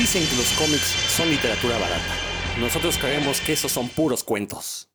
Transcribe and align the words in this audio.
Dicen 0.00 0.26
que 0.26 0.36
los 0.36 0.50
cómics 0.52 0.94
son 1.14 1.28
literatura 1.28 1.76
barata. 1.76 2.14
Nosotros 2.58 2.96
creemos 2.96 3.38
que 3.42 3.52
esos 3.52 3.70
son 3.70 3.86
puros 3.90 4.24
cuentos. 4.24 4.90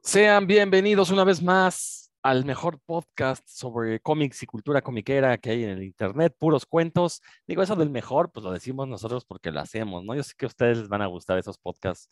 Sean 0.00 0.46
bienvenidos 0.46 1.10
una 1.10 1.24
vez 1.24 1.42
más 1.42 2.10
al 2.22 2.46
mejor 2.46 2.80
podcast 2.86 3.46
sobre 3.46 4.00
cómics 4.00 4.42
y 4.42 4.46
cultura 4.46 4.80
comiquera 4.80 5.36
que 5.36 5.50
hay 5.50 5.64
en 5.64 5.68
el 5.68 5.82
internet, 5.82 6.34
puros 6.38 6.64
cuentos. 6.64 7.20
Digo, 7.46 7.62
eso 7.62 7.76
del 7.76 7.90
mejor, 7.90 8.32
pues 8.32 8.44
lo 8.44 8.52
decimos 8.52 8.88
nosotros 8.88 9.26
porque 9.26 9.50
lo 9.50 9.60
hacemos, 9.60 10.02
¿no? 10.02 10.14
Yo 10.14 10.22
sé 10.22 10.32
que 10.38 10.46
a 10.46 10.48
ustedes 10.48 10.78
les 10.78 10.88
van 10.88 11.02
a 11.02 11.06
gustar 11.06 11.36
esos 11.36 11.58
podcasts 11.58 12.08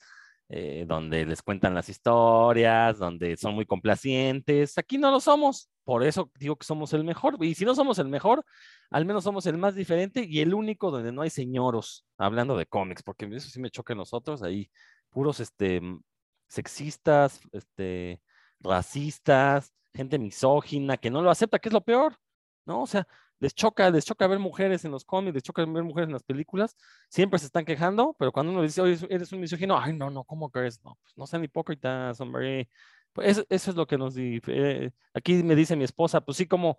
eh, 0.51 0.85
donde 0.87 1.25
les 1.25 1.41
cuentan 1.41 1.75
las 1.75 1.89
historias, 1.89 2.99
donde 2.99 3.39
son 3.39 3.55
muy 3.55 3.65
complacientes. 3.65 4.77
Aquí 4.77 4.99
no 4.99 5.11
lo 5.11 5.19
somos, 5.19 5.71
por 5.85 6.03
eso 6.03 6.31
digo 6.39 6.57
que 6.57 6.67
somos 6.67 6.93
el 6.95 7.05
mejor. 7.05 7.37
Y 7.41 7.55
si 7.55 7.65
no 7.65 7.75
somos 7.75 7.99
el 7.99 8.09
mejor, 8.09 8.45
al 8.91 9.05
menos 9.05 9.25
somos 9.25 9.47
el 9.47 9.59
más 9.59 9.75
diferente 9.75 10.25
y 10.29 10.41
el 10.41 10.55
único 10.55 10.91
donde 10.91 11.13
no 11.13 11.23
hay 11.23 11.31
señoros 11.31 12.07
hablando 12.19 12.57
de 12.57 12.67
cómics, 12.67 13.03
porque 13.03 13.27
eso 13.27 13.51
sí 13.51 13.61
me 13.61 13.71
choca 13.71 13.93
a 13.93 13.97
nosotros, 13.97 14.43
ahí 14.43 14.71
puros 15.11 15.41
este, 15.41 15.81
sexistas, 16.49 17.41
este, 17.53 18.21
racistas, 18.61 19.73
gente 19.95 20.19
misógina 20.19 20.97
que 20.97 21.11
no 21.11 21.23
lo 21.23 21.31
acepta, 21.31 21.59
que 21.59 21.69
es 21.69 21.73
lo 21.73 21.83
peor, 21.83 22.17
¿no? 22.67 22.83
O 22.83 22.87
sea, 22.87 23.07
les 23.41 23.55
choca, 23.55 23.91
les 23.91 24.05
choca 24.05 24.27
ver 24.27 24.39
mujeres 24.39 24.85
en 24.85 24.91
los 24.91 25.05
cómics, 25.05 25.35
les 25.35 25.43
choca 25.43 25.65
ver 25.65 25.83
mujeres 25.85 26.09
en 26.09 26.15
las 26.15 26.23
películas, 26.23 26.77
siempre 27.09 27.39
se 27.39 27.47
están 27.47 27.65
quejando, 27.65 28.17
pero 28.19 28.33
cuando 28.33 28.53
uno 28.53 28.63
dice, 28.63 28.81
oye, 28.81 28.99
eres 29.11 29.33
un 29.33 29.41
misógino, 29.41 29.79
ay, 29.79 29.93
no, 29.93 30.11
no, 30.11 30.25
¿cómo 30.25 30.51
crees? 30.51 30.83
No, 30.83 30.97
pues 31.03 31.17
no 31.17 31.27
sean 31.27 31.45
hipócritas, 31.45 32.21
hombre. 32.21 32.69
Pues 33.15 33.45
eso, 33.49 33.71
es 33.71 33.77
lo 33.77 33.87
que 33.87 33.97
nos 33.97 34.15
dice. 34.15 34.93
aquí 35.15 35.43
me 35.43 35.55
dice 35.55 35.77
mi 35.77 35.85
esposa, 35.85 36.21
pues 36.21 36.37
sí, 36.37 36.47
como, 36.47 36.79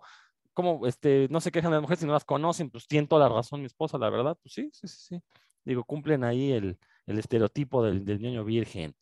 como, 0.52 0.86
este, 0.86 1.26
no 1.30 1.40
se 1.40 1.50
quejan 1.50 1.70
de 1.70 1.76
las 1.76 1.82
mujeres 1.82 2.00
si 2.00 2.06
no 2.06 2.12
las 2.12 2.24
conocen, 2.24 2.70
pues 2.70 2.86
tiene 2.86 3.08
toda 3.08 3.28
la 3.28 3.34
razón 3.34 3.60
mi 3.60 3.66
esposa, 3.66 3.98
la 3.98 4.10
verdad, 4.10 4.38
pues 4.42 4.54
sí, 4.54 4.70
sí, 4.72 4.86
sí, 4.86 4.96
sí. 5.08 5.22
Digo, 5.64 5.82
cumplen 5.84 6.22
ahí 6.24 6.52
el, 6.52 6.78
el 7.06 7.18
estereotipo 7.18 7.82
del, 7.82 8.04
del 8.04 8.20
niño 8.20 8.44
virgen. 8.44 8.94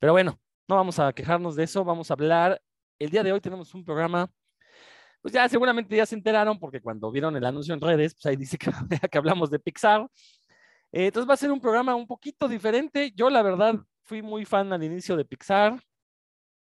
Pero 0.00 0.12
bueno, 0.12 0.40
no 0.66 0.76
vamos 0.76 0.98
a 0.98 1.12
quejarnos 1.12 1.56
de 1.56 1.64
eso, 1.64 1.84
vamos 1.84 2.10
a 2.10 2.14
hablar. 2.14 2.60
El 2.98 3.10
día 3.10 3.22
de 3.22 3.32
hoy 3.32 3.40
tenemos 3.40 3.74
un 3.74 3.84
programa 3.84 4.30
pues 5.20 5.34
ya 5.34 5.48
seguramente 5.48 5.96
ya 5.96 6.06
se 6.06 6.14
enteraron 6.14 6.58
porque 6.58 6.80
cuando 6.80 7.10
vieron 7.10 7.36
el 7.36 7.44
anuncio 7.44 7.74
en 7.74 7.80
redes, 7.80 8.14
pues 8.14 8.26
ahí 8.26 8.36
dice 8.36 8.56
que, 8.56 8.70
que 9.10 9.18
hablamos 9.18 9.50
de 9.50 9.58
Pixar. 9.58 10.08
Eh, 10.92 11.06
entonces 11.06 11.28
va 11.28 11.34
a 11.34 11.36
ser 11.36 11.50
un 11.50 11.60
programa 11.60 11.94
un 11.94 12.06
poquito 12.06 12.48
diferente. 12.48 13.12
Yo 13.14 13.28
la 13.30 13.42
verdad 13.42 13.74
fui 14.04 14.22
muy 14.22 14.44
fan 14.44 14.72
al 14.72 14.82
inicio 14.82 15.16
de 15.16 15.24
Pixar. 15.24 15.78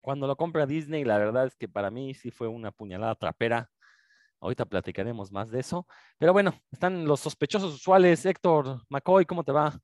Cuando 0.05 0.27
lo 0.27 0.35
compra 0.35 0.67
Disney, 0.67 1.03
la 1.03 1.17
verdad 1.17 1.47
es 1.47 1.55
que 1.55 1.67
para 1.67 1.89
mí 1.89 2.13
sí 2.13 2.29
fue 2.29 2.47
una 2.47 2.71
puñalada 2.71 3.15
trapera. 3.15 3.71
Ahorita 4.39 4.65
platicaremos 4.65 5.31
más 5.31 5.49
de 5.49 5.59
eso. 5.59 5.87
Pero 6.19 6.31
bueno, 6.31 6.53
están 6.71 7.05
los 7.05 7.21
sospechosos 7.21 7.73
usuales. 7.73 8.23
Héctor, 8.23 8.83
McCoy, 8.87 9.25
¿cómo 9.25 9.43
te 9.43 9.51
va? 9.51 9.75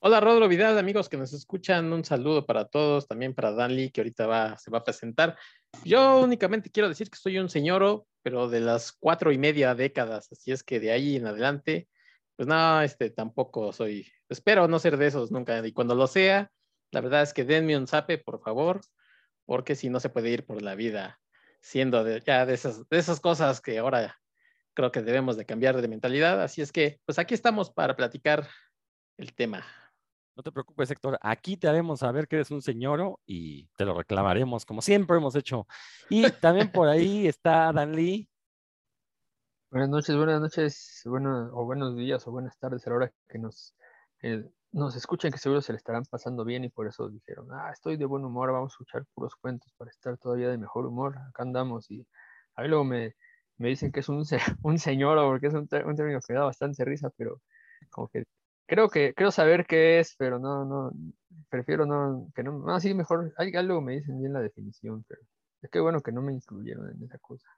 Hola 0.00 0.20
Rodro 0.20 0.48
Vidal, 0.48 0.76
amigos 0.76 1.08
que 1.08 1.16
nos 1.16 1.32
escuchan, 1.32 1.90
un 1.90 2.04
saludo 2.04 2.44
para 2.44 2.66
todos, 2.66 3.08
también 3.08 3.32
para 3.34 3.52
Dan 3.52 3.74
Lee, 3.74 3.90
que 3.90 4.02
ahorita 4.02 4.26
va, 4.26 4.58
se 4.58 4.70
va 4.70 4.80
a 4.80 4.84
presentar. 4.84 5.38
Yo 5.82 6.20
únicamente 6.20 6.70
quiero 6.70 6.90
decir 6.90 7.08
que 7.08 7.16
soy 7.16 7.38
un 7.38 7.48
señor, 7.48 8.04
pero 8.22 8.50
de 8.50 8.60
las 8.60 8.92
cuatro 8.92 9.32
y 9.32 9.38
media 9.38 9.74
décadas, 9.74 10.30
así 10.30 10.52
es 10.52 10.62
que 10.62 10.78
de 10.78 10.92
ahí 10.92 11.16
en 11.16 11.26
adelante, 11.26 11.88
pues 12.36 12.46
no, 12.46 12.82
este 12.82 13.08
tampoco 13.08 13.72
soy, 13.72 14.06
espero 14.28 14.68
no 14.68 14.78
ser 14.78 14.98
de 14.98 15.06
esos 15.06 15.32
nunca, 15.32 15.66
y 15.66 15.72
cuando 15.72 15.94
lo 15.94 16.06
sea, 16.06 16.52
la 16.90 17.00
verdad 17.00 17.22
es 17.22 17.32
que 17.32 17.44
denme 17.44 17.76
un 17.76 17.86
zape, 17.86 18.18
por 18.18 18.40
favor, 18.40 18.80
porque 19.44 19.74
si 19.74 19.90
no 19.90 20.00
se 20.00 20.08
puede 20.08 20.30
ir 20.30 20.46
por 20.46 20.62
la 20.62 20.74
vida 20.74 21.20
siendo 21.60 22.04
de, 22.04 22.20
ya 22.20 22.46
de 22.46 22.54
esas, 22.54 22.88
de 22.88 22.98
esas 22.98 23.20
cosas 23.20 23.60
que 23.60 23.78
ahora 23.78 24.18
creo 24.74 24.92
que 24.92 25.02
debemos 25.02 25.36
de 25.36 25.44
cambiar 25.44 25.80
de 25.80 25.88
mentalidad, 25.88 26.40
así 26.42 26.62
es 26.62 26.72
que 26.72 27.00
pues 27.04 27.18
aquí 27.18 27.34
estamos 27.34 27.70
para 27.70 27.96
platicar 27.96 28.46
el 29.16 29.34
tema. 29.34 29.64
No 30.36 30.42
te 30.44 30.52
preocupes, 30.52 30.88
Héctor. 30.88 31.18
Aquí 31.20 31.56
te 31.56 31.66
haremos 31.66 31.98
saber 31.98 32.28
que 32.28 32.36
eres 32.36 32.52
un 32.52 32.62
señor 32.62 33.18
y 33.26 33.66
te 33.76 33.84
lo 33.84 33.94
reclamaremos, 33.94 34.64
como 34.64 34.80
siempre 34.80 35.16
hemos 35.16 35.34
hecho. 35.34 35.66
Y 36.08 36.30
también 36.30 36.70
por 36.70 36.86
ahí 36.86 37.26
está 37.26 37.72
Dan 37.72 37.96
Lee. 37.96 38.28
Buenas 39.70 39.88
noches, 39.88 40.16
buenas 40.16 40.40
noches, 40.40 41.02
bueno, 41.04 41.50
o 41.52 41.64
buenos 41.64 41.96
días 41.96 42.24
o 42.28 42.30
buenas 42.30 42.56
tardes 42.56 42.86
a 42.86 42.90
la 42.90 42.96
hora 42.96 43.12
que 43.28 43.38
nos, 43.38 43.74
eh, 44.22 44.48
nos 44.72 44.96
escuchen, 44.96 45.32
que 45.32 45.38
seguro 45.38 45.60
se 45.60 45.72
le 45.72 45.78
estarán 45.78 46.04
pasando 46.04 46.44
bien 46.44 46.64
y 46.64 46.68
por 46.68 46.86
eso 46.86 47.08
dijeron, 47.08 47.48
ah, 47.52 47.70
estoy 47.72 47.96
de 47.96 48.04
buen 48.04 48.24
humor, 48.24 48.52
vamos 48.52 48.72
a 48.72 48.74
escuchar 48.74 49.04
puros 49.14 49.34
cuentos 49.36 49.72
para 49.76 49.90
estar 49.90 50.18
todavía 50.18 50.48
de 50.50 50.58
mejor 50.58 50.86
humor. 50.86 51.16
Acá 51.30 51.42
andamos 51.42 51.90
y 51.90 52.06
a 52.56 52.62
mí 52.62 52.68
luego 52.68 52.84
me, 52.84 53.14
me 53.58 53.68
dicen 53.68 53.92
que 53.92 54.00
es 54.00 54.08
un, 54.08 54.24
un 54.62 54.78
señor 54.78 55.18
porque 55.28 55.48
es 55.48 55.54
un, 55.54 55.68
término 55.68 56.20
que 56.26 56.34
da 56.34 56.44
bastante 56.44 56.84
risa, 56.84 57.10
pero 57.16 57.40
como 57.90 58.08
que 58.08 58.24
creo 58.66 58.88
que, 58.90 59.14
creo 59.14 59.30
saber 59.30 59.66
qué 59.66 60.00
es, 60.00 60.14
pero 60.18 60.38
no, 60.38 60.64
no, 60.64 60.92
prefiero 61.48 61.86
no, 61.86 62.30
que 62.34 62.42
no, 62.42 62.58
no, 62.58 62.80
sí, 62.80 62.94
mejor, 62.94 63.34
algo 63.36 63.80
me 63.80 63.94
dicen 63.94 64.20
bien 64.20 64.32
la 64.32 64.40
definición, 64.40 65.04
pero 65.08 65.22
es 65.62 65.70
que 65.70 65.80
bueno 65.80 66.00
que 66.02 66.12
no 66.12 66.22
me 66.22 66.32
incluyeron 66.34 66.90
en 66.90 67.02
esa 67.04 67.18
cosa. 67.18 67.48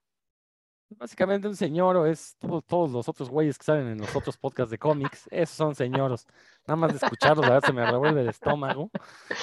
Básicamente 0.97 1.47
un 1.47 1.55
señor 1.57 2.07
es 2.09 2.37
todos 2.67 2.91
los 2.91 3.09
otros 3.09 3.31
güeyes 3.31 3.57
que 3.57 3.65
salen 3.65 3.89
en 3.89 3.99
los 3.99 4.15
otros 4.15 4.37
podcasts 4.37 4.71
de 4.71 4.79
cómics, 4.79 5.29
esos 5.31 5.57
son 5.57 5.75
señoros. 5.75 6.27
Nada 6.67 6.77
más 6.77 6.91
de 6.93 6.99
escucharlos, 6.99 7.47
a 7.47 7.55
ver, 7.55 7.65
se 7.65 7.73
me 7.73 7.89
revuelve 7.89 8.23
el 8.23 8.29
estómago. 8.29 8.91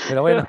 Pero 0.10 0.22
bueno, 0.22 0.46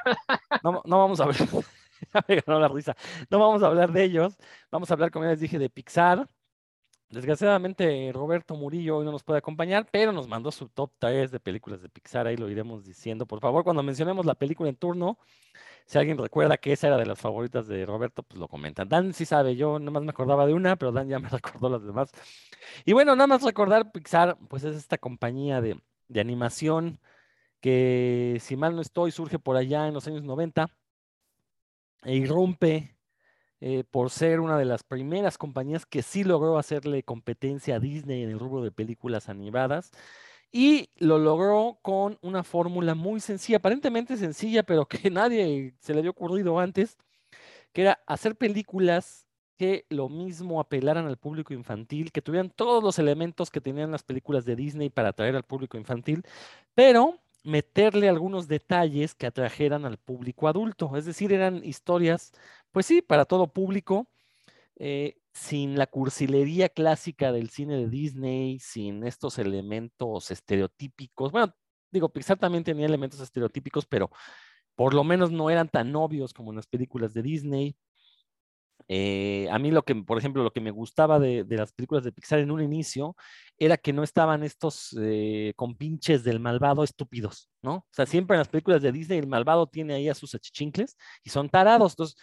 no, 0.63 0.83
no 0.85 0.99
vamos 0.99 1.21
a 1.21 1.27
ver, 1.27 1.37
me 2.29 2.41
ganó 2.41 2.59
la 2.59 2.69
risa. 2.69 2.97
No 3.31 3.39
vamos 3.39 3.63
a 3.63 3.67
hablar 3.67 3.93
de 3.93 4.05
ellos, 4.05 4.37
vamos 4.71 4.91
a 4.91 4.95
hablar, 4.95 5.11
como 5.11 5.25
ya 5.25 5.31
les 5.31 5.41
dije, 5.41 5.59
de 5.59 5.71
Pixar. 5.71 6.29
Desgraciadamente, 7.11 8.11
Roberto 8.13 8.55
Murillo 8.55 8.99
hoy 8.99 9.05
no 9.05 9.13
nos 9.13 9.23
puede 9.23 9.39
acompañar, 9.39 9.87
pero 9.91 10.13
nos 10.13 10.29
mandó 10.29 10.51
su 10.51 10.69
top 10.69 10.93
3 10.99 11.31
de 11.31 11.41
películas 11.41 11.81
de 11.81 11.89
Pixar. 11.89 12.27
Ahí 12.27 12.37
lo 12.37 12.51
iremos 12.51 12.85
diciendo. 12.85 13.25
Por 13.25 13.41
favor, 13.41 13.65
cuando 13.65 13.83
mencionemos 13.83 14.27
la 14.27 14.35
película 14.35 14.69
en 14.69 14.77
turno, 14.77 15.19
si 15.89 15.99
alguien 15.99 16.19
recuerda 16.19 16.59
que 16.59 16.73
esa 16.73 16.89
era 16.89 16.99
de 16.99 17.07
las 17.07 17.19
favoritas 17.19 17.67
de 17.67 17.87
Roberto, 17.87 18.23
pues 18.23 18.39
lo 18.39 18.47
comentan. 18.47 18.91
Dan 18.91 19.15
sí 19.15 19.25
sabe, 19.25 19.57
yo 19.57 19.79
nada 19.79 19.91
más 19.91 20.03
me 20.03 20.11
acordaba 20.11 20.47
de 20.47 20.53
una, 20.53 20.77
pero 20.77 20.93
Dan 20.93 21.09
ya 21.09 21.19
me 21.19 21.31
recordó 21.31 21.71
las 21.71 21.83
demás. 21.83 22.11
Y 22.85 22.93
bueno, 22.93 23.17
nada 23.17 23.27
más 23.27 23.43
recordar, 23.43 23.91
Pixar, 23.91 24.37
pues 24.49 24.65
es 24.65 24.77
esta 24.77 24.99
compañía 24.99 25.63
de, 25.63 25.81
de 26.09 26.21
animación 26.21 27.01
que, 27.61 28.37
si 28.41 28.57
mal 28.57 28.77
no 28.77 28.83
estoy, 28.83 29.13
surge 29.13 29.39
por 29.39 29.57
allá 29.57 29.89
en 29.89 29.95
los 29.95 30.07
años 30.07 30.23
90 30.25 30.69
e 32.03 32.15
irrumpe 32.17 32.95
eh, 33.61 33.85
por 33.91 34.11
ser 34.11 34.41
una 34.41 34.59
de 34.59 34.67
las 34.67 34.85
primeras 34.85 35.39
compañías 35.39 35.87
que 35.87 36.03
sí 36.03 36.23
logró 36.23 36.59
hacerle 36.59 37.03
competencia 37.03 37.77
a 37.77 37.81
Disney 37.81 38.23
en 38.25 38.31
el 38.31 38.39
rubro 38.39 38.63
de 38.63 38.73
películas 38.73 39.31
animadas. 39.31 39.91
Y 40.51 40.89
lo 40.97 41.19
logró 41.19 41.79
con 41.83 42.19
una 42.23 42.43
fórmula 42.43 42.95
muy 42.95 43.21
sencilla, 43.21 43.59
aparentemente 43.59 44.17
sencilla, 44.17 44.63
pero 44.63 44.87
que 44.87 45.11
nadie 45.11 45.75
se 45.81 45.93
le 45.93 46.01
había 46.01 46.11
ocurrido 46.11 46.59
antes, 46.59 46.97
que 47.73 47.83
era 47.83 48.01
hacer 48.07 48.37
películas 48.37 49.27
que 49.59 49.85
lo 49.91 50.09
mismo 50.09 50.61
apelaran 50.61 51.07
al 51.07 51.17
público 51.19 51.53
infantil, 51.53 52.13
que 52.13 52.23
tuvieran 52.23 52.51
todos 52.51 52.83
los 52.83 52.99
elementos 52.99 53.51
que 53.51 53.61
tenían 53.61 53.91
las 53.91 54.05
películas 54.05 54.45
de 54.45 54.57
Disney 54.57 54.89
para 54.89 55.09
atraer 55.11 55.35
al 55.37 55.43
público 55.43 55.77
infantil, 55.77 56.23
pero 56.75 57.19
meterle 57.43 58.09
algunos 58.09 58.47
detalles 58.47 59.15
que 59.15 59.27
atrajeran 59.27 59.85
al 59.85 59.99
público 59.99 60.49
adulto. 60.49 60.97
Es 60.97 61.07
decir, 61.07 61.33
eran 61.33 61.65
historias, 61.65 62.33
pues 62.73 62.87
sí, 62.87 63.03
para 63.03 63.25
todo 63.25 63.49
público, 63.49 64.07
eh, 64.77 65.17
sin 65.39 65.79
la 65.79 65.87
cursilería 65.87 66.69
clásica 66.69 67.33
del 67.33 67.51
cine 67.51 67.77
de 67.77 67.89
Disney, 67.89 68.59
sin 68.59 69.05
estos 69.05 69.39
elementos 69.39 70.31
estereotípicos. 70.31 71.33
Bueno, 71.33 71.55
digo, 71.91 72.09
Pixar 72.11 72.39
también 72.39 72.65
tenía 72.65 72.87
elementos 72.87 73.21
estereotípicos, 73.21 73.87
pero 73.87 74.11
por 74.75 74.95
lo 74.95 75.05
menos 75.05 75.31
no 75.31 75.49
eran 75.51 75.69
tan 75.69 75.95
obvios 75.97 76.33
como 76.35 76.51
en 76.51 76.57
las 76.57 76.67
películas 76.67 77.15
de 77.15 77.23
Disney. 77.23 77.77
Eh, 78.89 79.49
a 79.51 79.59
mí 79.59 79.71
lo 79.71 79.83
que, 79.85 79.95
por 79.95 80.19
ejemplo, 80.19 80.43
lo 80.43 80.53
que 80.53 80.61
me 80.61 80.71
gustaba 80.71 81.19
de, 81.19 81.45
las 81.49 81.73
películas 81.73 82.05
de 82.05 82.13
Pixar 82.13 82.41
en 82.41 82.51
un 82.51 82.63
inicio 82.63 83.17
era 83.59 83.77
que 83.77 83.93
no 83.93 84.03
estaban 84.03 84.43
estos 84.43 84.97
eh, 85.01 85.53
compinches 85.57 86.25
del 86.25 86.41
malvado 86.41 86.85
estúpidos, 86.85 87.51
¿no? 87.63 87.75
O 87.77 87.87
sea, 87.93 88.07
siempre 88.07 88.37
en 88.37 88.39
las 88.39 88.49
películas 88.49 88.83
de 88.83 88.93
Disney 88.93 89.19
el 89.19 89.27
malvado 89.27 89.67
tiene 89.67 89.95
ahí 89.95 90.09
a 90.09 90.15
sus 90.15 90.35
achichincles 90.35 90.97
y 91.23 91.31
son 91.31 91.49
tarados. 91.49 91.93
Entonces, 91.93 92.17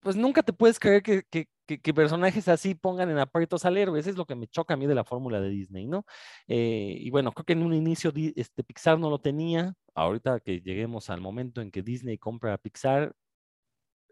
pues 0.00 0.16
nunca 0.16 0.42
te 0.42 0.52
puedes 0.52 0.78
creer 0.78 1.02
que, 1.02 1.22
que, 1.24 1.94
personajes 1.94 2.48
así 2.48 2.74
pongan 2.74 3.10
en 3.10 3.18
aprietos 3.18 3.64
al 3.64 3.76
héroe. 3.76 4.00
Eso 4.00 4.10
es 4.10 4.16
lo 4.16 4.26
que 4.26 4.34
me 4.34 4.46
choca 4.46 4.74
a 4.74 4.76
mí 4.76 4.86
de 4.86 4.94
la 4.94 5.04
fórmula 5.04 5.40
de 5.40 5.50
Disney, 5.50 5.86
¿no? 5.86 6.04
Eh, 6.46 6.96
y 6.98 7.10
bueno, 7.10 7.32
creo 7.32 7.44
que 7.44 7.52
en 7.52 7.62
un 7.62 7.74
inicio 7.74 8.12
este, 8.36 8.64
Pixar 8.64 8.98
no 8.98 9.10
lo 9.10 9.20
tenía. 9.20 9.74
Ahorita 9.94 10.40
que 10.40 10.60
lleguemos 10.60 11.10
al 11.10 11.20
momento 11.20 11.60
en 11.60 11.70
que 11.70 11.82
Disney 11.82 12.18
compra 12.18 12.54
a 12.54 12.58
Pixar, 12.58 13.14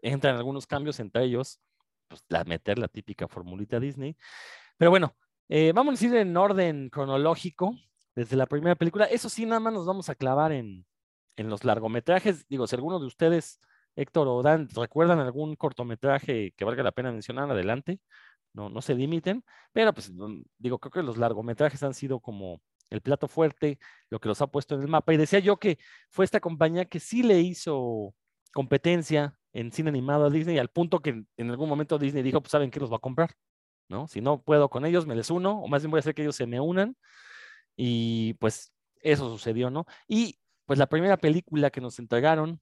entran 0.01 0.35
algunos 0.35 0.67
cambios 0.67 0.99
entre 0.99 1.23
ellos 1.23 1.59
pues, 2.07 2.23
la, 2.29 2.43
meter 2.43 2.79
la 2.79 2.87
típica 2.87 3.27
formulita 3.27 3.79
Disney. 3.79 4.15
Pero 4.77 4.91
bueno, 4.91 5.15
eh, 5.49 5.71
vamos 5.73 6.01
a 6.01 6.05
ir 6.05 6.15
en 6.15 6.35
orden 6.35 6.89
cronológico, 6.89 7.75
desde 8.15 8.35
la 8.35 8.47
primera 8.47 8.75
película. 8.75 9.05
Eso 9.05 9.29
sí, 9.29 9.45
nada 9.45 9.59
más 9.59 9.73
nos 9.73 9.85
vamos 9.85 10.09
a 10.09 10.15
clavar 10.15 10.51
en, 10.51 10.85
en 11.35 11.49
los 11.49 11.63
largometrajes. 11.63 12.47
Digo, 12.47 12.67
si 12.67 12.75
alguno 12.75 12.99
de 12.99 13.05
ustedes 13.05 13.59
Héctor 13.97 14.27
o 14.27 14.41
Dan, 14.43 14.69
¿recuerdan 14.73 15.19
algún 15.19 15.55
cortometraje 15.55 16.53
que 16.55 16.65
valga 16.65 16.83
la 16.83 16.91
pena 16.91 17.11
mencionar? 17.11 17.51
Adelante, 17.51 17.99
no, 18.53 18.69
no 18.69 18.81
se 18.81 18.95
limiten, 18.95 19.43
pero 19.73 19.93
pues 19.93 20.11
digo, 20.57 20.79
creo 20.79 20.91
que 20.91 21.03
los 21.03 21.17
largometrajes 21.17 21.83
han 21.83 21.93
sido 21.93 22.19
como 22.19 22.61
el 22.89 23.01
plato 23.01 23.27
fuerte, 23.27 23.79
lo 24.09 24.19
que 24.19 24.29
los 24.29 24.41
ha 24.41 24.47
puesto 24.47 24.75
en 24.75 24.81
el 24.81 24.87
mapa. 24.87 25.13
Y 25.13 25.17
decía 25.17 25.39
yo 25.39 25.57
que 25.57 25.77
fue 26.09 26.25
esta 26.25 26.39
compañía 26.39 26.85
que 26.85 26.99
sí 26.99 27.23
le 27.23 27.41
hizo 27.41 28.13
competencia 28.53 29.37
en 29.51 29.71
cine 29.71 29.89
animado 29.89 30.25
a 30.25 30.29
Disney, 30.29 30.57
al 30.59 30.69
punto 30.69 30.99
que 31.01 31.23
en 31.35 31.49
algún 31.49 31.67
momento 31.67 31.97
Disney 31.97 32.23
dijo, 32.23 32.41
pues 32.41 32.51
saben 32.51 32.71
que 32.71 32.79
los 32.79 32.91
va 32.91 32.97
a 32.97 32.99
comprar, 32.99 33.31
¿no? 33.89 34.07
Si 34.07 34.21
no 34.21 34.41
puedo 34.41 34.69
con 34.69 34.85
ellos, 34.85 35.07
me 35.07 35.15
les 35.15 35.31
uno, 35.31 35.59
o 35.59 35.67
más 35.67 35.81
bien 35.81 35.91
voy 35.91 35.97
a 35.97 36.01
hacer 36.01 36.13
que 36.13 36.21
ellos 36.21 36.35
se 36.35 36.47
me 36.47 36.59
unan. 36.59 36.95
Y 37.75 38.35
pues 38.35 38.73
eso 39.01 39.29
sucedió, 39.29 39.69
¿no? 39.69 39.85
Y 40.07 40.39
pues 40.65 40.79
la 40.79 40.87
primera 40.87 41.17
película 41.17 41.69
que 41.71 41.81
nos 41.81 41.99
entregaron 41.99 42.61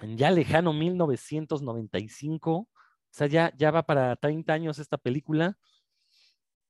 en 0.00 0.16
ya 0.18 0.30
lejano 0.30 0.72
1995, 0.72 2.52
o 2.56 2.68
sea, 3.10 3.26
ya, 3.26 3.52
ya 3.56 3.70
va 3.70 3.84
para 3.84 4.16
30 4.16 4.52
años 4.52 4.78
esta 4.78 4.98
película, 4.98 5.56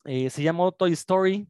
eh, 0.05 0.31
se 0.31 0.43
llamó 0.43 0.73
Toy 0.73 0.93
Story, 0.93 1.49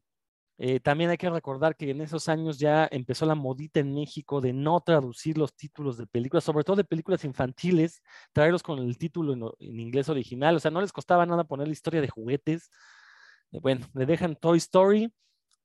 eh, 0.56 0.79
también 0.79 1.11
hay 1.11 1.17
que 1.17 1.29
recordar 1.29 1.76
que 1.76 1.91
en 1.91 2.00
esos 2.00 2.29
años 2.29 2.59
ya 2.59 2.88
empezó 2.93 3.26
la 3.26 3.35
modita 3.35 3.81
en 3.81 3.93
México 3.93 4.41
de 4.41 4.53
no 4.53 4.81
traducir 4.81 5.37
los 5.37 5.55
títulos 5.56 5.97
de 5.97 6.06
películas, 6.06 6.44
sobre 6.44 6.62
todo 6.62 6.76
de 6.76 6.85
películas 6.85 7.25
infantiles, 7.25 8.03
traerlos 8.32 8.62
con 8.62 8.79
el 8.79 8.97
título 8.97 9.55
en, 9.59 9.81
inglés 9.81 10.09
original. 10.09 10.56
O 10.56 10.61
sea, 10.61 10.70
no 10.70 10.81
les 10.81 10.93
costaba 10.93 11.27
nada 11.27 11.44
poner 11.44 11.67
la 11.67 11.73
historia 11.73 12.00
de 12.00 12.09
juguetes. 12.09 12.70
Eh, 13.53 13.59
bueno, 13.61 13.87
le 13.94 14.06
dejan 14.06 14.37
Toy 14.37 14.59
Story. 14.59 15.12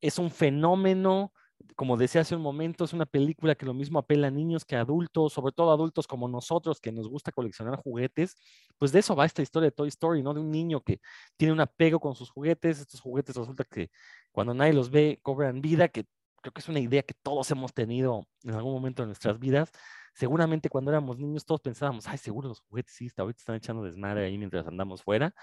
Es 0.02 0.18
un 0.18 0.32
fenómeno 0.32 1.34
como 1.76 1.98
decía 1.98 2.22
hace 2.22 2.36
un 2.36 2.42
momento, 2.42 2.86
es 2.86 2.94
una 2.94 3.06
película 3.06 3.56
que 3.56 3.66
lo 3.66 3.74
mismo 3.74 4.00
apela 4.00 4.28
a 4.28 4.32
niños 4.32 4.66
que 4.66 4.76
a 4.76 4.82
adultos, 4.82 5.34
sobre 5.34 5.54
todo 5.54 5.72
adultos 5.72 6.08
como 6.08 6.28
nosotros 6.28 6.80
que 6.80 6.92
nos 6.92 7.08
gusta 7.08 7.32
coleccionar 7.32 7.78
juguetes. 7.78 8.36
Pues 8.78 8.92
de 8.92 9.00
eso 9.00 9.16
va 9.16 9.26
esta 9.26 9.42
historia 9.42 9.68
de 9.68 9.72
Toy 9.72 9.90
Story, 9.90 10.24
¿no? 10.24 10.34
De 10.34 10.40
un 10.40 10.52
niño 10.52 10.82
que 10.82 11.00
tiene 11.38 11.54
un 11.54 11.62
apego 11.62 12.00
con 12.00 12.16
sus 12.16 12.30
juguetes. 12.30 12.80
Estos 12.80 13.02
juguetes 13.02 13.36
resulta 13.36 13.64
que 13.64 13.90
cuando 14.32 14.54
nadie 14.54 14.74
los 14.74 14.90
ve 14.90 15.20
cobran 15.22 15.62
vida, 15.62 15.88
que 15.90 16.06
creo 16.42 16.54
que 16.54 16.62
es 16.62 16.70
una 16.70 16.80
idea 16.80 17.04
que 17.04 17.14
todos 17.22 17.50
hemos 17.52 17.74
tenido 17.74 18.28
en 18.44 18.52
algún 18.56 18.74
momento 18.74 19.04
de 19.04 19.08
nuestras 19.08 19.40
vidas. 19.40 19.72
Seguramente 20.14 20.70
cuando 20.70 20.92
éramos 20.92 21.18
niños 21.18 21.46
todos 21.46 21.62
pensábamos, 21.62 22.08
ay, 22.08 22.18
seguro 22.18 22.50
los 22.50 22.62
juguetes 22.62 22.94
sí, 22.94 23.10
ahorita 23.16 23.40
están 23.40 23.56
echando 23.56 23.84
desmadre 23.84 24.26
ahí 24.26 24.38
mientras 24.38 24.68
andamos 24.68 25.04
fuera. 25.04 25.34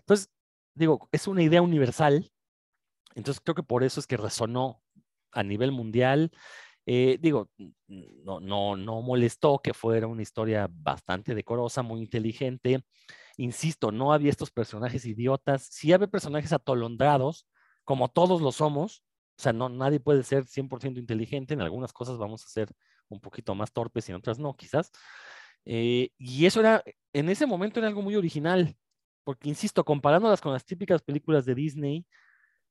Entonces, 0.00 0.30
digo, 0.74 1.08
es 1.12 1.26
una 1.28 1.42
idea 1.42 1.62
universal. 1.62 2.30
Entonces 3.14 3.40
creo 3.40 3.54
que 3.54 3.62
por 3.62 3.84
eso 3.84 4.00
es 4.00 4.06
que 4.06 4.16
resonó 4.16 4.82
a 5.32 5.42
nivel 5.42 5.72
mundial. 5.72 6.30
Eh, 6.86 7.18
digo, 7.20 7.50
no, 7.86 8.40
no, 8.40 8.76
no 8.76 9.02
molestó 9.02 9.60
que 9.62 9.74
fuera 9.74 10.06
una 10.06 10.22
historia 10.22 10.68
bastante 10.70 11.34
decorosa, 11.34 11.82
muy 11.82 12.00
inteligente. 12.00 12.82
Insisto, 13.36 13.92
no 13.92 14.12
había 14.12 14.30
estos 14.30 14.50
personajes 14.50 15.04
idiotas, 15.04 15.68
sí 15.70 15.92
había 15.92 16.08
personajes 16.08 16.52
atolondrados, 16.52 17.46
como 17.84 18.08
todos 18.08 18.40
lo 18.42 18.52
somos. 18.52 19.04
O 19.38 19.42
sea, 19.42 19.52
no, 19.52 19.68
nadie 19.68 20.00
puede 20.00 20.22
ser 20.24 20.46
100% 20.46 20.98
inteligente. 20.98 21.54
En 21.54 21.60
algunas 21.60 21.92
cosas 21.92 22.18
vamos 22.18 22.44
a 22.44 22.48
ser 22.48 22.70
un 23.08 23.20
poquito 23.20 23.54
más 23.54 23.72
torpes 23.72 24.08
y 24.08 24.12
en 24.12 24.16
otras 24.16 24.38
no, 24.38 24.56
quizás. 24.56 24.90
Eh, 25.64 26.10
y 26.18 26.46
eso 26.46 26.60
era, 26.60 26.82
en 27.12 27.28
ese 27.28 27.46
momento 27.46 27.80
era 27.80 27.88
algo 27.88 28.02
muy 28.02 28.16
original, 28.16 28.76
porque, 29.24 29.48
insisto, 29.50 29.84
comparándolas 29.84 30.40
con 30.40 30.52
las 30.52 30.64
típicas 30.64 31.02
películas 31.02 31.44
de 31.44 31.54
Disney, 31.54 32.06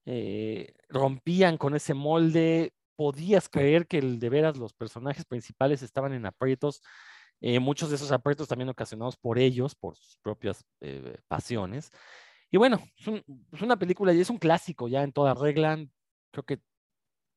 eh, 0.10 0.74
rompían 0.88 1.58
con 1.58 1.76
ese 1.76 1.94
molde, 1.94 2.74
podías 2.96 3.50
creer 3.50 3.88
que 3.88 4.00
de 4.02 4.30
veras 4.30 4.56
los 4.56 4.72
personajes 4.74 5.26
principales 5.26 5.82
estaban 5.82 6.14
en 6.14 6.26
aprietos, 6.26 6.82
eh, 7.42 7.60
muchos 7.60 7.90
de 7.90 7.98
esos 7.98 8.14
aprietos 8.14 8.48
también 8.48 8.70
ocasionados 8.70 9.18
por 9.18 9.38
ellos, 9.38 9.76
por 9.76 9.98
sus 9.98 10.16
propias 10.22 10.64
eh, 10.80 11.18
pasiones. 11.28 11.92
Y 12.50 12.56
bueno, 12.56 12.82
es, 12.98 13.62
una 13.62 13.78
película 13.78 14.14
y 14.14 14.22
es 14.22 14.30
un 14.30 14.38
clásico 14.38 14.88
ya 14.88 15.04
en 15.04 15.12
toda 15.12 15.34
regla. 15.34 15.78
Creo 16.32 16.46
que 16.46 16.62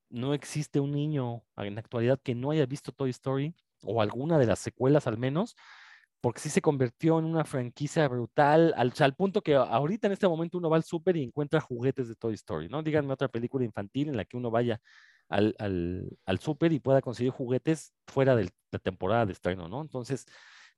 no 0.08 0.32
existe 0.32 0.78
un 0.78 0.92
niño 0.92 1.42
en 1.56 1.74
la 1.74 1.80
actualidad 1.80 2.20
que 2.22 2.36
no 2.36 2.52
haya 2.52 2.66
visto 2.66 2.92
Toy 2.92 3.10
Story 3.10 3.52
o 3.82 4.00
alguna 4.00 4.38
de 4.38 4.46
las 4.46 4.60
secuelas 4.60 5.08
al 5.08 5.18
menos 5.18 5.56
porque 6.20 6.40
sí 6.40 6.50
se 6.50 6.60
convirtió 6.60 7.18
en 7.18 7.24
una 7.24 7.44
franquicia 7.44 8.06
brutal, 8.08 8.74
al, 8.76 8.92
al 8.98 9.14
punto 9.14 9.42
que 9.42 9.54
ahorita 9.54 10.06
en 10.06 10.12
este 10.12 10.28
momento 10.28 10.58
uno 10.58 10.70
va 10.70 10.76
al 10.76 10.84
súper 10.84 11.16
y 11.16 11.22
encuentra 11.22 11.60
juguetes 11.60 12.08
de 12.08 12.14
Toy 12.16 12.34
Story, 12.34 12.68
¿no? 12.68 12.82
Díganme 12.82 13.12
otra 13.12 13.28
película 13.28 13.64
infantil 13.64 14.08
en 14.08 14.16
la 14.16 14.24
que 14.24 14.36
uno 14.36 14.50
vaya 14.50 14.80
al, 15.28 15.54
al, 15.58 16.18
al 16.26 16.38
súper 16.40 16.72
y 16.72 16.80
pueda 16.80 17.00
conseguir 17.00 17.32
juguetes 17.32 17.94
fuera 18.06 18.36
de 18.36 18.50
la 18.70 18.78
temporada 18.78 19.26
de 19.26 19.32
estreno, 19.32 19.68
¿no? 19.68 19.80
Entonces, 19.80 20.26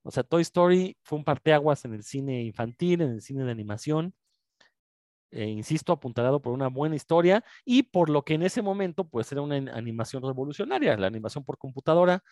o 0.03 0.11
sea, 0.11 0.23
Toy 0.23 0.43
Story 0.43 0.97
fue 1.03 1.19
un 1.19 1.25
parteaguas 1.25 1.85
en 1.85 1.95
el 1.95 2.03
cine 2.05 2.43
infantil, 2.43 3.03
en 3.03 3.11
el 3.13 3.23
cine 3.23 3.45
de 3.45 3.51
animación, 3.53 4.15
eh, 5.31 5.47
insisto, 5.47 5.93
apuntalado 5.93 6.43
por 6.43 6.53
una 6.53 6.69
buena 6.69 6.95
historia 6.95 7.43
y 7.65 7.85
por 7.85 8.11
lo 8.11 8.23
que 8.23 8.35
en 8.35 8.43
ese 8.43 8.61
momento, 8.61 9.09
pues 9.09 9.33
era 9.33 9.41
una 9.41 9.57
animación 9.57 10.23
revolucionaria, 10.23 10.97
la 10.99 11.07
animación 11.07 11.43
por 11.45 11.57
computadora, 11.57 12.23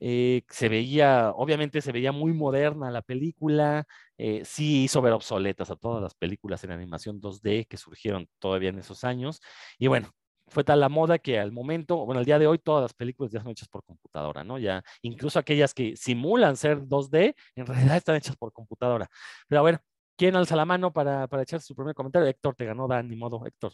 eh, 0.00 0.42
se 0.48 0.68
veía, 0.68 1.30
obviamente 1.36 1.80
se 1.82 1.92
veía 1.92 2.12
muy 2.12 2.32
moderna 2.32 2.90
la 2.90 3.02
película, 3.02 3.84
eh, 4.18 4.42
sí 4.44 4.84
hizo 4.84 5.02
ver 5.02 5.12
obsoletas 5.12 5.70
a 5.70 5.76
todas 5.76 6.02
las 6.02 6.14
películas 6.14 6.64
en 6.64 6.72
animación 6.72 7.20
2D 7.20 7.66
que 7.68 7.76
surgieron 7.76 8.28
todavía 8.38 8.70
en 8.70 8.78
esos 8.78 9.04
años. 9.04 9.40
Y 9.78 9.88
bueno, 9.88 10.10
fue 10.48 10.64
tal 10.64 10.80
la 10.80 10.88
moda 10.88 11.18
que 11.18 11.38
al 11.38 11.52
momento, 11.52 12.04
bueno, 12.06 12.18
al 12.20 12.24
día 12.24 12.38
de 12.38 12.46
hoy 12.46 12.58
todas 12.58 12.82
las 12.82 12.94
películas 12.94 13.32
ya 13.32 13.40
son 13.40 13.50
hechas 13.52 13.68
por 13.68 13.84
computadora, 13.84 14.42
¿no? 14.44 14.58
Ya, 14.58 14.82
incluso 15.02 15.38
aquellas 15.38 15.74
que 15.74 15.96
simulan 15.96 16.56
ser 16.56 16.80
2D, 16.86 17.34
en 17.54 17.66
realidad 17.94 17.96
están 17.96 18.16
hechas 18.16 18.36
por 18.36 18.52
computadora. 18.52 19.08
Pero 19.48 19.62
ver, 19.62 19.80
¿quién 20.16 20.36
alza 20.36 20.56
la 20.56 20.64
mano 20.64 20.92
para, 20.92 21.26
para 21.28 21.42
echar 21.42 21.60
su 21.60 21.74
primer 21.74 21.94
comentario? 21.94 22.28
Héctor, 22.28 22.54
te 22.56 22.64
ganó, 22.64 22.88
Dan, 22.88 23.08
ni 23.08 23.16
modo, 23.16 23.44
Héctor. 23.46 23.72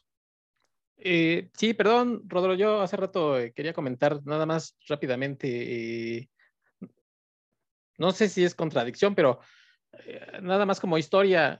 Eh, 0.98 1.50
sí, 1.54 1.74
perdón, 1.74 2.22
Rodro, 2.26 2.54
yo 2.54 2.80
hace 2.80 2.96
rato 2.96 3.38
eh, 3.38 3.52
quería 3.52 3.72
comentar 3.72 4.24
nada 4.24 4.46
más 4.46 4.76
rápidamente. 4.88 6.18
Eh, 6.18 6.30
no 7.98 8.12
sé 8.12 8.28
si 8.28 8.44
es 8.44 8.54
contradicción, 8.54 9.14
pero 9.14 9.40
nada 10.42 10.66
más 10.66 10.80
como 10.80 10.98
historia. 10.98 11.58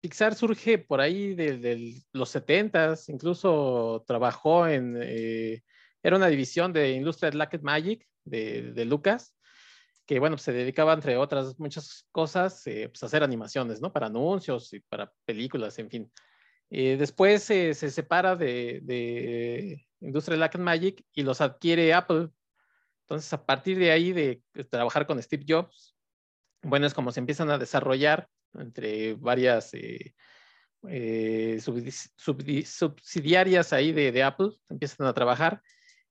Pixar 0.00 0.34
surge 0.34 0.78
por 0.78 1.00
ahí 1.00 1.34
de, 1.34 2.02
los 2.12 2.30
70 2.30 2.94
incluso 3.08 4.02
trabajó 4.06 4.66
en, 4.66 4.96
era 4.96 6.16
una 6.16 6.26
división 6.26 6.72
de 6.72 6.92
Industrial 6.92 7.36
Light 7.36 7.62
Magic 7.62 8.08
de, 8.24 8.84
Lucas, 8.86 9.36
que 10.04 10.18
bueno, 10.18 10.36
se 10.38 10.52
dedicaba 10.52 10.94
entre 10.94 11.16
otras 11.16 11.60
muchas 11.60 12.08
cosas 12.10 12.62
pues, 12.64 13.02
a 13.02 13.06
hacer 13.06 13.22
animaciones, 13.22 13.80
¿no? 13.80 13.92
Para 13.92 14.06
anuncios 14.06 14.72
y 14.72 14.80
para 14.80 15.12
películas, 15.24 15.78
en 15.78 15.90
fin. 15.90 16.12
Eh, 16.70 16.96
después 16.96 17.42
se 17.42 17.74
separa 17.74 18.36
de, 18.36 18.80
de 18.84 19.84
Industrial 20.00 20.40
Light 20.40 20.56
Magic 20.56 21.04
y 21.12 21.22
los 21.22 21.40
adquiere 21.40 21.92
Apple. 21.92 22.28
Entonces, 23.02 23.32
a 23.32 23.44
partir 23.44 23.78
de 23.78 23.90
ahí, 23.90 24.12
de, 24.12 24.42
trabajar 24.70 25.06
con 25.06 25.22
Steve 25.22 25.44
Jobs, 25.46 25.96
bueno, 26.62 26.86
es 26.86 26.94
como 26.94 27.10
se 27.10 27.20
empiezan 27.20 27.50
a 27.50 27.58
desarrollar 27.58 28.28
entre 28.54 29.14
varias 29.14 29.74
eh, 29.74 30.14
eh, 30.88 31.60
subsidiarias 31.60 33.72
ahí 33.72 33.92
de, 33.92 34.22
Apple, 34.22 34.50
empiezan 34.68 35.06
a 35.06 35.14
trabajar 35.14 35.62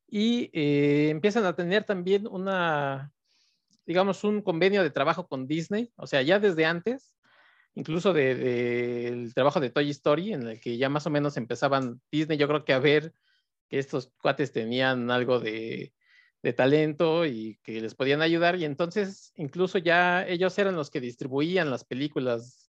y 0.07 0.49
empiezan 0.53 1.45
a 1.45 1.55
tener 1.55 1.83
también 1.83 2.27
una, 2.27 3.11
digamos, 3.85 4.23
un 4.23 4.41
convenio 4.41 4.83
de 4.83 4.89
trabajo 4.89 5.27
con 5.27 5.47
Disney, 5.47 5.91
o 5.95 6.07
sea, 6.07 6.21
ya 6.21 6.39
desde 6.39 6.65
antes 6.65 7.15
incluso 7.79 8.11
del 8.11 9.27
de, 9.27 9.31
trabajo 9.33 9.61
de 9.61 9.69
Toy 9.69 9.89
Story, 9.91 10.33
en 10.33 10.47
el 10.47 10.59
que 10.59 10.77
ya 10.77 10.89
más 10.89 11.07
o 11.07 11.09
menos 11.09 11.37
empezaban 11.37 12.01
Disney, 12.11 12.37
yo 12.37 12.47
creo 12.47 12.65
que 12.65 12.73
a 12.73 12.79
ver 12.79 13.13
que 13.69 13.79
estos 13.79 14.11
cuates 14.21 14.51
tenían 14.51 15.09
algo 15.11 15.39
de, 15.39 15.93
talento 16.55 17.25
y 17.25 17.59
que 17.63 17.81
les 17.81 17.95
podían 17.95 18.21
ayudar, 18.21 18.57
y 18.57 18.65
entonces 18.65 19.31
incluso 19.35 19.77
ya 19.77 20.27
ellos 20.27 20.57
eran 20.57 20.75
los 20.75 20.89
que 20.89 21.01
distribuían 21.01 21.69
las 21.69 21.83
películas 21.85 22.71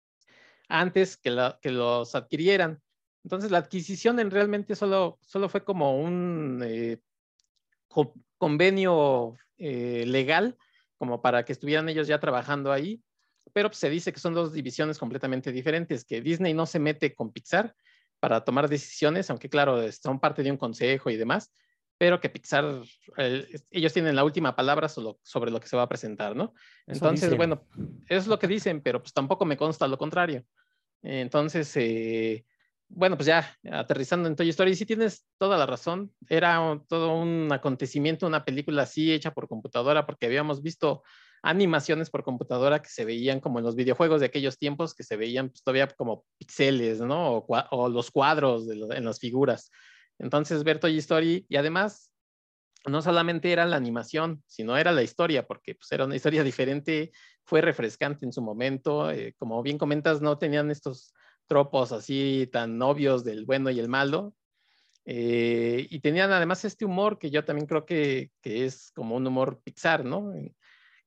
antes 0.67 1.17
que 1.17 1.31
los 1.71 2.15
adquirieran. 2.15 2.81
Entonces 3.23 3.51
la 3.51 3.59
adquisición 3.59 4.19
en 4.19 4.31
realmente 4.31 4.75
solo, 4.75 5.19
solo 5.21 5.47
fue 5.47 5.63
como 5.63 5.99
un 5.99 6.61
eh, 6.63 6.97
convenio 8.37 9.35
eh, 9.57 10.05
legal, 10.07 10.57
como 10.97 11.21
para 11.21 11.45
que 11.45 11.53
estuvieran 11.53 11.87
ellos 11.89 12.07
ya 12.07 12.19
trabajando 12.19 12.71
ahí 12.71 13.01
pero 13.53 13.69
pues, 13.69 13.79
se 13.79 13.89
dice 13.89 14.13
que 14.13 14.19
son 14.19 14.33
dos 14.33 14.53
divisiones 14.53 14.97
completamente 14.97 15.51
diferentes, 15.51 16.05
que 16.05 16.21
Disney 16.21 16.53
no 16.53 16.65
se 16.65 16.79
mete 16.79 17.13
con 17.13 17.31
Pixar 17.31 17.75
para 18.19 18.43
tomar 18.43 18.69
decisiones, 18.69 19.29
aunque 19.29 19.49
claro, 19.49 19.91
son 19.91 20.19
parte 20.19 20.43
de 20.43 20.51
un 20.51 20.57
consejo 20.57 21.09
y 21.09 21.17
demás, 21.17 21.51
pero 21.97 22.19
que 22.19 22.29
Pixar, 22.29 22.81
ellos 23.69 23.93
tienen 23.93 24.15
la 24.15 24.23
última 24.23 24.55
palabra 24.55 24.89
sobre 24.89 25.51
lo 25.51 25.59
que 25.59 25.67
se 25.67 25.77
va 25.77 25.83
a 25.83 25.89
presentar, 25.89 26.35
¿no? 26.35 26.53
Entonces, 26.87 27.35
bueno, 27.37 27.67
es 28.09 28.27
lo 28.27 28.39
que 28.39 28.47
dicen, 28.47 28.81
pero 28.81 29.01
pues 29.01 29.13
tampoco 29.13 29.45
me 29.45 29.57
consta 29.57 29.87
lo 29.87 29.97
contrario. 29.97 30.43
Entonces, 31.03 31.71
eh, 31.77 32.45
bueno, 32.87 33.17
pues 33.17 33.27
ya 33.27 33.55
aterrizando 33.71 34.27
en 34.27 34.35
Toy 34.35 34.49
Story, 34.49 34.75
sí 34.75 34.85
tienes 34.85 35.25
toda 35.37 35.57
la 35.57 35.65
razón. 35.65 36.11
Era 36.27 36.81
todo 36.87 37.15
un 37.15 37.51
acontecimiento, 37.51 38.27
una 38.27 38.45
película 38.45 38.83
así 38.83 39.11
hecha 39.13 39.33
por 39.33 39.47
computadora, 39.47 40.05
porque 40.05 40.25
habíamos 40.25 40.61
visto 40.61 41.03
animaciones 41.43 42.09
por 42.09 42.23
computadora 42.23 42.81
que 42.81 42.89
se 42.89 43.05
veían 43.05 43.39
como 43.39 43.59
en 43.59 43.65
los 43.65 43.75
videojuegos 43.75 44.19
de 44.19 44.27
aquellos 44.27 44.57
tiempos, 44.57 44.93
que 44.93 45.03
se 45.03 45.15
veían 45.15 45.49
pues, 45.49 45.63
todavía 45.63 45.87
como 45.87 46.25
píxeles, 46.37 47.01
¿no? 47.01 47.45
O, 47.47 47.89
los 47.89 48.11
cuadros 48.11 48.67
en 48.69 49.05
las 49.05 49.19
figuras. 49.19 49.71
Entonces, 50.19 50.63
ver 50.63 50.79
Toy 50.79 50.97
Story, 50.99 51.45
y 51.49 51.55
además, 51.55 52.11
no 52.85 53.01
solamente 53.01 53.51
era 53.51 53.65
la 53.65 53.75
animación, 53.77 54.43
sino 54.45 54.77
era 54.77 54.91
la 54.91 55.03
historia, 55.03 55.47
porque 55.47 55.75
pues, 55.75 55.91
era 55.91 56.05
una 56.05 56.15
historia 56.15 56.43
diferente, 56.43 57.11
fue 57.43 57.61
refrescante 57.61 58.25
en 58.25 58.33
su 58.33 58.41
momento. 58.41 59.09
Eh, 59.11 59.35
como 59.37 59.61
bien 59.63 59.77
comentas, 59.77 60.21
no 60.21 60.37
tenían 60.37 60.69
estos 60.69 61.13
tropos 61.47 61.91
así 61.91 62.47
tan 62.51 62.81
obvios 62.81 63.23
del 63.23 63.45
bueno 63.45 63.69
y 63.71 63.79
el 63.79 63.89
malo. 63.89 64.35
Eh, 65.05 65.87
y 65.89 65.99
tenían 65.99 66.31
además 66.31 66.63
este 66.63 66.85
humor 66.85 67.17
que 67.17 67.31
yo 67.31 67.43
también 67.43 67.65
creo 67.65 67.85
que, 67.85 68.29
que 68.41 68.65
es 68.65 68.91
como 68.91 69.15
un 69.15 69.25
humor 69.25 69.59
Pixar, 69.63 70.05
¿no? 70.05 70.31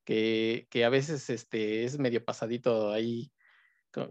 Que, 0.05 0.67
que, 0.71 0.85
a 0.85 0.91
veces 0.91 1.31
este, 1.31 1.85
es 1.85 1.99
medio 1.99 2.25
pasadito 2.25 2.93
ahí 2.93 3.33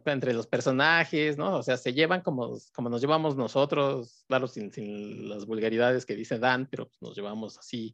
entre 0.05 0.33
los 0.33 0.47
personajes, 0.47 1.37
¿no? 1.37 1.57
O 1.57 1.63
sea, 1.63 1.77
se 1.77 1.93
llevan 1.93 2.21
como, 2.21 2.57
como 2.73 2.89
nos 2.89 3.01
llevamos 3.01 3.35
nosotros, 3.35 4.23
claro, 4.27 4.47
sin, 4.47 4.71
sin 4.71 5.29
las 5.29 5.45
vulgaridades 5.45 6.05
que 6.05 6.15
dice 6.15 6.39
Dan, 6.39 6.67
pero 6.69 6.87
pues, 6.87 7.01
nos 7.01 7.15
llevamos 7.15 7.57
así. 7.57 7.93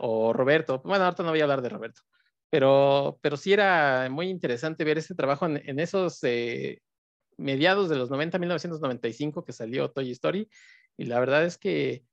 O 0.00 0.32
Roberto, 0.32 0.80
bueno, 0.84 1.04
ahorita 1.04 1.22
no 1.22 1.30
voy 1.30 1.40
a 1.40 1.44
hablar 1.44 1.62
de 1.62 1.68
Roberto, 1.68 2.02
pero, 2.50 3.18
pero 3.22 3.36
sí 3.36 3.52
era 3.52 4.08
muy 4.10 4.28
interesante 4.28 4.84
ver 4.84 4.98
este 4.98 5.14
trabajo 5.14 5.46
en, 5.46 5.56
en 5.68 5.78
esos 5.78 6.22
eh, 6.24 6.82
mediados 7.36 7.88
de 7.88 7.96
los 7.96 8.10
90, 8.10 8.38
1995 8.38 9.44
que 9.44 9.52
salió 9.52 9.90
Toy 9.90 10.10
Story. 10.10 10.48
Y 10.96 11.04
la 11.06 11.20
verdad 11.20 11.44
es 11.44 11.58
que 11.58 12.04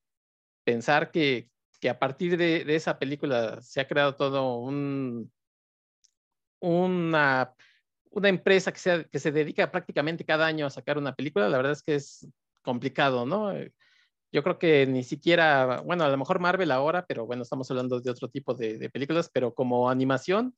pensar 0.64 1.12
que, 1.12 1.50
que 1.86 1.90
a 1.92 2.00
partir 2.00 2.36
de, 2.36 2.66
esa 2.76 2.98
película 2.98 3.62
se 3.62 3.80
ha 3.80 3.88
creado 3.88 4.16
todo 4.16 4.58
un, 4.58 5.32
una, 6.60 7.54
una 8.10 8.28
empresa 8.30 8.72
que 8.72 8.80
se, 8.80 9.06
que 9.12 9.20
se 9.20 9.32
dedica 9.32 9.72
prácticamente 9.72 10.26
cada 10.26 10.48
año 10.48 10.66
a 10.66 10.72
sacar 10.72 10.98
una 10.98 11.14
película, 11.14 11.48
la 11.48 11.58
verdad 11.58 11.74
es 11.74 11.84
que 11.84 11.94
es 11.94 12.28
complicado, 12.64 13.28
¿no? 13.28 13.54
Yo 14.32 14.42
creo 14.42 14.58
que 14.58 14.88
ni 14.88 15.04
siquiera, 15.04 15.82
bueno, 15.82 16.06
a 16.06 16.10
lo 16.10 16.18
mejor 16.18 16.40
Marvel 16.40 16.72
ahora, 16.72 17.06
pero 17.06 17.28
bueno, 17.28 17.44
estamos 17.44 17.70
hablando 17.70 18.02
de 18.02 18.10
otro 18.10 18.30
tipo 18.30 18.56
de, 18.56 18.90
películas, 18.90 19.30
pero 19.32 19.54
como 19.54 19.88
animación, 19.88 20.56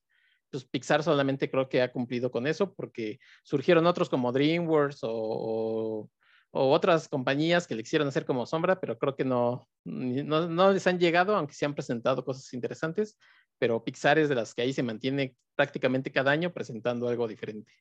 pues 0.49 0.63
Pixar 0.63 1.03
solamente 1.03 1.51
creo 1.51 1.67
que 1.67 1.81
ha 1.81 1.91
cumplido 1.91 2.31
con 2.31 2.47
eso 2.47 2.73
porque 2.73 3.19
surgieron 3.43 3.85
otros 3.85 4.07
como 4.07 4.31
DreamWorks 4.31 4.99
o, 5.01 6.09
otras 6.51 7.07
compañías 7.07 7.67
que 7.67 7.75
le 7.75 7.83
quisieron 7.83 8.07
hacer 8.07 8.25
como 8.25 8.45
sombra, 8.45 8.79
pero 8.79 8.97
creo 8.97 9.15
que 9.15 9.25
no, 9.25 9.67
no, 9.83 10.47
no, 10.47 10.71
les 10.71 10.87
han 10.87 10.99
llegado, 10.99 11.35
aunque 11.35 11.53
se 11.53 11.65
han 11.65 11.75
presentado 11.75 12.23
cosas 12.23 12.53
interesantes, 12.53 13.17
pero 13.57 13.83
Pixar 13.83 14.17
es 14.19 14.29
de 14.29 14.35
las 14.35 14.53
que 14.53 14.61
ahí 14.61 14.73
se 14.73 14.83
mantiene 14.83 15.35
prácticamente 15.55 16.11
cada 16.11 16.31
año 16.31 16.53
presentando 16.53 17.07
algo 17.07 17.27
diferente. 17.27 17.71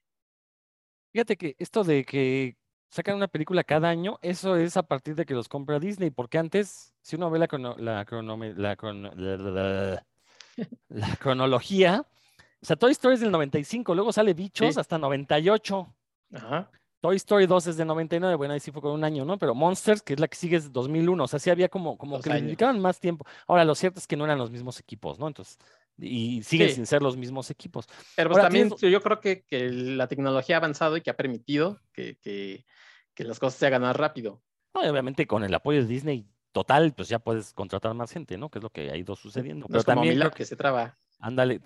Fíjate 1.13 1.37
que 1.37 1.55
esto 1.59 1.85
de 1.85 2.05
que 2.05 2.57
sacan 2.91 3.17
una 3.17 3.29
película 3.29 3.65
cada 3.65 3.89
año, 3.89 4.19
eso 4.23 4.57
es 4.57 4.77
a 4.77 4.83
partir 4.83 5.15
de 5.15 5.25
que 5.25 5.35
los 5.35 5.49
compra 5.49 5.79
Disney, 5.79 6.11
porque 6.11 6.39
antes, 6.39 6.95
si 7.03 7.17
uno 7.17 7.31
ve 7.31 7.39
la, 7.39 7.49
la, 7.79 8.05
la, 8.57 10.05
la 10.89 11.17
cronología, 11.17 12.07
o 12.61 12.67
sea, 12.67 12.77
Toy 12.77 12.93
Story 12.93 13.15
es 13.15 13.21
del 13.21 13.31
95, 13.31 13.95
luego 13.95 14.13
sale 14.13 14.35
Bichos 14.35 14.77
hasta 14.79 14.99
98. 14.99 15.95
Ajá. 16.33 16.71
Toy 17.07 17.17
Story 17.19 17.47
2 17.47 17.69
es 17.69 17.77
de 17.77 17.85
99, 17.85 18.35
bueno, 18.35 18.55
ahí 18.55 18.59
sí 18.59 18.73
fue 18.73 18.83
con 18.83 18.91
un 18.91 19.05
año, 19.05 19.25
¿no? 19.25 19.39
Pero 19.39 19.55
Monsters, 19.55 20.03
que 20.03 20.15
es 20.15 20.19
la 20.19 20.27
que 20.27 20.35
sigue, 20.35 20.57
es 20.57 20.73
2001, 20.73 21.23
o 21.23 21.29
sea, 21.29 21.39
sí 21.39 21.51
había 21.51 21.69
como, 21.69 21.97
como 21.97 22.21
que 22.21 22.31
le 22.31 22.43
dedicaban 22.43 22.81
más 22.81 22.99
tiempo. 22.99 23.25
Ahora, 23.47 23.65
lo 23.65 23.77
cierto 23.77 24.01
es 24.01 24.09
que 24.09 24.17
no 24.17 24.25
eran 24.25 24.39
los 24.39 24.51
mismos 24.51 24.81
equipos, 24.81 25.17
¿no? 25.21 25.29
Entonces, 25.29 25.57
y 25.99 26.43
siguen 26.43 26.71
sin 26.71 26.85
ser 26.85 27.03
los 27.03 27.17
mismos 27.17 27.49
equipos. 27.49 27.87
Pero 28.17 28.31
pues 28.31 28.43
también 28.43 28.75
yo 28.77 29.01
creo 29.01 29.21
que, 29.21 29.45
que, 29.45 29.71
la 29.71 30.09
tecnología 30.09 30.57
ha 30.57 30.59
avanzado 30.59 30.97
y 30.97 31.01
que 31.01 31.11
ha 31.11 31.17
permitido 31.17 31.81
que, 31.93 32.19
que, 32.19 32.67
que 33.15 33.23
las 33.23 33.39
cosas 33.39 33.61
se 33.61 33.67
hagan 33.69 33.83
más 33.83 33.95
rápido. 33.95 34.43
No, 34.75 34.81
obviamente 34.81 35.29
con 35.29 35.45
el 35.45 35.55
apoyo 35.55 35.83
de 35.83 35.87
Disney 35.87 36.27
total, 36.51 36.93
pues 36.93 37.09
ya 37.09 37.21
puedes 37.21 37.53
contratar 37.53 37.95
más 37.95 38.11
gente, 38.11 38.37
¿no? 38.37 38.51
Que 38.51 38.59
es 38.59 38.65
lo 38.65 38.71
que 38.71 38.91
ha 38.91 38.97
ido 38.97 39.15
sucediendo. 39.15 39.69
pero 39.69 39.85
también 39.85 40.21
que 40.35 40.45
se 40.45 40.57
traba. 40.57 40.99
Ándale, 41.21 41.61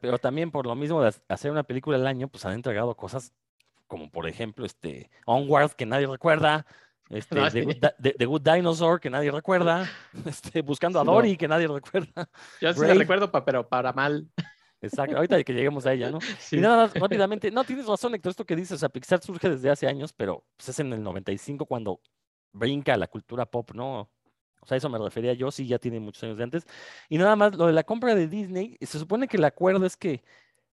pero 0.00 0.18
también 0.18 0.50
por 0.50 0.66
lo 0.66 0.74
mismo 0.74 1.00
de 1.00 1.14
hacer 1.28 1.52
una 1.52 1.62
película 1.62 1.96
al 1.96 2.08
año, 2.08 2.26
pues 2.26 2.44
han 2.44 2.54
entregado 2.54 2.96
cosas 2.96 3.32
como 3.86 4.10
por 4.10 4.28
ejemplo 4.28 4.64
este 4.64 5.10
Onward 5.26 5.72
que 5.72 5.86
nadie 5.86 6.06
recuerda, 6.06 6.66
este, 7.10 7.36
The, 8.00 8.24
Good, 8.24 8.42
Dinosaur 8.42 9.00
que 9.00 9.10
nadie 9.10 9.30
recuerda, 9.30 9.88
este, 10.26 10.62
Buscando 10.62 11.00
a 11.00 11.04
Dory 11.04 11.36
que 11.36 11.48
nadie 11.48 11.68
recuerda. 11.68 12.28
Yo 12.60 12.72
sí 12.72 12.80
la 12.80 12.94
recuerdo, 12.94 13.30
pero 13.44 13.68
para 13.68 13.92
mal. 13.92 14.28
Exacto, 14.80 15.16
ahorita 15.16 15.42
que 15.42 15.54
lleguemos 15.54 15.86
a 15.86 15.92
ella, 15.92 16.10
¿no? 16.10 16.18
Y 16.50 16.56
nada 16.56 16.84
más 16.84 16.94
rápidamente, 16.94 17.50
no, 17.50 17.64
tienes 17.64 17.86
razón, 17.86 18.14
Héctor, 18.14 18.30
esto 18.30 18.44
que 18.44 18.56
dices, 18.56 18.72
o 18.72 18.78
sea, 18.78 18.88
Pixar 18.88 19.22
surge 19.22 19.48
desde 19.48 19.70
hace 19.70 19.86
años, 19.86 20.12
pero 20.12 20.44
pues, 20.56 20.68
es 20.68 20.78
en 20.80 20.92
el 20.92 21.02
95 21.02 21.64
cuando 21.66 22.00
brinca 22.52 22.96
la 22.96 23.06
cultura 23.06 23.46
pop, 23.46 23.72
¿no? 23.74 24.10
O 24.60 24.66
sea, 24.66 24.78
eso 24.78 24.88
me 24.88 24.98
refería 24.98 25.34
yo, 25.34 25.50
sí, 25.50 25.66
ya 25.66 25.78
tiene 25.78 26.00
muchos 26.00 26.22
años 26.24 26.38
de 26.38 26.44
antes. 26.44 26.66
Y 27.08 27.18
nada 27.18 27.36
más, 27.36 27.54
lo 27.54 27.66
de 27.66 27.72
la 27.72 27.84
compra 27.84 28.14
de 28.14 28.28
Disney, 28.28 28.78
se 28.80 28.98
supone 28.98 29.28
que 29.28 29.36
el 29.36 29.44
acuerdo 29.44 29.84
es 29.84 29.96
que, 29.96 30.22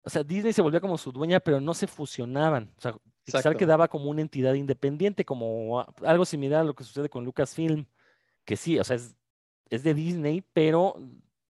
o 0.03 0.09
sea, 0.09 0.23
Disney 0.23 0.53
se 0.53 0.61
volvió 0.61 0.81
como 0.81 0.97
su 0.97 1.11
dueña, 1.11 1.39
pero 1.39 1.59
no 1.59 1.73
se 1.73 1.87
fusionaban. 1.87 2.73
O 2.77 2.81
sea, 2.81 2.95
Pixar 3.25 3.57
quedaba 3.57 3.87
como 3.87 4.09
una 4.09 4.21
entidad 4.21 4.53
independiente, 4.53 5.25
como 5.25 5.85
algo 6.03 6.25
similar 6.25 6.61
a 6.61 6.63
lo 6.63 6.73
que 6.73 6.83
sucede 6.83 7.09
con 7.09 7.25
Lucasfilm, 7.25 7.85
que 8.45 8.57
sí, 8.57 8.79
o 8.79 8.83
sea, 8.83 8.95
es, 8.95 9.15
es 9.69 9.83
de 9.83 9.93
Disney, 9.93 10.43
pero 10.53 10.95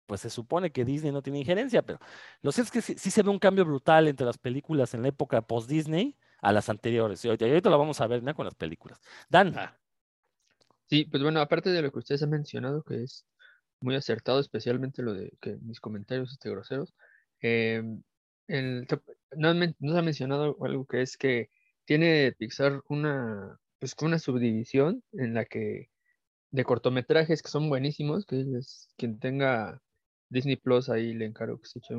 pues 0.06 0.22
se 0.22 0.30
supone 0.30 0.72
que 0.72 0.84
Disney 0.84 1.12
no 1.12 1.22
tiene 1.22 1.38
injerencia, 1.38 1.82
pero 1.82 2.00
lo 2.42 2.50
cierto 2.50 2.76
es 2.76 2.84
que 2.84 2.98
sí, 2.98 3.10
se 3.10 3.22
ve 3.22 3.30
un 3.30 3.38
cambio 3.38 3.64
brutal 3.64 4.08
entre 4.08 4.26
las 4.26 4.38
películas 4.38 4.92
en 4.92 5.02
la 5.02 5.08
época 5.08 5.40
post-Disney 5.40 6.16
a 6.42 6.52
las 6.52 6.68
anteriores. 6.68 7.24
Y 7.24 7.28
ahorita, 7.28 7.70
lo 7.70 7.78
vamos 7.78 8.00
a 8.00 8.08
ver 8.08 8.22
¿no? 8.22 8.34
con 8.34 8.44
las 8.44 8.56
películas. 8.56 9.00
Dan. 9.28 9.54
Ah. 9.56 9.78
Sí, 10.86 11.04
pues 11.04 11.22
bueno, 11.22 11.40
aparte 11.40 11.70
de 11.70 11.80
lo 11.80 11.92
que 11.92 12.00
ustedes 12.00 12.24
han 12.24 12.30
mencionado, 12.30 12.82
que 12.82 13.04
es 13.04 13.24
muy 13.80 13.94
acertado, 13.94 14.40
especialmente 14.40 15.02
lo 15.02 15.14
de 15.14 15.32
que 15.40 15.56
mis 15.58 15.78
comentarios 15.78 16.32
este, 16.32 16.50
groseros, 16.50 16.92
no, 18.50 19.54
se 19.92 19.98
ha 19.98 20.02
mencionado 20.02 20.56
algo 20.64 20.86
que 20.86 21.02
es 21.02 21.16
que 21.16 21.50
tiene 21.84 22.32
Pixar 22.32 22.82
una, 22.88 23.58
pues, 23.78 23.94
una 24.02 24.18
subdivisión 24.18 25.02
en 25.12 25.34
la 25.34 25.44
que 25.44 25.90
de 26.50 26.64
cortometrajes 26.64 27.42
que 27.42 27.48
son 27.48 27.68
buenísimos, 27.68 28.26
que 28.26 28.40
es 28.58 28.88
quien 28.96 29.18
tenga 29.20 29.80
Disney 30.28 30.56
Plus 30.56 30.88
ahí 30.88 31.14
le 31.14 31.26
encargo 31.26 31.60
que 31.60 31.68
se 31.68 31.78
eche 31.78 31.94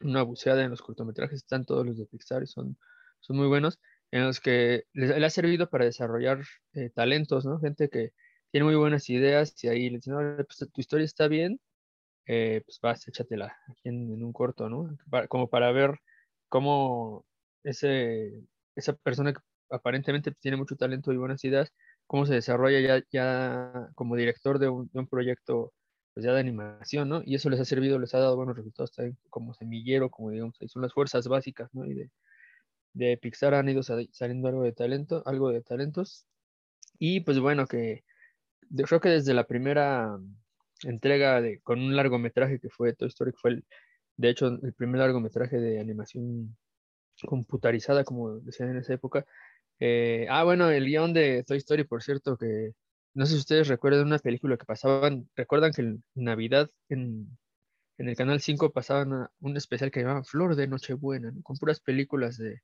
una 0.00 0.22
buceada 0.22 0.62
en 0.62 0.70
los 0.70 0.82
cortometrajes, 0.82 1.38
están 1.38 1.64
todos 1.64 1.84
los 1.84 1.98
de 1.98 2.06
Pixar 2.06 2.42
y 2.42 2.46
son, 2.46 2.78
son 3.20 3.36
muy 3.36 3.48
buenos 3.48 3.80
en 4.12 4.24
los 4.24 4.40
que 4.40 4.84
le, 4.92 5.24
ha 5.24 5.30
servido 5.30 5.68
para 5.68 5.84
desarrollar 5.84 6.44
eh, 6.74 6.90
talentos, 6.90 7.44
¿no? 7.44 7.58
Gente 7.58 7.88
que 7.88 8.12
tiene 8.52 8.66
muy 8.66 8.76
buenas 8.76 9.10
ideas 9.10 9.52
y 9.64 9.68
ahí 9.68 9.90
le 9.90 9.96
dicen, 9.98 10.14
pues 10.46 10.70
tu 10.72 10.80
historia 10.80 11.04
está 11.04 11.28
bien, 11.28 11.60
eh, 12.26 12.62
pues 12.64 12.80
vas, 12.80 13.06
échatela 13.08 13.56
aquí 13.68 13.88
en, 13.88 14.22
un 14.22 14.32
corto, 14.32 14.68
¿no? 14.68 14.96
como 15.28 15.48
para 15.48 15.72
ver 15.72 15.98
cómo 16.48 17.24
ese, 17.62 18.32
esa 18.74 18.94
persona 18.94 19.32
que 19.32 19.40
aparentemente 19.70 20.32
tiene 20.32 20.56
mucho 20.56 20.76
talento 20.76 21.12
y 21.12 21.16
buenas 21.16 21.44
ideas, 21.44 21.72
cómo 22.06 22.26
se 22.26 22.34
desarrolla 22.34 22.80
ya, 22.80 23.04
ya 23.10 23.90
como 23.94 24.16
director 24.16 24.58
de 24.58 24.68
un, 24.68 24.90
de 24.92 25.00
un 25.00 25.08
proyecto 25.08 25.72
pues 26.14 26.24
ya 26.24 26.32
de 26.32 26.40
animación, 26.40 27.10
¿no? 27.10 27.22
Y 27.26 27.34
eso 27.34 27.50
les 27.50 27.60
ha 27.60 27.66
servido, 27.66 27.98
les 27.98 28.14
ha 28.14 28.18
dado 28.18 28.36
buenos 28.36 28.56
resultados 28.56 28.90
también 28.92 29.18
como 29.28 29.52
semillero, 29.52 30.10
como 30.10 30.30
digamos, 30.30 30.56
ahí 30.62 30.68
son 30.68 30.80
las 30.82 30.94
fuerzas 30.94 31.28
básicas, 31.28 31.68
¿no? 31.74 31.84
Y 31.84 31.92
de, 31.92 32.10
de 32.94 33.18
Pixar 33.18 33.54
han 33.54 33.68
ido 33.68 33.82
saliendo 33.82 34.48
algo 34.48 34.62
de 34.62 34.72
talento, 34.72 35.22
algo 35.26 35.50
de 35.50 35.62
talentos. 35.62 36.26
Y 36.98 37.20
pues 37.20 37.38
bueno, 37.38 37.66
que 37.66 38.04
creo 38.74 39.00
que 39.00 39.10
desde 39.10 39.34
la 39.34 39.46
primera 39.46 40.18
entrega 40.84 41.40
de, 41.40 41.60
con 41.60 41.80
un 41.80 41.96
largometraje 41.96 42.60
que 42.60 42.70
fue 42.70 42.94
Toy 42.94 43.08
Story, 43.08 43.32
fue 43.32 43.50
el, 43.52 43.64
de 44.16 44.30
hecho 44.30 44.48
el 44.48 44.72
primer 44.74 45.00
largometraje 45.00 45.58
de 45.58 45.80
animación 45.80 46.56
computarizada, 47.26 48.04
como 48.04 48.40
decían 48.40 48.70
en 48.70 48.78
esa 48.78 48.94
época. 48.94 49.24
Eh, 49.80 50.26
ah, 50.30 50.44
bueno, 50.44 50.70
el 50.70 50.86
guion 50.86 51.12
de 51.12 51.44
Toy 51.44 51.58
Story, 51.58 51.84
por 51.84 52.02
cierto, 52.02 52.36
que 52.36 52.72
no 53.14 53.26
sé 53.26 53.32
si 53.32 53.38
ustedes 53.38 53.68
recuerdan 53.68 54.06
una 54.06 54.18
película 54.18 54.56
que 54.56 54.66
pasaban, 54.66 55.28
recuerdan 55.36 55.72
que 55.72 55.82
en 55.82 56.04
Navidad 56.14 56.70
en, 56.88 57.38
en 57.98 58.08
el 58.08 58.16
Canal 58.16 58.40
5 58.40 58.72
pasaban 58.72 59.28
un 59.40 59.56
especial 59.56 59.90
que 59.90 60.00
llamaban 60.00 60.24
Flor 60.24 60.54
de 60.56 60.66
Nochebuena, 60.68 61.32
con 61.42 61.56
puras 61.56 61.80
películas 61.80 62.36
de, 62.36 62.60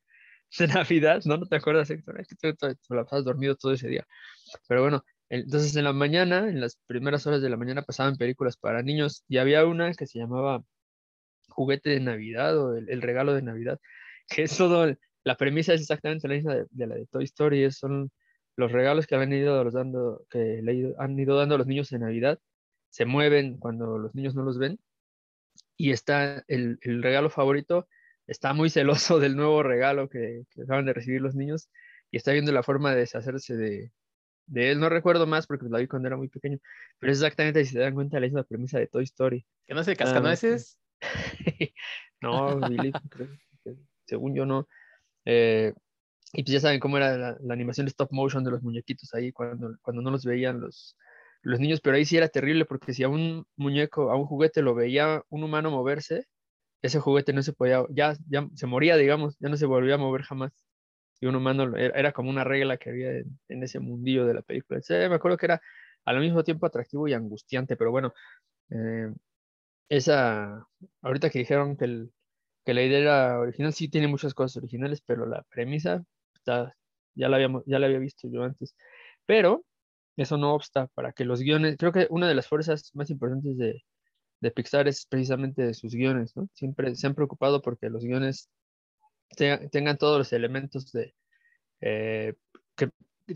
de 0.58 0.66
Navidad, 0.68 1.22
¿no? 1.24 1.38
¿No 1.38 1.46
te 1.46 1.56
acuerdas, 1.56 1.90
Héctor? 1.90 2.20
Es 2.20 2.28
que 2.28 2.36
tú, 2.36 2.54
te 2.54 2.76
la 2.94 3.04
pasas 3.04 3.24
dormido 3.24 3.56
todo 3.56 3.72
ese 3.72 3.88
día. 3.88 4.06
Pero 4.68 4.82
bueno, 4.82 5.04
entonces 5.32 5.74
en 5.76 5.84
la 5.84 5.94
mañana, 5.94 6.50
en 6.50 6.60
las 6.60 6.76
primeras 6.86 7.26
horas 7.26 7.40
de 7.40 7.48
la 7.48 7.56
mañana 7.56 7.80
pasaban 7.82 8.16
películas 8.18 8.58
para 8.58 8.82
niños 8.82 9.24
y 9.28 9.38
había 9.38 9.64
una 9.64 9.94
que 9.94 10.06
se 10.06 10.18
llamaba 10.18 10.62
Juguete 11.48 11.88
de 11.88 12.00
Navidad 12.00 12.58
o 12.58 12.76
el, 12.76 13.00
regalo 13.00 13.32
de 13.34 13.40
Navidad, 13.40 13.80
que 14.28 14.42
es 14.42 14.56
todo, 14.58 14.94
la 15.24 15.36
premisa 15.36 15.72
es 15.72 15.80
exactamente 15.80 16.28
la 16.28 16.34
misma 16.34 16.54
de, 16.70 16.86
la 16.86 16.96
de 16.96 17.06
Toy 17.06 17.24
Story, 17.24 17.70
son 17.72 18.10
los 18.56 18.72
regalos 18.72 19.06
que 19.06 19.14
han 19.14 19.32
ido 19.32 19.70
dando, 19.70 20.26
que 20.28 20.62
han 20.98 21.18
ido 21.18 21.36
dando 21.38 21.56
los 21.56 21.66
niños 21.66 21.90
en 21.92 22.02
Navidad, 22.02 22.38
se 22.90 23.06
mueven 23.06 23.56
cuando 23.58 23.96
los 23.98 24.14
niños 24.14 24.34
no 24.34 24.42
los 24.42 24.58
ven 24.58 24.78
y 25.78 25.92
está 25.92 26.44
el, 26.46 26.78
regalo 26.82 27.30
favorito, 27.30 27.88
está 28.26 28.52
muy 28.52 28.68
celoso 28.68 29.18
del 29.18 29.36
nuevo 29.36 29.62
regalo 29.62 30.10
que, 30.10 30.44
acaban 30.62 30.84
de 30.84 30.92
recibir 30.92 31.22
los 31.22 31.34
niños 31.34 31.70
y 32.10 32.18
está 32.18 32.32
viendo 32.32 32.52
la 32.52 32.62
forma 32.62 32.92
de 32.92 33.00
deshacerse 33.00 33.56
de, 33.56 33.92
de 34.46 34.72
él. 34.72 34.80
No 34.80 34.88
recuerdo 34.88 35.26
más 35.26 35.46
porque 35.46 35.66
la 35.68 35.78
vi 35.78 35.86
cuando 35.86 36.08
era 36.08 36.16
muy 36.16 36.28
pequeño, 36.28 36.58
pero 36.98 37.12
es 37.12 37.18
exactamente, 37.18 37.64
si 37.64 37.72
se 37.72 37.80
dan 37.80 37.94
cuenta, 37.94 38.20
la 38.20 38.26
misma 38.26 38.44
premisa 38.44 38.78
de 38.78 38.86
Toy 38.86 39.04
Story. 39.04 39.44
¿Que 39.66 39.74
no 39.74 39.84
se 39.84 39.96
cascanueces? 39.96 40.78
no, 42.20 42.60
Billy, 42.68 42.92
según 44.06 44.34
yo 44.34 44.46
no. 44.46 44.68
Eh, 45.24 45.72
y 46.32 46.42
pues 46.42 46.52
ya 46.52 46.60
saben 46.60 46.80
cómo 46.80 46.96
era 46.96 47.16
la, 47.16 47.36
la, 47.40 47.54
animación 47.54 47.86
de 47.86 47.90
stop 47.90 48.10
motion 48.10 48.42
de 48.42 48.50
los 48.50 48.62
muñequitos 48.62 49.12
ahí 49.14 49.32
cuando, 49.32 49.76
cuando 49.82 50.02
no 50.02 50.10
los 50.10 50.24
veían 50.24 50.60
los, 50.60 50.96
los 51.42 51.60
niños, 51.60 51.80
pero 51.80 51.96
ahí 51.96 52.04
sí 52.04 52.16
era 52.16 52.28
terrible 52.28 52.64
porque 52.64 52.94
si 52.94 53.02
a 53.02 53.08
un 53.08 53.46
muñeco, 53.56 54.10
a 54.10 54.16
un 54.16 54.26
juguete 54.26 54.62
lo 54.62 54.74
veía 54.74 55.22
un 55.28 55.44
humano 55.44 55.70
moverse, 55.70 56.26
ese 56.82 57.00
juguete 57.00 57.32
no 57.32 57.42
se 57.42 57.52
podía, 57.52 57.84
ya, 57.90 58.14
ya 58.28 58.48
se 58.54 58.66
moría, 58.66 58.96
digamos, 58.96 59.36
ya 59.38 59.48
no 59.48 59.56
se 59.56 59.66
volvía 59.66 59.96
a 59.96 59.98
mover 59.98 60.22
jamás. 60.22 60.52
Y 61.22 61.26
un 61.26 61.36
humano 61.36 61.76
era, 61.76 62.12
como 62.12 62.30
una 62.30 62.42
regla 62.42 62.78
que 62.78 62.90
había 62.90 63.10
en, 63.12 63.62
ese 63.62 63.78
mundillo 63.78 64.26
de 64.26 64.34
la 64.34 64.42
película. 64.42 64.80
Me 64.88 65.14
acuerdo 65.14 65.36
que 65.38 65.46
era 65.46 65.62
al 66.04 66.20
mismo 66.20 66.42
tiempo 66.42 66.66
atractivo 66.66 67.06
y 67.06 67.14
angustiante, 67.14 67.76
pero 67.76 67.92
bueno, 67.92 68.12
eh, 68.70 69.12
esa, 69.88 70.66
ahorita 71.02 71.30
que 71.30 71.40
dijeron 71.40 71.76
que, 71.76 71.84
el, 71.84 72.12
que 72.64 72.74
la 72.74 72.82
idea 72.82 72.98
era 72.98 73.40
original, 73.40 73.72
sí 73.72 73.88
tiene 73.88 74.08
muchas 74.08 74.34
cosas 74.34 74.56
originales, 74.56 75.00
pero 75.06 75.26
la 75.26 75.42
premisa 75.44 76.04
está, 76.34 76.74
ya, 77.14 77.28
la 77.28 77.36
habíamos, 77.36 77.62
ya 77.66 77.78
la 77.78 77.86
había 77.86 78.00
visto 78.00 78.28
yo 78.28 78.42
antes. 78.44 78.74
Pero 79.26 79.64
eso 80.16 80.36
no 80.38 80.54
obsta 80.54 80.88
para 80.88 81.12
que 81.12 81.24
los 81.24 81.40
guiones, 81.40 81.76
creo 81.78 81.92
que 81.92 82.08
una 82.10 82.28
de 82.28 82.34
las 82.34 82.48
fuerzas 82.48 82.90
más 82.94 83.10
importantes 83.10 83.56
de, 83.58 83.84
de 84.40 84.50
Pixar 84.50 84.88
es 84.88 85.06
precisamente 85.06 85.62
de 85.62 85.74
sus 85.74 85.94
guiones, 85.94 86.36
¿no? 86.36 86.48
Siempre 86.54 86.94
se 86.96 87.06
han 87.06 87.14
preocupado 87.14 87.62
porque 87.62 87.90
los 87.90 88.04
guiones 88.04 88.50
te, 89.36 89.68
tengan 89.70 89.98
todos 89.98 90.18
los 90.18 90.32
elementos 90.32 90.92
de 90.92 91.14
eh, 91.80 92.34
que, 92.76 92.90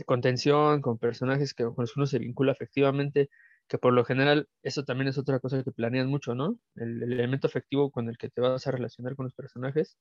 contención, 0.04 0.82
con 0.82 0.98
personajes 0.98 1.54
que, 1.54 1.64
con 1.64 1.74
los 1.78 1.92
que 1.92 2.00
uno 2.00 2.06
se 2.06 2.18
vincula 2.18 2.52
efectivamente, 2.52 3.30
que 3.68 3.78
por 3.78 3.92
lo 3.92 4.04
general 4.04 4.48
eso 4.62 4.84
también 4.84 5.08
es 5.08 5.18
otra 5.18 5.40
cosa 5.40 5.62
que 5.64 5.72
planean 5.72 6.08
mucho, 6.08 6.34
¿no? 6.34 6.58
El, 6.76 7.02
el, 7.02 7.12
elemento 7.14 7.48
afectivo 7.48 7.90
con 7.90 8.08
el 8.08 8.18
que 8.18 8.28
te 8.30 8.40
vas 8.40 8.66
a 8.66 8.70
relacionar 8.72 9.16
con 9.16 9.24
los 9.24 9.34
personajes. 9.34 9.98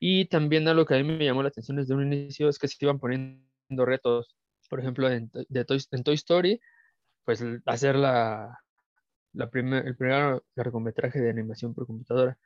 Y 0.00 0.26
también 0.26 0.68
algo 0.68 0.86
que 0.86 0.94
a 0.94 0.98
mí 0.98 1.04
me 1.04 1.24
llamó 1.24 1.42
la 1.42 1.48
atención 1.50 1.76
desde 1.76 1.94
un 1.94 2.12
inicio 2.12 2.48
es 2.48 2.58
que 2.58 2.68
se 2.68 2.76
iban 2.80 3.00
poniendo 3.00 3.84
retos 3.84 4.38
por 4.68 4.80
ejemplo, 4.80 5.10
en, 5.10 5.30
de 5.48 5.64
Toy, 5.64 6.14
Story, 6.14 6.60
pues 7.24 7.44
hacer 7.66 7.96
la, 7.96 8.58
la 9.32 9.44
el 9.44 9.96
primer 9.96 10.42
largometraje 10.54 11.20
de 11.20 11.30
animación 11.30 11.74
por 11.74 11.86
computadora. 11.86 12.38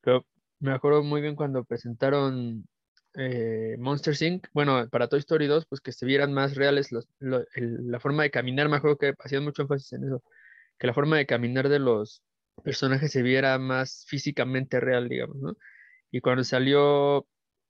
Pero 0.00 0.26
me 0.60 0.72
acuerdo 0.72 1.02
muy 1.02 1.20
bien 1.20 1.36
cuando 1.36 1.64
presentaron 1.64 2.66
eh, 3.14 3.76
Monster 3.78 4.14
Inc. 4.20 4.46
Bueno, 4.52 4.88
para 4.90 5.08
Toy 5.08 5.20
Story 5.20 5.46
2, 5.46 5.66
pues 5.68 5.80
que 5.80 5.92
se 5.92 6.06
vieran 6.06 6.32
más 6.32 6.54
reales 6.54 6.90
la 7.20 8.00
forma 8.00 8.22
de 8.22 8.30
caminar. 8.30 8.68
Me 8.68 8.76
acuerdo 8.76 8.98
que 8.98 9.14
hacían 9.18 9.44
mucho 9.44 9.62
énfasis 9.62 9.92
en 9.94 10.04
eso, 10.04 10.22
que 10.78 10.86
la 10.86 10.94
forma 10.94 11.16
de 11.18 11.26
caminar 11.26 11.68
de 11.68 11.78
los 11.78 12.22
personajes 12.64 13.12
se 13.12 13.22
viera 13.22 13.58
más 13.58 14.04
físicamente 14.08 14.80
real, 14.80 15.08
digamos, 15.08 15.36
¿no? 15.36 15.56
Y 16.10 16.20
cuando 16.20 16.44
salió 16.44 17.26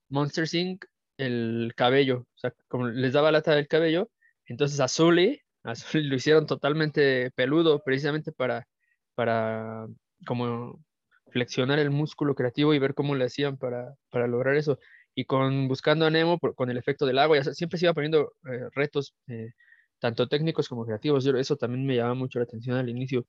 Monster 0.09 0.47
Inc., 0.53 0.85
el 1.19 1.73
cabello, 1.77 2.27
o 2.35 2.39
sea, 2.39 2.53
como 2.69 2.89
les 2.89 3.13
daba 3.13 3.33
lata 3.33 3.55
del 3.55 3.69
cabello, 3.69 4.11
entonces 4.45 4.81
a 4.81 4.89
Zully, 4.89 5.41
a 5.65 5.75
lo 5.95 6.15
hicieron 6.15 6.47
totalmente 6.47 7.31
peludo, 7.33 7.83
precisamente 7.83 8.33
para, 8.33 8.69
para 9.15 9.87
como 10.27 10.85
flexionar 11.31 11.79
el 11.79 11.91
músculo 11.91 12.35
creativo 12.35 12.75
y 12.75 12.79
ver 12.79 12.95
cómo 12.95 13.15
le 13.15 13.25
hacían 13.25 13.57
para, 13.59 13.95
para 14.11 14.27
lograr 14.27 14.57
eso. 14.57 14.79
Y 15.15 15.25
con 15.25 15.69
Buscando 15.69 16.07
a 16.07 16.11
Nemo, 16.11 16.39
por, 16.39 16.55
con 16.55 16.71
el 16.71 16.77
efecto 16.77 17.07
del 17.07 17.19
agua, 17.19 17.39
ya 17.39 17.55
siempre 17.55 17.79
se 17.79 17.87
iba 17.87 17.95
poniendo 17.95 18.35
eh, 18.51 18.69
retos, 18.75 19.15
eh, 19.29 19.53
tanto 19.99 20.29
técnicos 20.29 20.69
como 20.69 20.85
creativos. 20.85 21.25
Yo, 21.25 21.37
eso 21.37 21.57
también 21.57 21.87
me 21.87 21.97
llamaba 21.97 22.15
mucho 22.15 22.39
la 22.39 22.45
atención 22.45 22.77
al 22.77 22.89
inicio. 22.89 23.27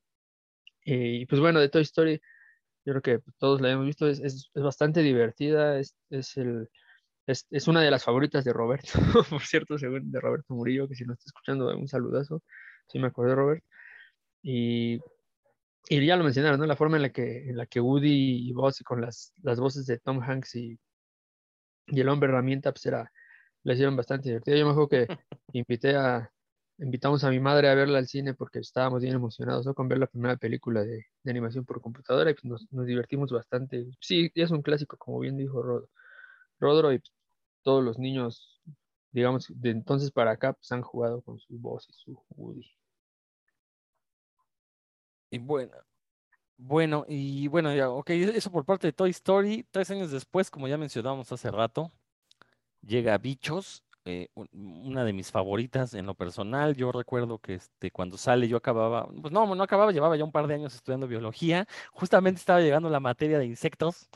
Eh, 0.86 1.20
y 1.22 1.26
pues 1.26 1.42
bueno, 1.42 1.60
de 1.60 1.70
Toy 1.70 1.84
Story, 1.84 2.22
yo 2.86 2.94
creo 2.94 3.02
que 3.02 3.20
todos 3.40 3.62
la 3.62 3.72
hemos 3.72 3.86
visto, 3.86 4.08
es, 4.08 4.20
es, 4.20 4.52
es 4.54 4.64
bastante 4.64 5.02
divertida, 5.02 5.80
es, 5.80 5.96
es 6.10 6.38
el, 6.38 6.70
es, 7.28 7.48
es, 7.52 7.68
una 7.68 7.82
de 7.82 7.92
las 7.92 8.04
favoritas 8.06 8.46
de 8.46 8.54
Roberto, 8.54 8.94
por 9.30 9.42
cierto, 9.44 9.78
según 9.78 10.12
de 10.12 10.22
Roberto 10.22 10.54
Murillo, 10.54 10.88
que 10.88 10.96
si 10.96 11.06
no 11.06 11.14
está 11.14 11.26
escuchando, 11.28 11.76
un 11.78 11.88
saludazo. 11.88 12.44
Sí, 12.88 13.00
me 13.00 13.10
de 13.10 13.36
Robert. 13.36 13.64
Y, 14.44 15.00
y 15.90 16.06
ya 16.06 16.18
lo 16.18 16.24
mencionaron, 16.24 16.60
¿no? 16.60 16.66
La 16.66 16.76
forma 16.76 16.98
en 16.98 17.04
la 17.04 17.10
que, 17.12 17.50
en 17.50 17.58
la 17.58 17.66
que 17.66 17.80
Woody 17.80 18.50
y 18.50 18.54
Buzz, 18.54 18.82
con 18.84 19.02
las, 19.02 19.34
las 19.44 19.60
voces 19.60 19.86
de 19.86 20.00
Tom 20.00 20.22
Hanks 20.22 20.56
y, 20.56 20.80
y 21.88 22.02
el 22.02 22.10
hombre 22.10 22.30
herramienta, 22.30 22.72
pues 22.72 22.86
era, 22.86 23.12
le 23.64 23.74
hicieron 23.74 23.96
bastante 23.96 24.30
divertido. 24.30 24.58
Yo 24.58 24.66
me 24.66 24.72
acuerdo 24.72 24.90
que 24.90 25.08
invité 25.54 25.96
a, 25.96 26.32
invitamos 26.80 27.24
a 27.24 27.30
mi 27.30 27.40
madre 27.40 27.70
a 27.70 27.76
verla 27.76 28.00
al 28.00 28.08
cine 28.08 28.34
porque 28.34 28.60
estábamos 28.60 29.02
bien 29.02 29.16
emocionados 29.16 29.66
¿no? 29.66 29.74
con 29.74 29.88
ver 29.88 30.00
la 30.00 30.08
primera 30.08 30.38
película 30.38 30.84
de, 30.84 31.06
de 31.24 31.32
animación 31.32 31.66
por 31.66 31.82
computadora 31.82 32.32
y 32.32 32.34
pues 32.34 32.46
nos, 32.46 32.72
nos, 32.72 32.86
divertimos 32.86 33.32
bastante. 33.32 33.88
Sí, 34.00 34.32
es 34.36 34.52
un 34.52 34.62
clásico, 34.62 34.98
como 34.98 35.20
bien 35.20 35.38
dijo 35.38 35.62
Rod, 35.62 35.86
Rodro, 36.60 36.94
y 36.94 37.02
todos 37.64 37.84
los 37.84 38.00
niños, 38.00 38.62
digamos, 39.12 39.48
de 39.50 39.72
entonces 39.72 40.12
para 40.12 40.32
acá, 40.32 40.54
pues 40.54 40.72
han 40.72 40.82
jugado 40.82 41.22
con 41.22 41.40
su 41.40 41.58
voz 41.60 41.88
y 41.90 41.94
su 41.94 42.22
Woody. 42.30 42.66
Y 45.30 45.40
bueno, 45.40 45.72
bueno, 46.58 47.06
y 47.08 47.48
bueno, 47.48 47.74
ya, 47.76 47.90
ok, 47.90 48.10
eso 48.12 48.52
por 48.52 48.66
parte 48.66 48.88
de 48.88 48.94
Toy 48.94 49.12
Story. 49.12 49.66
Tres 49.72 49.92
años 49.92 50.12
después, 50.12 50.50
como 50.50 50.68
ya 50.68 50.78
mencionábamos 50.78 51.32
hace 51.32 51.52
rato, 51.52 51.92
llega 52.82 53.18
Bichos, 53.18 53.84
eh, 54.06 54.30
una 54.54 55.04
de 55.04 55.14
mis 55.14 55.32
favoritas 55.32 55.94
en 55.94 56.06
lo 56.06 56.16
personal. 56.16 56.76
Yo 56.76 56.92
recuerdo 56.92 57.40
que 57.40 57.56
este, 57.56 57.92
cuando 57.92 58.18
sale 58.18 58.48
yo 58.48 58.58
acababa, 58.58 59.08
pues 59.22 59.34
no, 59.34 59.54
no 59.54 59.64
acababa, 59.64 59.92
llevaba 59.92 60.16
ya 60.18 60.24
un 60.24 60.32
par 60.32 60.48
de 60.48 60.56
años 60.56 60.74
estudiando 60.76 61.08
biología. 61.08 61.68
Justamente 61.92 62.40
estaba 62.40 62.62
llegando 62.62 62.90
la 62.90 63.00
materia 63.00 63.40
de 63.40 63.46
insectos 63.46 64.10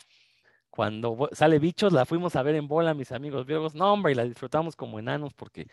cuando 0.72 1.30
sale 1.34 1.60
Bichos, 1.60 1.94
la 1.94 2.06
fuimos 2.06 2.36
a 2.36 2.44
ver 2.44 2.56
en 2.56 2.68
bola, 2.68 2.94
mis 2.94 3.12
amigos 3.12 3.46
biólogos. 3.46 3.76
No, 3.76 3.94
hombre, 3.94 4.14
y 4.14 4.16
la 4.16 4.24
disfrutamos 4.24 4.76
como 4.76 5.00
enanos 5.00 5.34
porque, 5.34 5.68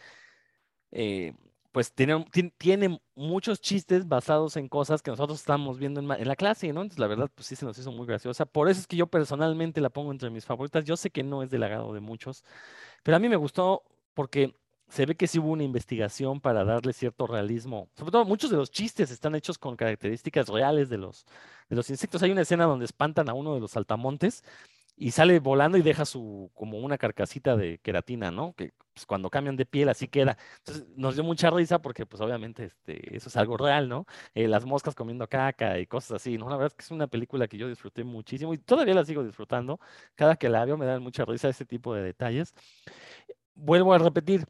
eh, 0.90 1.35
pues, 1.72 1.92
tiene, 1.92 2.24
tiene, 2.59 3.00
muchos 3.14 3.61
chistes 3.61 4.07
basados 4.09 4.57
en 4.57 4.68
cosas 4.68 5.02
que 5.02 5.11
nosotros 5.11 5.40
estamos 5.40 5.78
viendo 5.78 6.00
en, 6.00 6.28
la 6.28 6.37
clase, 6.37 6.72
¿no? 6.72 6.83
Entonces, 6.83 6.98
la 6.98 7.09
verdad, 7.09 7.31
pues 7.35 7.46
sí 7.46 7.57
se 7.57 7.64
nos 7.64 7.78
hizo 7.78 7.92
muy 7.92 8.07
graciosa. 8.07 8.46
Por 8.46 8.68
eso 8.68 8.81
es 8.81 8.87
que 8.87 8.96
yo 8.96 9.07
personalmente 9.09 9.81
la 9.81 9.90
pongo 9.90 10.12
entre 10.12 10.31
mis 10.31 10.44
favoritas. 10.44 10.85
Yo 10.85 10.96
sé 10.96 11.11
que 11.11 11.22
no 11.22 11.42
es 11.42 11.50
del 11.50 11.62
agrado 11.62 11.92
de 11.92 12.00
muchos, 12.00 12.44
pero 13.02 13.16
a 13.16 13.20
mí 13.20 13.28
me 13.28 13.37
gustó 13.37 13.83
porque 14.14 14.54
se 14.88 15.04
ve 15.07 15.14
que 15.16 15.26
sí 15.26 15.38
hubo 15.38 15.50
una 15.50 15.64
investigación 15.64 16.40
para 16.40 16.64
darle 16.64 16.92
cierto 16.92 17.26
realismo. 17.26 17.88
Sobre 17.94 18.12
todo, 18.12 18.24
muchos 18.24 18.50
de 18.50 18.57
los 18.57 18.70
chistes 18.70 19.11
están 19.11 19.35
hechos 19.35 19.59
con 19.59 19.76
características 19.76 20.48
reales 20.48 20.88
de 20.88 20.98
los, 20.98 21.26
de 21.68 21.76
los 21.76 21.90
insectos. 21.90 22.22
Hay 22.22 22.31
una 22.31 22.42
escena 22.42 22.64
donde 22.64 22.87
espantan 22.87 23.28
a 23.28 23.35
uno 23.35 23.54
de 23.54 23.61
los 23.61 23.72
saltamontes 23.72 24.42
y 24.98 25.12
sale 25.12 25.38
volando 25.40 25.78
y 25.78 25.82
deja 25.82 26.04
su 26.04 26.50
como 26.54 26.78
una 26.78 26.98
carcasita 26.98 27.56
de 27.56 27.78
queratina, 27.78 28.30
¿no? 28.30 28.54
Que 28.54 28.72
pues, 28.92 29.06
cuando 29.06 29.30
cambian 29.30 29.56
de 29.56 29.64
piel 29.64 29.88
así 29.88 30.08
queda. 30.08 30.37
Entonces 30.58 30.87
nos 30.96 31.14
dio 31.14 31.24
mucha 31.24 31.50
risa 31.50 31.80
porque 31.80 32.04
pues 32.04 32.20
obviamente 32.20 32.64
este, 32.64 33.16
eso 33.16 33.28
es 33.28 33.37
algo 33.37 33.56
real, 33.56 33.88
¿no? 33.88 34.06
Eh, 34.34 34.48
las 34.48 34.64
moscas 34.64 34.94
comiendo 34.94 35.28
caca 35.28 35.78
y 35.78 35.87
cosas 35.87 36.12
así, 36.20 36.37
¿no? 36.37 36.50
La 36.50 36.56
verdad 36.56 36.72
es 36.72 36.74
que 36.74 36.82
es 36.84 36.90
una 36.90 37.06
película 37.06 37.46
que 37.46 37.56
yo 37.58 37.68
disfruté 37.68 38.02
muchísimo 38.04 38.54
y 38.54 38.58
todavía 38.58 38.94
la 38.94 39.04
sigo 39.04 39.22
disfrutando. 39.24 39.78
Cada 40.16 40.37
que 40.37 40.48
la 40.48 40.64
veo 40.64 40.76
me 40.76 40.87
da 40.87 40.98
mucha 41.00 41.24
risa 41.24 41.48
ese 41.48 41.64
tipo 41.64 41.94
de 41.94 42.02
detalles. 42.02 42.54
Vuelvo 43.54 43.92
a 43.92 43.98
repetir, 43.98 44.46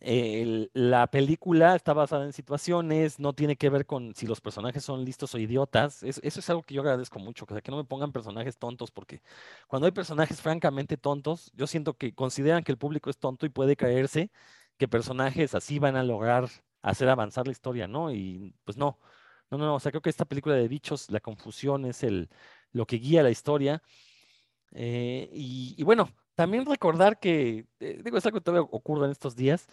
el, 0.00 0.70
la 0.74 1.06
película 1.10 1.76
está 1.76 1.92
basada 1.92 2.24
en 2.24 2.32
situaciones, 2.32 3.18
no 3.20 3.34
tiene 3.34 3.56
que 3.56 3.70
ver 3.70 3.86
con 3.86 4.14
si 4.14 4.26
los 4.26 4.40
personajes 4.40 4.84
son 4.84 5.04
listos 5.04 5.34
o 5.34 5.38
idiotas. 5.38 6.02
Es, 6.02 6.20
eso 6.22 6.40
es 6.40 6.50
algo 6.50 6.62
que 6.62 6.74
yo 6.74 6.80
agradezco 6.82 7.18
mucho, 7.18 7.46
que, 7.46 7.60
que 7.62 7.70
no 7.70 7.76
me 7.76 7.84
pongan 7.84 8.12
personajes 8.12 8.58
tontos, 8.58 8.90
porque 8.90 9.22
cuando 9.68 9.86
hay 9.86 9.92
personajes 9.92 10.40
francamente 10.40 10.96
tontos, 10.96 11.52
yo 11.54 11.66
siento 11.66 11.96
que 11.96 12.14
consideran 12.14 12.64
que 12.64 12.72
el 12.72 12.78
público 12.78 13.10
es 13.10 13.18
tonto 13.18 13.46
y 13.46 13.50
puede 13.50 13.76
caerse 13.76 14.30
que 14.78 14.88
personajes 14.88 15.54
así 15.54 15.78
van 15.78 15.96
a 15.96 16.02
lograr 16.04 16.48
hacer 16.82 17.08
avanzar 17.08 17.46
la 17.46 17.52
historia, 17.52 17.86
¿no? 17.86 18.12
Y 18.12 18.54
pues 18.64 18.76
no, 18.78 18.98
no, 19.50 19.58
no, 19.58 19.74
o 19.74 19.80
sea, 19.80 19.92
creo 19.92 20.02
que 20.02 20.10
esta 20.10 20.24
película 20.24 20.54
de 20.54 20.68
bichos, 20.68 21.10
la 21.10 21.20
confusión 21.20 21.84
es 21.84 22.02
el, 22.02 22.30
lo 22.72 22.86
que 22.86 22.96
guía 22.96 23.22
la 23.22 23.30
historia. 23.30 23.82
Eh, 24.72 25.28
y, 25.32 25.74
y 25.76 25.82
bueno, 25.84 26.08
también 26.40 26.64
recordar 26.64 27.20
que, 27.20 27.66
eh, 27.80 28.00
digo, 28.02 28.16
es 28.16 28.24
algo 28.24 28.38
que 28.38 28.44
todavía 28.44 28.66
ocurre 28.72 29.04
en 29.04 29.12
estos 29.12 29.36
días, 29.36 29.66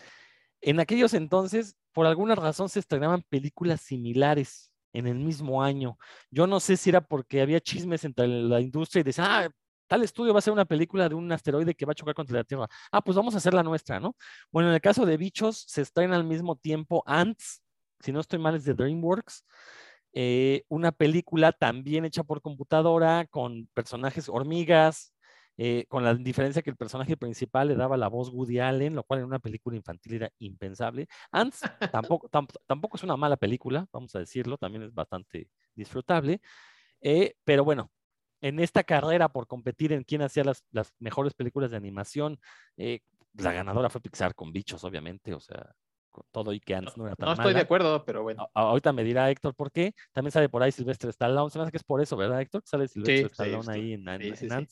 en 0.59 0.81
aquellos 0.81 1.13
entonces, 1.13 1.77
por 1.93 2.05
alguna 2.05 2.35
razón, 2.35 2.67
se 2.67 2.79
estrenaban 2.81 3.23
películas 3.29 3.79
similares 3.79 4.69
en 4.91 5.07
el 5.07 5.15
mismo 5.15 5.63
año. 5.63 5.97
Yo 6.29 6.45
no 6.45 6.59
sé 6.59 6.75
si 6.75 6.89
era 6.89 6.99
porque 6.99 7.39
había 7.39 7.61
chismes 7.61 8.03
entre 8.03 8.27
la 8.27 8.59
industria 8.59 8.99
y 8.99 9.03
decían, 9.03 9.27
ah, 9.29 9.49
tal 9.87 10.03
estudio 10.03 10.33
va 10.33 10.39
a 10.39 10.41
ser 10.41 10.51
una 10.51 10.65
película 10.65 11.07
de 11.07 11.15
un 11.15 11.31
asteroide 11.31 11.73
que 11.73 11.85
va 11.85 11.93
a 11.93 11.95
chocar 11.95 12.13
contra 12.13 12.35
la 12.35 12.43
Tierra. 12.43 12.67
Ah, 12.91 13.01
pues 13.01 13.15
vamos 13.15 13.33
a 13.33 13.37
hacer 13.37 13.53
la 13.53 13.63
nuestra, 13.63 14.01
¿no? 14.01 14.17
Bueno, 14.51 14.67
en 14.67 14.75
el 14.75 14.81
caso 14.81 15.05
de 15.05 15.15
Bichos, 15.15 15.63
se 15.69 15.81
estrena 15.83 16.17
al 16.17 16.25
mismo 16.25 16.57
tiempo 16.57 17.01
Ants, 17.05 17.63
si 18.01 18.11
no 18.11 18.19
estoy 18.19 18.39
mal, 18.39 18.55
es 18.55 18.65
de 18.65 18.73
DreamWorks, 18.73 19.45
eh, 20.11 20.63
una 20.67 20.91
película 20.91 21.53
también 21.53 22.03
hecha 22.03 22.25
por 22.25 22.41
computadora 22.41 23.25
con 23.27 23.67
personajes 23.73 24.27
hormigas, 24.27 25.13
eh, 25.57 25.85
con 25.87 26.03
la 26.03 26.13
diferencia 26.13 26.61
que 26.61 26.69
el 26.69 26.75
personaje 26.75 27.17
principal 27.17 27.67
le 27.67 27.75
daba 27.75 27.97
la 27.97 28.07
voz 28.07 28.29
Woody 28.29 28.59
Allen, 28.59 28.95
lo 28.95 29.03
cual 29.03 29.21
en 29.21 29.25
una 29.25 29.39
película 29.39 29.75
infantil 29.75 30.13
era 30.13 30.31
impensable. 30.39 31.07
Ants 31.31 31.61
tampoco, 31.91 32.29
tampoco 32.29 32.97
es 32.97 33.03
una 33.03 33.17
mala 33.17 33.37
película, 33.37 33.87
vamos 33.91 34.15
a 34.15 34.19
decirlo, 34.19 34.57
también 34.57 34.83
es 34.83 34.93
bastante 34.93 35.49
disfrutable, 35.73 36.41
eh, 37.01 37.35
pero 37.43 37.63
bueno, 37.63 37.91
en 38.41 38.59
esta 38.59 38.83
carrera 38.83 39.29
por 39.29 39.47
competir 39.47 39.93
en 39.93 40.03
quién 40.03 40.21
hacía 40.21 40.43
las, 40.43 40.63
las 40.71 40.93
mejores 40.99 41.33
películas 41.33 41.71
de 41.71 41.77
animación, 41.77 42.39
eh, 42.77 42.99
la 43.33 43.51
ganadora 43.51 43.89
fue 43.89 44.01
Pixar 44.01 44.35
con 44.35 44.51
bichos, 44.51 44.83
obviamente, 44.83 45.33
o 45.33 45.39
sea, 45.39 45.73
con 46.11 46.25
todo 46.31 46.53
y 46.53 46.59
que 46.59 46.75
antes 46.75 46.97
no 46.97 47.05
era 47.05 47.15
tan 47.15 47.27
No 47.27 47.33
estoy 47.33 47.53
de 47.53 47.61
acuerdo, 47.61 48.03
pero 48.05 48.23
bueno. 48.23 48.49
ahorita 48.53 48.93
me 48.93 49.03
dirá 49.03 49.29
Héctor 49.29 49.53
por 49.53 49.71
qué. 49.71 49.93
También 50.11 50.31
sale 50.31 50.49
por 50.49 50.63
ahí 50.63 50.71
Silvestre 50.71 51.11
Stallone. 51.11 51.51
Se 51.51 51.59
me 51.59 51.63
hace 51.63 51.71
que 51.71 51.77
es 51.77 51.83
por 51.83 52.01
eso, 52.01 52.17
¿verdad, 52.17 52.41
Héctor? 52.41 52.63
Sale 52.65 52.87
Silvestre 52.87 53.27
Stallone 53.27 53.71
ahí 53.71 53.93
en, 53.93 54.07
en, 54.07 54.67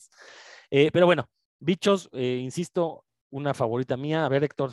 eh, 0.70 0.90
pero 0.92 1.06
bueno, 1.06 1.28
bichos, 1.58 2.08
eh, 2.12 2.40
insisto, 2.42 3.04
una 3.30 3.54
favorita 3.54 3.96
mía. 3.96 4.24
A 4.24 4.28
ver, 4.28 4.44
Héctor. 4.44 4.72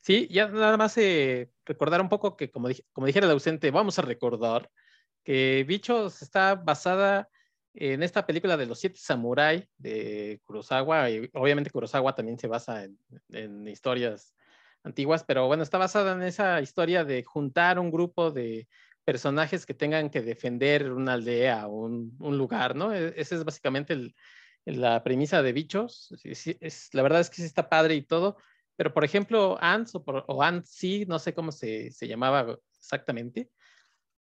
Sí, 0.00 0.28
ya 0.30 0.48
nada 0.48 0.76
más 0.76 0.96
eh, 0.98 1.50
recordar 1.64 2.00
un 2.00 2.08
poco 2.08 2.36
que, 2.36 2.50
como, 2.50 2.68
como 2.92 3.06
dijera 3.06 3.26
el 3.26 3.32
ausente, 3.32 3.70
vamos 3.70 3.98
a 3.98 4.02
recordar 4.02 4.70
que 5.24 5.64
Bichos 5.66 6.22
está 6.22 6.54
basada 6.54 7.28
en 7.74 8.02
esta 8.02 8.24
película 8.24 8.56
de 8.56 8.66
los 8.66 8.78
siete 8.78 8.98
samurai 9.00 9.68
de 9.78 10.40
Kurosawa, 10.44 11.10
y 11.10 11.28
obviamente 11.32 11.70
Kurosawa 11.70 12.14
también 12.14 12.38
se 12.38 12.46
basa 12.46 12.84
en, 12.84 13.66
historias 13.66 14.34
antiguas, 14.84 15.24
pero 15.24 15.46
bueno, 15.46 15.62
está 15.62 15.78
basada 15.78 16.12
en 16.12 16.22
esa 16.22 16.60
historia 16.60 17.04
de 17.04 17.24
juntar 17.24 17.78
un 17.78 17.90
grupo 17.90 18.30
de 18.30 18.68
personajes 19.04 19.66
que 19.66 19.74
tengan 19.74 20.08
que 20.08 20.22
defender 20.22 20.92
una 20.92 21.14
aldea 21.14 21.66
o 21.66 21.86
un, 21.86 22.16
lugar, 22.38 22.76
¿no? 22.76 22.94
E, 22.94 23.14
ese 23.16 23.34
es 23.34 23.44
básicamente 23.44 24.14
la 24.64 25.02
premisa 25.02 25.42
de 25.42 25.52
Bichos. 25.52 26.14
Es, 26.24 26.94
la 26.94 27.02
verdad 27.02 27.20
es 27.20 27.30
que 27.30 27.36
sí 27.36 27.44
está 27.44 27.68
padre 27.68 27.94
y 27.94 28.02
todo, 28.02 28.36
pero 28.76 28.92
por 28.92 29.04
ejemplo, 29.04 29.58
Ants 29.60 29.94
o, 29.94 30.04
o 30.06 30.42
Ants, 30.42 30.70
sí, 30.70 31.04
no 31.06 31.18
sé 31.18 31.34
cómo 31.34 31.52
se, 31.52 31.90
se 31.90 32.08
llamaba 32.08 32.58
exactamente, 32.78 33.50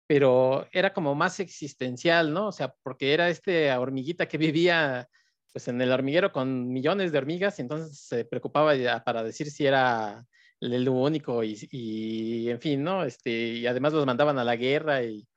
pero 0.08 0.68
era 0.72 0.94
como 0.94 1.16
más 1.16 1.40
existencial, 1.40 2.34
¿no? 2.34 2.48
O 2.48 2.52
sea, 2.52 2.74
porque 2.84 3.14
era 3.14 3.30
este 3.30 3.72
hormiguita 3.74 4.28
que 4.28 4.38
vivía 4.38 5.10
pues 5.54 5.68
en 5.68 5.80
el 5.82 5.92
hormiguero 5.92 6.32
con 6.32 6.70
millones 6.70 7.12
de 7.12 7.20
hormigas 7.20 7.60
y 7.60 7.62
entonces 7.62 8.00
se 8.00 8.26
preocupaba 8.26 8.76
ya 8.76 9.04
para 9.04 9.24
decir 9.24 9.52
si 9.52 9.66
era 9.66 10.26
el 10.60 10.90
único 10.90 11.44
y, 11.44 11.58
y, 11.72 12.50
en 12.50 12.60
fin, 12.60 12.84
¿no? 12.84 13.04
Este, 13.04 13.32
y 13.32 13.68
además 13.68 13.94
los 13.94 14.06
mandaban 14.06 14.40
a 14.40 14.44
la 14.44 14.56
guerra 14.56 15.04
y, 15.04 15.28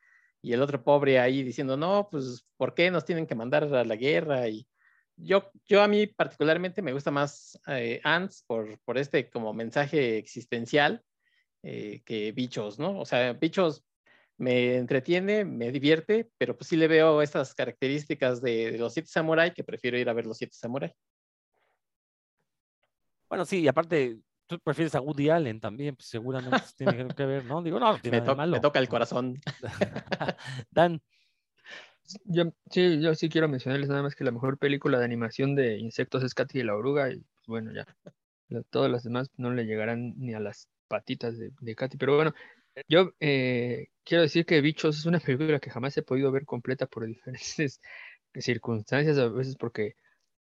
y, 0.43 0.53
el 0.53 0.63
otro 0.63 0.83
pobre 0.83 1.19
ahí 1.19 1.43
diciendo, 1.43 1.77
no, 1.77 2.09
pues, 2.11 2.47
¿por 2.57 2.75
qué 2.75 2.91
nos 2.91 3.05
tienen 3.05 3.27
que 3.27 3.35
mandar 3.35 3.65
a 3.65 3.85
la 3.85 3.97
guerra? 3.97 4.49
Yo, 5.17 5.51
yo 5.65 5.83
a 5.83 5.89
mí 5.89 6.07
particularmente 6.07 6.83
me 6.83 6.93
gusta 6.93 7.11
más 7.11 7.59
eh, 7.67 8.01
Ants 8.05 8.45
por, 8.47 8.79
por 8.81 8.99
este 8.99 9.31
como 9.31 9.53
mensaje 9.53 10.19
existencial 10.19 11.03
eh, 11.63 12.03
que 12.05 12.33
Bichos, 12.33 12.79
¿no? 12.79 12.99
O 12.99 13.05
sea, 13.05 13.33
Bichos 13.33 13.85
me 14.39 14.77
entretiene, 14.77 15.45
me 15.45 15.73
divierte, 15.73 16.31
pero 16.39 16.57
pues 16.57 16.69
sí 16.69 16.77
le 16.77 16.89
veo 16.89 17.23
estas 17.23 17.55
características 17.55 18.43
de, 18.43 18.77
los 18.79 18.93
siete 18.93 19.09
samurai 19.09 19.53
que 19.53 19.65
prefiero 19.65 19.99
ir 19.99 20.09
a 20.09 20.13
ver 20.13 20.27
los 20.27 20.37
siete 20.37 20.55
samurai. 20.55 20.93
Bueno, 23.29 23.45
sí, 23.45 23.61
y 23.61 23.69
aparte, 23.69 24.19
tú 24.47 24.61
prefieres 24.61 24.95
a 24.95 25.01
Woody 25.01 25.31
Allen 25.31 25.61
también, 25.61 25.97
pues 25.97 26.09
seguramente 26.09 26.63
tiene 26.77 27.09
que 27.09 27.25
ver, 27.25 27.45
¿no? 27.47 27.63
Digo, 27.63 27.81
no, 27.81 27.99
tiene 27.99 28.21
me, 28.37 28.47
me 28.47 28.61
toca 28.61 28.79
el 28.79 28.89
corazón. 28.89 29.37
Dan. 30.71 31.01
Yo, 32.25 32.45
sí, 32.71 33.01
yo 33.01 33.15
sí 33.15 33.29
quiero 33.29 33.49
mencionarles 33.49 33.89
nada 33.89 34.03
más 34.03 34.15
que 34.15 34.25
la 34.25 34.31
mejor 34.31 34.59
película 34.59 34.99
de 34.99 35.05
animación 35.05 35.55
de 35.55 35.79
insectos 35.79 36.23
es 36.23 36.35
Katy 36.35 36.61
y 36.61 36.63
la 36.63 36.77
oruga, 36.77 37.11
y 37.11 37.17
pues 37.17 37.47
bueno, 37.47 37.73
ya. 37.73 37.87
Todas 38.71 38.91
las 38.91 39.03
demás 39.03 39.31
no 39.37 39.53
le 39.53 39.65
llegarán 39.65 40.15
ni 40.17 40.33
a 40.35 40.41
las 40.41 40.69
patitas 40.89 41.37
de, 41.37 41.51
de 41.61 41.75
Katy, 41.75 41.97
pero 41.97 42.17
bueno, 42.17 42.33
yo 42.89 43.13
eh, 43.21 43.89
quiero 44.05 44.23
decir 44.23 44.45
que 44.47 44.61
Bichos 44.61 44.99
es 44.99 45.07
una 45.07 45.19
película 45.21 45.59
que 45.61 45.71
jamás 45.71 45.97
he 45.97 46.03
podido 46.03 46.31
ver 46.31 46.45
completa 46.45 46.87
por 46.87 47.07
diferentes 47.07 47.81
circunstancias, 48.35 49.19
a 49.19 49.29
veces 49.29 49.57
porque 49.57 49.97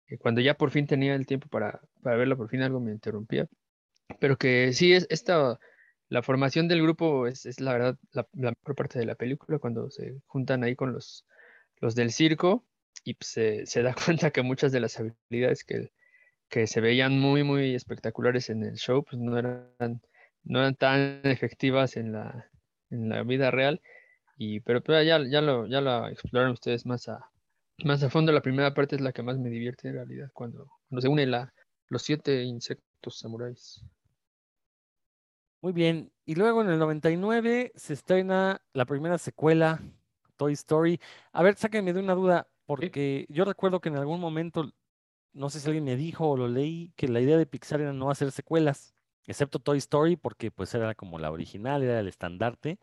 eh, 0.09 0.19
cuando 0.19 0.41
ya 0.41 0.55
por 0.55 0.71
fin 0.71 0.87
tenía 0.87 1.15
el 1.15 1.27
tiempo 1.27 1.49
para, 1.49 1.81
para 2.03 2.17
verla, 2.17 2.37
por 2.37 2.49
fin 2.49 2.63
algo 2.63 2.81
me 2.81 2.93
interrumpía. 2.93 3.49
Pero 4.21 4.37
que 4.37 4.73
sí, 4.73 4.93
es 4.93 5.07
esta, 5.11 5.59
la 6.09 6.23
formación 6.23 6.69
del 6.69 6.83
grupo 6.83 7.27
es, 7.27 7.47
es 7.47 7.61
la 7.61 7.73
verdad 7.73 7.99
la, 8.13 8.27
mejor 8.33 8.75
parte 8.77 8.99
de 8.99 9.07
la 9.07 9.15
película, 9.15 9.59
cuando 9.59 9.91
se 9.91 10.21
juntan 10.27 10.65
ahí 10.65 10.77
con 10.77 10.93
los, 10.93 11.25
los 11.85 11.95
del 11.95 12.13
circo 12.13 12.65
y 13.05 13.13
pues, 13.15 13.29
se, 13.29 13.67
se 13.67 13.83
da 13.83 13.95
cuenta 14.07 14.31
que 14.31 14.43
muchas 14.43 14.73
de 14.73 14.81
las 14.81 14.99
habilidades 14.99 15.65
que, 15.65 15.93
que 16.49 16.67
se 16.67 16.81
veían 16.81 17.21
muy, 17.21 17.45
muy 17.45 17.75
espectaculares 17.75 18.49
en 18.49 18.65
el 18.65 18.77
show, 18.77 19.05
pues 19.05 19.21
no 19.21 19.39
eran 19.39 20.01
no 20.45 20.61
eran 20.61 20.75
tan 20.77 21.21
efectivas 21.25 21.97
en 21.97 22.13
la, 22.13 22.51
en 22.91 23.09
la 23.09 23.23
vida 23.23 23.51
real. 23.51 23.81
Y, 24.37 24.61
pero, 24.61 24.83
pero 24.83 25.03
ya, 25.03 25.23
ya, 25.27 25.41
lo, 25.41 25.67
ya 25.67 25.81
lo 25.81 26.09
exploraron 26.09 26.53
ustedes 26.53 26.87
más 26.87 27.09
a, 27.09 27.31
más 27.85 28.03
a 28.03 28.11
fondo. 28.11 28.33
La 28.33 28.43
primera 28.43 28.75
parte 28.75 28.97
es 28.97 29.03
la 29.03 29.13
que 29.13 29.23
más 29.23 29.39
me 29.39 29.51
divierte 29.51 29.89
en 29.89 29.95
realidad, 29.95 30.31
cuando, 30.33 30.71
cuando 30.89 31.03
se 31.03 31.09
unen 31.09 31.31
la, 31.31 31.53
los 31.89 32.03
siete 32.03 32.43
insectos 32.43 33.19
samuráis. 33.19 33.83
Muy 35.61 35.73
bien. 35.73 36.13
Y 36.25 36.35
luego 36.35 36.63
en 36.63 36.71
el 36.71 36.79
99 36.79 37.73
se 37.75 37.93
estrena 37.93 38.61
la 38.73 38.85
primera 38.85 39.19
secuela, 39.19 39.81
Toy 40.37 40.53
Story. 40.55 41.01
A 41.33 41.43
ver, 41.43 41.57
sáquenme 41.57 41.93
de 41.93 42.01
una 42.01 42.15
duda, 42.15 42.49
porque 42.67 43.27
yo 43.29 43.45
recuerdo 43.45 43.81
que 43.81 43.89
en 43.89 43.97
algún 43.97 44.21
momento, 44.21 44.73
no 45.33 45.51
sé 45.51 45.61
si 45.61 45.67
alguien 45.67 45.85
me 45.85 45.97
dijo 45.97 46.29
o 46.29 46.37
lo 46.37 46.49
leí, 46.49 46.93
que 46.97 47.09
la 47.09 47.21
idea 47.21 47.37
de 47.37 47.47
Pixar 47.47 47.81
era 47.81 47.93
no 47.93 48.11
hacer 48.11 48.31
secuelas 48.33 48.95
excepto 49.27 49.59
Toy 49.59 49.79
Story, 49.79 50.17
porque 50.17 50.51
pues 50.51 50.75
era 50.75 50.95
como 50.95 51.19
la 51.19 51.31
original, 51.31 51.83
era 51.83 52.01
el 52.01 52.09
estandarte. 52.09 52.79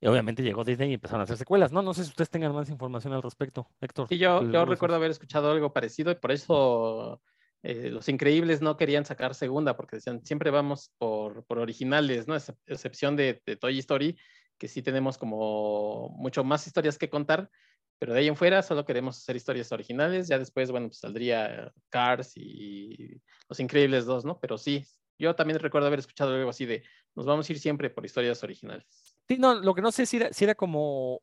Y 0.00 0.06
obviamente 0.06 0.42
llegó 0.42 0.64
Disney 0.64 0.90
y 0.90 0.94
empezaron 0.94 1.20
a 1.20 1.24
hacer 1.24 1.36
secuelas. 1.36 1.72
No, 1.72 1.82
no 1.82 1.94
sé 1.94 2.04
si 2.04 2.10
ustedes 2.10 2.30
tengan 2.30 2.54
más 2.54 2.68
información 2.68 3.12
al 3.12 3.22
respecto, 3.22 3.68
Héctor. 3.80 4.08
Sí, 4.08 4.18
yo, 4.18 4.50
yo 4.50 4.64
recuerdo 4.64 4.96
haber 4.96 5.10
escuchado 5.10 5.50
algo 5.50 5.72
parecido 5.72 6.10
y 6.10 6.16
por 6.16 6.32
eso 6.32 7.22
eh, 7.62 7.88
Los 7.90 8.08
Increíbles 8.10 8.60
no 8.60 8.76
querían 8.76 9.06
sacar 9.06 9.34
segunda, 9.34 9.76
porque 9.76 9.96
decían, 9.96 10.24
siempre 10.24 10.50
vamos 10.50 10.90
por, 10.98 11.44
por 11.44 11.58
originales, 11.58 12.28
¿no? 12.28 12.36
excepción 12.66 13.16
de, 13.16 13.40
Toy 13.58 13.78
Story, 13.78 14.18
que 14.58 14.68
sí 14.68 14.82
tenemos 14.82 15.18
como 15.18 16.10
mucho 16.10 16.44
más 16.44 16.66
historias 16.66 16.98
que 16.98 17.10
contar, 17.10 17.50
pero 17.98 18.12
de 18.12 18.20
ahí 18.20 18.28
en 18.28 18.36
fuera 18.36 18.62
solo 18.62 18.84
queremos 18.84 19.18
hacer 19.18 19.36
historias 19.36 19.72
originales. 19.72 20.28
Ya 20.28 20.38
después, 20.38 20.70
bueno, 20.70 20.88
pues 20.88 20.98
saldría 20.98 21.72
Cars 21.88 22.32
y 22.36 23.20
Los 23.48 23.60
Increíbles 23.60 24.04
2, 24.04 24.24
¿no? 24.24 24.38
Pero 24.40 24.58
sí, 24.58 24.84
yo 25.18 25.34
también 25.34 25.58
recuerdo 25.58 25.86
haber 25.86 26.00
escuchado 26.00 26.34
algo 26.34 26.50
así 26.50 26.66
de, 26.66 26.82
nos 27.14 27.26
vamos 27.26 27.48
a 27.48 27.52
ir 27.52 27.58
siempre 27.58 27.90
por 27.90 28.04
historias 28.04 28.42
originales. 28.42 29.16
Sí, 29.28 29.38
no, 29.38 29.54
lo 29.54 29.74
que 29.74 29.82
no 29.82 29.92
sé 29.92 30.06
si 30.06 30.18
era, 30.18 30.54
como 30.54 31.22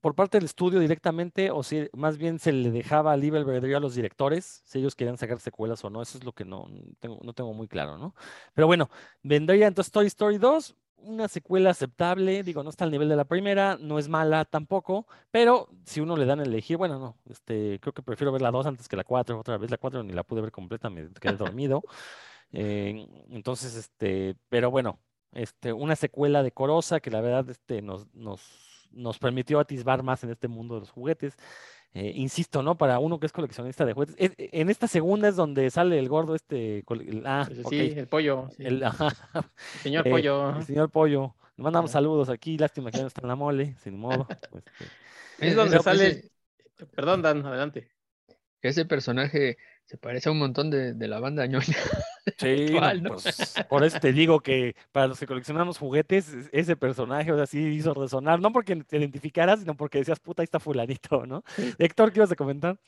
por 0.00 0.14
parte 0.14 0.38
del 0.38 0.44
estudio 0.44 0.78
directamente 0.78 1.50
o 1.50 1.62
si 1.62 1.88
más 1.92 2.16
bien 2.16 2.38
se 2.38 2.52
le 2.52 2.70
dejaba 2.70 3.16
libre 3.16 3.40
albedrío 3.40 3.76
a 3.76 3.80
los 3.80 3.94
directores, 3.94 4.62
si 4.64 4.78
ellos 4.78 4.94
querían 4.94 5.18
sacar 5.18 5.40
secuelas 5.40 5.84
o 5.84 5.90
no, 5.90 6.00
eso 6.00 6.18
es 6.18 6.24
lo 6.24 6.32
que 6.32 6.44
no 6.44 6.68
tengo, 7.00 7.18
no 7.22 7.32
tengo 7.32 7.52
muy 7.52 7.66
claro, 7.66 7.98
¿no? 7.98 8.14
Pero 8.54 8.68
bueno, 8.68 8.88
vendría 9.22 9.66
entonces 9.66 9.90
Toy 9.90 10.06
Story 10.06 10.38
2, 10.38 10.76
una 10.98 11.28
secuela 11.28 11.70
aceptable, 11.70 12.42
digo, 12.42 12.62
no 12.62 12.70
está 12.70 12.84
al 12.84 12.90
nivel 12.90 13.08
de 13.08 13.16
la 13.16 13.24
primera, 13.24 13.76
no 13.80 13.98
es 13.98 14.08
mala 14.08 14.44
tampoco, 14.44 15.06
pero 15.30 15.68
si 15.84 16.00
uno 16.00 16.16
le 16.16 16.26
dan 16.26 16.40
a 16.40 16.44
elegir, 16.44 16.76
bueno, 16.76 16.98
no, 16.98 17.16
este, 17.30 17.78
creo 17.80 17.92
que 17.92 18.02
prefiero 18.02 18.32
ver 18.32 18.42
la 18.42 18.50
2 18.50 18.66
antes 18.66 18.88
que 18.88 18.96
la 18.96 19.04
4, 19.04 19.38
otra 19.38 19.58
vez 19.58 19.70
la 19.70 19.78
4 19.78 20.02
ni 20.02 20.12
la 20.12 20.24
pude 20.24 20.40
ver 20.40 20.52
completa, 20.52 20.90
me 20.90 21.08
quedé 21.20 21.36
dormido. 21.36 21.82
Eh, 22.52 23.08
entonces, 23.30 23.74
este, 23.74 24.36
pero 24.48 24.70
bueno, 24.70 25.00
este, 25.32 25.72
una 25.72 25.96
secuela 25.96 26.44
decorosa 26.44 27.00
que 27.00 27.10
la 27.10 27.20
verdad 27.20 27.50
este, 27.50 27.82
nos, 27.82 28.06
nos, 28.14 28.88
nos 28.92 29.18
permitió 29.18 29.58
atisbar 29.58 30.04
más 30.04 30.22
en 30.24 30.30
este 30.30 30.46
mundo 30.46 30.76
de 30.76 30.80
los 30.80 30.90
juguetes. 30.90 31.36
Eh, 31.98 32.12
insisto, 32.14 32.62
¿no? 32.62 32.76
Para 32.76 32.98
uno 32.98 33.18
que 33.18 33.24
es 33.24 33.32
coleccionista 33.32 33.86
de 33.86 33.94
juguetes. 33.94 34.16
en 34.18 34.68
esta 34.68 34.86
segunda 34.86 35.28
es 35.28 35.36
donde 35.36 35.70
sale 35.70 35.98
el 35.98 36.10
gordo 36.10 36.34
este. 36.34 36.84
ah, 37.24 37.48
sí, 37.70 37.94
el 37.96 38.06
pollo. 38.06 38.50
El, 38.58 38.84
señor 39.82 40.04
Pollo. 40.04 40.56
El 40.58 40.62
señor 40.64 40.90
Pollo. 40.90 41.34
Le 41.56 41.64
mandamos 41.64 41.90
saludos 41.90 42.28
aquí. 42.28 42.58
Lástima 42.58 42.90
que 42.90 43.00
no 43.00 43.06
está 43.06 43.22
en 43.22 43.28
la 43.28 43.34
mole, 43.34 43.76
sin 43.82 43.98
modo. 43.98 44.28
Este. 45.38 45.48
es 45.48 45.56
donde 45.56 45.78
sale. 45.78 46.30
Perdón, 46.94 47.22
Dan, 47.22 47.46
adelante. 47.46 47.88
Ese 48.60 48.84
personaje 48.84 49.56
se 49.84 49.96
parece 49.96 50.28
a 50.28 50.32
un 50.32 50.38
montón 50.38 50.70
de, 50.70 50.92
de 50.92 51.08
la 51.08 51.18
banda 51.18 51.46
ñoña. 51.46 51.64
Sí, 52.38 52.76
pues, 53.06 53.54
por 53.68 53.84
eso 53.84 54.00
te 54.00 54.12
digo 54.12 54.40
que 54.40 54.74
para 54.92 55.06
los 55.06 55.18
que 55.18 55.26
coleccionamos 55.26 55.78
juguetes, 55.78 56.48
ese 56.52 56.76
personaje, 56.76 57.30
o 57.30 57.36
sea, 57.36 57.46
sí 57.46 57.60
hizo 57.60 57.94
resonar, 57.94 58.40
no 58.40 58.52
porque 58.52 58.76
te 58.76 58.96
identificaras, 58.96 59.60
sino 59.60 59.76
porque 59.76 59.98
decías, 59.98 60.18
puta, 60.18 60.42
ahí 60.42 60.44
está 60.44 60.58
fulanito, 60.58 61.24
¿no? 61.24 61.44
Héctor, 61.78 62.12
¿qué 62.12 62.18
ibas 62.18 62.32
a 62.32 62.36
comentar? 62.36 62.78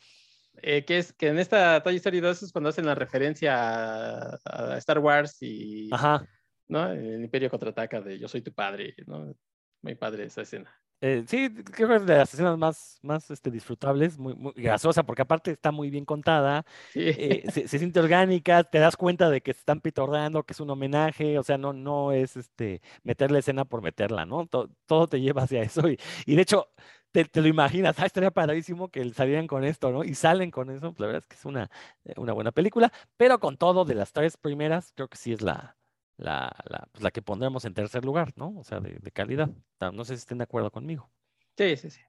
Eh, 0.61 0.85
que 0.85 0.99
es 0.99 1.13
que 1.13 1.29
en 1.29 1.39
esta 1.39 1.81
Toy 1.83 1.97
Story 1.97 2.21
2 2.21 2.43
es 2.43 2.53
cuando 2.53 2.71
hacen 2.71 2.85
la 2.85 2.97
referencia 2.97 4.33
a, 4.45 4.77
Star 4.79 4.99
Wars 4.99 5.41
y 5.41 5.89
Ajá. 5.93 6.27
¿no? 6.67 6.91
el 6.91 7.23
Imperio 7.23 7.49
contraataca 7.49 8.01
de 8.01 8.19
Yo 8.19 8.27
soy 8.27 8.43
tu 8.43 8.53
padre, 8.53 8.95
¿no? 9.07 9.35
Muy 9.83 9.95
padre 9.95 10.25
esa 10.25 10.43
escena. 10.43 10.75
Eh, 11.01 11.23
sí, 11.29 11.49
creo 11.65 11.89
que 11.89 11.95
es 11.97 12.07
de 12.07 12.17
las 12.17 12.35
escenas 12.35 12.59
más, 12.59 12.99
más 13.03 13.31
este, 13.31 13.53
disfrutables, 13.53 14.19
muy, 14.19 14.35
muy 14.35 14.53
grasosa, 14.57 15.05
porque 15.05 15.23
aparte 15.23 15.53
está 15.53 15.71
muy 15.71 15.91
bien 15.91 16.05
contada, 16.05 16.65
Sí. 16.93 17.01
eh, 17.15 17.45
se, 17.53 17.69
se 17.69 17.79
siente 17.79 18.01
orgánica, 18.01 18.65
te 18.65 18.81
das 18.81 18.97
cuenta 18.97 19.31
de 19.31 19.41
que 19.41 19.53
se 19.53 19.61
están 19.61 19.81
pitorreando, 19.81 20.43
que 20.45 20.55
es 20.55 20.61
un 20.61 20.71
homenaje, 20.71 21.39
o 21.39 21.45
sea, 21.45 21.57
no, 21.57 21.73
no 21.73 22.11
es 22.11 22.37
este, 22.37 22.83
meter 23.05 23.31
la 23.31 23.39
escena 23.39 23.65
por 23.65 23.81
meterla, 23.81 24.27
¿no? 24.27 24.47
To- 24.49 24.71
todo 24.87 25.07
te 25.07 25.21
lleva 25.21 25.43
hacia 25.43 25.63
eso, 25.63 25.89
y, 25.89 25.99
y 26.27 26.35
de 26.35 26.43
hecho, 26.43 26.69
te, 27.13 27.25
te 27.25 27.41
lo 27.43 27.47
imaginas, 27.49 27.97
ah, 28.01 28.07
estaría 28.07 28.31
padrísimo 28.33 28.91
que 28.91 29.09
salieran 29.15 29.47
con 29.47 29.63
esto, 29.65 29.93
¿no? 29.93 30.03
Y 30.05 30.15
salen 30.15 30.51
con 30.51 30.69
eso, 30.71 30.95
la 30.99 31.07
verdad 31.07 31.23
es 31.23 31.27
que 31.29 31.37
es 31.37 31.45
una, 31.45 31.71
eh, 32.05 32.15
una 32.17 32.33
buena 32.33 32.51
película, 32.53 32.93
pero 33.17 33.39
con 33.39 33.57
todo, 33.57 33.85
de 33.85 33.95
las 33.95 34.13
tres 34.13 34.37
primeras, 34.37 34.93
creo 34.97 35.07
que 35.09 35.17
sí 35.17 35.33
es 35.33 35.43
la, 35.43 35.77
la, 36.19 36.55
la, 36.69 36.87
pues, 36.93 37.03
la 37.03 37.11
que 37.11 37.23
pondremos 37.23 37.65
en 37.65 37.73
tercer 37.75 38.05
lugar, 38.05 38.33
¿no? 38.37 38.55
O 38.59 38.65
sea, 38.65 38.81
de, 38.81 38.99
de 39.01 39.11
calidad. 39.11 39.49
No 39.81 40.05
sé 40.05 40.17
si 40.17 40.21
estén 40.21 40.39
de 40.39 40.45
acuerdo 40.45 40.71
conmigo. 40.71 41.11
Sí, 41.57 41.77
sí, 41.77 41.91
sí. 41.91 42.01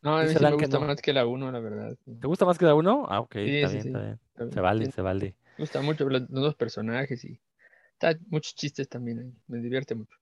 No, 0.00 0.16
a 0.16 0.22
mí 0.22 0.28
sí 0.32 0.38
me 0.40 0.52
gusta 0.52 0.78
no. 0.78 0.86
más 0.86 1.02
que 1.02 1.12
la 1.12 1.26
1, 1.26 1.50
la 1.50 1.58
verdad. 1.58 1.96
¿Te 2.04 2.26
gusta 2.26 2.44
más 2.44 2.56
que 2.56 2.64
la 2.64 2.74
uno? 2.74 3.06
Ah, 3.08 3.20
ok, 3.20 3.34
Sí, 3.34 3.56
está 3.56 3.68
sí, 3.68 3.74
bien, 3.74 3.82
sí. 3.82 3.88
está 3.88 4.00
bien. 4.00 4.20
Está 4.32 4.50
Se 4.52 4.60
vale, 4.60 4.78
bien. 4.80 4.92
se 4.92 5.02
vale. 5.02 5.36
Me 5.56 5.62
gusta 5.64 5.82
mucho 5.82 6.08
los, 6.08 6.22
los 6.22 6.42
dos 6.42 6.54
personajes 6.54 7.24
y 7.24 7.40
está 7.92 8.16
muchos 8.28 8.54
chistes 8.54 8.88
también 8.88 9.18
ahí. 9.18 9.34
Me 9.48 9.58
divierte 9.58 9.94
mucho. 9.96 10.16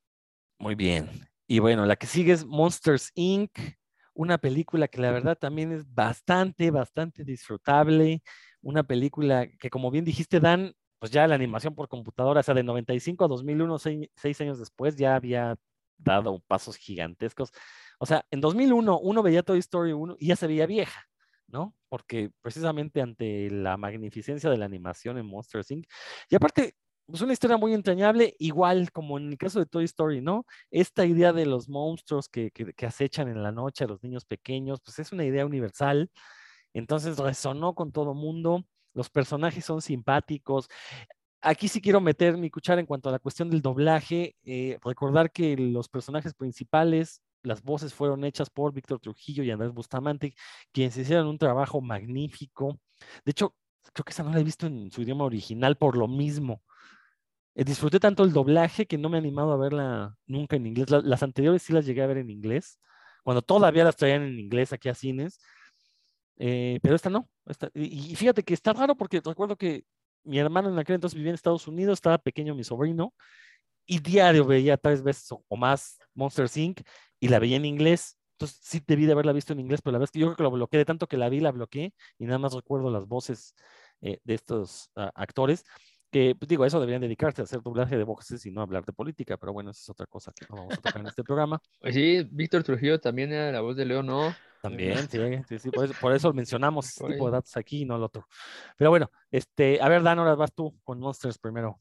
Muy 0.59 0.75
bien. 0.75 1.09
Y 1.47 1.59
bueno, 1.59 1.85
la 1.85 1.97
que 1.97 2.07
sigue 2.07 2.33
es 2.33 2.45
Monsters 2.45 3.13
Inc., 3.15 3.51
una 4.15 4.39
película 4.39 4.89
que 4.89 5.01
la 5.03 5.11
verdad 5.11 5.37
también 5.37 5.73
es 5.73 5.85
bastante, 5.93 6.71
bastante 6.71 7.23
disfrutable. 7.23 8.23
Una 8.63 8.83
película 8.83 9.47
que, 9.47 9.69
como 9.69 9.91
bien 9.91 10.07
dijiste, 10.07 10.41
Dan, 10.41 10.73
pues 10.99 11.13
ya 11.13 11.27
la 11.27 11.35
animación 11.35 11.75
por 11.75 11.89
computadora, 11.89 12.41
o 12.41 12.43
sea, 12.43 12.55
de 12.55 12.63
95 12.63 13.25
a 13.25 13.29
2001, 13.29 13.79
seis, 13.79 14.09
seis 14.17 14.41
años 14.41 14.59
después, 14.59 14.97
ya 14.97 15.17
había 15.17 15.57
dado 15.99 16.41
pasos 16.47 16.77
gigantescos. 16.77 17.53
O 17.99 18.07
sea, 18.07 18.27
en 18.31 18.41
2001 18.41 18.99
uno 19.01 19.23
veía 19.23 19.43
Toy 19.43 19.59
Story 19.59 19.93
1 19.93 20.17
y 20.19 20.29
ya 20.29 20.37
se 20.37 20.47
veía 20.47 20.67
vieja, 20.67 21.03
¿no? 21.49 21.75
Porque 21.89 22.31
precisamente 22.43 23.01
ante 23.01 23.51
la 23.51 23.77
magnificencia 23.77 24.51
de 24.51 24.59
la 24.59 24.67
animación 24.67 25.19
en 25.19 25.27
Monsters 25.27 25.71
Inc. 25.71 25.87
Y 26.29 26.37
aparte, 26.37 26.75
pues 27.07 27.23
una 27.23 27.33
historia 27.33 27.57
muy 27.57 27.73
entrañable, 27.73 28.35
igual 28.39 28.91
como 28.93 29.19
en 29.19 29.31
el 29.31 29.39
caso 29.39 29.61
de 29.61 29.67
Toy 29.67 29.85
Story, 29.85 30.21
¿no? 30.21 30.45
Esta 30.71 31.07
idea 31.07 31.33
de 31.33 31.47
los 31.47 31.69
monstruos 31.69 32.29
que, 32.29 32.51
que, 32.51 32.73
que 32.75 32.87
acechan 32.87 33.29
en 33.29 33.43
la 33.43 33.53
noche 33.53 33.85
a 33.85 33.87
los 33.87 34.03
niños 34.03 34.25
pequeños, 34.25 34.81
pues 34.85 34.99
es 34.99 35.13
una 35.13 35.25
idea 35.25 35.47
universal. 35.47 36.11
Entonces 36.75 37.19
resonó 37.19 37.75
con 37.75 37.93
todo 37.93 38.15
mundo. 38.15 38.65
Los 38.97 39.11
personajes 39.11 39.65
son 39.65 39.83
simpáticos. 39.83 40.69
Aquí 41.43 41.69
sí 41.69 41.81
quiero 41.81 42.01
meter 42.01 42.37
mi 42.39 42.51
cuchara 42.51 42.81
en 42.81 42.87
cuanto 42.87 43.09
a 43.09 43.13
la 43.13 43.19
cuestión 43.21 43.51
del 43.51 43.63
doblaje. 43.63 44.37
eh, 44.45 44.79
recordar 44.85 45.31
que 45.31 45.57
los 45.57 45.89
personajes 45.89 46.35
principales, 46.35 47.23
las 47.43 47.63
voces 47.63 47.95
fueron 47.95 48.25
hechas 48.25 48.51
por 48.51 48.73
Víctor 48.73 48.99
Trujillo 49.01 49.45
y 49.45 49.51
Andrés 49.53 49.73
Bustamante, 49.73 50.35
quienes 50.73 50.97
hicieron 50.97 51.29
un 51.29 51.39
trabajo 51.39 51.81
magnífico. 51.81 52.81
De 53.25 53.31
hecho, 53.33 53.55
creo 53.93 54.05
que 54.05 54.13
esa 54.13 54.25
no 54.25 54.33
la 54.33 54.41
he 54.41 54.45
visto 54.45 54.67
en 54.67 54.91
su 54.91 55.03
idioma 55.03 55.25
original 55.25 55.77
por 55.77 55.97
lo 55.97 56.09
mismo. 56.09 56.63
Eh, 57.55 57.65
disfruté 57.65 58.01
tanto 58.01 58.25
el 58.25 58.33
doblaje 58.33 58.87
que 58.87 58.99
no 58.99 59.09
me 59.09 59.17
he 59.19 59.21
animado 59.21 59.53
a 59.53 59.57
verla 59.57 60.17
nunca 60.27 60.57
en 60.57 60.67
inglés. 60.67 60.91
La- 60.91 61.01
las 61.01 61.23
anteriores 61.23 61.63
sí 61.63 61.73
las 61.73 61.87
llegué 61.87 62.03
a 62.03 62.07
ver 62.07 62.19
en 62.19 62.31
inglés, 62.31 62.81
cuando 63.25 63.43
todavía 63.43 63.85
las 63.85 63.97
traían 63.97 64.23
en 64.23 64.39
inglés 64.39 64.73
aquí 64.73 64.89
a 64.89 64.95
cines. 64.95 65.39
Eh, 66.39 66.79
pero 66.83 66.95
esta 66.95 67.11
no. 67.11 67.29
esta- 67.47 67.71
y, 67.75 68.15
fíjate 68.17 68.43
que 68.43 68.55
está 68.55 68.73
raro 68.73 68.97
porque 68.97 69.21
recuerdo 69.25 69.57
que 69.57 69.85
mi 70.25 70.39
hermano 70.39 70.71
en 70.71 70.79
aquel 70.79 70.97
entonces 70.97 71.17
vivía 71.17 71.31
en 71.31 71.35
Estados 71.37 71.69
Unidos, 71.69 71.99
estaba 71.99 72.19
pequeño 72.19 72.55
mi 72.55 72.65
sobrino, 72.65 73.15
y 73.87 74.01
diario 74.01 74.45
veía 74.45 74.77
tres 74.77 75.03
veces 75.03 75.31
o, 75.31 75.57
más 75.57 75.99
Monster 76.15 76.49
Inc. 76.57 76.81
y 77.21 77.29
la 77.29 77.39
veía 77.39 77.57
en 77.57 77.65
inglés. 77.65 78.19
Entonces 78.33 78.59
sí 78.63 78.83
debí 78.87 79.07
de 79.07 79.13
haberla 79.13 79.33
visto 79.33 79.53
en 79.53 79.61
inglés, 79.61 79.81
pero 79.83 79.93
la 79.93 79.99
verdad 79.99 80.09
es 80.09 80.13
que 80.13 80.19
yo 80.21 80.27
creo 80.27 80.37
que 80.37 80.43
lo 80.43 80.51
bloqueé 80.51 80.79
de 80.79 80.85
tanto 80.85 81.07
que 81.07 81.17
la 81.17 81.29
vi, 81.29 81.41
la 81.41 81.53
bloqueé 81.53 81.95
y 82.19 82.27
nada 82.27 82.39
más 82.39 82.53
recuerdo 82.53 82.91
las 82.91 83.07
voces 83.07 83.55
eh, 84.03 84.19
de 84.25 84.35
estos 84.35 84.91
ah, 84.97 85.11
actores 85.15 85.65
que 86.11 86.35
pues, 86.35 86.49
digo, 86.49 86.65
eso 86.65 86.81
deberían 86.81 87.03
dedicarse 87.03 87.43
a 87.43 87.45
hacer 87.45 87.63
doblaje 87.63 87.97
de 87.97 88.05
voces 88.05 88.45
y 88.47 88.51
no 88.51 88.61
hablar 88.61 88.85
de 88.85 88.93
política, 88.93 89.37
pero 89.37 89.53
bueno, 89.53 89.71
esa 89.71 89.81
es 89.81 89.91
otra 89.91 90.07
cosa 90.07 90.33
que 90.33 90.47
no 90.49 90.57
vamos 90.57 90.79
a 90.79 90.81
tocar 90.81 91.01
en 91.01 91.09
este 91.09 91.25
programa. 91.25 91.61
Pues 91.81 91.95
sí, 91.95 92.27
Víctor 92.31 92.63
Trujillo 92.63 93.01
también 93.01 93.33
era 93.33 93.53
la 93.53 93.61
voz 93.61 93.77
de 93.77 93.85
León, 93.85 94.07
¿no? 94.07 94.35
También, 94.63 94.97
sí, 95.11 95.19
sí, 95.49 95.59
sí, 95.59 95.71
por 95.71 95.85
eso, 95.85 95.95
por 96.01 96.13
eso 96.13 96.33
mencionamos 96.33 96.89
este 96.89 97.07
tipo 97.07 97.27
de 97.27 97.33
datos 97.33 97.57
aquí 97.57 97.83
y 97.83 97.85
no 97.85 97.97
el 97.97 98.03
otro. 98.03 98.27
Pero 98.77 98.91
bueno, 98.91 99.11
este, 99.31 99.81
a 99.81 99.89
ver, 99.89 100.03
Dan, 100.03 100.19
ahora 100.19 100.35
vas 100.35 100.53
tú 100.53 100.75
con 100.85 100.99
Monsters 100.99 101.39
primero. 101.39 101.81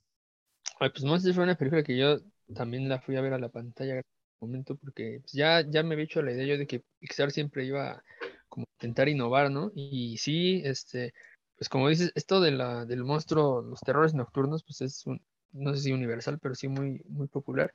Ay, 0.79 0.89
pues 0.89 1.03
Monsters 1.03 1.35
fue 1.35 1.43
una 1.43 1.55
película 1.55 1.83
que 1.83 1.97
yo 1.97 2.19
también 2.53 2.87
la 2.89 2.99
fui 2.99 3.15
a 3.15 3.21
ver 3.21 3.33
a 3.33 3.39
la 3.39 3.49
pantalla 3.49 3.93
en 3.93 4.03
un 4.39 4.49
momento 4.49 4.75
porque 4.75 5.19
pues, 5.21 5.33
ya, 5.33 5.61
ya 5.67 5.83
me 5.83 5.93
había 5.93 6.05
hecho 6.05 6.21
la 6.21 6.31
idea 6.31 6.45
yo 6.45 6.57
de 6.57 6.67
que 6.67 6.83
Pixar 6.99 7.31
siempre 7.31 7.65
iba 7.65 7.91
a 7.91 8.03
como 8.49 8.65
intentar 8.79 9.09
innovar, 9.09 9.51
¿no? 9.51 9.71
Y 9.73 10.17
sí, 10.17 10.61
este, 10.63 11.13
pues 11.57 11.69
como 11.69 11.89
dices, 11.89 12.11
esto 12.15 12.41
de 12.41 12.51
la, 12.51 12.85
del 12.85 13.03
monstruo, 13.03 13.61
los 13.61 13.79
terrores 13.81 14.13
nocturnos, 14.13 14.63
pues 14.63 14.81
es 14.81 15.05
un, 15.05 15.21
no 15.51 15.73
sé 15.73 15.81
si 15.81 15.91
universal, 15.93 16.39
pero 16.39 16.55
sí 16.55 16.67
muy, 16.67 17.01
muy 17.07 17.27
popular. 17.27 17.73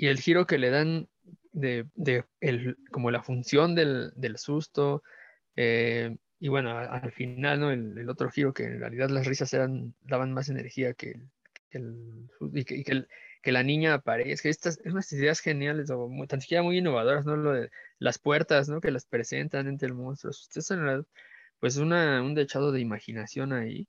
Y 0.00 0.06
el 0.08 0.18
giro 0.18 0.46
que 0.46 0.56
le 0.56 0.70
dan 0.70 1.08
de, 1.52 1.86
de 1.94 2.24
el, 2.40 2.78
como 2.90 3.10
la 3.10 3.22
función 3.22 3.74
del, 3.74 4.12
del 4.16 4.38
susto, 4.38 5.02
eh, 5.56 6.16
y 6.38 6.48
bueno, 6.48 6.70
al 6.78 7.12
final, 7.12 7.60
¿no? 7.60 7.70
El, 7.70 8.08
otro 8.08 8.30
giro 8.30 8.54
que 8.54 8.64
en 8.64 8.80
realidad 8.80 9.10
las 9.10 9.26
risas 9.26 9.52
eran, 9.52 9.94
daban 10.00 10.32
más 10.32 10.48
energía 10.48 10.94
que 10.94 11.20
el, 11.70 12.30
que 12.66 12.76
y 12.76 12.84
que, 12.84 13.06
que 13.42 13.52
la 13.52 13.62
niña 13.62 13.92
aparezca. 13.94 14.48
Estas 14.48 14.78
es 14.82 14.92
unas 14.92 15.12
ideas 15.12 15.40
geniales, 15.40 15.90
o 15.90 16.08
muy- 16.08 16.26
tan 16.26 16.40
siquiera 16.40 16.62
muy 16.62 16.78
innovadoras, 16.78 17.26
¿no? 17.26 17.36
Lo 17.36 17.52
de 17.52 17.70
las 17.98 18.18
puertas, 18.18 18.70
¿no? 18.70 18.80
Que 18.80 18.90
las 18.90 19.04
presentan 19.06 19.68
entre 19.68 19.88
el 19.88 19.94
monstruo. 19.94 20.30
Ustedes 20.30 20.70
en 20.70 20.80
realidad, 20.80 21.06
pues 21.60 21.76
una, 21.76 22.22
un 22.22 22.34
dechado 22.34 22.72
de 22.72 22.80
imaginación 22.80 23.52
ahí 23.52 23.86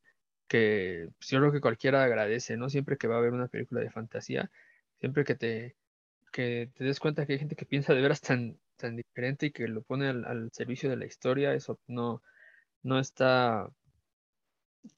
que 0.48 1.08
pues, 1.18 1.30
yo 1.30 1.40
creo 1.40 1.52
que 1.54 1.62
cualquiera 1.62 2.04
agradece, 2.04 2.58
¿no? 2.58 2.70
Siempre 2.70 2.98
que 2.98 3.08
va 3.08 3.16
a 3.16 3.20
haber 3.20 3.32
una 3.34 3.48
película 3.48 3.80
de 3.82 3.90
fantasía, 3.92 4.52
siempre 5.00 5.24
que 5.24 5.36
te, 5.36 5.76
que 6.32 6.72
te 6.76 6.84
des 6.84 7.00
cuenta 7.00 7.26
que 7.26 7.34
hay 7.34 7.40
gente 7.40 7.56
que 7.56 7.66
piensa 7.66 7.94
de 7.94 8.02
veras 8.02 8.22
tan, 8.22 8.58
tan 8.78 8.96
diferente 8.96 9.48
y 9.48 9.52
que 9.52 9.68
lo 9.68 9.82
pone 9.84 10.08
al, 10.08 10.26
al 10.26 10.52
servicio 10.52 10.90
de 10.90 10.98
la 10.98 11.06
historia, 11.06 11.54
eso 11.54 11.80
no, 11.88 12.22
no 12.84 13.00
está, 13.00 13.70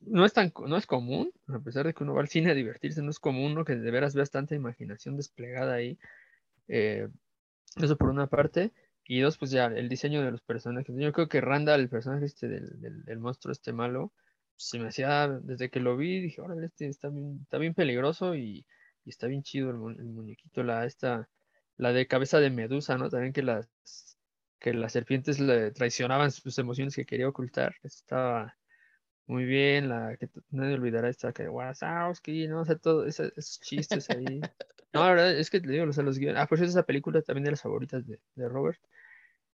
no 0.02 0.26
es 0.26 0.34
tan, 0.34 0.52
no 0.68 0.78
es 0.78 0.86
común, 0.88 1.32
a 1.48 1.60
pesar 1.60 1.86
de 1.86 1.94
que 1.94 2.04
uno 2.04 2.14
va 2.14 2.22
al 2.22 2.30
cine 2.30 2.52
a 2.52 2.54
divertirse, 2.56 3.02
no 3.02 3.12
es 3.12 3.20
común, 3.20 3.56
¿no? 3.56 3.66
Que 3.66 3.76
de 3.76 3.92
veras 3.92 4.16
veas 4.16 4.32
tanta 4.32 4.56
imaginación 4.56 5.18
desplegada 5.18 5.74
ahí. 5.76 5.98
eh, 6.68 7.10
eso 7.78 7.98
por 7.98 8.10
una 8.10 8.28
parte. 8.28 8.72
Y 9.06 9.20
dos, 9.22 9.38
pues 9.38 9.52
ya, 9.52 9.66
el 9.68 9.90
diseño 9.90 10.24
de 10.24 10.32
los 10.32 10.42
personajes. 10.42 10.96
Yo 10.98 11.12
creo 11.14 11.28
que 11.28 11.42
Randall, 11.42 11.82
el 11.82 11.90
personaje 11.90 12.26
este 12.26 12.48
del, 12.48 13.04
del, 13.04 13.20
monstruo 13.20 13.52
este 13.52 13.74
malo, 13.74 14.14
se 14.56 14.80
me 14.80 14.88
hacía, 14.90 15.28
desde 15.44 15.70
que 15.70 15.80
lo 15.80 15.98
vi, 15.98 16.22
dije, 16.22 16.42
órale, 16.42 16.68
este 16.68 16.88
está 16.88 17.10
bien, 17.10 17.40
está 17.44 17.58
bien 17.58 17.74
peligroso 17.74 18.36
y, 18.36 18.66
y 19.06 19.10
está 19.10 19.28
bien 19.28 19.44
chido 19.44 19.70
el, 19.72 19.78
mu- 19.78 19.90
el 19.90 20.06
muñequito, 20.06 20.64
la 20.64 20.86
esta, 20.86 21.30
la 21.78 21.94
de 21.94 22.08
cabeza 22.08 22.40
de 22.40 22.50
medusa, 22.52 22.98
¿no? 22.98 23.10
También 23.10 23.34
que 23.34 23.44
las, 23.44 23.70
que 24.60 24.74
las 24.74 24.94
serpientes 24.94 25.40
le 25.40 25.72
traicionaban 25.72 26.32
sus 26.32 26.58
emociones 26.60 26.96
que 26.96 27.06
quería 27.06 27.28
ocultar. 27.30 27.76
Estaba 27.84 28.58
muy 29.28 29.46
bien, 29.46 29.90
la 29.90 30.18
que 30.18 30.30
nadie 30.52 30.76
olvidará 30.76 31.10
esta 31.10 31.34
que 31.34 31.50
Wazowski, 31.50 32.48
¿no? 32.48 32.62
O 32.62 32.66
sea, 32.66 32.78
todos 32.78 33.08
esos 33.20 33.60
chistes 33.62 34.10
ahí. 34.10 34.26
No, 34.94 35.02
la 35.02 35.10
verdad 35.10 35.32
es 35.40 35.50
que 35.50 35.60
te 35.60 35.72
digo, 35.72 35.86
o 35.86 35.94
sea, 35.94 36.04
los 36.04 36.20
guiones. 36.20 36.40
Ah, 36.40 36.46
por 36.48 36.58
eso 36.60 36.66
esa 36.66 36.84
película 36.86 37.20
también 37.24 37.46
de 37.46 37.52
las 37.52 37.64
favoritas 37.64 38.06
de, 38.06 38.22
de 38.36 38.48
Robert. 38.48 38.80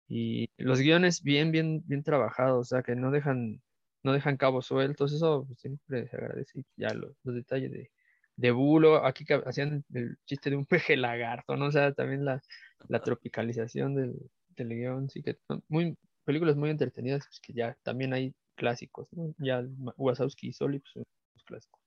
Y 0.07 0.49
los 0.57 0.79
guiones 0.81 1.21
bien, 1.23 1.51
bien, 1.51 1.83
bien 1.85 2.03
trabajados, 2.03 2.59
o 2.59 2.63
sea, 2.69 2.83
que 2.83 2.95
no 2.95 3.11
dejan, 3.11 3.61
no 4.03 4.13
dejan 4.13 4.37
cabos 4.37 4.65
sueltos, 4.65 5.13
eso 5.13 5.45
pues, 5.47 5.59
siempre 5.59 6.07
se 6.07 6.15
agradece. 6.17 6.59
Y 6.59 6.65
Ya 6.75 6.93
los, 6.93 7.13
los 7.23 7.35
detalles 7.35 7.71
de, 7.71 7.91
de 8.39 8.51
bulo, 8.51 9.05
aquí 9.05 9.25
que 9.25 9.35
hacían 9.45 9.83
el 9.93 10.17
chiste 10.25 10.49
de 10.49 10.55
un 10.57 10.65
peje 10.65 10.97
lagarto, 10.97 11.55
¿no? 11.57 11.67
O 11.67 11.71
sea, 11.71 11.93
también 11.93 12.25
la, 12.25 12.41
la 12.87 13.01
tropicalización 13.01 13.95
del, 13.95 14.15
del 14.49 14.69
guion, 14.69 15.09
sí 15.09 15.21
que 15.23 15.37
son 15.47 15.63
muy, 15.67 15.97
películas 16.25 16.55
muy 16.55 16.69
entretenidas, 16.69 17.25
pues, 17.27 17.39
que 17.41 17.53
ya 17.53 17.77
también 17.83 18.13
hay 18.13 18.33
clásicos, 18.55 19.07
¿no? 19.11 19.33
Ya 19.39 19.63
Wazowski 19.97 20.49
y 20.49 20.53
Soli, 20.53 20.79
pues 20.79 20.93
son 20.93 21.03
los 21.35 21.43
clásicos. 21.43 21.81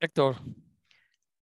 Héctor, 0.00 0.36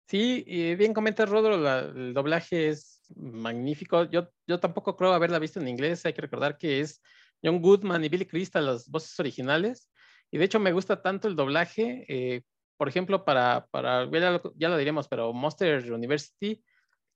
Sí, 0.09 0.45
y 0.47 0.75
bien 0.77 0.93
comentas, 0.93 1.29
Rodro, 1.29 1.57
la- 1.57 1.81
el 1.81 2.13
doblaje 2.15 2.69
es 2.69 3.01
magnífico. 3.17 4.05
Yo, 4.11 4.29
yo 4.47 4.61
tampoco 4.61 4.97
creo 4.97 5.13
haberla 5.15 5.39
visto 5.39 5.59
en 5.61 5.69
inglés. 5.69 6.05
Hay 6.05 6.13
que 6.13 6.21
recordar 6.21 6.59
que 6.59 6.81
es 6.81 7.01
John 7.43 7.63
Goodman 7.63 8.05
y 8.05 8.09
Billy 8.11 8.27
Crystal 8.27 8.67
las 8.67 8.89
voces 8.91 9.19
originales. 9.21 9.91
Y 10.31 10.39
de 10.39 10.45
hecho 10.45 10.61
me 10.61 10.73
gusta 10.73 11.01
tanto 11.03 11.29
el 11.29 11.37
doblaje. 11.37 12.05
eh, 12.09 12.43
por 12.83 12.89
ejemplo, 12.89 13.25
para, 13.25 13.69
para 13.71 14.11
ya, 14.11 14.33
lo, 14.33 14.53
ya 14.57 14.69
lo 14.69 14.77
diremos, 14.77 15.07
pero 15.07 15.33
Monster 15.33 15.89
University 15.93 16.65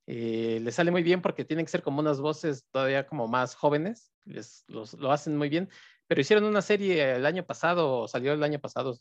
eh, 0.06 0.60
le 0.62 0.70
sale 0.70 0.92
muy 0.92 1.02
bien 1.02 1.20
porque 1.20 1.44
tienen 1.44 1.66
que 1.66 1.72
ser 1.72 1.82
como 1.82 1.98
unas 1.98 2.20
voces 2.20 2.68
todavía 2.70 3.04
como 3.04 3.26
más 3.26 3.56
jóvenes. 3.56 4.12
Les, 4.26 4.62
los, 4.68 4.94
lo 4.94 5.10
hacen 5.10 5.36
muy 5.36 5.48
bien. 5.48 5.68
Pero 6.06 6.20
hicieron 6.20 6.44
una 6.44 6.62
serie 6.62 7.16
el 7.16 7.26
año 7.26 7.44
pasado, 7.44 8.06
salió 8.06 8.32
el 8.32 8.44
año 8.44 8.60
pasado, 8.60 8.96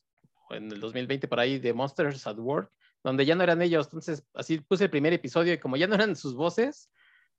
en 0.49 0.71
el 0.71 0.79
2020 0.79 1.27
por 1.27 1.39
ahí, 1.39 1.59
de 1.59 1.71
Monsters 1.71 2.25
at 2.25 2.39
Work 2.39 2.71
donde 3.03 3.27
ya 3.27 3.35
no 3.35 3.43
eran 3.43 3.61
ellos. 3.61 3.85
Entonces, 3.85 4.25
así 4.33 4.57
puse 4.57 4.85
el 4.85 4.89
primer 4.89 5.13
episodio 5.13 5.53
y 5.53 5.59
como 5.59 5.77
ya 5.77 5.85
no 5.85 5.93
eran 5.93 6.15
sus 6.15 6.33
voces, 6.33 6.89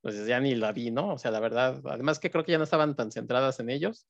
pues 0.03 0.25
ya 0.25 0.39
ni 0.39 0.55
la 0.55 0.71
vi, 0.71 0.93
¿no? 0.93 1.15
O 1.15 1.19
sea, 1.19 1.33
la 1.33 1.41
verdad, 1.41 1.83
además 1.87 2.21
que 2.21 2.31
creo 2.31 2.45
que 2.45 2.53
ya 2.53 2.59
no 2.59 2.65
estaban 2.65 2.95
tan 2.95 3.11
centradas 3.11 3.59
en 3.59 3.71
ellos, 3.71 4.07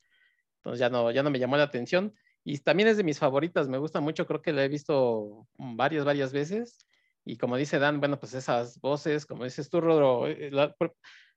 entonces 0.59 0.81
ya 0.81 0.91
no, 0.91 1.11
ya 1.11 1.23
no 1.23 1.31
me 1.31 1.39
llamó 1.39 1.57
la 1.57 1.63
atención. 1.63 2.15
Y 2.49 2.59
también 2.59 2.89
es 2.89 2.97
de 2.97 3.03
mis 3.03 3.19
favoritas, 3.19 3.67
me 3.67 3.77
gusta 3.77 4.01
mucho, 4.01 4.25
creo 4.25 4.41
que 4.41 4.53
la 4.53 4.65
he 4.65 4.69
visto 4.69 5.49
varias, 5.59 6.05
varias 6.05 6.33
veces. 6.33 6.87
Y 7.25 7.39
como 7.39 7.57
dice 7.57 7.81
Dan, 7.81 7.99
bueno, 7.99 8.21
pues 8.21 8.35
esas 8.35 8.81
voces, 8.81 9.27
como 9.27 9.43
dices 9.43 9.69
tú, 9.69 9.81
Rodro, 9.81 10.29
eh, 10.29 10.53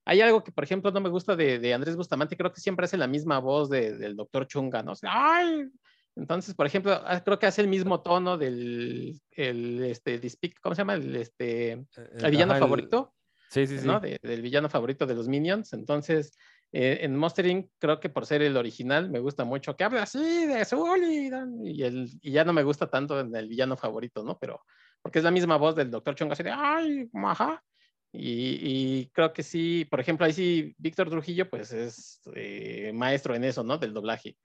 hay 0.05 0.21
algo 0.21 0.43
que, 0.43 0.51
por 0.51 0.63
ejemplo, 0.63 0.91
no 0.91 1.01
me 1.01 1.09
gusta 1.09 1.35
de, 1.35 1.73
Andrés 1.73 1.95
Bustamante, 1.95 2.37
creo 2.37 2.53
que 2.53 2.61
siempre 2.61 2.85
hace 2.85 2.95
la 2.95 3.07
misma 3.07 3.39
voz 3.39 3.71
del 3.71 4.15
doctor 4.15 4.45
Chunga, 4.45 4.83
¿no? 4.83 4.93
¡ay! 5.01 5.71
Entonces, 6.15 6.53
por 6.53 6.67
ejemplo, 6.67 6.93
ah, 7.03 7.23
creo 7.23 7.39
que 7.39 7.47
hace 7.47 7.61
el 7.61 7.69
mismo 7.69 8.01
tono 8.03 8.37
del 8.37 9.19
el, 9.31 9.83
este, 9.85 10.21
¿cómo 10.61 10.75
se 10.75 10.81
llama? 10.81 10.93
El, 10.93 11.15
este, 11.15 11.71
eh, 11.71 11.85
el 12.19 12.29
villano 12.29 12.53
favorito. 12.53 13.15
Sí, 13.49 13.65
sí, 13.65 13.79
sí. 13.79 13.87
¿no? 13.87 13.99
del 13.99 14.43
villano 14.43 14.69
favorito 14.69 15.07
de 15.07 15.15
los 15.15 15.27
Minions. 15.27 15.73
Entonces, 15.73 16.37
eh, 16.71 16.99
en 17.01 17.15
Monstering, 17.15 17.69
creo 17.79 17.99
que 17.99 18.09
por 18.09 18.25
ser 18.25 18.41
el 18.41 18.55
original, 18.55 19.09
me 19.09 19.19
gusta 19.19 19.43
mucho 19.43 19.75
que 19.75 19.83
hable 19.83 19.99
así 19.99 20.45
de 20.45 20.63
Sully 20.65 21.31
y, 21.63 21.83
el, 21.83 22.09
y 22.21 22.31
ya 22.31 22.43
no 22.43 22.53
me 22.53 22.63
gusta 22.63 22.87
tanto 22.87 23.19
en 23.19 23.35
el 23.35 23.47
villano 23.47 23.75
favorito, 23.75 24.23
¿no? 24.23 24.37
Pero 24.37 24.61
porque 25.01 25.19
es 25.19 25.25
la 25.25 25.31
misma 25.31 25.57
voz 25.57 25.75
del 25.75 25.89
Dr. 25.89 26.15
Chunga, 26.15 26.33
así 26.33 26.43
de 26.43 26.51
¡ay, 26.51 27.09
maja! 27.13 27.63
Y, 28.11 29.07
creo 29.11 29.33
que 29.33 29.43
sí, 29.43 29.85
por 29.85 29.99
ejemplo, 29.99 30.25
ahí 30.25 30.33
sí, 30.33 30.75
Víctor 30.79 31.09
Trujillo, 31.09 31.47
pues 31.49 31.71
es 31.71 32.21
eh, 32.35 32.91
maestro 32.93 33.35
en 33.35 33.43
eso, 33.43 33.63
¿no? 33.63 33.77
Del 33.77 33.93
doblaje. 33.93 34.35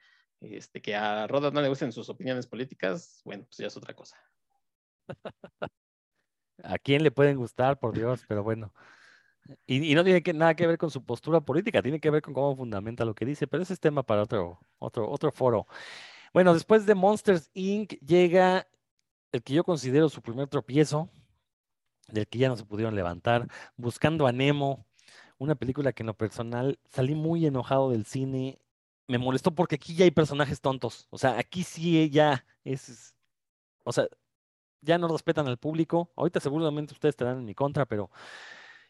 Este, 0.40 0.82
que 0.82 0.94
a 0.94 1.26
Rodas 1.26 1.54
no 1.54 1.62
le 1.62 1.68
gusten 1.68 1.92
sus 1.92 2.10
opiniones 2.10 2.46
políticas, 2.46 3.22
bueno, 3.24 3.44
pues 3.44 3.56
ya 3.56 3.68
es 3.68 3.76
otra 3.76 3.94
cosa. 3.94 4.18
¿A 6.62 6.78
quién 6.78 7.02
le 7.02 7.10
pueden 7.10 7.38
gustar, 7.38 7.78
por 7.78 7.94
Dios? 7.94 8.24
Pero 8.28 8.42
bueno. 8.42 8.72
Y, 9.66 9.94
no 9.94 10.04
tiene 10.04 10.22
nada 10.35 10.54
que 10.54 10.66
ver 10.66 10.78
con 10.78 10.90
su 10.90 11.04
postura 11.04 11.40
política, 11.40 11.83
tiene 11.83 12.00
que 12.00 12.11
ver 12.11 12.22
con 12.22 12.35
cómo 12.35 12.57
fundamenta 12.57 13.04
lo 13.04 13.14
que 13.14 13.26
dice, 13.26 13.46
pero 13.46 13.62
ese 13.62 13.74
es 13.74 13.80
tema 13.80 14.02
para 14.02 14.22
otro, 14.22 14.59
otro, 14.78 15.11
otro 15.11 15.33
foro. 15.33 15.66
Bueno, 16.33 16.54
después 16.54 16.87
de 16.87 16.94
Monsters 16.94 17.50
Inc. 17.54 17.92
llega 18.00 18.66
el 19.33 19.42
que 19.42 19.54
yo 19.54 19.64
considero 19.64 20.09
su 20.09 20.22
primer 20.22 20.48
tropiezo, 20.48 21.09
del 22.09 22.26
que 22.26 22.38
ya 22.38 22.48
no 22.48 22.57
se 22.57 22.64
pudieron 22.64 22.94
levantar, 22.94 23.48
Buscando 23.76 24.26
a 24.26 24.33
Nemo, 24.33 24.87
una 25.38 25.54
película 25.54 25.92
que 25.92 26.02
en 26.02 26.09
lo 26.09 26.14
personal 26.14 26.78
salí 26.90 27.14
muy 27.14 27.46
enojado 27.46 27.90
del 27.90 28.07
cine 28.07 28.59
me 29.07 29.18
molestó 29.18 29.54
porque 29.54 29.76
aquí 29.76 29.94
ya 29.94 30.04
hay 30.04 30.11
personajes 30.11 30.61
tontos. 30.61 31.07
O 31.11 31.18
sea, 31.18 31.38
aquí 31.38 31.62
sí 31.62 32.09
ya 32.11 32.44
es. 32.64 33.14
O 33.85 33.92
sea, 33.92 34.07
ya 34.80 34.98
no 34.98 35.09
respetan 35.09 35.46
al 35.48 35.59
público. 35.59 36.11
Ahorita 36.16 36.40
seguramente 36.40 36.94
ustedes 36.94 37.14
estarán 37.14 37.38
en 37.38 37.44
mi 37.44 37.54
contra, 37.54 37.87
pero. 37.87 38.11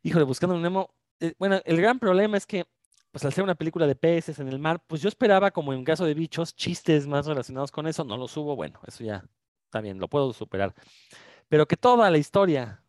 Híjole, 0.06 0.26
buscando 0.26 0.54
un 0.54 0.60
Nemo. 0.60 0.90
Eh, 1.18 1.32
bueno, 1.38 1.62
el 1.64 1.80
gran 1.80 1.98
problema 1.98 2.36
es 2.36 2.44
que, 2.44 2.66
pues 3.10 3.24
al 3.24 3.32
ser 3.32 3.42
una 3.42 3.54
película 3.54 3.86
de 3.86 3.96
peces 3.96 4.38
en 4.38 4.48
el 4.48 4.58
mar, 4.58 4.78
pues 4.86 5.00
yo 5.00 5.08
esperaba, 5.08 5.50
como 5.50 5.72
en 5.72 5.82
caso 5.82 6.04
de 6.04 6.12
bichos, 6.12 6.54
chistes 6.54 7.06
más 7.06 7.24
relacionados 7.24 7.72
con 7.72 7.86
eso. 7.86 8.04
No 8.04 8.18
los 8.18 8.36
hubo. 8.36 8.54
Bueno, 8.54 8.78
eso 8.86 9.02
ya 9.02 9.24
está 9.64 9.80
bien, 9.80 9.98
lo 9.98 10.06
puedo 10.06 10.34
superar. 10.34 10.74
Pero 11.48 11.66
que 11.66 11.78
toda 11.78 12.10
la 12.10 12.18
historia 12.18 12.82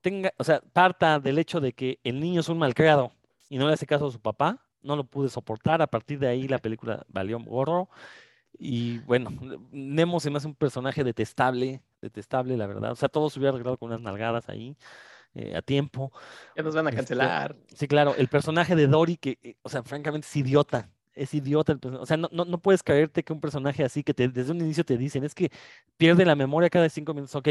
tenga, 0.00 0.32
o 0.38 0.44
sea, 0.44 0.62
parta 0.72 1.20
del 1.20 1.38
hecho 1.38 1.60
de 1.60 1.74
que 1.74 2.00
el 2.02 2.18
niño 2.18 2.40
es 2.40 2.48
un 2.48 2.56
malcriado 2.56 3.12
y 3.50 3.58
no 3.58 3.68
le 3.68 3.74
hace 3.74 3.86
caso 3.86 4.06
a 4.06 4.10
su 4.10 4.18
papá, 4.18 4.64
no 4.80 4.96
lo 4.96 5.04
pude 5.04 5.28
soportar. 5.28 5.82
A 5.82 5.86
partir 5.86 6.18
de 6.18 6.28
ahí 6.28 6.48
la 6.48 6.60
película 6.60 7.04
valió 7.08 7.38
gorro. 7.40 7.90
Y 8.58 9.00
bueno, 9.00 9.30
Nemo 9.70 10.18
se 10.18 10.30
me 10.30 10.38
hace 10.38 10.46
un 10.46 10.54
personaje 10.54 11.04
detestable, 11.04 11.82
detestable, 12.00 12.56
la 12.56 12.66
verdad. 12.66 12.92
O 12.92 12.96
sea, 12.96 13.10
todo 13.10 13.28
se 13.28 13.38
hubiera 13.38 13.50
arreglado 13.52 13.76
con 13.76 13.88
unas 13.90 14.00
nalgadas 14.00 14.48
ahí 14.48 14.78
eh, 15.34 15.56
a 15.56 15.62
tiempo. 15.62 16.12
Ya 16.56 16.62
nos 16.62 16.74
van 16.74 16.86
a 16.86 16.90
este, 16.90 16.98
cancelar. 16.98 17.56
sí, 17.74 17.88
claro. 17.88 18.14
El 18.16 18.28
personaje 18.28 18.76
de 18.76 18.86
Dory, 18.86 19.16
que, 19.16 19.38
eh, 19.42 19.56
o 19.62 19.68
sea, 19.68 19.82
francamente 19.82 20.26
es 20.26 20.36
idiota. 20.36 20.90
Es 21.14 21.34
idiota. 21.34 21.78
o 21.82 22.06
sea, 22.06 22.16
no, 22.16 22.28
no, 22.30 22.58
puedes 22.58 22.82
creerte 22.82 23.22
que 23.22 23.32
un 23.32 23.40
personaje 23.40 23.84
así 23.84 24.02
que 24.02 24.14
te, 24.14 24.28
desde 24.28 24.52
un 24.52 24.60
inicio 24.60 24.84
te 24.84 24.96
dicen 24.96 25.24
es 25.24 25.34
que 25.34 25.50
pierde 25.96 26.24
la 26.24 26.34
memoria 26.34 26.70
cada 26.70 26.88
cinco 26.88 27.14
minutos. 27.14 27.34
Ok, 27.34 27.48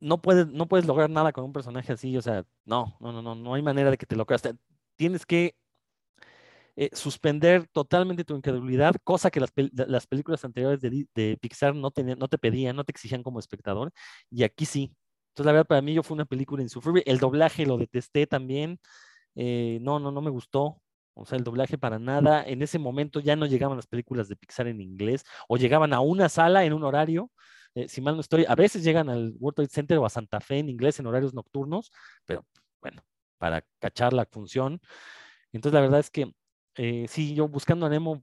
no 0.00 0.20
puedes, 0.20 0.46
no 0.48 0.68
puedes 0.68 0.86
lograr 0.86 1.08
nada 1.10 1.32
con 1.32 1.44
un 1.44 1.52
personaje 1.52 1.92
así. 1.92 2.16
O 2.16 2.22
sea, 2.22 2.44
no, 2.64 2.96
no, 3.00 3.12
no, 3.12 3.22
no, 3.22 3.34
no 3.34 3.54
hay 3.54 3.62
manera 3.62 3.90
de 3.90 3.96
que 3.96 4.06
te 4.06 4.16
lo 4.16 4.26
creas. 4.26 4.42
Tienes 4.96 5.24
que 5.26 5.54
eh, 6.74 6.88
suspender 6.94 7.66
totalmente 7.68 8.24
tu 8.24 8.34
incredulidad, 8.34 8.94
cosa 9.04 9.30
que 9.30 9.40
las, 9.40 9.52
las 9.72 10.06
películas 10.06 10.42
anteriores 10.42 10.80
de, 10.80 11.38
Pixar 11.38 11.74
no, 11.74 11.92
no 12.16 12.28
te 12.28 12.38
pedían, 12.38 12.76
no 12.76 12.84
te 12.84 12.92
exigían 12.92 13.22
como 13.22 13.38
espectador, 13.38 13.92
y 14.30 14.42
aquí 14.44 14.64
sí. 14.64 14.94
Entonces, 15.32 15.46
la 15.46 15.52
verdad, 15.52 15.66
para 15.66 15.82
mí 15.82 15.94
yo 15.94 16.02
fue 16.02 16.14
una 16.14 16.26
película 16.26 16.62
insufrible. 16.62 17.02
El 17.06 17.18
doblaje 17.18 17.64
lo 17.64 17.78
detesté 17.78 18.26
también. 18.26 18.78
Eh, 19.34 19.78
no, 19.80 19.98
no, 19.98 20.12
no 20.12 20.20
me 20.20 20.30
gustó. 20.30 20.82
O 21.14 21.24
sea, 21.24 21.38
el 21.38 21.44
doblaje 21.44 21.78
para 21.78 21.98
nada. 21.98 22.44
En 22.46 22.60
ese 22.62 22.78
momento 22.78 23.18
ya 23.20 23.34
no 23.34 23.46
llegaban 23.46 23.76
las 23.76 23.86
películas 23.86 24.28
de 24.28 24.36
Pixar 24.36 24.66
en 24.66 24.80
inglés 24.80 25.24
o 25.48 25.56
llegaban 25.56 25.94
a 25.94 26.00
una 26.00 26.28
sala 26.28 26.64
en 26.64 26.74
un 26.74 26.84
horario. 26.84 27.30
Eh, 27.74 27.88
si 27.88 28.02
mal 28.02 28.14
no 28.14 28.20
estoy, 28.20 28.44
a 28.46 28.54
veces 28.54 28.84
llegan 28.84 29.08
al 29.08 29.34
World 29.40 29.56
Trade 29.56 29.68
Center 29.70 29.98
o 29.98 30.04
a 30.04 30.10
Santa 30.10 30.40
Fe 30.40 30.58
en 30.58 30.68
inglés 30.68 31.00
en 31.00 31.06
horarios 31.06 31.32
nocturnos, 31.32 31.90
pero 32.26 32.44
bueno, 32.82 33.02
para 33.38 33.64
cachar 33.78 34.12
la 34.12 34.26
función. 34.26 34.80
Entonces, 35.52 35.74
la 35.74 35.80
verdad 35.80 36.00
es 36.00 36.10
que 36.10 36.34
eh, 36.76 37.06
sí, 37.08 37.34
yo 37.34 37.48
buscando 37.48 37.86
a 37.86 37.88
Nemo 37.88 38.22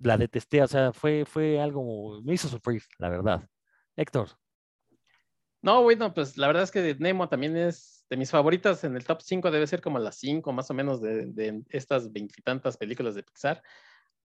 la 0.00 0.16
detesté, 0.16 0.62
o 0.62 0.68
sea, 0.68 0.92
fue, 0.92 1.24
fue 1.24 1.60
algo, 1.60 2.20
me 2.22 2.34
hizo 2.34 2.48
sufrir, 2.48 2.82
la 2.98 3.08
verdad. 3.08 3.48
Héctor. 3.96 4.30
No, 5.62 5.82
bueno, 5.82 6.14
pues 6.14 6.36
la 6.36 6.46
verdad 6.46 6.62
es 6.62 6.70
que 6.70 6.96
Nemo 6.98 7.28
también 7.28 7.56
es 7.56 8.06
de 8.08 8.16
mis 8.16 8.30
favoritas 8.30 8.84
en 8.84 8.96
el 8.96 9.04
top 9.04 9.20
5, 9.22 9.50
debe 9.50 9.66
ser 9.66 9.80
como 9.80 9.98
las 9.98 10.16
5 10.16 10.52
más 10.52 10.70
o 10.70 10.74
menos 10.74 11.00
de, 11.02 11.26
de 11.26 11.62
estas 11.70 12.12
veintitantas 12.12 12.76
películas 12.76 13.14
de 13.14 13.22
Pixar. 13.22 13.62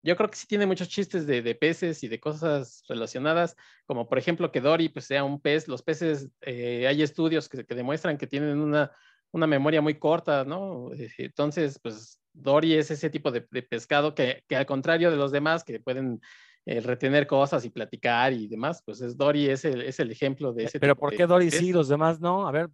Yo 0.03 0.17
creo 0.17 0.29
que 0.29 0.37
sí 0.37 0.47
tiene 0.47 0.67
muchos 0.67 0.89
chistes 0.89 1.27
de, 1.27 1.43
de, 1.43 1.55
peces 1.55 2.03
y 2.03 2.09
de 2.09 2.21
cosas 2.21 2.83
relacionadas, 2.89 3.57
como 3.87 4.09
por 4.09 4.19
ejemplo 4.19 4.51
que 4.51 4.61
Dory 4.61 4.89
pues 4.89 5.07
sea 5.07 5.25
un 5.25 5.41
pez. 5.41 5.69
Los 5.69 5.83
peces, 5.83 6.29
eh, 6.41 6.87
hay 6.89 7.03
estudios 7.03 7.49
que, 7.49 7.65
que, 7.65 7.75
demuestran 7.75 8.19
que 8.19 8.27
tienen 8.27 8.59
una, 8.59 8.91
una 9.31 9.47
memoria 9.47 9.81
muy 9.81 9.99
corta, 9.99 10.45
¿no? 10.45 10.93
Eh, 10.93 11.11
entonces, 11.19 11.79
pues 11.83 12.21
Dory 12.33 12.75
es 12.75 12.91
ese 12.91 13.11
tipo 13.11 13.31
de, 13.31 13.43
pescado 13.43 14.15
que, 14.15 14.45
al 14.51 14.67
contrario 14.67 15.11
de 15.11 15.17
los 15.17 15.33
demás 15.33 15.65
que 15.65 15.81
pueden 15.81 16.21
eh, 16.65 16.81
retener 16.81 17.27
cosas 17.27 17.65
y 17.65 17.71
platicar 17.71 18.33
y 18.33 18.47
demás, 18.47 18.83
pues 18.85 19.01
es 19.01 19.17
Dory 19.17 19.51
es 19.51 19.65
el, 19.65 19.83
es 19.83 19.99
el 19.99 20.11
ejemplo 20.13 20.53
de 20.53 20.65
ese 20.65 20.79
Pero 20.79 20.95
¿por 20.95 21.15
qué 21.15 21.27
Dory 21.27 21.51
sí 21.51 21.69
y 21.69 21.73
los 21.73 21.89
demás 21.89 22.21
no? 22.21 22.47
A 22.47 22.53
ver. 22.53 22.71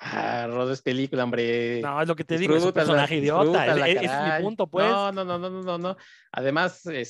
Ah, 0.00 0.46
Rodo 0.48 0.72
es 0.72 0.80
película, 0.80 1.24
hombre. 1.24 1.80
No, 1.82 2.00
es 2.00 2.06
lo 2.06 2.14
que 2.14 2.22
te 2.22 2.38
digo, 2.38 2.54
es 2.54 2.64
un 2.64 2.72
personaje 2.72 3.16
idiota. 3.16 3.66
es 3.88 4.00
mi 4.00 4.44
punto, 4.44 4.68
pues. 4.68 4.86
No, 4.88 5.10
no, 5.10 5.24
no, 5.24 5.38
no, 5.38 5.50
no, 5.50 5.78
no. 5.78 5.96
Además, 6.30 6.86
eh, 6.86 7.04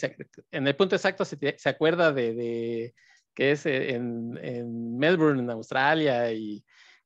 en 0.50 0.66
el 0.66 0.74
punto 0.74 0.96
exacto 0.96 1.26
se, 1.26 1.36
se 1.58 1.68
acuerda 1.68 2.12
de, 2.12 2.32
de, 2.32 2.94
que 3.34 3.52
es 3.52 3.66
en, 3.66 4.38
en 4.42 4.96
Melbourne, 4.96 5.42
en 5.42 5.50
Australia, 5.50 6.32
y, 6.32 6.64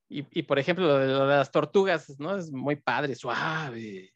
y, 0.08 0.42
por 0.44 0.60
ejemplo, 0.60 0.86
lo 0.86 0.98
de, 0.98 1.06
lo 1.08 1.26
de, 1.26 1.36
las 1.36 1.50
tortugas, 1.50 2.14
¿no? 2.20 2.36
Es 2.36 2.52
muy 2.52 2.76
padre, 2.76 3.16
suave 3.16 4.12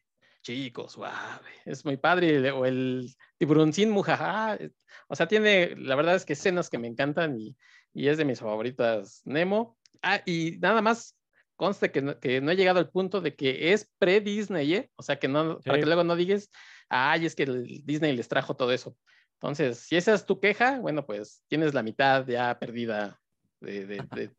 chico, 0.47 0.87
suave, 0.87 1.51
es 1.65 1.83
muy 1.83 1.97
padre, 1.97 2.51
o 2.51 2.65
el 2.65 3.13
tiburoncín 3.37 3.89
mujaja, 3.89 4.55
eh, 4.55 4.71
o 5.09 5.15
sea, 5.15 5.27
tiene, 5.27 5.75
la 5.75 5.95
verdad 5.95 6.15
es 6.15 6.23
que 6.23 6.33
escenas 6.33 6.69
que 6.69 6.77
me 6.77 6.87
encantan 6.87 7.37
y, 7.37 7.57
y 7.93 8.07
es 8.07 8.17
de 8.17 8.23
mis 8.23 8.39
favoritas 8.39 9.21
Nemo. 9.25 9.77
Ah, 10.01 10.21
y 10.25 10.57
nada 10.59 10.81
más 10.81 11.17
conste 11.57 11.91
que 11.91 12.01
no, 12.01 12.17
que 12.19 12.39
no 12.39 12.51
he 12.51 12.55
llegado 12.55 12.79
al 12.79 12.89
punto 12.89 13.19
de 13.19 13.35
que 13.35 13.73
es 13.73 13.91
pre-Disney, 13.99 14.73
¿eh? 14.73 14.91
o 14.95 15.03
sea, 15.03 15.19
que 15.19 15.27
no, 15.27 15.59
para 15.59 15.79
que 15.79 15.85
luego 15.85 16.05
no 16.05 16.15
digas, 16.15 16.49
ay, 16.87 17.25
es 17.25 17.35
que 17.35 17.43
el 17.43 17.81
Disney 17.83 18.15
les 18.15 18.29
trajo 18.29 18.55
todo 18.55 18.71
eso. 18.71 18.95
Entonces, 19.33 19.79
si 19.79 19.97
esa 19.97 20.13
es 20.13 20.25
tu 20.25 20.39
queja, 20.39 20.79
bueno, 20.79 21.05
pues 21.05 21.43
tienes 21.49 21.73
la 21.73 21.83
mitad 21.83 22.25
ya 22.25 22.57
perdida 22.57 23.19
de, 23.59 23.85
de, 23.85 23.97
de, 24.15 24.31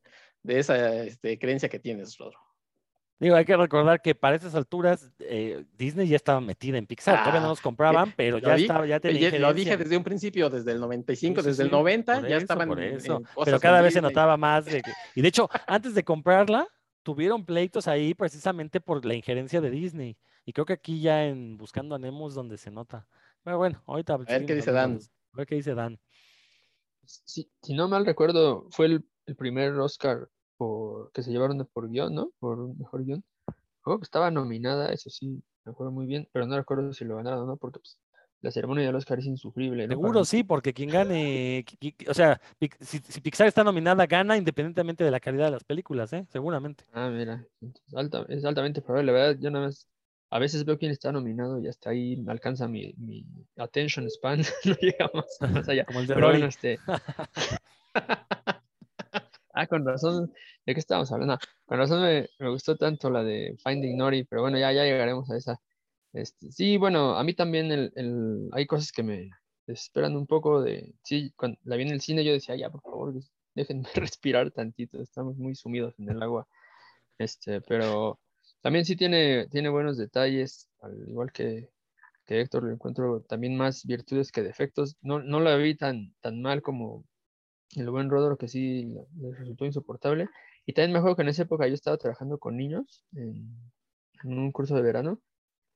de 0.42 0.59
esa 0.59 1.05
este, 1.05 1.38
creencia 1.38 1.68
que 1.68 1.79
tienes, 1.79 2.16
Rodro. 2.16 2.48
Digo, 3.20 3.35
hay 3.35 3.44
que 3.44 3.57
recordar 3.57 4.00
que 4.00 4.14
para 4.14 4.37
esas 4.37 4.54
alturas 4.54 5.10
eh, 5.19 5.64
Disney 5.77 6.06
ya 6.06 6.14
estaba 6.14 6.40
metida 6.40 6.79
en 6.79 6.87
Pixar, 6.87 7.19
todavía 7.19 7.40
no 7.40 7.46
ah, 7.46 7.50
nos 7.50 7.60
compraban, 7.60 8.12
pero 8.16 8.38
ya 8.38 8.54
estaba, 8.54 8.87
ya 8.87 9.00
tenía 9.00 9.37
Lo 9.38 9.52
dije 9.52 9.77
desde 9.77 9.96
un 9.96 10.04
principio, 10.04 10.48
desde 10.48 10.71
el 10.71 10.81
95, 10.81 11.42
desde 11.42 11.64
el 11.64 11.71
90, 11.71 12.29
ya 12.29 12.37
estaban 12.37 12.69
por 12.69 12.81
eso. 12.81 13.21
pero 13.44 13.58
cada 13.58 13.81
vez 13.83 13.94
se 13.94 14.00
notaba 14.00 14.37
más 14.37 14.66
de 14.66 14.83
que, 14.83 14.92
y 15.16 15.23
de 15.23 15.29
hecho, 15.29 15.50
antes 15.66 15.94
de 15.94 16.04
comprarla, 16.04 16.69
tuvieron 17.02 17.44
pleitos 17.44 17.88
ahí 17.88 18.14
precisamente 18.14 18.81
por 18.81 19.04
la 19.04 19.14
injerencia 19.14 19.60
de 19.60 19.71
Disney. 19.71 20.16
Y 20.44 20.52
creo 20.52 20.64
que 20.64 20.75
aquí 20.75 21.00
ya 21.00 21.25
en 21.25 21.56
Buscando 21.56 21.94
a 21.94 21.98
Nemo 21.98 22.29
es 22.29 22.35
donde 22.35 22.56
se 22.56 22.71
nota. 22.71 23.06
Pero 23.42 23.58
bueno, 23.58 23.83
ahorita. 23.87 24.14
A 24.14 24.16
ver 24.19 24.46
qué 24.46 24.54
dice 24.54 24.73
Dan. 24.73 24.98
A 25.33 25.37
ver 25.37 25.46
qué 25.46 25.54
dice 25.56 25.75
Dan. 25.75 25.98
Si, 27.04 27.50
si 27.62 27.75
no 27.75 27.88
mal 27.88 28.06
recuerdo, 28.06 28.66
fue 28.71 28.87
el, 28.87 29.04
el 29.27 29.37
primer 29.37 29.73
Oscar 29.73 30.29
que 31.15 31.23
se 31.23 31.31
llevaron 31.31 31.65
por 31.73 31.88
guion, 31.90 32.15
¿no? 32.15 32.33
Por 32.40 32.59
mejor 32.77 33.04
guion. 33.04 33.25
estaba 34.02 34.31
nominada, 34.31 34.92
eso 34.92 35.11
sí, 35.11 35.42
me 35.65 35.73
acuerdo 35.73 35.92
muy 35.92 36.06
bien, 36.06 36.29
pero 36.33 36.46
no 36.46 36.56
recuerdo 36.56 36.92
si 36.92 37.04
lo 37.04 37.17
ganaron 37.17 37.40
o 37.40 37.46
no, 37.46 37.56
porque 37.56 37.81
pues, 37.81 37.98
la 38.40 38.50
ceremonia 38.50 38.87
del 38.87 38.94
Oscar 38.96 39.19
es 39.19 39.27
insufrible. 39.27 39.88
¿no? 39.88 39.98
Para 39.98 40.15
Seguro 40.15 40.17
mí. 40.17 40.27
sí, 40.27 40.44
porque 40.44 40.75
quien 40.75 40.90
gane, 40.90 41.65
o 42.09 42.15
sea, 42.15 42.38
si, 42.81 42.98
si 42.98 43.21
Pixar 43.23 43.46
está 43.46 43.65
nominada, 43.65 44.06
gana 44.06 44.37
independientemente 44.37 45.02
de 45.02 45.11
la 45.11 45.19
calidad 45.21 45.46
de 45.46 45.52
las 45.52 45.65
películas, 45.65 46.13
¿eh? 46.13 46.27
Seguramente. 46.31 46.85
Ah, 46.92 47.09
mira, 47.11 47.46
entonces, 47.61 47.94
alta- 47.94 48.25
es 48.29 48.44
altamente 48.44 48.83
probable, 48.83 49.13
la 49.13 49.19
verdad, 49.19 49.40
yo 49.40 49.50
nada 49.50 49.67
más, 49.67 49.87
a 50.31 50.38
veces 50.38 50.65
veo 50.65 50.79
quién 50.79 50.90
está 50.90 51.13
nominado 51.13 51.61
y 51.61 51.69
hasta 51.69 51.90
ahí 51.90 52.17
me 52.17 52.33
alcanza 52.33 52.67
mi, 52.67 52.92
mi 52.96 53.25
attention 53.56 54.09
span, 54.11 54.40
no 54.65 54.75
llega 54.81 55.11
más, 55.15 55.44
más 55.48 55.69
allá. 55.69 55.85
Como 55.85 56.00
el 56.00 56.06
de 56.06 56.15
Pero 56.15 56.29
bueno, 56.29 56.46
este... 56.46 56.83
Ah, 59.59 59.67
con 59.67 59.85
razón, 59.85 60.33
¿de 60.67 60.75
qué 60.75 60.81
estábamos 60.81 61.11
hablando? 61.13 61.37
Con 61.67 61.79
razón 61.79 62.02
me, 62.02 62.29
me 62.38 62.48
gustó 62.50 62.77
tanto 62.77 63.11
la 63.11 63.25
de 63.25 63.56
Finding 63.65 63.96
Nori, 63.96 64.25
pero 64.25 64.42
bueno, 64.42 64.59
ya, 64.59 64.73
ya 64.73 64.85
llegaremos 64.85 65.29
a 65.31 65.37
esa. 65.37 65.61
Este, 66.13 66.52
sí, 66.52 66.77
bueno, 66.79 67.17
a 67.19 67.25
mí 67.25 67.35
también 67.35 67.73
el, 67.73 67.92
el- 67.96 68.48
hay 68.52 68.67
cosas 68.67 68.92
que 68.92 69.02
me 69.02 69.31
desesperan 69.67 70.17
un 70.17 70.27
poco 70.27 70.63
de, 70.63 70.94
sí, 71.04 71.33
cuando 71.37 71.59
la 71.65 71.77
vi 71.77 71.85
en 71.85 71.90
el 71.90 72.00
cine 72.02 72.25
yo 72.25 72.33
decía, 72.33 72.56
ya, 72.56 72.71
por 72.71 72.83
favor, 72.83 73.15
déjenme 73.54 73.85
respirar 73.94 74.50
tantito, 74.52 75.00
estamos 75.02 75.37
muy 75.38 75.54
sumidos 75.56 75.94
en 75.98 76.11
el 76.11 76.23
agua. 76.23 76.48
Este, 77.19 77.61
pero 77.63 78.21
también 78.63 78.85
sí 78.85 78.96
tiene, 78.96 79.48
tiene 79.48 79.69
buenos 79.69 79.96
detalles, 79.98 80.69
al 80.81 81.09
igual 81.09 81.33
que, 81.33 81.71
que 82.27 82.40
Héctor, 82.42 82.65
le 82.65 82.75
encuentro 82.75 83.23
también 83.23 83.56
más 83.56 83.85
virtudes 83.87 84.33
que 84.33 84.42
defectos. 84.42 84.96
No, 85.02 85.21
no 85.21 85.40
la 85.40 85.56
vi 85.56 85.77
tan, 85.77 86.15
tan 86.21 86.42
mal 86.42 86.63
como 86.63 87.06
el 87.77 87.90
buen 87.90 88.10
Rodro, 88.10 88.37
que 88.38 88.48
sí 88.48 88.85
le 88.85 89.06
le 89.21 89.35
resultó 89.37 89.64
insoportable. 89.66 90.29
Y 90.66 90.73
también 90.73 90.92
me 90.92 90.98
acuerdo 90.98 91.16
que 91.16 91.23
en 91.23 91.29
esa 91.29 91.42
época 91.42 91.66
yo 91.66 91.75
estaba 91.75 91.96
trabajando 91.96 92.38
con 92.38 92.56
niños 92.56 93.04
en, 93.14 93.48
en 94.25 94.38
un 94.38 94.52
curso 94.52 94.75
de 94.75 94.83
verano 94.83 95.21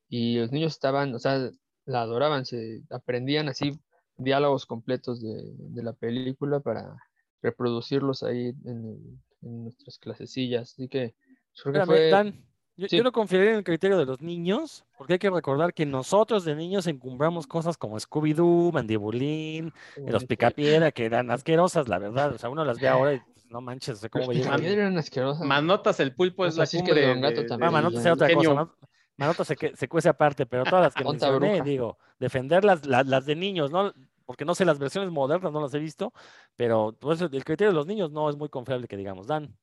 y 0.09 0.39
los 0.39 0.53
niños 0.53 0.73
estaban, 0.73 1.15
o 1.15 1.19
sea, 1.19 1.51
la 1.87 2.03
adoraban, 2.03 2.45
se 2.45 2.83
aprendían 2.91 3.49
así 3.49 3.81
diálogos 4.17 4.67
completos 4.67 5.23
de, 5.23 5.55
de 5.57 5.83
la 5.83 5.95
película 5.95 6.61
para 6.61 6.97
reproducirlos 7.41 8.23
ahí 8.23 8.55
en, 8.65 9.21
nuestras 9.41 9.99
clasecillas. 9.99 10.73
Así 10.73 10.89
que 10.89 11.17
yo 11.55 11.65
creo 11.65 11.73
que 11.73 11.81
Espérame, 11.81 11.87
fue... 11.87 12.11
Dan, 12.11 12.47
yo, 12.77 12.89
sí. 12.89 12.97
yo 12.97 13.03
no 13.03 13.13
confiaría 13.13 13.51
en 13.51 13.57
el 13.59 13.65
criterio 13.65 13.99
de 13.99 14.07
los 14.07 14.21
niños, 14.21 14.85
porque 14.97 15.15
hay 15.15 15.19
que 15.19 15.31
recordar 15.31 15.75
que 15.75 15.87
nosotros 15.87 16.45
de 16.45 16.55
niños 16.55 16.87
encumbramos 16.87 17.47
cosas 17.47 17.77
como 17.77 17.99
Scooby-Doo, 17.99 18.73
Mandibulín, 18.73 19.73
los 19.97 20.25
Picapiedra, 20.25 20.93
que 20.93 21.05
eran 21.05 21.31
asquerosas, 21.31 21.89
la 21.89 21.99
verdad. 21.99 22.33
O 22.35 22.39
sea, 22.39 22.51
uno 22.51 22.65
las 22.65 22.81
ve 22.81 22.89
ahora 22.89 23.15
y 23.15 23.21
pues, 23.21 23.47
no 23.51 23.61
manches, 23.61 23.99
sea, 23.99 24.09
cómo 24.09 24.29
veía. 24.29 24.55
Eran 24.55 24.97
asquerosas. 24.97 25.47
Manotas 25.47 26.01
el 26.01 26.15
pulpo 26.15 26.47
es 26.47 26.57
la 26.57 26.65
así 26.65 26.79
es 26.79 26.83
que 26.83 26.91
cumbre 26.91 27.07
Don 27.07 27.21
Gato 27.21 27.43
de- 27.43 27.49
también. 27.49 27.69
Ah, 27.69 27.71
Manotas 27.71 28.05
era 28.05 28.15
otra 28.15 28.33
cosa. 28.33 28.49
genio. 28.49 28.77
Manotas 29.19 29.47
se, 29.47 29.57
que- 29.57 29.77
se 29.77 29.89
cuece 29.89 30.09
aparte, 30.09 30.47
pero 30.47 30.65
todas 30.65 30.83
las 30.83 30.95
que 30.95 31.05
mencioné, 31.05 31.51
bruja. 31.51 31.65
digo, 31.65 31.99
defender 32.19 32.65
las, 32.65 32.87
las, 32.87 33.07
las 33.07 33.27
de 33.27 33.37
niños, 33.37 33.71
¿no? 33.71 33.93
Porque 34.25 34.45
no 34.45 34.55
sé, 34.55 34.65
las 34.65 34.79
versiones 34.79 35.11
modernas 35.13 35.53
no 35.53 35.61
las 35.61 35.75
he 35.75 35.79
visto, 35.79 36.13
pero 36.57 36.97
pues, 36.99 37.21
el 37.21 37.45
criterio 37.45 37.69
de 37.69 37.75
los 37.75 37.87
niños 37.87 38.11
no 38.11 38.31
es 38.31 38.37
muy 38.37 38.49
confiable 38.49 38.89
que 38.89 38.97
digamos, 38.97 39.27
Dan. 39.27 39.55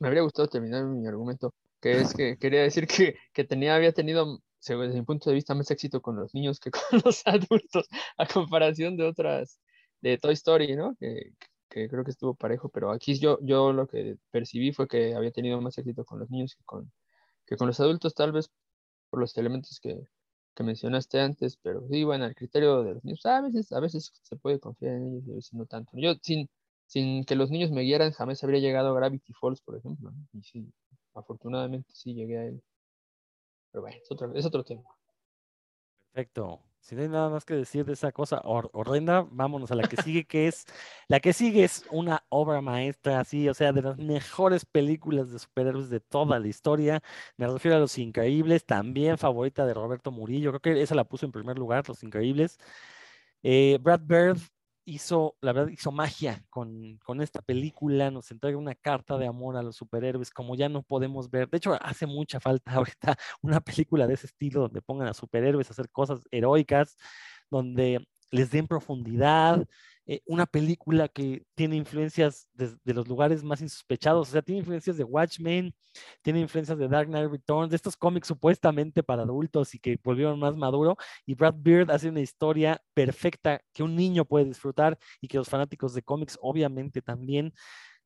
me 0.00 0.08
habría 0.08 0.22
gustado 0.22 0.48
terminar 0.48 0.82
mi 0.84 1.06
argumento, 1.06 1.54
que 1.80 2.00
es 2.00 2.14
que 2.14 2.38
quería 2.38 2.62
decir 2.62 2.86
que, 2.86 3.16
que 3.32 3.44
tenía, 3.44 3.74
había 3.76 3.92
tenido, 3.92 4.40
desde 4.66 4.94
mi 4.94 5.02
punto 5.02 5.30
de 5.30 5.34
vista, 5.36 5.54
más 5.54 5.70
éxito 5.70 6.00
con 6.02 6.16
los 6.16 6.34
niños 6.34 6.60
que 6.60 6.70
con 6.90 7.00
los 7.04 7.22
adultos, 7.26 7.88
a 8.16 8.26
comparación 8.26 8.96
de 8.96 9.04
otras, 9.04 9.60
de 10.00 10.18
Toy 10.18 10.34
Story, 10.34 10.76
¿no? 10.76 10.96
Que, 10.98 11.32
que 11.68 11.88
creo 11.88 12.04
que 12.04 12.10
estuvo 12.10 12.34
parejo, 12.34 12.68
pero 12.70 12.90
aquí 12.92 13.18
yo, 13.18 13.38
yo 13.42 13.72
lo 13.72 13.86
que 13.86 14.16
percibí 14.30 14.72
fue 14.72 14.88
que 14.88 15.14
había 15.14 15.30
tenido 15.32 15.60
más 15.60 15.76
éxito 15.78 16.04
con 16.04 16.18
los 16.20 16.30
niños 16.30 16.54
que 16.56 16.64
con, 16.64 16.90
que 17.46 17.56
con 17.56 17.68
los 17.68 17.80
adultos, 17.80 18.14
tal 18.14 18.32
vez 18.32 18.50
por 19.10 19.20
los 19.20 19.36
elementos 19.38 19.80
que, 19.80 20.08
que 20.54 20.62
mencionaste 20.64 21.20
antes, 21.20 21.56
pero 21.62 21.86
sí, 21.90 22.04
bueno, 22.04 22.26
el 22.26 22.34
criterio 22.34 22.82
de 22.84 22.94
los 22.94 23.04
niños, 23.04 23.24
a 23.26 23.40
veces, 23.40 23.72
a 23.72 23.80
veces 23.80 24.12
se 24.22 24.36
puede 24.36 24.60
confiar 24.60 24.94
en 24.96 25.06
ellos 25.08 25.24
y 25.26 25.32
a 25.32 25.34
veces 25.36 25.54
no 25.54 25.66
tanto. 25.66 25.92
Yo, 25.96 26.14
sin, 26.22 26.48
sin 26.86 27.24
que 27.24 27.36
los 27.36 27.50
niños 27.50 27.70
me 27.70 27.82
guiaran, 27.82 28.12
jamás 28.12 28.42
habría 28.44 28.60
llegado 28.60 28.90
a 28.90 28.94
Gravity 28.94 29.32
Falls, 29.40 29.60
por 29.60 29.76
ejemplo, 29.76 30.10
¿no? 30.10 30.26
Y 30.32 30.42
sí, 30.42 30.72
afortunadamente 31.18 31.90
sí 31.94 32.14
llegué 32.14 32.38
a 32.38 32.44
él. 32.46 32.62
Pero 33.70 33.82
bueno, 33.82 33.98
es 34.02 34.10
otro, 34.10 34.34
es 34.34 34.44
otro 34.44 34.64
tema. 34.64 34.82
Perfecto. 36.12 36.64
Si 36.80 36.94
no 36.94 37.02
hay 37.02 37.08
nada 37.08 37.28
más 37.28 37.44
que 37.44 37.54
decir 37.54 37.84
de 37.84 37.92
esa 37.92 38.12
cosa 38.12 38.40
hor- 38.44 38.70
horrenda, 38.72 39.26
vámonos 39.30 39.70
a 39.72 39.74
la 39.74 39.88
que 39.88 39.96
sigue, 39.96 40.24
que 40.26 40.46
es, 40.48 40.64
la 41.08 41.20
que 41.20 41.32
sigue 41.32 41.64
es 41.64 41.84
una 41.90 42.24
obra 42.28 42.60
maestra, 42.60 43.20
así, 43.20 43.48
o 43.48 43.54
sea, 43.54 43.72
de 43.72 43.82
las 43.82 43.98
mejores 43.98 44.64
películas 44.64 45.30
de 45.30 45.38
superhéroes 45.38 45.90
de 45.90 46.00
toda 46.00 46.38
la 46.38 46.46
historia. 46.48 47.02
Me 47.36 47.46
refiero 47.46 47.76
a 47.76 47.80
Los 47.80 47.98
Increíbles, 47.98 48.64
también 48.64 49.18
favorita 49.18 49.66
de 49.66 49.74
Roberto 49.74 50.10
Murillo, 50.12 50.50
creo 50.52 50.60
que 50.76 50.82
esa 50.82 50.94
la 50.94 51.04
puso 51.04 51.26
en 51.26 51.32
primer 51.32 51.58
lugar, 51.58 51.86
Los 51.88 52.02
Increíbles. 52.02 52.58
Eh, 53.42 53.78
Brad 53.80 54.00
Bird 54.02 54.38
hizo, 54.88 55.36
la 55.42 55.52
verdad, 55.52 55.70
hizo 55.70 55.92
magia 55.92 56.42
con, 56.48 56.98
con 57.04 57.20
esta 57.20 57.42
película, 57.42 58.10
nos 58.10 58.30
entrega 58.30 58.56
una 58.56 58.74
carta 58.74 59.18
de 59.18 59.26
amor 59.26 59.56
a 59.56 59.62
los 59.62 59.76
superhéroes, 59.76 60.30
como 60.30 60.54
ya 60.54 60.68
no 60.68 60.82
podemos 60.82 61.30
ver. 61.30 61.48
De 61.50 61.58
hecho, 61.58 61.74
hace 61.82 62.06
mucha 62.06 62.40
falta 62.40 62.72
ahorita 62.74 63.16
una 63.42 63.60
película 63.60 64.06
de 64.06 64.14
ese 64.14 64.26
estilo 64.26 64.62
donde 64.62 64.80
pongan 64.80 65.08
a 65.08 65.14
superhéroes 65.14 65.68
a 65.68 65.72
hacer 65.72 65.90
cosas 65.90 66.20
heroicas, 66.30 66.96
donde 67.50 68.06
les 68.30 68.50
den 68.50 68.66
profundidad. 68.66 69.66
Eh, 70.10 70.22
una 70.24 70.46
película 70.46 71.06
que 71.06 71.44
tiene 71.54 71.76
influencias 71.76 72.48
de, 72.54 72.94
los 72.94 73.06
lugares 73.06 73.44
más 73.44 73.60
insospechados, 73.60 74.30
o 74.30 74.32
sea, 74.32 74.40
tiene 74.40 74.60
influencias 74.60 74.96
de 74.96 75.04
Watchmen, 75.04 75.74
tiene 76.22 76.40
influencias 76.40 76.78
de 76.78 76.88
Dark 76.88 77.08
Knight 77.08 77.30
Returns, 77.30 77.68
de 77.68 77.76
estos 77.76 77.94
cómics 77.94 78.26
supuestamente 78.26 79.02
para 79.02 79.22
adultos 79.22 79.74
y 79.74 79.78
que 79.78 79.98
volvieron 80.02 80.40
más 80.40 80.56
maduro. 80.56 80.96
Y 81.26 81.34
Brad 81.34 81.56
Beard 81.58 81.90
hace 81.90 82.08
una 82.08 82.20
historia 82.22 82.82
perfecta 82.94 83.60
que 83.74 83.82
un 83.82 83.94
niño 83.94 84.24
puede 84.24 84.46
disfrutar 84.46 84.98
y 85.20 85.28
que 85.28 85.36
los 85.36 85.48
fanáticos 85.50 85.92
de 85.92 86.02
cómics 86.02 86.38
obviamente 86.40 87.02
también. 87.02 87.52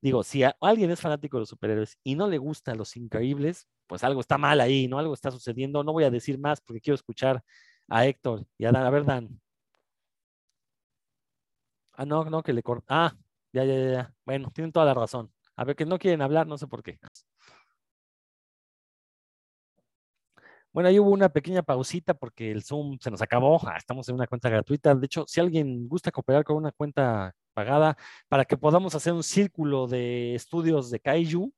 Digo, 0.01 0.23
si 0.23 0.43
alguien 0.59 0.91
es 0.91 0.99
fanático 0.99 1.37
de 1.37 1.41
los 1.43 1.49
superhéroes 1.49 1.97
y 2.03 2.15
no 2.15 2.27
le 2.27 2.37
gustan 2.37 2.77
los 2.77 2.97
increíbles, 2.97 3.67
pues 3.87 4.03
algo 4.03 4.19
está 4.19 4.37
mal 4.37 4.59
ahí, 4.59 4.89
¿no? 4.89 4.99
Algo 4.99 5.13
está 5.13 5.31
sucediendo. 5.31 5.83
No 5.85 5.93
voy 5.93 6.03
a 6.03 6.11
decir 6.11 6.37
más 6.37 6.59
porque 6.59 6.81
quiero 6.81 6.95
escuchar 6.95 7.41
a 7.87 8.05
Héctor 8.05 8.45
y 8.57 8.65
a 8.65 8.73
Dan. 8.73 8.85
A 8.85 8.89
ver, 8.89 9.05
Dan. 9.05 9.42
Ah, 11.93 12.05
no, 12.05 12.23
no, 12.25 12.41
que 12.43 12.53
le 12.53 12.63
corta. 12.63 12.85
Ah, 12.89 13.17
ya, 13.51 13.63
ya, 13.65 13.75
ya. 13.91 14.13
Bueno, 14.25 14.51
tienen 14.53 14.71
toda 14.71 14.85
la 14.85 14.93
razón. 14.93 15.31
A 15.55 15.63
ver, 15.65 15.75
que 15.75 15.85
no 15.85 15.99
quieren 15.99 16.21
hablar, 16.21 16.47
no 16.47 16.57
sé 16.57 16.67
por 16.67 16.81
qué. 16.83 16.99
Bueno, 20.71 20.89
ahí 20.89 20.99
hubo 20.99 21.11
una 21.11 21.29
pequeña 21.29 21.61
pausita 21.61 22.13
porque 22.15 22.51
el 22.51 22.63
Zoom 22.63 22.97
se 22.99 23.11
nos 23.11 23.21
acabó. 23.21 23.59
Ah, 23.67 23.77
estamos 23.77 24.09
en 24.09 24.15
una 24.15 24.25
cuenta 24.27 24.49
gratuita. 24.49 24.95
De 24.95 25.05
hecho, 25.05 25.25
si 25.27 25.39
alguien 25.39 25.87
gusta 25.87 26.11
cooperar 26.11 26.43
con 26.43 26.57
una 26.57 26.71
cuenta 26.71 27.33
pagada 27.53 27.95
para 28.27 28.45
que 28.45 28.57
podamos 28.57 28.95
hacer 28.95 29.13
un 29.13 29.21
círculo 29.23 29.87
de 29.87 30.33
estudios 30.35 30.89
de 30.89 30.99
Kaiju, 30.99 31.53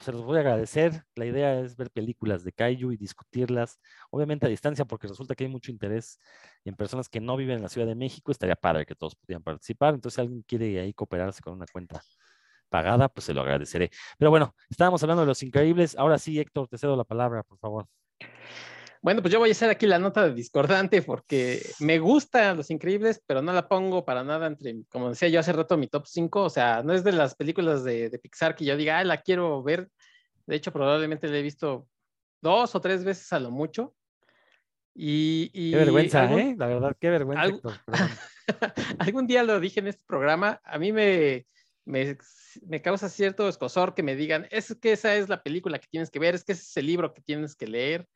se 0.00 0.12
los 0.12 0.22
voy 0.22 0.38
a 0.38 0.40
agradecer. 0.40 1.04
La 1.14 1.26
idea 1.26 1.60
es 1.60 1.76
ver 1.76 1.90
películas 1.90 2.44
de 2.44 2.52
Kaiju 2.52 2.92
y 2.92 2.96
discutirlas, 2.96 3.80
obviamente 4.10 4.46
a 4.46 4.48
distancia, 4.48 4.84
porque 4.84 5.08
resulta 5.08 5.34
que 5.34 5.44
hay 5.44 5.50
mucho 5.50 5.70
interés 5.70 6.18
en 6.64 6.74
personas 6.76 7.08
que 7.08 7.20
no 7.20 7.36
viven 7.36 7.56
en 7.56 7.62
la 7.62 7.68
Ciudad 7.68 7.86
de 7.86 7.94
México. 7.94 8.30
Estaría 8.32 8.56
padre 8.56 8.86
que 8.86 8.94
todos 8.94 9.16
pudieran 9.16 9.42
participar. 9.42 9.94
Entonces, 9.94 10.16
si 10.16 10.20
alguien 10.20 10.42
quiere 10.42 10.80
ahí 10.80 10.92
cooperarse 10.94 11.42
con 11.42 11.54
una 11.54 11.66
cuenta 11.66 12.02
pagada, 12.68 13.08
pues 13.08 13.24
se 13.26 13.34
lo 13.34 13.42
agradeceré. 13.42 13.90
Pero 14.18 14.30
bueno, 14.30 14.54
estábamos 14.70 15.02
hablando 15.02 15.22
de 15.22 15.28
los 15.28 15.42
increíbles. 15.42 15.96
Ahora 15.96 16.18
sí, 16.18 16.38
Héctor, 16.38 16.68
te 16.68 16.78
cedo 16.78 16.96
la 16.96 17.04
palabra, 17.04 17.42
por 17.42 17.58
favor. 17.58 17.88
Bueno, 19.06 19.22
pues 19.22 19.32
yo 19.32 19.38
voy 19.38 19.50
a 19.50 19.52
hacer 19.52 19.70
aquí 19.70 19.86
la 19.86 20.00
nota 20.00 20.26
de 20.26 20.34
discordante 20.34 21.00
porque 21.00 21.62
me 21.78 22.00
gustan 22.00 22.56
Los 22.56 22.72
Increíbles, 22.72 23.22
pero 23.24 23.40
no 23.40 23.52
la 23.52 23.68
pongo 23.68 24.04
para 24.04 24.24
nada 24.24 24.48
entre, 24.48 24.82
como 24.88 25.10
decía 25.10 25.28
yo 25.28 25.38
hace 25.38 25.52
rato, 25.52 25.76
mi 25.76 25.86
top 25.86 26.06
5. 26.08 26.42
O 26.42 26.50
sea, 26.50 26.82
no 26.82 26.92
es 26.92 27.04
de 27.04 27.12
las 27.12 27.36
películas 27.36 27.84
de, 27.84 28.10
de 28.10 28.18
Pixar 28.18 28.56
que 28.56 28.64
yo 28.64 28.76
diga, 28.76 28.98
ah, 28.98 29.04
la 29.04 29.18
quiero 29.22 29.62
ver. 29.62 29.88
De 30.46 30.56
hecho, 30.56 30.72
probablemente 30.72 31.28
la 31.28 31.36
he 31.36 31.42
visto 31.42 31.86
dos 32.42 32.74
o 32.74 32.80
tres 32.80 33.04
veces 33.04 33.32
a 33.32 33.38
lo 33.38 33.52
mucho. 33.52 33.94
Y, 34.92 35.52
y 35.54 35.70
Qué 35.70 35.76
vergüenza, 35.76 36.22
algún- 36.22 36.40
¿eh? 36.40 36.56
La 36.58 36.66
verdad, 36.66 36.96
qué 36.98 37.10
vergüenza, 37.10 37.46
Héctor. 37.46 37.74
algún 38.98 39.28
día 39.28 39.44
lo 39.44 39.60
dije 39.60 39.78
en 39.78 39.86
este 39.86 40.02
programa, 40.04 40.60
a 40.64 40.80
mí 40.80 40.90
me, 40.90 41.46
me, 41.84 42.18
me 42.66 42.82
causa 42.82 43.08
cierto 43.08 43.48
escosor 43.48 43.94
que 43.94 44.02
me 44.02 44.16
digan, 44.16 44.48
es 44.50 44.76
que 44.82 44.90
esa 44.90 45.14
es 45.14 45.28
la 45.28 45.44
película 45.44 45.78
que 45.78 45.86
tienes 45.88 46.10
que 46.10 46.18
ver, 46.18 46.34
es 46.34 46.42
que 46.42 46.54
ese 46.54 46.62
es 46.62 46.76
el 46.76 46.86
libro 46.86 47.14
que 47.14 47.22
tienes 47.22 47.54
que 47.54 47.68
leer. 47.68 48.08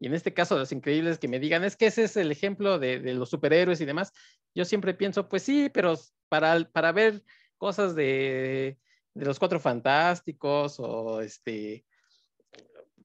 Y 0.00 0.06
en 0.06 0.14
este 0.14 0.32
caso, 0.32 0.56
Los 0.56 0.72
Increíbles, 0.72 1.18
que 1.18 1.28
me 1.28 1.40
digan, 1.40 1.64
es 1.64 1.76
que 1.76 1.86
ese 1.86 2.04
es 2.04 2.16
el 2.16 2.30
ejemplo 2.30 2.78
de, 2.78 3.00
de 3.00 3.14
los 3.14 3.30
superhéroes 3.30 3.80
y 3.80 3.84
demás. 3.84 4.12
Yo 4.54 4.64
siempre 4.64 4.94
pienso, 4.94 5.28
pues 5.28 5.42
sí, 5.42 5.70
pero 5.72 5.94
para, 6.28 6.60
para 6.70 6.92
ver 6.92 7.22
cosas 7.56 7.94
de, 7.94 8.78
de 9.14 9.24
los 9.24 9.38
Cuatro 9.38 9.58
Fantásticos 9.58 10.76
o 10.78 11.20
este, 11.20 11.84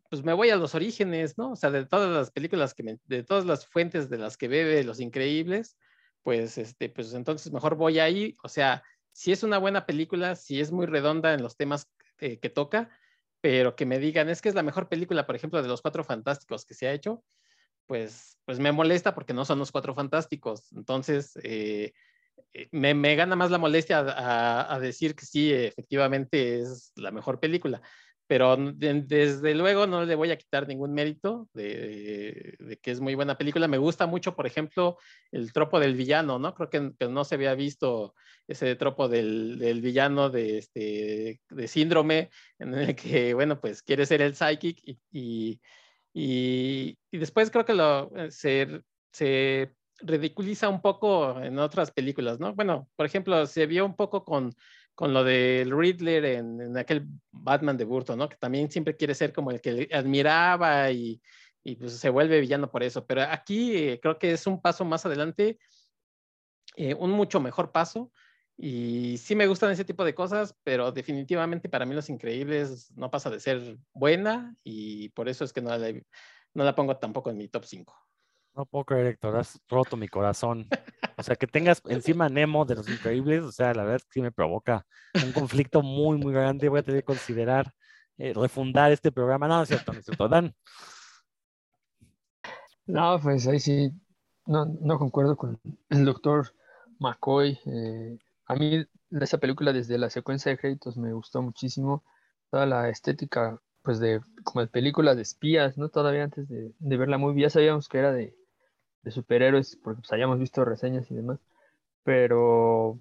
pues 0.10 0.24
me 0.24 0.34
voy 0.34 0.52
a 0.52 0.56
los 0.56 0.76
orígenes, 0.76 1.38
¿no? 1.38 1.52
O 1.52 1.56
sea, 1.56 1.72
de 1.72 1.86
todas 1.86 2.12
las 2.12 2.32
películas 2.32 2.76
que 2.76 3.00
de 3.06 3.24
todas 3.24 3.46
las 3.46 3.66
fuentes 3.66 4.10
de 4.10 4.20
las 4.20 4.38
que 4.38 4.48
bebe 4.48 4.84
Los 4.84 5.00
Increíbles, 5.00 5.76
pues 6.22 6.58
este, 6.58 6.90
pues 6.90 7.14
entonces 7.14 7.52
mejor 7.52 7.76
voy 7.76 8.00
ahí. 8.00 8.38
O 8.44 8.50
sea, 8.50 8.84
si 9.12 9.32
es 9.32 9.42
una 9.42 9.58
buena 9.58 9.88
película, 9.88 10.36
si 10.36 10.62
es 10.62 10.72
muy 10.72 10.86
redonda 10.86 11.34
en 11.34 11.42
los 11.42 11.58
temas 11.58 11.90
eh, 12.20 12.40
que 12.40 12.50
toca, 12.50 12.92
pero 13.44 13.76
que 13.76 13.86
me 13.86 14.00
digan, 14.00 14.30
es 14.30 14.42
que 14.42 14.48
es 14.48 14.56
la 14.56 14.64
mejor 14.64 14.88
película, 14.88 15.26
por 15.26 15.36
ejemplo, 15.36 15.62
de 15.62 15.68
los 15.68 15.82
Cuatro 15.82 16.06
Fantásticos 16.06 16.66
que 16.66 16.76
se 16.76 16.88
ha 16.88 16.94
hecho, 16.94 17.26
pues, 17.86 18.40
pues 18.46 18.58
me 18.58 18.72
molesta 18.72 19.14
porque 19.14 19.34
no 19.34 19.44
son 19.44 19.60
los 19.60 19.70
cuatro 19.70 19.94
fantásticos. 19.94 20.72
Entonces, 20.72 21.38
eh, 21.44 21.92
eh, 22.54 22.70
me, 22.72 22.94
me, 22.94 23.18
gana 23.18 23.36
más 23.36 23.52
la 23.52 23.58
molestia 23.58 24.00
a, 24.00 24.74
a, 24.74 24.80
decir 24.80 25.14
que 25.14 25.26
sí, 25.26 25.52
efectivamente 25.52 26.62
es 26.62 26.94
la 26.96 27.12
mejor 27.12 27.42
película 27.42 27.82
pero 28.28 28.56
desde 28.58 29.54
luego 29.54 29.86
no 29.86 30.06
le 30.06 30.16
voy 30.16 30.32
a 30.32 30.38
quitar 30.38 30.68
ningún 30.68 30.94
mérito 30.94 31.50
de, 31.54 32.56
de, 32.60 32.78
que 32.78 32.92
es 32.92 33.00
muy 33.00 33.16
buena 33.16 33.38
película. 33.38 33.68
Me 33.68 33.78
gusta 33.78 34.08
mucho, 34.08 34.36
por 34.36 34.48
ejemplo, 34.48 34.98
el 35.32 35.52
tropo 35.52 35.80
del 35.80 35.96
villano, 35.96 36.40
¿no? 36.40 36.54
Creo 36.54 36.70
que, 36.70 36.94
que 36.98 37.08
no 37.08 37.24
se 37.26 37.36
había 37.36 37.54
visto 37.56 38.16
ese 38.48 38.76
tropo 38.76 39.08
del, 39.10 39.60
del, 39.60 39.82
villano 39.82 40.30
de, 40.30 40.58
este, 40.58 41.42
de 41.50 41.68
síndrome, 41.68 42.30
en 42.60 42.74
el 42.74 42.96
que, 42.96 43.34
bueno, 43.34 43.60
pues 43.60 43.82
quiere 43.82 44.06
ser 44.06 44.22
el 44.22 44.36
psychic 44.36 44.80
y, 44.84 45.00
y, 45.12 45.62
y, 46.14 46.98
y 47.12 47.18
después 47.18 47.52
creo 47.52 47.66
que 47.66 47.74
lo, 47.74 48.12
eh, 48.16 48.32
se, 48.32 48.82
se 49.12 49.74
ridiculiza 50.00 50.70
un 50.70 50.82
poco 50.82 51.42
en 51.42 51.60
otras 51.60 51.92
películas, 51.92 52.40
¿no? 52.40 52.54
Bueno, 52.54 52.90
por 52.96 53.06
ejemplo, 53.06 53.46
se 53.46 53.66
vio 53.66 53.86
un 53.86 53.96
poco 53.96 54.24
con 54.24 54.54
con 54.96 55.14
lo 55.14 55.24
del 55.24 55.72
Riddler 55.72 56.26
en, 56.26 56.62
en, 56.62 56.78
aquel 56.78 57.08
Batman 57.32 57.78
de 57.78 57.86
Burton, 57.86 58.18
¿no? 58.18 58.30
Que 58.30 58.38
también 58.38 58.70
siempre 58.70 58.96
quiere 58.96 59.16
ser 59.16 59.34
como 59.34 59.52
el 59.52 59.62
que 59.62 59.90
admiraba 59.92 60.92
y, 60.92 61.22
y 61.64 61.76
pues 61.76 61.94
se 61.94 62.10
vuelve 62.10 62.42
villano 62.42 62.70
por 62.70 62.84
eso. 62.84 63.06
Pero 63.06 63.24
aquí 63.24 63.76
eh, 63.76 64.00
creo 64.02 64.20
que 64.20 64.32
es 64.32 64.46
un 64.46 64.62
paso 64.62 64.86
más 64.86 65.06
adelante, 65.06 65.58
eh, 66.76 66.94
un 66.94 67.12
mucho 67.12 67.40
mejor 67.40 67.72
paso. 67.72 68.12
Y 68.56 69.18
sí 69.18 69.36
me 69.36 69.48
gustan 69.48 69.72
ese 69.72 69.86
tipo 69.86 70.06
de 70.06 70.14
cosas, 70.14 70.56
pero 70.64 70.92
definitivamente 70.92 71.70
para 71.70 71.86
mí 71.86 71.96
Los 71.96 72.10
Increíbles 72.10 72.92
no 72.96 73.10
pasa 73.10 73.32
de 73.32 73.40
ser 73.40 73.78
buena 73.94 74.56
y 74.64 75.10
por 75.10 75.28
eso 75.28 75.44
es 75.44 75.52
que 75.52 75.62
no 75.62 75.76
la, 75.76 75.92
no 76.54 76.64
la 76.64 76.76
pongo 76.76 76.98
tampoco 76.98 77.32
en 77.32 77.38
mi 77.38 77.48
top 77.48 77.66
5. 77.66 77.96
No 78.56 78.66
puedo 78.66 78.86
creer, 78.86 79.08
Héctor, 79.08 79.36
has 79.38 79.60
roto 79.68 79.98
mi 79.98 80.08
corazón. 80.08 80.68
O 81.18 81.24
sea, 81.24 81.36
que 81.36 81.48
tengas 81.48 81.82
encima 81.86 82.30
Nemo 82.30 82.66
de 82.66 82.76
los 82.76 82.88
increíbles, 82.88 83.44
o 83.44 83.52
sea, 83.52 83.74
la 83.74 83.84
verdad 83.84 83.96
es 83.98 84.04
que 84.06 84.14
sí 84.14 84.22
me 84.22 84.32
provoca 84.32 84.86
un 85.24 85.32
conflicto 85.32 85.82
muy, 85.82 86.18
muy 86.18 86.34
grande. 86.34 86.70
Voy 86.70 86.80
a 86.80 86.84
tener 86.84 87.02
que 87.02 87.06
considerar 87.06 87.74
eh, 88.18 88.34
refundar 88.34 88.92
este 88.92 89.12
programa. 89.12 89.48
No, 89.48 89.58
no 89.58 89.64
es 89.64 89.70
cierto, 89.70 89.92
no 89.92 90.00
es 90.00 90.06
cierto, 90.06 90.28
Dan. 90.28 90.56
No, 92.86 93.20
pues 93.20 93.48
ahí 93.48 93.60
sí, 93.60 93.92
no, 94.46 94.66
no 94.66 95.00
concuerdo 95.00 95.36
con 95.36 95.60
el 95.90 96.06
doctor 96.06 96.54
McCoy. 97.00 97.60
Eh, 97.66 98.20
a 98.46 98.56
mí 98.56 98.86
esa 99.20 99.40
película 99.40 99.74
desde 99.74 99.98
la 99.98 100.12
secuencia 100.12 100.52
de 100.52 100.60
créditos 100.60 100.96
me 100.98 101.14
gustó 101.14 101.42
muchísimo. 101.42 102.04
Toda 102.52 102.68
la 102.68 102.90
estética, 102.90 103.60
pues 103.82 104.00
de 104.00 104.22
como 104.44 104.62
de 104.62 104.68
película 104.68 105.16
de 105.16 105.24
espías, 105.24 105.78
¿no? 105.78 105.90
Todavía 105.90 106.24
antes 106.24 106.48
de, 106.50 106.72
de 106.78 106.98
verla 106.98 107.18
muy 107.18 107.34
bien, 107.34 107.48
ya 107.48 107.50
sabíamos 107.50 107.90
que 107.90 107.98
era 107.98 108.12
de, 108.12 108.36
de 109.04 109.12
superhéroes, 109.12 109.78
porque 109.84 110.02
pues 110.02 110.12
hayamos 110.14 110.40
visto 110.40 110.66
reseñas 110.66 111.10
y 111.12 111.16
demás, 111.16 111.40
pero 112.04 113.00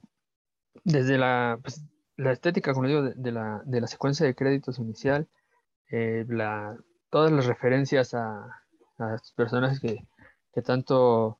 desde 0.85 1.19
la, 1.19 1.59
pues, 1.63 1.83
la 2.17 2.33
estética, 2.33 2.75
como 2.75 2.89
digo, 2.89 3.03
de, 3.03 3.33
la, 3.33 3.63
de, 3.65 3.81
la, 3.81 3.87
secuencia 3.87 4.27
de 4.27 4.35
créditos 4.35 4.79
inicial, 4.79 5.29
eh, 5.91 6.25
la, 6.29 6.77
todas 7.11 7.33
las 7.33 7.47
referencias 7.47 8.15
a, 8.15 8.63
a 8.99 9.17
personajes 9.37 9.81
que, 9.81 10.07
que, 10.53 10.63
tanto 10.63 11.39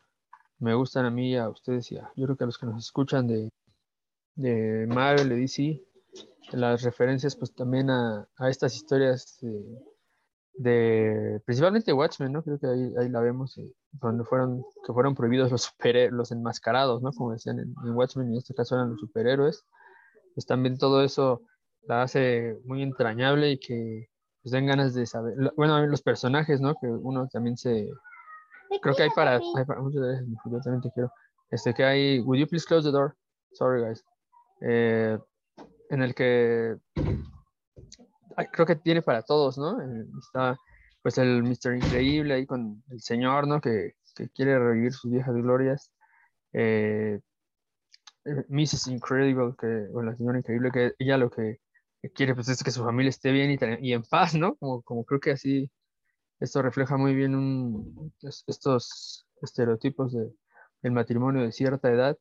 me 0.59 0.75
gustan 0.75 1.07
a 1.07 1.11
mí, 1.11 1.37
a 1.37 1.49
ustedes 1.49 1.91
y 1.93 1.99
a, 1.99 2.11
yo 2.17 2.27
creo 2.27 2.37
que 2.37 2.45
a 2.45 2.47
los 2.47 2.59
que 2.59 2.67
nos 2.67 2.85
escuchan 2.85 3.27
de, 3.27 3.51
de 4.37 4.87
Marvel, 4.87 5.29
de 5.29 5.37
DC, 5.37 5.83
las 6.53 6.83
referencias 6.83 7.37
pues 7.37 7.55
también 7.55 7.91
a, 7.91 8.29
a 8.37 8.51
estas 8.51 8.75
historias 8.75 9.39
de 10.55 11.41
principalmente 11.45 11.93
Watchmen, 11.93 12.33
¿no? 12.33 12.43
Creo 12.43 12.59
que 12.59 12.67
ahí, 12.67 12.93
ahí 12.99 13.09
la 13.09 13.21
vemos, 13.21 13.57
eh, 13.59 13.73
cuando 13.99 14.25
fueron, 14.25 14.65
que 14.87 14.93
fueron 14.93 15.15
prohibidos 15.15 15.51
los 15.51 15.63
superhéroes, 15.63 16.13
los 16.13 16.33
enmascarados, 16.33 17.03
¿no? 17.03 17.13
Como 17.13 17.33
decían 17.33 17.59
en, 17.61 17.75
Watchmen, 17.95 18.29
y 18.29 18.33
en 18.33 18.39
este 18.39 18.55
caso 18.55 18.75
eran 18.75 18.91
los 18.91 19.01
superhéroes, 19.01 19.65
pues 20.35 20.47
también 20.47 20.79
todo 20.79 21.03
eso 21.03 21.43
la 21.83 22.03
hace 22.03 22.59
muy 22.65 22.83
entrañable 22.83 23.53
y 23.53 23.59
que 23.59 24.09
pues 24.43 24.53
den 24.53 24.67
ganas 24.67 24.95
de 24.95 25.07
saber, 25.07 25.35
bueno, 25.57 25.85
los 25.87 26.03
personajes, 26.03 26.61
¿no? 26.61 26.75
Que 26.75 26.89
uno 26.89 27.29
también 27.29 27.57
se, 27.57 27.89
creo 28.81 28.95
que 28.95 29.05
hay 29.05 29.11
para, 29.11 29.37
hay 29.37 29.65
para 29.65 29.81
muchas 29.81 30.03
veces, 30.03 30.27
yo 30.51 30.61
también 30.61 30.83
te 30.83 30.91
quiero, 30.91 31.13
este 31.51 31.73
que 31.75 31.85
hay, 31.85 32.21
would 32.21 32.39
you 32.39 32.47
please 32.47 32.67
close 32.67 32.85
the 32.85 32.93
door? 32.93 33.15
Sorry 33.53 33.83
guys. 33.83 34.05
Eh, 34.63 35.19
en 35.91 36.03
el 36.03 36.15
que 36.15 36.77
creo 38.53 38.67
que 38.67 38.77
tiene 38.77 39.03
para 39.03 39.23
todos, 39.23 39.59
¿no? 39.59 39.81
Eh, 39.81 40.07
está 40.21 40.57
pues 41.03 41.19
el 41.19 41.43
Mr. 41.43 41.77
Increíble 41.77 42.35
ahí 42.35 42.47
con 42.47 42.83
el 42.91 43.01
señor, 43.01 43.49
¿no? 43.49 43.61
Que, 43.61 43.95
que 44.15 44.29
quiere 44.31 44.59
revivir 44.59 44.93
sus 44.93 45.11
viejas 45.11 45.35
glorias. 45.35 45.93
Eh, 46.53 47.21
eh 48.25 48.45
Mrs. 48.49 48.89
Incredible, 48.89 49.55
que, 49.59 49.89
o 49.93 50.03
la 50.03 50.15
señora 50.17 50.39
Increíble, 50.39 50.71
que 50.73 50.95
ella 50.99 51.19
lo 51.19 51.31
que 51.31 51.59
quiere 52.15 52.35
pues 52.35 52.49
es 52.49 52.63
que 52.63 52.71
su 52.71 52.85
familia 52.85 53.11
esté 53.11 53.33
bien 53.33 53.51
y, 53.51 53.89
y 53.89 53.93
en 53.95 54.03
paz, 54.05 54.35
¿no? 54.35 54.57
Como, 54.57 54.83
como, 54.83 55.05
creo 55.05 55.21
que 55.21 55.33
así 55.33 55.71
esto 56.41 56.63
refleja 56.63 56.97
muy 56.97 57.15
bien 57.15 58.15
estos 58.23 59.27
estereotipos 59.41 60.13
de, 60.13 60.33
del 60.83 60.93
matrimonio 60.93 61.43
de 61.43 61.53
cierta 61.53 61.91
edad. 61.91 62.19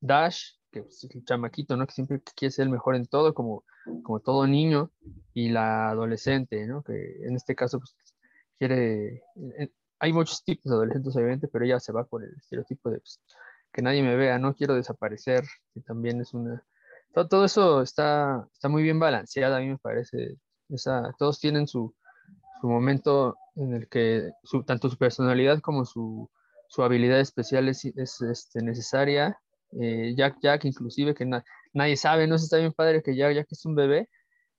Dash, 0.00 0.57
que 0.82 0.88
es 0.88 1.04
el 1.14 1.24
chamaquito, 1.24 1.76
¿no? 1.76 1.86
Que 1.86 1.92
siempre 1.92 2.20
quiere 2.34 2.52
ser 2.52 2.64
el 2.64 2.70
mejor 2.70 2.96
en 2.96 3.06
todo, 3.06 3.34
como, 3.34 3.64
como 4.02 4.20
todo 4.20 4.46
niño, 4.46 4.90
y 5.34 5.50
la 5.50 5.90
adolescente, 5.90 6.66
¿no? 6.66 6.82
Que 6.82 7.16
en 7.26 7.36
este 7.36 7.54
caso, 7.54 7.78
pues, 7.78 7.96
quiere... 8.58 9.22
Eh, 9.58 9.72
hay 10.00 10.12
muchos 10.12 10.44
tipos 10.44 10.70
de 10.70 10.76
adolescentes, 10.76 11.16
obviamente, 11.16 11.48
pero 11.48 11.64
ella 11.64 11.80
se 11.80 11.92
va 11.92 12.04
por 12.04 12.24
el 12.24 12.32
estereotipo 12.36 12.90
de 12.90 12.98
pues, 12.98 13.20
que 13.72 13.82
nadie 13.82 14.02
me 14.02 14.16
vea, 14.16 14.38
no 14.38 14.54
quiero 14.54 14.74
desaparecer, 14.74 15.44
que 15.74 15.80
también 15.80 16.20
es 16.20 16.34
una... 16.34 16.64
Todo, 17.14 17.28
todo 17.28 17.44
eso 17.44 17.82
está, 17.82 18.48
está 18.52 18.68
muy 18.68 18.82
bien 18.82 18.98
balanceado, 18.98 19.56
a 19.56 19.60
mí 19.60 19.68
me 19.68 19.78
parece. 19.78 20.36
Esa, 20.68 21.14
todos 21.18 21.40
tienen 21.40 21.66
su, 21.66 21.94
su 22.60 22.68
momento 22.68 23.36
en 23.56 23.74
el 23.74 23.88
que 23.88 24.30
su, 24.44 24.62
tanto 24.64 24.88
su 24.88 24.98
personalidad 24.98 25.60
como 25.60 25.84
su, 25.84 26.30
su 26.68 26.82
habilidad 26.82 27.20
especial 27.20 27.68
es, 27.68 27.84
es 27.84 28.20
este, 28.20 28.62
necesaria 28.62 29.40
eh, 29.80 30.14
Jack 30.16 30.38
Jack 30.42 30.64
inclusive, 30.64 31.14
que 31.14 31.26
nadie 31.72 31.96
sabe, 31.96 32.26
no 32.26 32.38
sé, 32.38 32.44
está 32.44 32.58
bien 32.58 32.72
padre 32.72 33.02
que 33.02 33.16
Jack 33.16 33.34
Jack 33.34 33.48
es 33.50 33.64
un 33.66 33.74
bebé, 33.74 34.08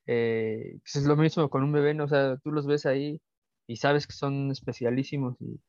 eh, 0.05 0.77
pues 0.81 0.95
es 0.97 1.05
lo 1.05 1.15
mismo 1.15 1.49
con 1.49 1.63
un 1.63 1.71
bebé, 1.71 1.93
¿no? 1.93 2.05
o 2.05 2.07
sea, 2.07 2.37
tú 2.37 2.51
los 2.51 2.65
ves 2.67 2.85
ahí 2.85 3.21
y 3.67 3.77
sabes 3.77 4.07
que 4.07 4.13
son 4.13 4.51
especialísimos 4.51 5.37
y, 5.41 5.59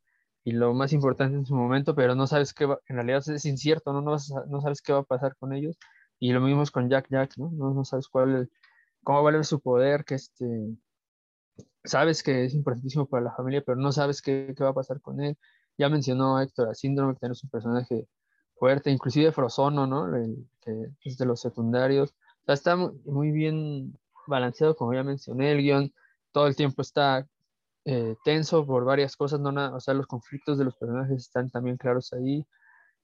lo 0.53 0.75
más 0.75 0.93
importante 0.93 1.37
en 1.37 1.47
su 1.47 1.55
momento, 1.55 1.95
pero 1.95 2.15
no 2.15 2.27
sabes 2.27 2.55
qué 2.55 2.67
va, 2.67 2.81
en 2.89 2.97
realidad 2.97 3.23
es 3.29 3.45
incierto, 3.45 3.93
¿no? 3.93 4.01
No, 4.03 4.17
no 4.49 4.61
sabes 4.61 4.83
qué 4.83 4.93
va 4.93 5.01
a 5.01 5.03
pasar 5.05 5.37
con 5.37 5.53
ellos, 5.53 5.77
y 6.19 6.33
lo 6.33 6.41
mismo 6.41 6.63
es 6.63 6.71
con 6.71 6.89
Jack 6.91 7.09
Jack, 7.11 7.35
¿no? 7.39 7.51
No, 7.53 7.75
no 7.75 7.85
sabes 7.85 8.09
cuál, 8.09 8.51
cómo 9.05 9.23
vale 9.23 9.45
su 9.45 9.61
poder, 9.61 10.05
que 10.05 10.17
este, 10.17 10.47
sabes 11.85 12.23
que 12.23 12.45
es 12.45 12.55
importantísimo 12.55 13.07
para 13.07 13.25
la 13.25 13.35
familia, 13.35 13.63
pero 13.65 13.77
no 13.79 13.93
sabes 13.93 14.23
qué, 14.23 14.55
qué 14.57 14.65
va 14.65 14.71
a 14.71 14.75
pasar 14.75 15.01
con 15.01 15.21
él. 15.21 15.37
Ya 15.79 15.89
mencionó 15.89 16.41
Héctor 16.41 16.69
a 16.71 16.75
Síndrome, 16.75 17.17
que 17.21 17.27
es 17.27 17.45
un 17.45 17.51
personaje 17.51 18.07
fuerte, 18.61 18.91
inclusive 18.91 19.33
Frozono, 19.33 19.87
¿no? 19.87 20.07
que 20.61 20.91
es 21.03 21.17
de 21.17 21.25
los 21.25 21.41
secundarios. 21.41 22.11
O 22.43 22.45
sea, 22.45 22.55
está 22.55 22.77
muy 22.77 23.33
bien 23.33 23.99
balanceado, 24.27 24.77
como 24.77 24.93
ya 24.95 25.03
mencioné, 25.03 25.53
el 25.53 25.63
guion 25.63 25.93
todo 26.31 26.47
el 26.47 26.55
tiempo 26.55 26.83
está 26.83 27.27
eh, 27.87 28.15
tenso 28.23 28.65
por 28.67 28.85
varias 28.85 29.17
cosas, 29.17 29.41
no 29.41 29.51
nada, 29.51 29.75
o 29.75 29.81
sea, 29.81 29.95
los 29.95 30.07
conflictos 30.07 30.59
de 30.59 30.67
los 30.67 30.77
personajes 30.77 31.23
están 31.23 31.51
también 31.51 31.79
claros 31.79 32.13
ahí. 32.13 32.47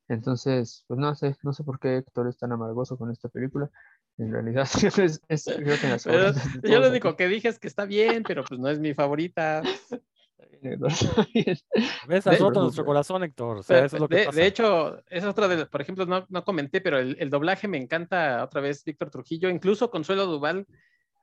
Entonces, 0.09 0.85
pues 0.87 1.01
no 1.01 1.15
sé, 1.17 1.35
no 1.43 1.53
sé 1.53 1.65
por 1.65 1.81
qué 1.81 1.97
Héctor 1.97 2.29
es 2.29 2.37
tan 2.37 2.53
amargoso 2.53 2.97
con 2.99 3.11
esta 3.11 3.29
película. 3.31 3.71
En 4.19 4.31
realidad, 4.33 4.69
es, 4.99 5.23
es 5.27 5.45
creo 5.45 5.81
que 5.81 5.89
las 5.89 6.05
Yo 6.05 6.81
lo 6.81 6.91
único 6.91 7.17
que 7.17 7.29
dije 7.29 7.49
es 7.49 7.59
que 7.59 7.67
está 7.67 7.87
bien, 7.87 8.23
pero 8.23 8.45
pues 8.45 8.61
no 8.61 8.69
es 8.69 8.79
mi 8.79 8.93
favorita. 8.93 9.63
¿Ves? 12.09 12.27
Has 12.27 12.41
roto 12.41 12.63
nuestro 12.63 12.85
corazón, 12.85 13.23
Héctor. 13.23 13.59
O 13.59 13.63
sea, 13.63 13.85
eso 13.85 13.97
es 13.97 14.01
lo 14.01 14.09
que 14.09 14.17
de, 14.17 14.25
pasa. 14.27 14.41
de, 14.41 14.47
hecho, 14.47 15.03
es 15.09 15.25
otra 15.25 15.49
de, 15.49 15.67
por 15.67 15.81
ejemplo, 15.81 16.07
no, 16.07 16.27
no 16.29 16.45
comenté, 16.45 16.81
pero 16.81 16.99
el, 16.99 17.17
el, 17.21 17.31
doblaje 17.31 17.69
me 17.69 17.79
encanta 17.79 18.43
otra 18.45 18.61
vez 18.61 18.85
Víctor 18.85 19.11
Trujillo, 19.11 19.49
incluso 19.49 19.91
Consuelo 19.91 20.27
Duval, 20.27 20.67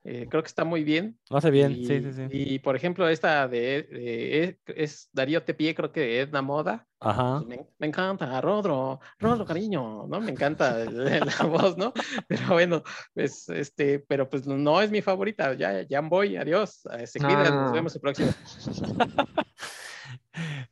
eh, 0.05 0.27
creo 0.29 0.43
que 0.43 0.47
está 0.47 0.65
muy 0.65 0.83
bien. 0.83 1.17
Lo 1.29 1.37
hace 1.37 1.49
bien, 1.49 1.71
y, 1.71 1.85
sí, 1.85 2.01
sí, 2.01 2.13
sí. 2.13 2.23
Y 2.29 2.59
por 2.59 2.75
ejemplo, 2.75 3.07
esta 3.07 3.47
de, 3.47 3.83
de 3.83 4.59
es 4.75 5.09
Darío 5.13 5.43
Tepié, 5.43 5.73
creo 5.73 5.91
que 5.91 6.01
de 6.01 6.19
Edna 6.21 6.41
Moda. 6.41 6.85
Ajá. 6.99 7.37
Pues 7.37 7.47
me, 7.47 7.67
me, 7.79 7.87
encanta, 7.87 8.39
Rodro, 8.41 8.99
Rodro, 9.19 9.45
cariño, 9.45 10.05
¿no? 10.07 10.19
Me 10.19 10.31
encanta 10.31 10.85
la 10.85 11.45
voz, 11.45 11.77
¿no? 11.77 11.93
Pero 12.27 12.47
bueno, 12.49 12.83
pues 13.13 13.47
este, 13.49 13.99
pero 13.99 14.29
pues 14.29 14.45
no 14.45 14.81
es 14.81 14.91
mi 14.91 15.01
favorita. 15.01 15.53
Ya, 15.53 15.83
ya 15.83 16.01
voy, 16.01 16.35
adiós. 16.35 16.81
Se 17.05 17.19
cuidan, 17.19 17.55
no. 17.55 17.61
nos 17.63 17.73
vemos 17.73 17.95
el 17.95 18.01
próximo. 18.01 18.31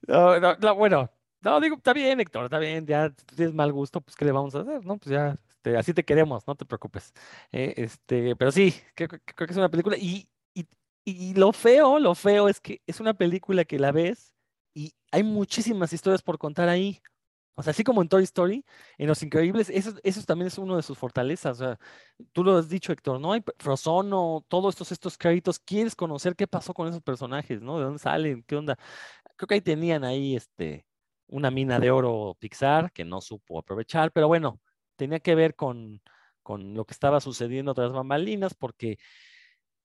no, 0.07 0.39
no, 0.39 0.55
no, 0.55 0.75
bueno, 0.75 1.09
no, 1.41 1.59
digo, 1.59 1.77
está 1.77 1.93
bien, 1.93 2.19
Héctor, 2.19 2.45
está 2.45 2.59
bien, 2.59 2.85
ya 2.85 3.11
tienes 3.35 3.53
mal 3.53 3.71
gusto, 3.71 4.01
pues, 4.01 4.15
¿qué 4.15 4.25
le 4.25 4.31
vamos 4.31 4.53
a 4.55 4.59
hacer? 4.59 4.85
No, 4.85 4.97
pues 4.97 5.11
ya, 5.11 5.37
este, 5.61 5.77
así 5.77 5.93
te 5.93 6.03
queremos, 6.03 6.47
no 6.47 6.55
te 6.55 6.65
preocupes. 6.65 7.13
Eh, 7.51 7.73
este, 7.77 8.35
pero 8.35 8.51
sí, 8.51 8.73
creo, 8.95 9.09
que 9.09 9.45
es 9.49 9.57
una 9.57 9.69
película 9.69 9.97
y, 9.97 10.27
y, 10.55 10.67
Y 11.05 11.33
lo 11.35 11.53
feo, 11.53 11.99
lo 11.99 12.15
feo 12.15 12.49
es 12.49 12.59
que 12.61 12.81
es 12.87 12.99
una 12.99 13.13
película 13.13 13.65
que 13.65 13.79
la 13.79 13.91
ves 13.91 14.35
y 14.73 14.93
hay 15.11 15.23
muchísimas 15.23 15.93
historias 15.93 16.21
por 16.23 16.37
contar 16.37 16.69
ahí. 16.69 17.01
O 17.55 17.63
sea, 17.63 17.71
así 17.71 17.83
como 17.83 18.01
en 18.01 18.09
Toy 18.09 18.23
Story, 18.23 18.65
en 18.97 19.07
Los 19.07 19.21
Increíbles, 19.23 19.69
eso, 19.69 19.93
eso 20.03 20.23
también 20.23 20.47
es 20.47 20.57
uno 20.57 20.77
de 20.77 20.83
sus 20.83 20.97
fortalezas. 20.97 21.59
O 21.61 21.65
sea, 21.65 21.79
tú 22.33 22.43
lo 22.43 22.57
has 22.57 22.69
dicho, 22.69 22.91
Héctor, 22.93 23.19
¿no? 23.19 23.33
Hay 23.33 23.43
Frozono, 23.59 24.45
todos 24.47 24.75
estos, 24.75 24.91
estos 24.91 25.17
créditos, 25.17 25.59
quieres 25.59 25.95
conocer 25.95 26.35
qué 26.35 26.47
pasó 26.47 26.73
con 26.73 26.87
esos 26.87 27.01
personajes, 27.03 27.61
¿no? 27.61 27.77
¿De 27.77 27.85
dónde 27.85 27.99
salen? 27.99 28.43
¿Qué 28.43 28.55
onda? 28.55 28.77
Creo 29.35 29.47
que 29.47 29.55
ahí 29.55 29.61
tenían 29.61 30.03
ahí 30.03 30.35
este, 30.35 30.85
una 31.27 31.51
mina 31.51 31.79
de 31.79 31.91
oro 31.91 32.35
Pixar 32.39 32.91
que 32.91 33.05
no 33.05 33.21
supo 33.21 33.59
aprovechar, 33.59 34.11
pero 34.11 34.27
bueno, 34.27 34.59
tenía 35.01 35.19
que 35.19 35.33
ver 35.33 35.55
con, 35.55 35.99
con 36.43 36.75
lo 36.75 36.85
que 36.85 36.93
estaba 36.93 37.19
sucediendo 37.21 37.73
tras 37.73 37.91
bambalinas, 37.91 38.53
porque 38.53 38.99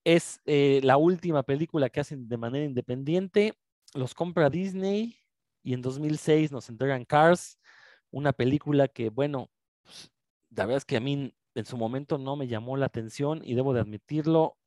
es 0.05 0.43
eh, 0.45 0.81
la 0.85 0.99
última 0.99 1.43
película 1.43 1.89
que 1.89 2.01
hacen 2.01 2.29
de 2.29 2.37
manera 2.37 2.67
independiente. 2.67 3.55
Los 3.95 4.13
compra 4.13 4.51
Disney 4.51 5.17
y 5.63 5.73
en 5.73 5.81
2006 5.81 6.53
nos 6.53 6.69
entregan 6.69 7.07
Cars, 7.07 7.59
una 8.11 8.35
película 8.35 8.89
que, 8.89 9.09
bueno, 9.09 9.51
pues, 9.85 10.13
la 10.51 10.67
verdad 10.67 10.79
es 10.79 10.85
que 10.85 10.99
a 10.99 11.01
mí 11.01 11.35
en 11.55 11.65
su 11.65 11.79
momento 11.79 12.19
no 12.19 12.37
me 12.37 12.47
llamó 12.47 12.77
la 12.77 12.85
atención 12.85 13.41
y 13.43 13.55
debo 13.55 13.73
de 13.73 13.81
admitirlo. 13.81 14.59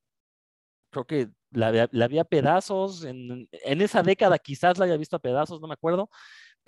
Creo 0.89 1.05
que 1.05 1.29
la, 1.51 1.87
la 1.91 2.07
vi 2.07 2.17
a 2.17 2.23
pedazos, 2.23 3.03
en, 3.03 3.47
en, 3.51 3.81
esa 3.81 4.01
década 4.01 4.39
quizás 4.39 4.79
la 4.79 4.85
haya 4.85 4.97
visto 4.97 5.15
a 5.15 5.19
pedazos, 5.19 5.61
no 5.61 5.67
me 5.67 5.75
acuerdo, 5.75 6.09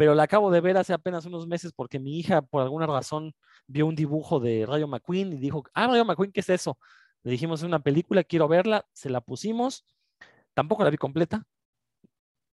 pero 0.02 0.16
la 0.16 0.24
acabo 0.24 0.50
de 0.50 0.62
ver 0.62 0.78
hace 0.78 0.94
apenas 0.94 1.28
unos 1.28 1.46
meses 1.46 1.74
porque 1.74 2.00
mi 2.00 2.18
hija 2.18 2.42
por 2.42 2.64
alguna 2.64 2.88
razón 2.88 3.36
vio 3.68 3.86
un 3.86 3.94
dibujo 3.94 4.40
de 4.40 4.66
Rayo 4.66 4.88
McQueen 4.88 5.32
y 5.32 5.38
dijo, 5.38 5.64
ah, 5.76 5.86
Rayo 5.86 6.04
McQueen, 6.06 6.32
¿qué 6.32 6.40
es 6.40 6.50
eso? 6.50 6.80
Le 7.22 7.34
dijimos, 7.34 7.60
es 7.60 7.68
una 7.68 7.84
película, 7.84 8.24
quiero 8.24 8.48
verla, 8.48 8.84
se 8.94 9.12
la 9.12 9.22
pusimos, 9.22 9.86
tampoco 10.56 10.84
la 10.84 10.90
vi 10.90 10.98
completa, 10.98 11.46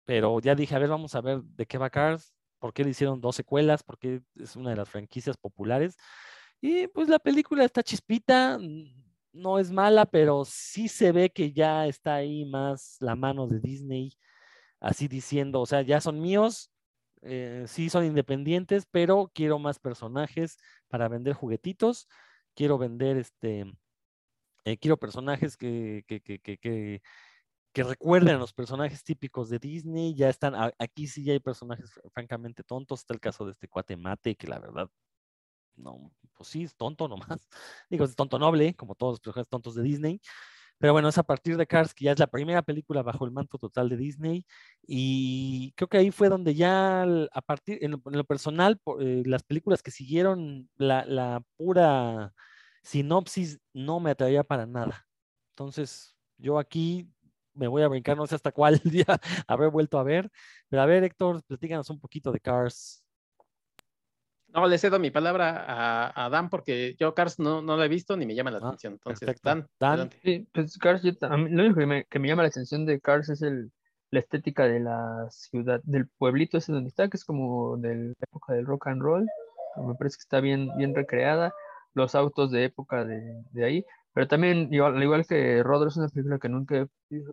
pero 0.04 0.40
ya 0.40 0.54
dije, 0.54 0.74
a 0.74 0.78
ver, 0.78 0.90
vamos 0.90 1.14
a 1.14 1.22
ver 1.22 1.40
de 1.40 1.64
qué 1.64 1.78
va 1.78 1.88
Cars, 1.88 2.34
por 2.58 2.74
qué 2.74 2.84
le 2.84 2.90
hicieron 2.90 3.18
dos 3.18 3.36
secuelas, 3.36 3.82
porque 3.82 4.20
es 4.34 4.54
una 4.54 4.68
de 4.68 4.76
las 4.76 4.90
franquicias 4.90 5.38
populares. 5.38 5.96
Y 6.60 6.86
pues 6.88 7.08
la 7.08 7.18
película 7.18 7.64
está 7.64 7.82
chispita, 7.82 8.58
no 9.32 9.58
es 9.58 9.70
mala, 9.70 10.04
pero 10.04 10.44
sí 10.44 10.86
se 10.86 11.12
ve 11.12 11.30
que 11.30 11.50
ya 11.50 11.86
está 11.86 12.16
ahí 12.16 12.44
más 12.44 12.98
la 13.00 13.16
mano 13.16 13.46
de 13.46 13.58
Disney, 13.58 14.12
así 14.80 15.08
diciendo, 15.08 15.62
o 15.62 15.66
sea, 15.66 15.80
ya 15.80 16.02
son 16.02 16.20
míos, 16.20 16.70
eh, 17.22 17.64
sí 17.66 17.90
son 17.90 18.04
independientes, 18.04 18.86
pero 18.90 19.30
quiero 19.34 19.58
más 19.58 19.78
personajes 19.78 20.58
para 20.88 21.08
vender 21.08 21.34
juguetitos, 21.34 22.08
quiero 22.54 22.78
vender 22.78 23.16
este, 23.16 23.72
eh, 24.64 24.76
quiero 24.78 24.96
personajes 24.96 25.56
que, 25.56 26.04
que, 26.06 26.20
que, 26.20 26.40
que 26.40 27.02
que 27.72 27.84
recuerden 27.84 28.36
a 28.36 28.38
los 28.38 28.52
personajes 28.52 29.04
típicos 29.04 29.48
de 29.48 29.58
Disney. 29.58 30.14
Ya 30.14 30.28
están, 30.28 30.54
aquí 30.78 31.06
sí 31.06 31.30
hay 31.30 31.38
personajes 31.38 32.00
francamente 32.12 32.64
tontos. 32.64 33.00
Está 33.00 33.14
el 33.14 33.20
caso 33.20 33.44
de 33.44 33.52
este 33.52 33.68
cuate 33.68 33.96
Mate, 33.96 34.34
que 34.36 34.48
la 34.48 34.58
verdad, 34.58 34.90
no, 35.76 36.12
pues 36.34 36.48
sí, 36.48 36.64
es 36.64 36.74
tonto 36.74 37.08
nomás. 37.08 37.28
Digo, 37.90 38.04
es 38.04 38.16
tonto 38.16 38.38
noble, 38.38 38.74
como 38.74 38.94
todos 38.94 39.12
los 39.12 39.20
personajes 39.20 39.48
tontos 39.48 39.74
de 39.74 39.82
Disney. 39.82 40.20
Pero 40.78 40.92
bueno, 40.92 41.08
es 41.08 41.18
a 41.18 41.24
partir 41.24 41.56
de 41.56 41.66
Cars, 41.66 41.92
que 41.94 42.04
ya 42.04 42.12
es 42.12 42.18
la 42.18 42.28
primera 42.28 42.62
película 42.62 43.02
bajo 43.02 43.24
el 43.24 43.32
manto 43.32 43.58
total 43.58 43.88
de 43.88 43.96
Disney. 43.96 44.46
Y 44.86 45.72
creo 45.76 45.88
que 45.88 45.98
ahí 45.98 46.10
fue 46.10 46.28
donde 46.28 46.54
ya, 46.54 47.02
a 47.02 47.42
partir, 47.42 47.78
en 47.82 47.92
lo, 48.04 48.24
personal, 48.24 48.80
eh, 49.00 49.22
las 49.26 49.42
películas 49.42 49.82
que 49.82 49.90
siguieron, 49.90 50.70
la, 50.76 51.04
la 51.04 51.42
pura 51.56 52.32
sinopsis 52.82 53.60
no 53.72 54.00
me 54.00 54.10
atraía 54.10 54.44
para 54.44 54.66
nada. 54.66 55.06
Entonces, 55.50 56.16
yo 56.38 56.58
aquí 56.58 57.10
me 57.54 57.68
voy 57.68 57.82
a 57.82 57.88
brincar, 57.88 58.16
no 58.16 58.26
sé 58.26 58.36
hasta 58.36 58.52
cuál 58.52 58.80
día 58.84 59.06
habré 59.46 59.68
vuelto 59.68 59.98
a 59.98 60.04
ver. 60.04 60.30
Pero 60.68 60.82
a 60.82 60.86
ver, 60.86 61.04
Héctor, 61.04 61.42
platícanos 61.44 61.90
un 61.90 62.00
poquito 62.00 62.32
de 62.32 62.40
Cars. 62.40 63.04
No, 64.48 64.66
le 64.66 64.78
cedo 64.78 64.98
mi 64.98 65.10
palabra 65.10 66.12
a, 66.14 66.28
Dan 66.30 66.48
porque 66.48 66.96
yo 66.98 67.14
Cars 67.14 67.38
no, 67.38 67.60
no 67.60 67.76
la 67.76 67.84
he 67.84 67.88
visto 67.88 68.16
ni 68.16 68.24
me 68.24 68.34
llama 68.34 68.50
la 68.50 68.58
ah, 68.58 68.66
atención. 68.68 68.94
Entonces, 68.94 69.40
Dan, 69.42 69.66
Dan. 69.78 70.10
Sí, 70.22 70.48
pues 70.52 70.78
Cars, 70.78 71.02
yo, 71.02 71.12
lo 71.20 71.36
único 71.36 71.80
que 71.80 71.86
me, 71.86 72.04
que 72.04 72.18
me, 72.18 72.28
llama 72.28 72.42
la 72.42 72.48
atención 72.48 72.86
de 72.86 73.00
Cars 73.00 73.28
es 73.28 73.42
el, 73.42 73.70
la 74.10 74.20
estética 74.20 74.64
de 74.64 74.80
la 74.80 75.28
ciudad, 75.30 75.80
del 75.84 76.08
pueblito 76.08 76.58
ese 76.58 76.72
donde 76.72 76.88
está, 76.88 77.08
que 77.08 77.18
es 77.18 77.24
como 77.24 77.76
de 77.76 77.94
la 77.94 78.14
época 78.22 78.54
del 78.54 78.66
rock 78.66 78.86
and 78.86 79.02
roll. 79.02 79.26
Me 79.76 79.94
parece 79.94 80.16
que 80.16 80.22
está 80.22 80.40
bien, 80.40 80.70
bien 80.76 80.94
recreada. 80.94 81.52
Los 81.94 82.14
autos 82.14 82.50
de 82.50 82.64
época 82.64 83.04
de, 83.04 83.42
de 83.50 83.64
ahí. 83.64 83.84
Pero 84.14 84.28
también, 84.28 84.72
igual, 84.72 84.96
al 84.96 85.02
igual 85.02 85.26
que 85.26 85.62
Rodro, 85.62 85.88
es 85.88 85.96
una 85.96 86.08
película 86.08 86.38
que 86.38 86.48
nunca 86.48 86.76
he 86.76 86.86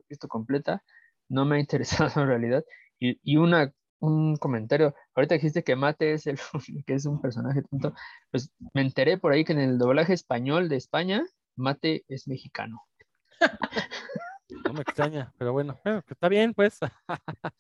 visto 0.09 0.27
completa, 0.27 0.83
no 1.29 1.45
me 1.45 1.55
ha 1.55 1.59
interesado 2.09 2.21
en 2.21 2.27
realidad. 2.27 2.63
Y, 2.99 3.19
y 3.23 3.37
una, 3.37 3.71
un 3.99 4.35
comentario, 4.37 4.93
ahorita 5.15 5.35
dijiste 5.35 5.63
que 5.63 5.75
Mate 5.75 6.13
es, 6.13 6.27
el, 6.27 6.37
que 6.85 6.93
es 6.93 7.05
un 7.05 7.21
personaje 7.21 7.63
tonto, 7.63 7.93
pues 8.31 8.51
me 8.73 8.81
enteré 8.81 9.17
por 9.17 9.31
ahí 9.31 9.43
que 9.45 9.53
en 9.53 9.59
el 9.59 9.77
doblaje 9.77 10.13
español 10.13 10.69
de 10.69 10.77
España, 10.77 11.25
Mate 11.55 12.03
es 12.07 12.27
mexicano. 12.27 12.83
No 14.65 14.73
me 14.73 14.81
extraña, 14.81 15.33
pero 15.37 15.53
bueno, 15.53 15.79
está 16.07 16.29
bien, 16.29 16.53
pues. 16.53 16.79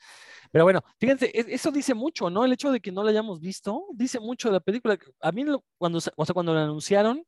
Pero 0.51 0.63
bueno, 0.63 0.81
fíjense, 0.99 1.31
eso 1.33 1.71
dice 1.71 1.93
mucho, 1.93 2.29
¿no? 2.29 2.45
El 2.45 2.53
hecho 2.53 2.71
de 2.71 2.79
que 2.79 2.91
no 2.91 3.03
la 3.03 3.09
hayamos 3.09 3.41
visto, 3.41 3.85
dice 3.93 4.19
mucho 4.19 4.49
de 4.49 4.53
la 4.53 4.59
película. 4.59 4.97
A 5.19 5.31
mí, 5.31 5.43
cuando, 5.77 5.97
o 5.97 6.25
sea, 6.25 6.33
cuando 6.33 6.53
la 6.53 6.63
anunciaron, 6.63 7.25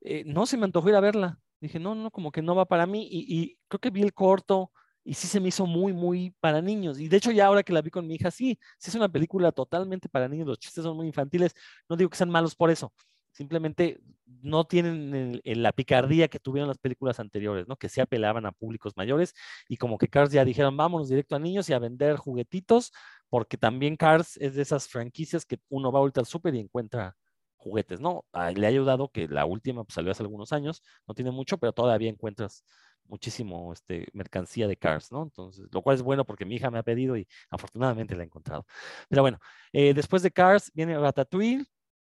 eh, 0.00 0.24
no 0.26 0.46
se 0.46 0.56
me 0.56 0.64
antojó 0.64 0.88
ir 0.88 0.94
a 0.94 1.00
verla. 1.00 1.38
Dije, 1.60 1.78
no, 1.78 1.94
no, 1.94 2.10
como 2.10 2.32
que 2.32 2.42
no 2.42 2.54
va 2.54 2.64
para 2.66 2.86
mí. 2.86 3.06
Y, 3.10 3.58
creo 3.68 3.80
que 3.80 3.90
vi 3.90 4.02
el 4.02 4.14
corto 4.14 4.72
y 5.10 5.14
sí 5.14 5.26
se 5.26 5.40
me 5.40 5.48
hizo 5.48 5.66
muy, 5.66 5.92
muy 5.92 6.30
para 6.38 6.62
niños. 6.62 7.00
Y 7.00 7.08
de 7.08 7.16
hecho, 7.16 7.32
ya 7.32 7.46
ahora 7.46 7.64
que 7.64 7.72
la 7.72 7.82
vi 7.82 7.90
con 7.90 8.06
mi 8.06 8.14
hija, 8.14 8.30
sí, 8.30 8.56
sí 8.78 8.90
es 8.90 8.94
una 8.94 9.08
película 9.08 9.50
totalmente 9.50 10.08
para 10.08 10.28
niños. 10.28 10.46
Los 10.46 10.60
chistes 10.60 10.84
son 10.84 10.96
muy 10.96 11.08
infantiles. 11.08 11.52
No 11.88 11.96
digo 11.96 12.08
que 12.10 12.16
sean 12.16 12.30
malos 12.30 12.54
por 12.54 12.70
eso. 12.70 12.92
Simplemente 13.32 14.00
no 14.24 14.64
tienen 14.66 15.40
la 15.44 15.72
picardía 15.72 16.28
que 16.28 16.38
tuvieron 16.38 16.68
las 16.68 16.78
películas 16.78 17.18
anteriores, 17.18 17.66
¿no? 17.66 17.74
Que 17.74 17.88
se 17.88 18.00
apelaban 18.00 18.46
a 18.46 18.52
públicos 18.52 18.92
mayores 18.96 19.34
y 19.68 19.78
como 19.78 19.98
que 19.98 20.06
Cars 20.06 20.30
ya 20.30 20.44
dijeron, 20.44 20.76
vámonos 20.76 21.08
directo 21.08 21.34
a 21.34 21.40
niños 21.40 21.68
y 21.68 21.72
a 21.72 21.80
vender 21.80 22.16
juguetitos, 22.16 22.92
porque 23.28 23.56
también 23.56 23.96
Cars 23.96 24.36
es 24.36 24.54
de 24.54 24.62
esas 24.62 24.86
franquicias 24.86 25.44
que 25.44 25.58
uno 25.70 25.90
va 25.90 25.98
ahorita 25.98 26.20
al 26.20 26.26
súper 26.26 26.54
y 26.54 26.60
encuentra 26.60 27.16
juguetes, 27.56 28.00
¿no? 28.00 28.24
Ah, 28.32 28.52
le 28.52 28.64
ha 28.66 28.68
ayudado 28.68 29.10
que 29.10 29.26
la 29.26 29.44
última 29.44 29.82
pues, 29.82 29.94
salió 29.94 30.12
hace 30.12 30.22
algunos 30.22 30.52
años, 30.52 30.82
no 31.08 31.14
tiene 31.14 31.32
mucho, 31.32 31.58
pero 31.58 31.72
todavía 31.72 32.08
encuentras 32.08 32.64
muchísimo 33.10 33.72
este, 33.72 34.08
mercancía 34.12 34.66
de 34.66 34.76
Cars, 34.76 35.12
¿no? 35.12 35.22
Entonces, 35.22 35.66
lo 35.70 35.82
cual 35.82 35.96
es 35.96 36.02
bueno 36.02 36.24
porque 36.24 36.44
mi 36.44 36.56
hija 36.56 36.70
me 36.70 36.78
ha 36.78 36.82
pedido 36.82 37.16
y 37.16 37.26
afortunadamente 37.50 38.16
la 38.16 38.22
he 38.22 38.26
encontrado. 38.26 38.66
Pero 39.08 39.22
bueno, 39.22 39.38
eh, 39.72 39.92
después 39.94 40.22
de 40.22 40.30
Cars 40.30 40.70
viene 40.74 40.98
Ratatouille, 40.98 41.64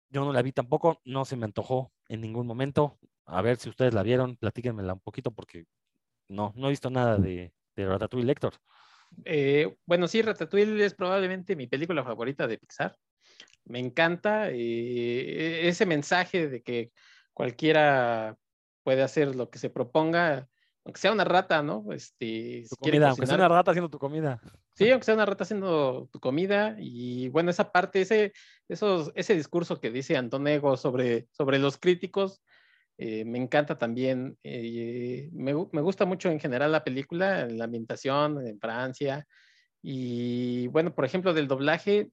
yo 0.09 0.23
no 0.23 0.31
la 0.31 0.41
vi 0.41 0.51
tampoco, 0.51 1.01
no 1.05 1.25
se 1.25 1.35
me 1.35 1.45
antojó 1.45 1.91
en 2.07 2.21
ningún 2.21 2.47
momento. 2.47 2.99
A 3.25 3.41
ver 3.41 3.57
si 3.57 3.69
ustedes 3.69 3.93
la 3.93 4.03
vieron, 4.03 4.37
platíquenmela 4.37 4.93
un 4.93 4.99
poquito 5.01 5.31
porque 5.31 5.65
no, 6.29 6.53
no 6.55 6.67
he 6.67 6.69
visto 6.69 6.89
nada 6.89 7.17
de, 7.17 7.53
de 7.75 7.85
Ratatouille, 7.85 8.27
Lector. 8.27 8.53
Eh, 9.25 9.75
bueno, 9.85 10.07
sí, 10.07 10.21
Ratatouille 10.21 10.85
es 10.85 10.93
probablemente 10.93 11.55
mi 11.55 11.67
película 11.67 12.03
favorita 12.03 12.47
de 12.47 12.57
Pixar 12.57 12.97
me 13.65 13.79
encanta 13.79 14.49
eh, 14.51 15.67
ese 15.67 15.85
mensaje 15.85 16.47
de 16.49 16.61
que 16.61 16.91
cualquiera 17.33 18.37
puede 18.83 19.01
hacer 19.03 19.35
lo 19.35 19.49
que 19.49 19.59
se 19.59 19.69
proponga, 19.69 20.49
aunque 20.85 20.99
sea 20.99 21.11
una 21.11 21.23
rata, 21.23 21.63
¿no? 21.63 21.85
Este, 21.91 22.65
aunque 23.07 23.25
sea 23.25 23.35
una 23.35 23.47
rata 23.47 23.71
haciendo 23.71 23.89
tu 23.89 23.99
comida. 23.99 24.41
Sí, 24.75 24.89
aunque 24.91 25.05
sea 25.05 25.15
una 25.15 25.25
rata 25.25 25.43
haciendo 25.43 26.09
tu 26.11 26.19
comida. 26.19 26.75
Y 26.77 27.29
bueno, 27.29 27.51
esa 27.51 27.71
parte, 27.71 28.01
ese, 28.01 28.33
esos, 28.67 29.11
ese 29.15 29.35
discurso 29.35 29.79
que 29.79 29.91
dice 29.91 30.17
Antonego 30.17 30.75
sobre, 30.75 31.27
sobre 31.31 31.59
los 31.59 31.77
críticos, 31.77 32.41
eh, 32.97 33.23
me 33.23 33.37
encanta 33.37 33.77
también. 33.77 34.37
Eh, 34.43 35.29
me, 35.31 35.53
me, 35.71 35.81
gusta 35.81 36.05
mucho 36.05 36.29
en 36.29 36.39
general 36.39 36.71
la 36.73 36.83
película, 36.83 37.45
la 37.47 37.63
ambientación 37.63 38.45
en 38.45 38.59
Francia. 38.59 39.25
Y 39.81 40.67
bueno, 40.67 40.93
por 40.93 41.05
ejemplo, 41.05 41.33
del 41.33 41.47
doblaje, 41.47 42.09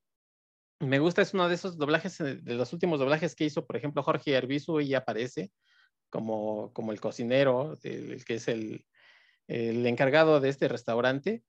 me 0.78 1.00
gusta, 1.00 1.22
es 1.22 1.34
uno 1.34 1.48
de 1.48 1.56
esos 1.56 1.76
doblajes, 1.76 2.20
eh, 2.20 2.36
de 2.36 2.54
los 2.54 2.72
últimos 2.72 3.00
doblajes 3.00 3.34
que 3.34 3.44
hizo, 3.44 3.66
por 3.66 3.76
ejemplo, 3.76 4.02
Jorge 4.04 4.36
Arbizu 4.36 4.80
y 4.80 4.94
aparece 4.94 5.50
como, 6.10 6.72
como 6.72 6.92
el 6.92 7.00
cocinero, 7.00 7.78
el, 7.82 8.24
que 8.24 8.34
es 8.34 8.48
el, 8.48 8.84
el, 9.48 9.86
encargado 9.86 10.40
de 10.40 10.48
este 10.48 10.68
restaurante. 10.68 11.42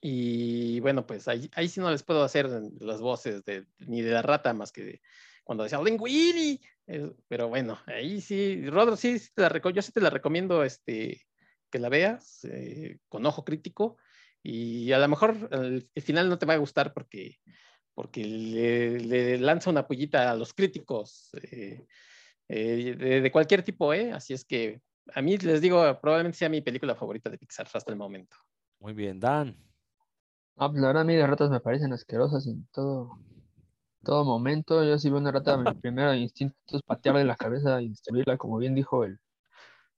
Y 0.00 0.80
bueno, 0.80 1.06
pues 1.06 1.28
ahí, 1.28 1.50
ahí 1.54 1.68
sí 1.68 1.80
no 1.80 1.90
les 1.90 2.02
puedo 2.02 2.22
hacer 2.22 2.48
las 2.80 3.00
voces 3.00 3.44
de, 3.44 3.66
ni 3.78 4.02
de 4.02 4.12
la 4.12 4.22
rata 4.22 4.52
más 4.52 4.72
que 4.72 5.00
cuando 5.44 5.64
decía 5.64 5.80
Linguini. 5.80 6.60
Eh, 6.86 7.12
pero 7.28 7.48
bueno, 7.48 7.78
ahí 7.86 8.20
sí, 8.20 8.68
Rodro, 8.68 8.96
sí, 8.96 9.20
te 9.34 9.42
la 9.42 9.60
yo 9.72 9.82
sí 9.82 9.92
te 9.92 10.00
la 10.00 10.10
recomiendo 10.10 10.64
este, 10.64 11.22
que 11.70 11.78
la 11.78 11.88
veas 11.88 12.44
eh, 12.44 12.98
con 13.08 13.24
ojo 13.26 13.44
crítico. 13.44 13.98
Y 14.42 14.92
a 14.92 14.98
lo 14.98 15.08
mejor 15.08 15.48
el 15.50 16.02
final 16.02 16.28
no 16.28 16.38
te 16.38 16.46
va 16.46 16.54
a 16.54 16.58
gustar 16.58 16.92
porque 16.92 17.38
porque 17.96 18.24
le, 18.24 19.38
lanza 19.38 19.70
una 19.70 19.86
pullita 19.86 20.30
a 20.30 20.36
los 20.36 20.52
críticos 20.52 21.30
eh, 21.50 21.86
eh, 22.48 23.20
de, 23.22 23.32
cualquier 23.32 23.62
tipo, 23.62 23.92
¿eh? 23.92 24.12
Así 24.12 24.32
es 24.32 24.44
que 24.44 24.80
a 25.14 25.22
mí 25.22 25.36
les 25.38 25.60
digo, 25.60 25.82
probablemente 26.00 26.38
sea 26.38 26.48
mi 26.48 26.60
película 26.60 26.94
favorita 26.94 27.30
de 27.30 27.38
Pixar 27.38 27.66
hasta 27.72 27.90
el 27.90 27.98
momento. 27.98 28.36
Muy 28.80 28.92
bien, 28.92 29.18
Dan. 29.18 29.56
Ah, 30.56 30.68
pues 30.68 30.80
la 30.80 30.88
verdad 30.88 31.02
a 31.02 31.06
mí 31.06 31.16
las 31.16 31.28
ratas 31.28 31.50
me 31.50 31.60
parecen 31.60 31.92
asquerosas 31.92 32.46
en 32.46 32.66
todo, 32.72 33.18
todo 34.02 34.24
momento. 34.24 34.82
Yo 34.84 34.98
si 34.98 35.10
veo 35.10 35.18
una 35.18 35.32
rata, 35.32 35.56
mi 35.56 35.72
primer 35.74 36.16
instinto 36.16 36.56
es 36.68 36.82
patearle 36.82 37.24
la 37.24 37.36
cabeza 37.36 37.82
y 37.82 37.90
destruirla, 37.90 38.38
como 38.38 38.56
bien 38.58 38.74
dijo 38.74 39.04
el 39.04 39.18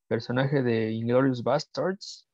personaje 0.08 0.62
de 0.62 0.92
Inglorious 0.92 1.42
Bastards. 1.42 2.28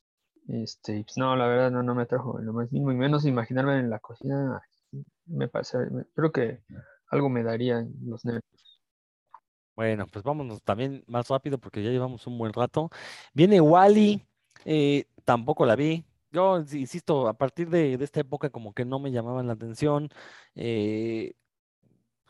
Este, 0.49 1.05
pues 1.05 1.17
no, 1.17 1.37
la 1.37 1.47
verdad 1.47 1.71
no, 1.71 1.83
no 1.83 1.95
me 1.95 2.03
atrajo 2.03 2.39
en 2.39 2.47
lo 2.47 2.53
más 2.53 2.71
mínimo, 2.71 2.93
y 2.93 2.97
menos 2.97 3.25
imaginarme 3.25 3.79
en 3.79 3.89
la 3.89 3.99
cocina, 3.99 4.61
me 5.27 5.49
parece, 5.49 5.79
creo 6.15 6.33
que 6.33 6.61
algo 7.09 7.29
me 7.31 7.43
daría 7.43 7.79
en 7.79 7.95
los 8.05 8.25
nervios. 8.25 8.45
Bueno, 9.77 10.07
pues 10.07 10.25
vámonos 10.25 10.63
también 10.63 11.03
más 11.09 11.29
rápido 11.29 11.59
porque 11.59 11.83
ya 11.83 11.91
llevamos 11.91 12.27
un 12.29 12.39
buen 12.39 12.53
rato. 12.53 12.91
Viene 13.33 13.61
Wally, 13.61 14.25
tampoco 15.25 15.67
la 15.67 15.77
vi. 15.77 16.05
Yo 16.31 16.59
ins- 16.59 16.75
insisto, 16.79 17.29
a 17.29 17.35
partir 17.37 17.69
de, 17.71 17.97
de 17.97 18.05
esta 18.05 18.21
época 18.21 18.51
como 18.51 18.73
que 18.75 18.85
no 18.85 18.99
me 18.99 19.11
llamaban 19.13 19.47
la 19.47 19.53
atención. 19.55 20.09
Eh, 20.55 21.35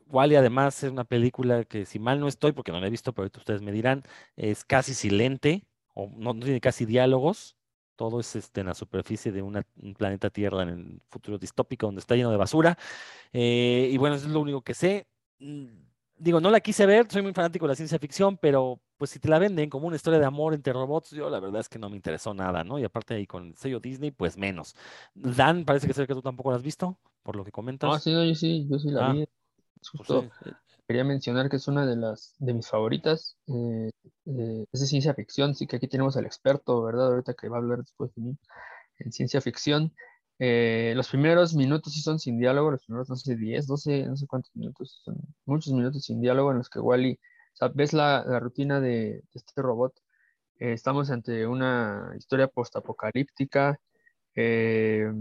Wally 0.06 0.36
además 0.36 0.82
es 0.84 0.90
una 0.90 1.04
película 1.04 1.64
que 1.64 1.86
si 1.86 1.98
mal 1.98 2.20
no 2.20 2.28
estoy, 2.28 2.52
porque 2.52 2.72
no 2.72 2.80
la 2.80 2.86
he 2.86 2.90
visto, 2.90 3.12
pero 3.12 3.24
ahorita 3.24 3.38
ustedes 3.40 3.62
me 3.62 3.72
dirán, 3.72 4.02
es 4.36 4.64
casi 4.64 4.94
silente, 4.94 5.66
o 5.94 6.08
no, 6.16 6.34
no 6.34 6.44
tiene 6.44 6.60
casi 6.60 6.84
diálogos. 6.86 7.56
Todo 7.96 8.20
es 8.20 8.34
este, 8.36 8.60
en 8.60 8.66
la 8.66 8.74
superficie 8.74 9.30
de 9.32 9.42
una- 9.42 9.64
un 9.80 9.94
planeta 9.94 10.28
Tierra 10.30 10.62
en 10.62 10.68
el 10.70 11.02
futuro 11.10 11.38
distópico 11.38 11.86
donde 11.86 12.00
está 12.00 12.16
lleno 12.16 12.30
de 12.30 12.36
basura. 12.36 12.76
Eh, 13.32 13.90
y 13.92 13.98
bueno, 13.98 14.16
eso 14.16 14.26
es 14.26 14.32
lo 14.32 14.40
único 14.40 14.62
que 14.62 14.74
sé. 14.74 15.06
Digo, 16.24 16.40
no 16.40 16.50
la 16.50 16.60
quise 16.60 16.86
ver, 16.86 17.06
soy 17.10 17.22
muy 17.22 17.32
fanático 17.34 17.66
de 17.66 17.70
la 17.72 17.76
ciencia 17.76 17.98
ficción, 17.98 18.38
pero 18.38 18.80
pues 18.96 19.10
si 19.10 19.18
te 19.18 19.28
la 19.28 19.38
venden 19.38 19.68
como 19.68 19.86
una 19.88 19.96
historia 19.96 20.18
de 20.18 20.24
amor 20.26 20.54
entre 20.54 20.72
robots, 20.72 21.10
yo 21.10 21.28
la 21.28 21.38
verdad 21.40 21.60
es 21.60 21.68
que 21.68 21.78
no 21.78 21.90
me 21.90 21.96
interesó 21.96 22.32
nada, 22.32 22.64
¿no? 22.64 22.78
Y 22.78 22.84
aparte 22.84 23.14
ahí 23.14 23.26
con 23.26 23.48
el 23.48 23.56
sello 23.56 23.78
Disney, 23.80 24.10
pues 24.10 24.38
menos. 24.38 24.74
Dan, 25.14 25.64
parece 25.64 25.86
que 25.86 25.92
sé 25.94 26.06
que 26.06 26.14
tú 26.14 26.22
tampoco 26.22 26.50
la 26.50 26.56
has 26.56 26.62
visto, 26.62 26.98
por 27.22 27.36
lo 27.36 27.44
que 27.44 27.52
No, 27.82 27.98
comentas. 27.98 27.98
sí, 27.98 28.12
no, 28.12 28.24
yo 28.24 28.34
sí, 28.34 28.66
yo 28.70 28.78
sí 28.78 28.90
la 28.90 29.02
Ah, 29.02 29.02
vi. 29.02 29.24
Pues 29.96 30.08
Justo 30.08 30.08
sí, 30.10 30.32
quería 30.88 31.04
mencionar 31.04 31.50
que 31.50 31.56
es 31.56 31.68
una 31.68 31.86
de 31.86 31.96
las 31.96 32.34
de 32.38 32.54
mis 32.54 32.68
favoritas. 32.68 33.36
eh, 33.48 33.90
eh, 34.26 34.66
es 34.72 34.80
de 34.80 34.86
ciencia 34.86 35.14
ficción, 35.14 35.54
sí 35.54 35.66
que 35.66 35.76
aquí 35.76 35.88
tenemos 35.88 36.16
al 36.16 36.26
experto, 36.26 36.82
¿verdad? 36.84 37.08
Ahorita 37.08 37.34
que 37.34 37.48
va 37.48 37.56
a 37.58 37.60
hablar 37.60 37.80
después 37.80 38.14
de 38.16 38.22
mí 38.22 38.38
en 39.00 39.12
ciencia 39.12 39.40
ficción. 39.40 39.94
Eh, 40.38 40.92
los 40.96 41.08
primeros 41.08 41.54
minutos 41.54 41.94
sí 41.94 42.00
son 42.00 42.18
sin 42.18 42.38
diálogo, 42.38 42.70
los 42.72 42.84
primeros, 42.84 43.08
no 43.08 43.16
sé, 43.16 43.36
10, 43.36 43.66
12, 43.66 44.06
no 44.06 44.16
sé 44.16 44.26
cuántos 44.26 44.54
minutos, 44.56 45.02
son 45.04 45.16
muchos 45.46 45.72
minutos 45.72 46.04
sin 46.04 46.20
diálogo 46.20 46.50
en 46.50 46.58
los 46.58 46.68
que 46.70 46.80
Wally, 46.80 47.14
o 47.54 47.56
sea, 47.56 47.68
ves 47.68 47.92
la, 47.92 48.24
la 48.26 48.40
rutina 48.40 48.80
de, 48.80 48.90
de 48.90 49.22
este 49.34 49.62
robot. 49.62 49.94
Eh, 50.58 50.72
estamos 50.72 51.10
ante 51.10 51.46
una 51.46 52.12
historia 52.16 52.48
postapocalíptica 52.48 53.80
eh, 54.34 55.12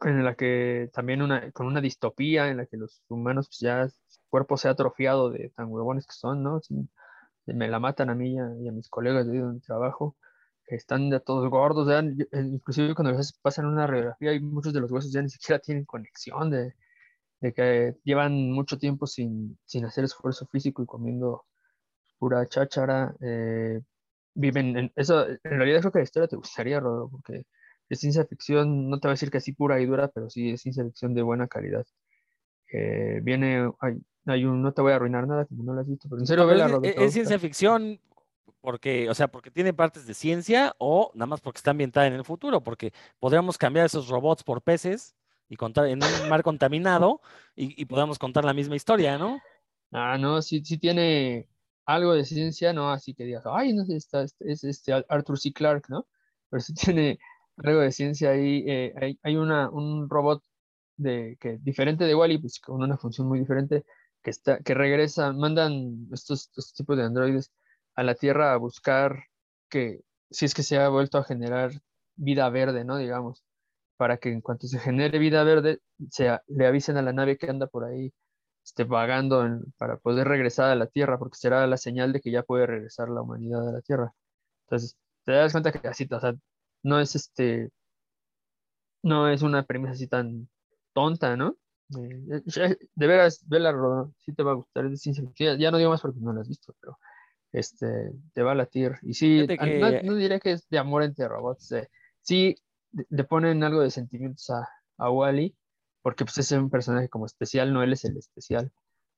en 0.00 0.24
la 0.24 0.34
que 0.34 0.90
también 0.92 1.22
una, 1.22 1.50
con 1.52 1.66
una 1.66 1.80
distopía 1.80 2.48
en 2.48 2.58
la 2.58 2.66
que 2.66 2.76
los 2.76 3.02
humanos 3.08 3.48
pues, 3.48 3.58
ya 3.60 3.88
su 3.88 4.20
cuerpo 4.28 4.56
se 4.56 4.68
ha 4.68 4.72
atrofiado 4.72 5.30
de 5.30 5.50
tan 5.50 5.68
huevones 5.70 6.06
que 6.06 6.12
son, 6.14 6.42
¿no? 6.42 6.60
Sí, 6.60 6.88
me 7.46 7.68
la 7.68 7.80
matan 7.80 8.10
a 8.10 8.14
mí 8.14 8.34
y 8.34 8.38
a, 8.38 8.50
y 8.60 8.68
a 8.68 8.72
mis 8.72 8.88
colegas 8.88 9.26
de 9.26 9.38
donde 9.40 9.60
trabajo, 9.60 10.16
que 10.68 10.76
están 10.76 11.10
ya 11.10 11.20
todos 11.20 11.48
gordos, 11.50 11.88
ya, 11.88 12.00
inclusive 12.40 12.94
cuando 12.94 13.12
les 13.16 13.32
pasan 13.32 13.66
una 13.66 13.86
radiografía 13.86 14.34
y 14.34 14.40
muchos 14.40 14.72
de 14.72 14.80
los 14.80 14.90
huesos 14.92 15.10
ya 15.12 15.22
ni 15.22 15.30
siquiera 15.30 15.58
tienen 15.58 15.84
conexión, 15.84 16.50
de, 16.50 16.74
de 17.40 17.52
que 17.52 17.96
llevan 18.04 18.50
mucho 18.52 18.78
tiempo 18.78 19.06
sin, 19.06 19.58
sin 19.64 19.84
hacer 19.86 20.04
esfuerzo 20.04 20.46
físico 20.46 20.82
y 20.82 20.86
comiendo 20.86 21.44
pura 22.18 22.46
cháchara. 22.46 23.14
eh, 23.20 23.80
viven 24.34 24.76
en 24.76 24.92
eso, 24.94 25.26
en 25.28 25.38
realidad 25.42 25.80
creo 25.80 25.92
que 25.92 25.98
la 26.00 26.04
historia 26.04 26.28
te 26.28 26.36
gustaría, 26.36 26.78
Rodolfo, 26.80 27.10
porque 27.16 27.44
es 27.88 27.98
ciencia 28.00 28.24
ficción, 28.24 28.88
no 28.88 29.00
te 29.00 29.08
voy 29.08 29.12
a 29.12 29.14
decir 29.14 29.30
que 29.30 29.38
así 29.38 29.52
pura 29.52 29.80
y 29.80 29.86
dura, 29.86 30.08
pero 30.08 30.30
sí 30.30 30.50
es 30.50 30.60
ciencia 30.62 30.84
ficción 30.84 31.14
de 31.14 31.22
buena 31.22 31.48
calidad. 31.48 31.84
Eh, 32.72 33.20
viene, 33.22 33.72
hay, 33.80 33.96
hay 34.26 34.44
un, 34.44 34.62
no 34.62 34.72
te 34.72 34.82
voy 34.82 34.92
a 34.92 34.96
arruinar 34.96 35.26
nada, 35.26 35.46
como 35.46 35.64
no 35.64 35.72
lo 35.74 35.80
has 35.80 35.88
visto, 35.88 36.08
pero 36.08 36.20
en 36.20 36.26
serio, 36.26 36.46
vela, 36.46 36.68
Rodolfo, 36.68 36.88
es- 36.88 36.96
a 36.98 37.04
es 37.06 37.12
ciencia 37.14 37.38
ficción 37.38 37.98
porque, 38.60 39.08
o 39.08 39.14
sea, 39.14 39.28
porque 39.28 39.50
tiene 39.50 39.72
partes 39.72 40.06
de 40.06 40.14
ciencia 40.14 40.74
o 40.78 41.10
nada 41.14 41.26
más 41.26 41.40
porque 41.40 41.58
está 41.58 41.70
ambientada 41.70 42.06
en 42.06 42.14
el 42.14 42.24
futuro, 42.24 42.62
porque 42.62 42.92
podríamos 43.18 43.58
cambiar 43.58 43.86
esos 43.86 44.08
robots 44.08 44.42
por 44.42 44.62
peces 44.62 45.14
y 45.48 45.56
contar 45.56 45.86
en 45.86 46.02
un 46.02 46.28
mar 46.28 46.42
contaminado 46.42 47.20
y, 47.56 47.84
podamos 47.86 48.18
contar 48.18 48.44
la 48.44 48.52
misma 48.52 48.76
historia, 48.76 49.18
¿no? 49.18 49.40
Ah, 49.92 50.18
no, 50.18 50.42
sí, 50.42 50.62
sí 50.64 50.78
tiene 50.78 51.48
algo 51.86 52.12
de 52.14 52.24
ciencia, 52.24 52.72
no 52.72 52.90
así 52.90 53.14
que 53.14 53.24
digas, 53.24 53.44
ay, 53.46 53.72
no 53.72 53.84
sé, 53.86 53.96
está, 53.96 54.22
es, 54.22 54.36
es 54.40 54.64
este 54.64 54.92
Ar- 54.92 55.06
Arthur 55.08 55.38
C. 55.38 55.52
Clarke, 55.52 55.88
¿no? 55.88 56.06
Pero 56.50 56.60
sí 56.60 56.74
tiene 56.94 57.18
algo 57.56 57.80
de 57.80 57.92
ciencia 57.92 58.30
ahí. 58.30 58.64
eh, 58.66 58.92
hay, 59.00 59.18
hay 59.22 59.36
una, 59.36 59.70
un 59.70 60.08
robot 60.10 60.42
de, 60.96 61.36
que, 61.40 61.58
diferente 61.58 62.04
de 62.04 62.14
Wally, 62.14 62.38
pues 62.38 62.60
con 62.60 62.82
una 62.82 62.98
función 62.98 63.28
muy 63.28 63.38
diferente, 63.40 63.84
que, 64.22 64.30
está, 64.30 64.58
que 64.60 64.74
regresa, 64.74 65.32
mandan 65.32 66.08
estos, 66.12 66.48
estos 66.48 66.74
tipos 66.74 66.96
de 66.96 67.04
androides 67.04 67.50
a 67.98 68.04
la 68.04 68.14
Tierra 68.14 68.52
a 68.52 68.56
buscar 68.58 69.24
que, 69.68 70.02
si 70.30 70.44
es 70.44 70.54
que 70.54 70.62
se 70.62 70.78
ha 70.78 70.88
vuelto 70.88 71.18
a 71.18 71.24
generar 71.24 71.72
vida 72.14 72.48
verde, 72.48 72.84
¿no? 72.84 72.96
Digamos, 72.96 73.44
para 73.96 74.18
que 74.18 74.30
en 74.30 74.40
cuanto 74.40 74.68
se 74.68 74.78
genere 74.78 75.18
vida 75.18 75.42
verde, 75.42 75.80
se, 76.10 76.38
le 76.46 76.66
avisen 76.68 76.96
a 76.96 77.02
la 77.02 77.12
nave 77.12 77.38
que 77.38 77.50
anda 77.50 77.66
por 77.66 77.84
ahí 77.84 78.12
esté 78.64 78.84
vagando 78.84 79.44
para 79.78 79.96
poder 79.98 80.28
regresar 80.28 80.70
a 80.70 80.76
la 80.76 80.86
Tierra, 80.86 81.18
porque 81.18 81.38
será 81.38 81.66
la 81.66 81.76
señal 81.76 82.12
de 82.12 82.20
que 82.20 82.30
ya 82.30 82.44
puede 82.44 82.66
regresar 82.66 83.08
la 83.08 83.22
humanidad 83.22 83.68
a 83.68 83.72
la 83.72 83.82
Tierra. 83.82 84.14
Entonces, 84.66 84.96
te 85.24 85.32
das 85.32 85.52
cuenta 85.52 85.72
que 85.72 85.88
así, 85.88 86.06
o 86.10 86.20
sea, 86.20 86.34
no 86.84 87.00
es 87.00 87.16
este, 87.16 87.70
no 89.02 89.28
es 89.28 89.42
una 89.42 89.64
premisa 89.64 89.92
así 89.94 90.06
tan 90.06 90.48
tonta, 90.92 91.36
¿no? 91.36 91.56
Eh, 91.98 92.42
de 92.94 93.06
veras, 93.08 93.42
vela, 93.48 93.72
sí 94.18 94.32
te 94.34 94.44
va 94.44 94.52
a 94.52 94.54
gustar, 94.54 94.84
es 94.84 94.92
de 94.92 94.96
ciencia. 94.98 95.24
Ya, 95.58 95.70
no 95.72 95.78
digo 95.78 95.90
más 95.90 96.00
porque 96.00 96.20
no 96.20 96.32
la 96.32 96.42
has 96.42 96.48
visto, 96.48 96.74
pero 96.80 96.98
este, 97.52 98.12
te 98.34 98.42
va 98.42 98.52
a 98.52 98.54
latir. 98.54 98.96
Y 99.02 99.14
sí, 99.14 99.40
a- 99.40 99.66
no, 99.66 99.90
que 99.90 100.00
no 100.02 100.14
diré 100.14 100.40
que 100.40 100.52
es 100.52 100.68
de 100.68 100.78
amor 100.78 101.02
entre 101.02 101.28
robots, 101.28 101.72
eh, 101.72 101.88
sí 102.22 102.56
le 103.10 103.24
ponen 103.24 103.62
algo 103.64 103.80
de 103.80 103.90
sentimientos 103.90 104.48
a, 104.50 104.68
a 104.98 105.10
Wally, 105.10 105.54
porque 106.02 106.24
pues 106.24 106.38
es 106.38 106.52
un 106.52 106.70
personaje 106.70 107.08
como 107.08 107.26
especial, 107.26 107.72
no 107.72 107.82
él 107.82 107.92
es 107.92 108.04
el 108.04 108.16
especial. 108.16 108.72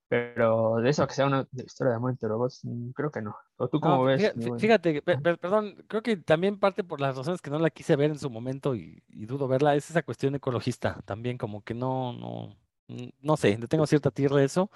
Pero 0.09 0.77
de 0.79 0.91
eso 0.91 1.07
que 1.07 1.15
sea 1.15 1.27
una 1.27 1.47
historia 1.53 1.91
de 1.93 1.97
amor 1.97 2.11
entre 2.11 2.29
robots, 2.29 2.65
mm, 2.65 2.91
creo 2.91 3.13
que 3.13 3.23
no. 3.23 3.37
¿O 3.59 3.69
tú 3.69 3.79
No, 3.79 3.83
cómo 3.83 4.07
fí- 4.07 4.33
ves? 4.35 4.61
fíjate, 4.61 4.93
que- 4.95 5.03
per- 5.03 5.23
per- 5.23 5.39
perdón, 5.39 5.77
creo 5.87 6.03
que 6.03 6.17
también 6.17 6.59
parte 6.59 6.83
por 6.83 7.01
las 7.01 7.17
razones 7.17 7.41
que 7.41 7.51
no 7.51 7.61
la 7.61 7.71
quise 7.71 7.95
ver 7.95 8.11
en 8.11 8.19
su 8.19 8.29
momento 8.29 8.75
y, 8.75 9.05
y 9.09 9.27
dudo 9.27 9.47
verla, 9.47 9.77
es 9.77 9.89
esa 9.89 10.03
cuestión 10.03 10.35
ecologista, 10.35 11.01
también 11.05 11.39
como 11.39 11.63
que 11.63 11.75
no, 11.75 12.13
no, 12.13 12.57
mm, 12.89 13.09
no 13.21 13.37
sé, 13.37 13.57
le 13.57 13.69
tengo 13.69 13.87
cierta 13.87 14.11
tierra 14.11 14.43
eso. 14.43 14.69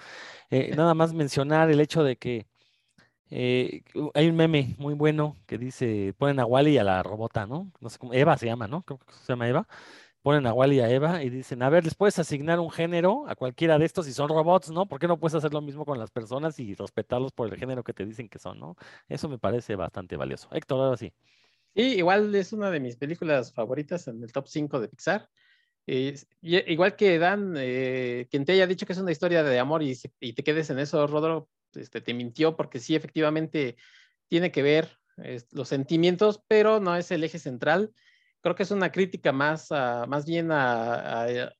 Eh, 0.49 0.73
nada 0.75 0.93
más 0.93 1.13
mencionar 1.13 1.69
el 1.71 1.81
hecho 1.81 2.03
de 2.03 2.15
que 2.17 2.47
eh, 3.29 3.83
hay 4.13 4.27
un 4.29 4.35
meme 4.35 4.75
muy 4.77 4.93
bueno 4.93 5.37
que 5.45 5.57
dice, 5.57 6.13
ponen 6.17 6.39
a 6.39 6.45
Wally 6.45 6.71
y 6.71 6.77
a 6.77 6.83
la 6.83 7.03
robota, 7.03 7.45
¿no? 7.45 7.71
No 7.79 7.89
sé 7.89 7.97
cómo, 7.97 8.13
Eva 8.13 8.37
se 8.37 8.45
llama, 8.45 8.67
¿no? 8.67 8.83
Creo 8.83 8.99
que 8.99 9.13
se 9.13 9.33
llama 9.33 9.47
Eva. 9.47 9.67
Ponen 10.21 10.47
a 10.47 10.53
Wally 10.53 10.77
y 10.77 10.79
a 10.79 10.89
Eva 10.89 11.23
y 11.23 11.29
dicen, 11.29 11.61
a 11.61 11.69
ver, 11.69 11.83
les 11.83 11.95
puedes 11.95 12.17
asignar 12.17 12.59
un 12.59 12.71
género 12.71 13.27
a 13.27 13.35
cualquiera 13.35 13.77
de 13.77 13.85
estos 13.85 14.07
y 14.07 14.13
son 14.13 14.29
robots, 14.29 14.71
¿no? 14.71 14.87
¿Por 14.87 14.99
qué 14.99 15.07
no 15.07 15.19
puedes 15.19 15.35
hacer 15.35 15.53
lo 15.53 15.61
mismo 15.61 15.85
con 15.85 15.99
las 15.99 16.11
personas 16.11 16.59
y 16.59 16.73
respetarlos 16.73 17.31
por 17.31 17.51
el 17.51 17.59
género 17.59 17.83
que 17.83 17.93
te 17.93 18.05
dicen 18.05 18.27
que 18.29 18.39
son, 18.39 18.59
¿no? 18.59 18.75
Eso 19.07 19.29
me 19.29 19.37
parece 19.37 19.75
bastante 19.75 20.17
valioso. 20.17 20.49
Héctor, 20.51 20.79
ahora 20.81 20.97
sí. 20.97 21.13
Sí, 21.75 21.81
igual 21.97 22.33
es 22.33 22.53
una 22.53 22.71
de 22.71 22.79
mis 22.79 22.95
películas 22.95 23.53
favoritas 23.53 24.07
en 24.07 24.23
el 24.23 24.31
top 24.31 24.47
5 24.47 24.79
de 24.79 24.87
Pixar. 24.87 25.29
Igual 25.85 26.95
que 26.95 27.19
Dan, 27.19 27.53
eh, 27.57 28.27
quien 28.31 28.45
te 28.45 28.53
haya 28.53 28.65
dicho 28.65 28.85
que 28.85 28.93
es 28.93 28.99
una 28.99 29.11
historia 29.11 29.43
de 29.43 29.59
amor 29.59 29.83
y, 29.83 29.95
te 30.33 30.43
quedes 30.43 30.69
en 30.69 30.79
eso, 30.79 31.05
Rodro, 31.05 31.49
este, 31.77 32.01
te 32.01 32.13
mintió 32.13 32.55
porque 32.55 32.79
sí, 32.79 32.95
efectivamente 32.95 33.75
tiene 34.27 34.51
que 34.51 34.61
ver 34.61 34.97
los 35.51 35.69
sentimientos, 35.69 36.41
pero 36.47 36.79
no 36.79 36.95
es 36.95 37.09
el 37.11 37.23
eje 37.23 37.39
central. 37.39 37.93
Creo 38.41 38.55
que 38.55 38.63
es 38.63 38.71
una 38.71 38.91
crítica 38.91 39.31
más, 39.31 39.71
más 39.71 40.25
bien 40.25 40.51
a, 40.51 41.23
a, 41.23 41.53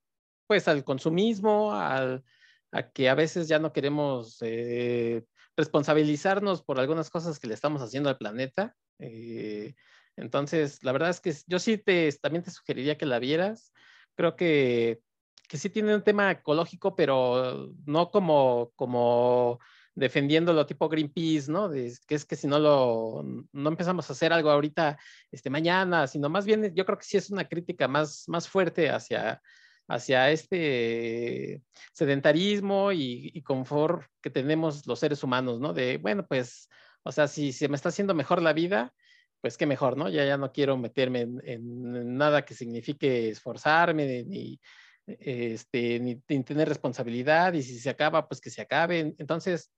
pues 0.48 0.68
al 0.68 0.84
consumismo, 0.84 1.74
al, 1.74 2.24
a 2.72 2.92
que 2.92 3.10
a 3.10 3.16
veces 3.16 3.48
ya 3.48 3.60
no 3.60 3.72
queremos 3.72 4.38
eh, 4.42 5.24
responsabilizarnos 5.56 6.64
por 6.64 6.80
algunas 6.80 7.10
cosas 7.10 7.40
que 7.40 7.48
le 7.48 7.54
estamos 7.54 7.82
haciendo 7.82 8.10
al 8.10 8.18
planeta. 8.18 8.76
Eh, 9.00 9.74
entonces, 10.18 10.84
la 10.84 10.92
verdad 10.92 11.10
es 11.10 11.22
que 11.22 11.34
yo 11.48 11.60
sí 11.60 11.78
te, 11.78 12.12
también 12.22 12.44
te 12.44 12.52
sugeriría 12.52 12.98
que 12.98 13.06
la 13.06 13.20
vieras. 13.20 13.74
Creo 14.16 14.36
que, 14.36 15.00
que 15.48 15.58
sí 15.58 15.70
tiene 15.70 15.96
un 15.96 16.04
tema 16.04 16.32
ecológico, 16.32 16.96
pero 16.96 17.72
no 17.86 18.12
como, 18.12 18.72
como 18.76 19.60
defendiéndolo 19.96 20.66
tipo 20.66 20.90
Greenpeace, 20.90 21.52
¿no? 21.52 21.70
De, 21.70 21.94
que 22.08 22.16
es 22.16 22.26
que 22.26 22.36
si 22.36 22.48
no 22.48 22.60
lo, 22.60 23.24
no 23.52 23.70
empezamos 23.70 24.10
a 24.10 24.14
hacer 24.14 24.34
algo 24.34 24.52
ahorita, 24.52 24.98
este, 25.32 25.50
mañana, 25.50 26.08
sino 26.08 26.30
más 26.30 26.46
bien 26.46 26.74
yo 26.76 26.86
creo 26.86 26.98
que 26.98 27.06
sí 27.06 27.18
es 27.18 27.30
una 27.30 27.48
crítica 27.48 27.88
más, 27.88 28.26
más 28.28 28.48
fuerte 28.48 28.90
hacia, 28.90 29.42
hacia 29.88 30.32
este 30.32 31.62
sedentarismo 31.94 32.92
y, 32.92 33.32
y 33.34 33.42
confort 33.42 34.04
que 34.22 34.30
tenemos 34.30 34.86
los 34.86 35.00
seres 35.00 35.24
humanos, 35.24 35.60
¿no? 35.60 35.74
De, 35.74 35.98
bueno, 35.98 36.26
pues 36.28 36.70
O 37.04 37.12
sea, 37.12 37.28
si 37.28 37.54
se 37.54 37.70
me 37.70 37.76
está 37.76 37.90
haciendo 37.90 38.14
mejor 38.16 38.42
la 38.42 38.54
vida, 38.54 38.94
pues 39.42 39.58
qué 39.58 39.68
mejor, 39.68 39.96
¿no? 39.96 40.10
Ya, 40.10 40.26
ya 40.26 40.38
no 40.38 40.52
quiero 40.52 40.76
meterme 40.76 41.28
en, 41.44 42.18
nada 42.18 42.44
que 42.46 42.56
signifique 42.56 43.30
esforzarme 43.30 44.24
ni, 44.24 44.60
este, 45.08 46.00
ni, 46.00 46.16
tener 46.16 46.68
responsabilidad 46.68 47.54
y 47.54 47.64
si 47.64 47.80
se 47.80 47.90
acaba, 47.90 48.28
pues 48.28 48.42
que 48.42 48.50
se 48.50 48.62
acabe. 48.62 49.16
Entonces, 49.18 49.72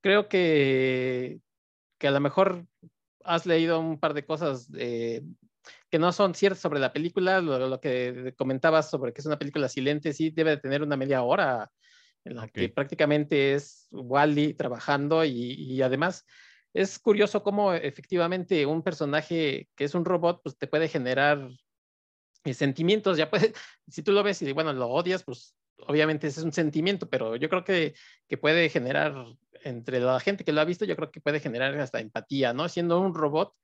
creo 0.00 0.28
que, 0.28 1.40
que 1.98 2.08
a 2.08 2.10
lo 2.10 2.20
mejor 2.20 2.66
has 3.24 3.46
leído 3.46 3.80
un 3.80 3.98
par 3.98 4.14
de 4.14 4.24
cosas 4.24 4.68
eh, 4.76 5.22
que 5.90 5.98
no 5.98 6.12
son 6.12 6.34
ciertas 6.34 6.60
sobre 6.60 6.80
la 6.80 6.92
película, 6.92 7.40
lo, 7.40 7.80
que 7.80 8.34
comentabas 8.36 8.90
sobre 8.90 9.12
que 9.12 9.20
es 9.20 9.26
una 9.26 9.38
película 9.38 9.68
silente, 9.68 10.12
sí 10.12 10.30
debe 10.30 10.50
de 10.50 10.56
tener 10.58 10.82
una 10.82 10.96
media 10.96 11.22
hora 11.22 11.70
en 12.24 12.36
la 12.36 12.48
que 12.48 12.68
prácticamente 12.68 13.54
es 13.54 13.88
Wally 13.90 14.54
trabajando 14.54 15.24
y 15.24 15.80
además 15.82 16.26
es 16.74 16.98
curioso 16.98 17.42
cómo 17.42 17.72
efectivamente 17.72 18.66
un 18.66 18.82
personaje 18.82 19.68
que 19.74 19.84
es 19.84 19.94
un 19.94 20.04
robot, 20.04 20.42
pues 20.42 20.56
te 20.56 20.66
puede 20.66 20.88
generar 20.88 21.48
sentimientos, 22.52 23.16
ya 23.16 23.30
puede, 23.30 23.52
si 23.88 24.02
tú 24.02 24.12
lo 24.12 24.22
ves 24.22 24.42
y 24.42 24.52
bueno, 24.52 24.72
lo 24.72 24.88
odias, 24.88 25.24
pues 25.24 25.54
obviamente 25.86 26.26
ese 26.26 26.40
es 26.40 26.44
un 26.44 26.52
sentimiento, 26.52 27.08
pero 27.08 27.36
yo 27.36 27.48
creo 27.48 27.64
que, 27.64 27.94
que 28.26 28.38
puede 28.38 28.68
generar, 28.68 29.14
entre 29.64 30.00
la 30.00 30.20
gente 30.20 30.44
que 30.44 30.52
lo 30.52 30.60
ha 30.60 30.64
visto, 30.64 30.84
yo 30.84 30.96
creo 30.96 31.10
que 31.10 31.20
puede 31.20 31.40
generar 31.40 31.78
hasta 31.78 32.00
empatía, 32.00 32.52
¿no? 32.52 32.68
Siendo 32.68 33.00
un 33.00 33.14
robot, 33.14 33.54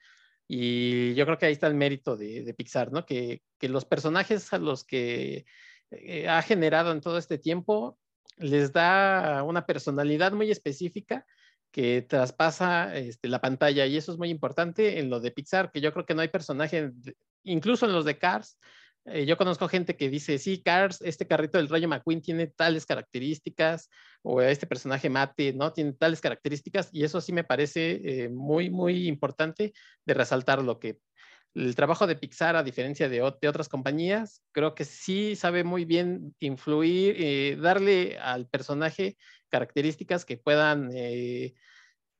y 0.46 1.14
yo 1.14 1.24
creo 1.24 1.38
que 1.38 1.46
ahí 1.46 1.52
está 1.52 1.66
el 1.66 1.74
mérito 1.74 2.16
de, 2.16 2.54
Pixar, 2.56 2.92
¿no? 2.92 3.06
Que, 3.06 3.42
que, 3.58 3.68
los 3.68 3.84
personajes 3.84 4.52
a 4.52 4.58
los 4.58 4.84
que 4.84 5.46
eh, 5.90 6.28
ha 6.28 6.42
generado 6.42 6.92
en 6.92 7.00
todo 7.00 7.18
este 7.18 7.38
tiempo 7.38 7.98
les 8.36 8.72
da 8.72 9.42
una 9.44 9.64
personalidad 9.66 10.32
muy 10.32 10.50
específica 10.50 11.24
que 11.70 12.02
traspasa 12.02 12.96
este, 12.96 13.28
la 13.28 13.40
pantalla 13.40 13.86
y 13.86 13.96
eso 13.96 14.12
es 14.12 14.18
muy 14.18 14.30
importante 14.30 14.98
en 14.98 15.10
lo 15.10 15.20
de 15.20 15.30
Pixar, 15.30 15.72
que 15.72 15.80
yo 15.80 15.92
creo 15.92 16.06
que 16.06 16.14
no 16.14 16.20
hay 16.20 16.28
personaje, 16.28 16.92
incluso 17.44 17.86
en 17.86 17.92
los 17.92 18.04
de 18.04 18.18
Cars, 18.18 18.58
eh, 19.06 19.26
yo 19.26 19.36
conozco 19.36 19.68
gente 19.68 19.96
que 19.96 20.08
dice, 20.08 20.38
sí, 20.38 20.62
Cars, 20.62 21.02
este 21.02 21.26
carrito 21.26 21.58
del 21.58 21.68
Rayo 21.68 21.88
McQueen 21.88 22.22
tiene 22.22 22.46
tales 22.46 22.86
características, 22.86 23.90
o 24.22 24.40
este 24.40 24.66
personaje 24.66 25.10
mate, 25.10 25.52
¿no? 25.52 25.72
Tiene 25.72 25.92
tales 25.92 26.22
características, 26.22 26.88
y 26.92 27.04
eso 27.04 27.20
sí 27.20 27.32
me 27.32 27.44
parece 27.44 28.00
eh, 28.04 28.28
muy, 28.30 28.70
muy 28.70 29.06
importante 29.06 29.74
de 30.06 30.14
resaltar 30.14 30.62
lo 30.62 30.78
que 30.78 30.98
el 31.54 31.74
trabajo 31.76 32.06
de 32.06 32.16
Pixar, 32.16 32.56
a 32.56 32.64
diferencia 32.64 33.08
de, 33.08 33.18
de 33.40 33.48
otras 33.48 33.68
compañías, 33.68 34.42
creo 34.52 34.74
que 34.74 34.84
sí 34.84 35.36
sabe 35.36 35.62
muy 35.62 35.84
bien 35.84 36.34
influir, 36.40 37.14
eh, 37.18 37.56
darle 37.60 38.18
al 38.18 38.48
personaje 38.48 39.16
características 39.50 40.24
que 40.24 40.36
puedan 40.36 40.90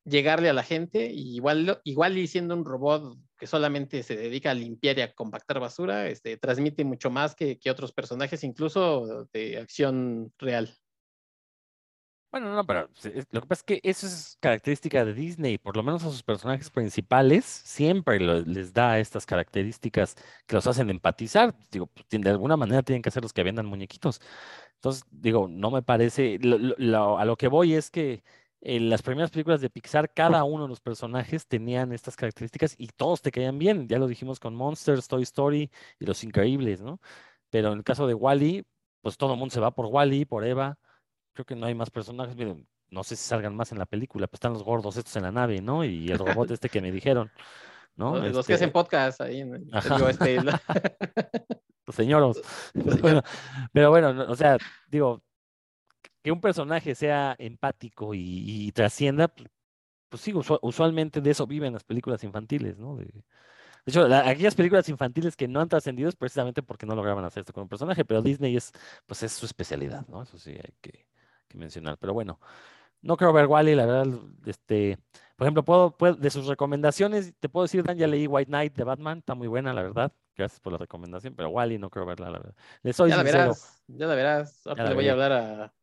llegarle 0.05 0.49
a 0.49 0.53
la 0.55 0.63
gente. 0.63 1.11
Y 1.13 1.37
igual, 1.37 1.81
igual 1.85 2.19
y 2.19 2.27
siendo 2.27 2.55
un 2.55 2.65
robot 2.65 3.19
que 3.39 3.47
solamente 3.47 4.03
se 4.03 4.17
dedica 4.17 4.51
a 4.51 4.55
limpiar 4.55 4.99
y 4.99 5.03
a 5.03 5.15
compactar 5.15 5.61
basura, 5.61 6.09
este, 6.09 6.37
transmite 6.37 6.85
mucho 6.85 7.11
más 7.11 7.35
que, 7.35 7.59
que 7.59 7.71
otros 7.71 7.93
personajes, 7.93 8.45
incluso 8.45 9.29
de 9.33 9.59
acción 9.59 10.33
real. 10.39 10.75
Bueno, 12.35 12.53
no, 12.53 12.67
pero 12.67 12.89
lo 13.31 13.41
que 13.43 13.47
pasa 13.47 13.61
es 13.61 13.63
que 13.63 13.81
eso 13.85 14.09
es 14.09 14.37
característica 14.41 15.05
de 15.05 15.15
Disney, 15.15 15.57
por 15.57 15.77
lo 15.77 15.85
menos 15.85 16.03
a 16.03 16.11
sus 16.11 16.25
personajes 16.25 16.69
principales, 16.69 17.45
siempre 17.45 18.19
les 18.19 18.73
da 18.73 18.99
estas 18.99 19.25
características 19.25 20.17
que 20.45 20.57
los 20.57 20.67
hacen 20.67 20.91
empatizar. 20.91 21.55
Digo, 21.71 21.87
pues, 21.87 22.05
de 22.11 22.29
alguna 22.31 22.57
manera 22.57 22.83
tienen 22.83 23.03
que 23.03 23.13
ser 23.13 23.23
los 23.23 23.33
que 23.33 23.45
vendan 23.45 23.67
muñequitos. 23.67 24.21
Entonces, 24.75 25.05
digo, 25.13 25.47
no 25.49 25.71
me 25.71 25.83
parece, 25.83 26.41
a 26.43 27.25
lo 27.25 27.37
que 27.37 27.47
voy 27.47 27.75
es 27.75 27.93
que 27.93 28.25
en 28.65 28.91
las 28.91 29.03
primeras 29.03 29.31
películas 29.31 29.61
de 29.61 29.71
Pixar, 29.71 30.13
cada 30.13 30.43
uno 30.45 30.65
de 30.65 30.69
los 30.71 30.81
personajes 30.81 31.47
tenían 31.47 31.93
estas 31.93 32.17
características 32.17 32.75
y 32.79 32.89
todos 32.89 33.23
te 33.23 33.31
caían 33.31 33.59
bien. 33.59 33.87
Ya 33.89 33.99
lo 33.99 34.09
dijimos 34.09 34.41
con 34.41 34.55
Monsters, 34.55 35.07
Toy 35.07 35.23
Story 35.23 35.71
y 36.01 36.07
Los 36.07 36.25
Increíbles, 36.25 36.83
¿no? 36.83 37.01
Pero 37.51 37.73
en 37.73 37.79
el 37.79 37.85
caso 37.85 38.07
de 38.07 38.15
Wally, 38.15 38.67
pues 39.03 39.17
todo 39.17 39.35
el 39.35 39.39
mundo 39.39 39.53
se 39.53 39.61
va 39.61 39.71
por 39.71 39.87
Wally, 39.87 40.25
por 40.25 40.45
Eva 40.45 40.79
creo 41.35 41.45
que 41.45 41.57
no 41.57 41.67
hay 41.67 41.75
más 41.75 41.91
personajes, 41.91 42.35
miren, 42.37 42.67
no 42.89 43.05
sé 43.05 43.17
si 43.17 43.25
salgan 43.25 43.55
más 43.55 43.73
en 43.73 43.79
la 43.79 43.87
película, 43.87 44.27
pero 44.27 44.37
están 44.37 44.53
los 44.53 44.63
gordos 44.63 44.97
estos 44.97 45.17
en 45.17 45.25
la 45.25 45.33
nave, 45.33 45.61
¿no? 45.61 45.85
Y 45.85 46.09
el 46.09 46.19
robot 46.19 46.53
este 46.53 46.69
que 46.69 46.81
me 46.81 46.93
dijeron, 46.93 47.31
¿no? 47.97 48.17
Los, 48.17 48.47
que 48.47 48.55
hacen 48.55 48.69
este 48.69 48.73
podcast 48.73 49.21
ahí 49.21 49.41
en 49.41 49.55
el 49.55 49.69
este, 50.09 50.39
Los 51.87 51.97
señoros. 51.97 52.41
Pero 53.73 53.91
bueno, 53.91 54.25
o 54.29 54.37
sea, 54.37 54.57
digo, 54.89 55.23
que 56.25 56.33
un 56.33 56.41
personaje 56.41 56.95
sea 56.95 57.37
empático 57.39 58.15
y, 58.15 58.73
trascienda, 58.73 59.29
pues, 59.29 59.47
pues 60.09 60.23
sí, 60.23 60.33
usualmente 60.63 61.21
de 61.21 61.31
eso 61.31 61.47
viven 61.47 61.75
las 61.75 61.85
películas 61.85 62.25
infantiles, 62.25 62.79
¿no? 62.79 62.97
De, 62.97 63.13
hecho, 63.85 64.07
aquellas 64.07 64.55
películas 64.55 64.89
infantiles 64.89 65.37
que 65.37 65.47
no 65.49 65.61
han 65.61 65.69
trascendido 65.69 66.09
es 66.09 66.17
precisamente 66.17 66.63
porque 66.63 66.87
no 66.87 66.95
lograban 66.95 67.27
hacer 67.27 67.43
esto 67.43 67.53
con 67.53 67.65
un 67.65 67.69
personaje, 67.69 68.07
pero 68.07 68.23
Disney 68.23 68.57
es, 68.57 68.73
pues 69.05 69.23
es 69.23 69.33
su 69.33 69.45
especialidad, 69.45 70.07
¿no? 70.09 70.23
Eso 70.23 70.39
sí 70.39 70.53
hay 70.53 70.73
que, 70.81 71.07
mencionar. 71.53 71.99
Pero 71.99 72.15
bueno, 72.15 72.41
no 73.03 73.19
creo 73.19 73.33
ver 73.35 73.47
Wally, 73.47 73.75
la 73.75 73.85
verdad, 73.85 74.19
este, 74.47 74.99
por 75.37 75.47
ejemplo, 75.47 75.63
puedo, 75.63 76.15
de 76.15 76.31
sus 76.31 76.47
recomendaciones, 76.47 77.35
te 77.39 77.51
puedo 77.51 77.65
decir, 77.65 77.85
Dan, 77.85 77.99
ya 77.99 78.07
leí 78.07 78.27
White 78.27 78.49
Knight 78.49 78.75
de 78.75 78.85
Batman, 78.85 79.19
está 79.19 79.35
muy 79.35 79.47
buena, 79.47 79.75
la 79.75 79.83
verdad. 79.83 80.11
Gracias 80.35 80.59
por 80.61 80.73
la 80.73 80.79
recomendación, 80.79 81.35
pero 81.35 81.51
Wally 81.51 81.79
no 81.79 81.91
creo 81.91 82.07
verla, 82.07 82.31
la 82.31 82.39
verdad. 82.39 82.55
Le 82.83 82.95
soy 82.95 83.11
ya 83.11 83.19
la 83.19 83.23
verás, 83.23 83.85
ya 83.89 84.07
la 84.07 84.15
verás. 84.15 84.67
Ahora 84.67 84.89
le 84.89 84.95
voy 84.95 85.09
a 85.09 85.13
hablar 85.13 85.33
a, 85.33 85.75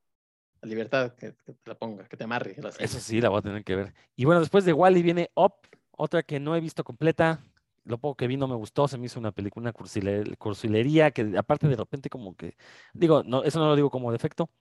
Libertad 0.63 1.13
que, 1.15 1.31
te 1.31 1.55
la 1.65 1.75
ponga, 1.75 2.07
que 2.07 2.17
te 2.17 2.23
amarre. 2.23 2.55
Eso 2.79 2.99
sí, 2.99 3.19
la 3.19 3.29
voy 3.29 3.39
a 3.39 3.41
tener 3.41 3.63
que 3.63 3.75
ver. 3.75 3.93
Y 4.15 4.25
bueno, 4.25 4.39
después 4.39 4.65
de 4.65 4.73
Wally 4.73 5.01
viene 5.01 5.31
Up, 5.35 5.53
otra 5.91 6.23
que 6.23 6.39
no 6.39 6.55
he 6.55 6.59
visto 6.59 6.83
completa. 6.83 7.43
Lo 7.83 7.97
poco 7.97 8.15
que 8.15 8.27
vi 8.27 8.37
no 8.37 8.47
me 8.47 8.55
gustó, 8.55 8.87
se 8.87 8.99
me 8.99 9.07
hizo 9.07 9.19
una 9.19 9.31
película, 9.31 9.73
una 9.73 10.35
cursilería, 10.37 11.09
que 11.09 11.33
aparte 11.35 11.67
de 11.67 11.75
repente 11.75 12.11
como 12.11 12.35
que, 12.35 12.55
digo, 12.93 13.23
no, 13.23 13.43
eso 13.43 13.59
no 13.59 13.69
lo 13.69 13.75
digo 13.75 13.89
como 13.89 14.11
defecto, 14.11 14.51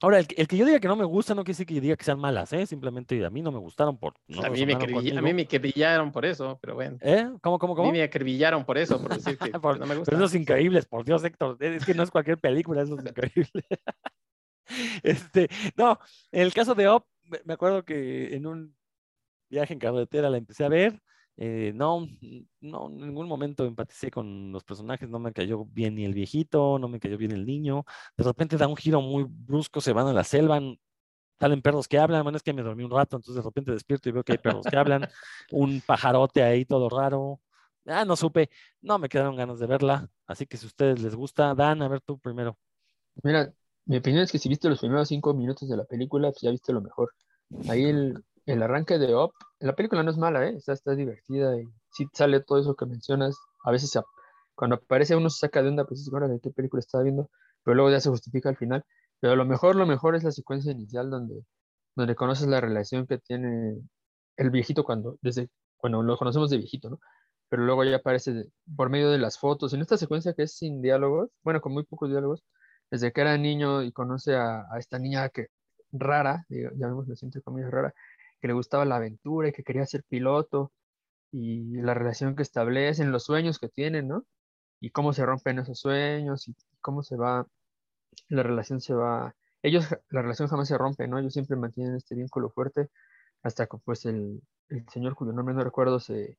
Ahora, 0.00 0.18
el, 0.18 0.26
que 0.26 0.56
yo 0.56 0.66
diga 0.66 0.80
que 0.80 0.88
no 0.88 0.96
me 0.96 1.04
gusta 1.04 1.34
no 1.34 1.44
quiere 1.44 1.54
decir 1.54 1.66
que 1.66 1.74
yo 1.74 1.80
diga 1.80 1.96
que 1.96 2.04
sean 2.04 2.18
malas, 2.18 2.52
¿eh? 2.52 2.66
Simplemente 2.66 3.24
a 3.24 3.30
mí 3.30 3.42
no 3.42 3.52
me 3.52 3.58
gustaron 3.58 3.96
por... 3.96 4.14
a, 4.42 4.50
mí 4.50 4.66
me 4.66 4.74
a 4.74 5.22
mí 5.22 5.32
me 5.32 5.42
acribillaron 5.42 6.10
por 6.10 6.26
eso, 6.26 6.58
pero 6.60 6.74
bueno. 6.74 6.98
¿Eh? 7.00 7.30
¿Cómo, 7.40 7.58
cómo, 7.58 7.76
cómo? 7.76 7.88
A 7.88 7.92
mí 7.92 7.98
me 7.98 8.04
acribillaron 8.04 8.64
por 8.64 8.76
eso, 8.76 9.00
por 9.00 9.14
decir 9.14 9.38
que 9.38 9.50
no 9.52 9.86
me 9.86 9.96
gusta. 9.96 10.10
Pero 10.10 10.18
esos 10.18 10.34
increíbles, 10.34 10.86
por 10.86 11.04
Dios, 11.04 11.22
Héctor. 11.22 11.56
Es 11.60 11.86
que 11.86 11.94
no 11.94 12.02
es 12.02 12.10
cualquier 12.10 12.38
película, 12.38 12.82
eso 12.82 12.98
es 12.98 13.06
increíble. 13.06 13.64
este, 15.02 15.48
no, 15.76 15.98
en 16.32 16.42
el 16.42 16.54
caso 16.54 16.74
de 16.74 16.88
Op, 16.88 17.06
me 17.44 17.54
acuerdo 17.54 17.84
que 17.84 18.34
en 18.34 18.46
un 18.46 18.76
viaje 19.48 19.72
en 19.72 19.78
carretera 19.78 20.30
la 20.30 20.38
empecé 20.38 20.64
a 20.64 20.68
ver 20.68 21.00
eh, 21.36 21.72
no, 21.74 22.06
no, 22.60 22.86
en 22.88 22.96
ningún 22.96 23.26
momento 23.26 23.66
empaticé 23.66 24.10
con 24.10 24.52
los 24.52 24.62
personajes, 24.62 25.08
no 25.08 25.18
me 25.18 25.32
cayó 25.32 25.64
bien 25.64 25.96
ni 25.96 26.04
el 26.04 26.14
viejito, 26.14 26.78
no 26.78 26.88
me 26.88 27.00
cayó 27.00 27.18
bien 27.18 27.32
el 27.32 27.44
niño. 27.44 27.84
De 28.16 28.24
repente 28.24 28.56
da 28.56 28.68
un 28.68 28.76
giro 28.76 29.00
muy 29.00 29.24
brusco, 29.28 29.80
se 29.80 29.92
van 29.92 30.06
a 30.06 30.12
la 30.12 30.24
selva, 30.24 30.60
salen 31.40 31.62
perros 31.62 31.88
que 31.88 31.98
hablan, 31.98 32.22
bueno, 32.22 32.36
es 32.36 32.42
que 32.42 32.52
me 32.52 32.62
dormí 32.62 32.84
un 32.84 32.90
rato, 32.90 33.16
entonces 33.16 33.36
de 33.36 33.42
repente 33.42 33.72
despierto 33.72 34.08
y 34.08 34.12
veo 34.12 34.22
que 34.22 34.32
hay 34.32 34.38
perros 34.38 34.66
que 34.66 34.76
hablan, 34.76 35.08
un 35.50 35.80
pajarote 35.80 36.42
ahí 36.42 36.64
todo 36.64 36.88
raro. 36.88 37.40
Ah, 37.86 38.04
no 38.04 38.16
supe, 38.16 38.48
no 38.80 38.98
me 38.98 39.08
quedaron 39.08 39.36
ganas 39.36 39.58
de 39.58 39.66
verla, 39.66 40.08
así 40.26 40.46
que 40.46 40.56
si 40.56 40.66
a 40.66 40.68
ustedes 40.68 41.02
les 41.02 41.14
gusta, 41.14 41.54
Dan, 41.54 41.82
a 41.82 41.88
ver 41.88 42.00
tú 42.00 42.18
primero. 42.18 42.56
Mira, 43.22 43.52
mi 43.86 43.98
opinión 43.98 44.22
es 44.22 44.32
que 44.32 44.38
si 44.38 44.48
viste 44.48 44.68
los 44.68 44.80
primeros 44.80 45.08
cinco 45.08 45.34
minutos 45.34 45.68
de 45.68 45.76
la 45.76 45.84
película, 45.84 46.30
pues 46.30 46.42
ya 46.42 46.50
viste 46.50 46.72
lo 46.72 46.80
mejor. 46.80 47.12
Ahí 47.68 47.84
el, 47.84 48.24
el 48.46 48.62
arranque 48.62 48.98
de 48.98 49.14
Up, 49.14 49.32
la 49.60 49.74
película 49.74 50.02
no 50.02 50.10
es 50.10 50.18
mala, 50.18 50.46
¿eh? 50.46 50.54
está, 50.56 50.72
está 50.72 50.94
divertida 50.94 51.58
y 51.60 51.64
sí 51.90 52.06
sale 52.12 52.40
todo 52.40 52.58
eso 52.60 52.74
que 52.74 52.86
mencionas. 52.86 53.36
A 53.64 53.70
veces 53.70 53.98
cuando 54.54 54.76
aparece 54.76 55.16
uno 55.16 55.30
se 55.30 55.40
saca 55.40 55.62
de 55.62 55.68
onda, 55.68 55.84
pues 55.84 56.00
es 56.00 56.10
de 56.10 56.40
qué 56.40 56.50
película 56.50 56.80
estaba 56.80 57.04
viendo, 57.04 57.30
pero 57.62 57.74
luego 57.74 57.90
ya 57.90 58.00
se 58.00 58.10
justifica 58.10 58.48
al 58.48 58.56
final. 58.56 58.84
Pero 59.20 59.36
lo 59.36 59.44
mejor, 59.44 59.76
lo 59.76 59.86
mejor 59.86 60.16
es 60.16 60.24
la 60.24 60.32
secuencia 60.32 60.72
inicial 60.72 61.10
donde, 61.10 61.44
donde 61.96 62.14
conoces 62.14 62.48
la 62.48 62.60
relación 62.60 63.06
que 63.06 63.18
tiene 63.18 63.80
el 64.36 64.50
viejito 64.50 64.84
cuando, 64.84 65.18
desde 65.22 65.48
cuando 65.76 66.02
lo 66.02 66.16
conocemos 66.16 66.50
de 66.50 66.58
viejito, 66.58 66.90
¿no? 66.90 67.00
Pero 67.48 67.64
luego 67.64 67.84
ya 67.84 67.96
aparece 67.96 68.46
por 68.76 68.90
medio 68.90 69.10
de 69.10 69.18
las 69.18 69.38
fotos. 69.38 69.72
En 69.74 69.80
esta 69.82 69.96
secuencia 69.96 70.34
que 70.34 70.44
es 70.44 70.56
sin 70.56 70.82
diálogos, 70.82 71.30
bueno, 71.42 71.60
con 71.60 71.72
muy 71.72 71.84
pocos 71.84 72.10
diálogos, 72.10 72.42
desde 72.90 73.12
que 73.12 73.20
era 73.20 73.36
niño 73.38 73.82
y 73.82 73.92
conoce 73.92 74.36
a, 74.36 74.66
esta 74.78 74.98
niña 74.98 75.28
que 75.28 75.48
rara, 75.92 76.46
llamémoslo 76.48 77.16
siento 77.16 77.42
comillas 77.42 77.70
rara, 77.70 77.94
que 78.40 78.48
le 78.48 78.54
gustaba 78.54 78.84
la 78.84 78.96
aventura 78.96 79.48
y 79.48 79.52
que 79.52 79.64
quería 79.64 79.86
ser 79.86 80.04
piloto 80.04 80.72
y 81.32 81.76
la 81.80 81.94
relación 81.94 82.36
que 82.36 82.42
establecen, 82.42 83.12
los 83.12 83.24
sueños 83.24 83.58
que 83.58 83.68
tienen, 83.68 84.08
¿no? 84.08 84.24
Y 84.80 84.90
cómo 84.90 85.12
se 85.12 85.26
rompen 85.26 85.58
esos 85.58 85.80
sueños 85.80 86.48
y 86.48 86.54
cómo 86.80 87.02
se 87.02 87.16
va, 87.16 87.46
la 88.28 88.42
relación 88.42 88.80
se 88.80 88.94
va, 88.94 89.34
ellos, 89.62 89.88
la 90.10 90.22
relación 90.22 90.48
jamás 90.48 90.68
se 90.68 90.78
rompe, 90.78 91.08
¿no? 91.08 91.18
Ellos 91.18 91.32
siempre 91.32 91.56
mantienen 91.56 91.96
este 91.96 92.14
vínculo 92.14 92.50
fuerte 92.50 92.90
hasta 93.42 93.66
que 93.66 93.78
pues 93.84 94.04
el, 94.06 94.42
señor 94.92 95.14
cuyo 95.14 95.32
nombre 95.32 95.54
no 95.54 95.64
recuerdo 95.64 96.00
se, 96.00 96.38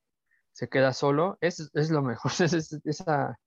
se 0.51 0.69
queda 0.69 0.93
solo. 0.93 1.37
Es, 1.41 1.71
es 1.73 1.91
lo 1.91 2.01
mejor, 2.01 2.31
esa, 2.85 3.39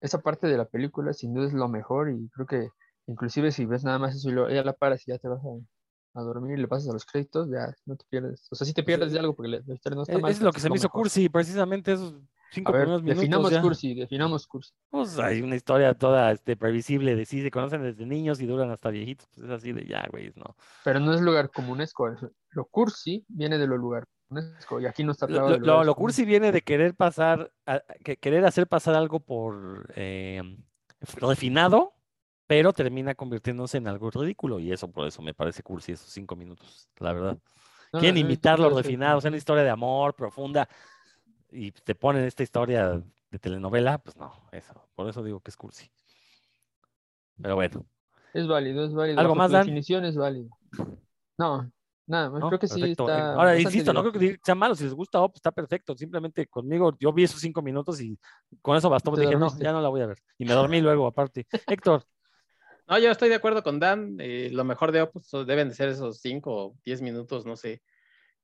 esa 0.00 0.20
parte 0.20 0.46
de 0.46 0.56
la 0.56 0.66
película 0.66 1.12
sin 1.12 1.34
duda 1.34 1.46
es 1.46 1.52
lo 1.52 1.68
mejor 1.68 2.10
y 2.10 2.28
creo 2.30 2.46
que 2.46 2.68
inclusive 3.06 3.52
si 3.52 3.66
ves 3.66 3.84
nada 3.84 3.98
más 3.98 4.14
eso 4.16 4.28
y 4.30 4.32
lo, 4.32 4.48
ella 4.48 4.64
la 4.64 4.72
paras 4.74 5.06
y 5.06 5.12
ya 5.12 5.18
te 5.18 5.28
vas 5.28 5.40
a 5.44 5.48
a 6.14 6.22
dormir 6.22 6.58
y 6.58 6.62
le 6.62 6.66
pasas 6.68 6.88
a 6.88 6.92
los 6.94 7.04
créditos, 7.04 7.48
ya 7.50 7.72
no 7.86 7.94
te 7.96 8.04
pierdes. 8.08 8.48
O 8.50 8.56
sea, 8.56 8.66
sí 8.66 8.72
te 8.74 8.82
pierdes 8.82 9.12
de 9.12 9.20
algo 9.20 9.36
porque 9.36 9.50
la 9.50 9.74
historia 9.74 9.94
no 9.94 10.02
está 10.02 10.14
Es, 10.16 10.22
mal. 10.22 10.30
es 10.32 10.40
lo 10.40 10.52
que 10.52 10.58
se 10.60 10.68
me 10.68 10.76
hizo 10.76 10.88
mejor. 10.88 11.02
cursi, 11.02 11.28
precisamente 11.28 11.92
esos 11.92 12.14
cinco 12.50 12.70
A 12.70 12.72
ver, 12.72 12.80
primeros 12.82 13.02
minutos. 13.02 13.20
definamos 13.20 13.50
ya. 13.52 13.60
cursi, 13.62 13.94
definamos 13.94 14.46
cursi. 14.46 14.72
Pues 14.90 15.18
hay 15.18 15.42
una 15.42 15.54
historia 15.54 15.94
toda 15.94 16.32
este, 16.32 16.56
previsible 16.56 17.14
de 17.14 17.24
sí, 17.26 17.42
se 17.42 17.50
conocen 17.52 17.82
desde 17.82 18.04
niños 18.06 18.40
y 18.40 18.46
duran 18.46 18.70
hasta 18.70 18.90
viejitos. 18.90 19.28
Pues 19.34 19.44
es 19.46 19.50
así 19.52 19.72
de 19.72 19.86
ya, 19.86 20.08
güey, 20.10 20.32
no. 20.34 20.56
Pero 20.82 20.98
no 20.98 21.12
es 21.12 21.20
lugar 21.20 21.50
comunesco. 21.50 22.08
es- 22.10 22.18
Lo 22.50 22.64
cursi 22.64 23.24
viene 23.28 23.58
de 23.58 23.66
lo 23.68 23.76
lugar. 23.76 24.04
Y 24.80 24.86
aquí 24.86 25.04
no 25.04 25.12
está 25.12 25.26
Lo, 25.26 25.84
lo- 25.84 25.94
cursi 25.94 26.24
viene 26.24 26.52
de 26.52 26.62
querer 26.62 26.94
pasar, 26.94 27.50
a- 27.66 27.82
que- 28.04 28.16
querer 28.16 28.44
hacer 28.44 28.66
pasar 28.66 28.94
algo 28.94 29.20
por 29.20 29.90
eh, 29.96 30.42
refinado, 31.16 31.94
pero 32.46 32.72
termina 32.72 33.14
convirtiéndose 33.14 33.78
en 33.78 33.88
algo 33.88 34.10
ridículo. 34.10 34.58
Y 34.58 34.72
eso 34.72 34.90
por 34.90 35.06
eso 35.06 35.22
me 35.22 35.34
parece 35.34 35.62
cursi 35.62 35.92
esos 35.92 36.10
cinco 36.10 36.36
minutos, 36.36 36.88
la 36.98 37.12
verdad. 37.12 37.38
No, 37.92 38.00
Quieren 38.00 38.16
no, 38.16 38.20
no, 38.20 38.26
imitar 38.26 38.58
lo 38.58 38.70
refinado, 38.70 39.18
o 39.18 39.20
sea, 39.20 39.28
una 39.30 39.38
historia 39.38 39.64
de 39.64 39.70
amor 39.70 40.14
profunda 40.14 40.68
y 41.50 41.72
te 41.72 41.94
ponen 41.94 42.24
esta 42.24 42.42
historia 42.42 43.02
de 43.30 43.38
telenovela, 43.38 43.98
pues 43.98 44.16
no, 44.16 44.32
eso, 44.52 44.74
por 44.94 45.08
eso 45.08 45.22
digo 45.22 45.40
que 45.40 45.50
es 45.50 45.56
cursi. 45.56 45.90
Pero 47.40 47.54
bueno, 47.54 47.86
Es 48.34 48.46
válido, 48.46 48.84
es 48.84 48.92
válido. 48.92 49.20
¿Algo 49.20 49.34
Bajo 49.34 49.38
más, 49.38 49.50
Dan? 49.52 49.62
definición 49.62 50.04
es 50.04 50.16
válido. 50.16 50.50
No, 51.38 51.70
nada 52.08 52.30
más. 52.30 52.40
¿no? 52.40 52.48
Creo 52.48 52.58
que 52.58 52.66
sí 52.66 52.80
Perfecto. 52.80 53.08
Está. 53.08 53.34
Ahora, 53.34 53.58
insisto, 53.58 53.92
no 53.92 54.00
creo 54.00 54.12
que 54.12 54.38
sea 54.42 54.54
malo, 54.54 54.74
si 54.74 54.84
les 54.84 54.94
gusta 54.94 55.20
Op, 55.20 55.36
está 55.36 55.52
perfecto. 55.52 55.96
Simplemente 55.96 56.46
conmigo, 56.46 56.96
yo 56.98 57.12
vi 57.12 57.24
esos 57.24 57.40
cinco 57.40 57.62
minutos 57.62 58.00
y 58.00 58.18
con 58.62 58.76
eso 58.76 58.90
bastó. 58.90 59.14
Dije, 59.14 59.36
no, 59.36 59.56
ya 59.58 59.72
no 59.72 59.80
la 59.80 59.88
voy 59.88 60.00
a 60.02 60.06
ver. 60.06 60.18
Y 60.38 60.44
me 60.44 60.52
dormí 60.54 60.80
luego, 60.80 61.06
aparte. 61.06 61.46
Héctor, 61.66 62.04
No, 62.88 62.98
yo 62.98 63.10
estoy 63.10 63.28
de 63.28 63.34
acuerdo 63.36 63.62
con 63.62 63.78
Dan. 63.78 64.16
eh, 64.18 64.50
lo 64.52 64.64
mejor 64.64 64.92
de 64.92 65.02
Opus 65.02 65.30
deben 65.46 65.68
de 65.68 65.74
ser 65.74 65.90
esos 65.90 66.20
5 66.20 66.50
o 66.52 66.76
10 66.84 67.02
minutos, 67.02 67.44
no 67.46 67.56
sé. 67.56 67.82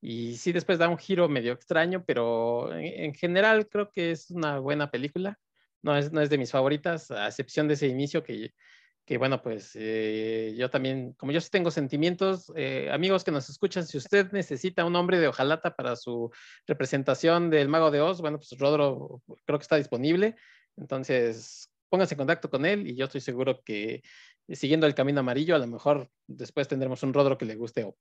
Y 0.00 0.36
sí, 0.36 0.52
después 0.52 0.78
da 0.78 0.88
un 0.88 0.98
giro 0.98 1.28
medio 1.28 1.54
extraño, 1.54 2.04
pero 2.06 2.72
en, 2.74 3.04
en 3.04 3.14
general 3.14 3.68
creo 3.68 3.90
que 3.90 4.10
es 4.10 4.30
una 4.30 4.58
buena 4.58 4.90
película. 4.90 5.38
No 5.80 5.96
es, 5.96 6.12
no 6.12 6.20
es 6.20 6.30
de 6.30 6.38
mis 6.38 6.50
favoritas, 6.50 7.10
a 7.10 7.26
excepción 7.26 7.68
de 7.68 7.74
ese 7.74 7.88
inicio 7.88 8.22
que, 8.22 8.52
que 9.06 9.18
bueno, 9.18 9.42
pues 9.42 9.72
eh, 9.74 10.54
yo 10.56 10.70
también, 10.70 11.12
como 11.14 11.32
yo 11.32 11.40
sí 11.40 11.50
tengo 11.50 11.70
sentimientos, 11.70 12.50
eh, 12.56 12.88
amigos 12.90 13.22
que 13.22 13.30
nos 13.30 13.48
escuchan, 13.50 13.86
si 13.86 13.98
usted 13.98 14.32
necesita 14.32 14.84
un 14.84 14.96
hombre 14.96 15.18
de 15.18 15.28
hojalata 15.28 15.76
para 15.76 15.94
su 15.94 16.30
representación 16.66 17.50
del 17.50 17.68
Mago 17.68 17.90
de 17.90 18.00
Oz, 18.00 18.20
bueno, 18.20 18.38
pues 18.38 18.58
Rodro 18.58 19.20
creo 19.44 19.58
que 19.58 19.62
está 19.62 19.76
disponible. 19.76 20.36
Entonces, 20.76 21.70
pónganse 21.90 22.14
en 22.14 22.18
contacto 22.18 22.48
con 22.48 22.64
él 22.64 22.86
y 22.86 22.96
yo 22.96 23.04
estoy 23.04 23.20
seguro 23.20 23.60
que 23.62 24.02
siguiendo 24.48 24.86
el 24.86 24.94
camino 24.94 25.20
amarillo, 25.20 25.54
a 25.54 25.58
lo 25.58 25.66
mejor 25.66 26.08
después 26.26 26.66
tendremos 26.66 27.02
un 27.02 27.12
Rodro 27.12 27.36
que 27.36 27.44
le 27.44 27.56
guste 27.56 27.84
Op. 27.84 27.96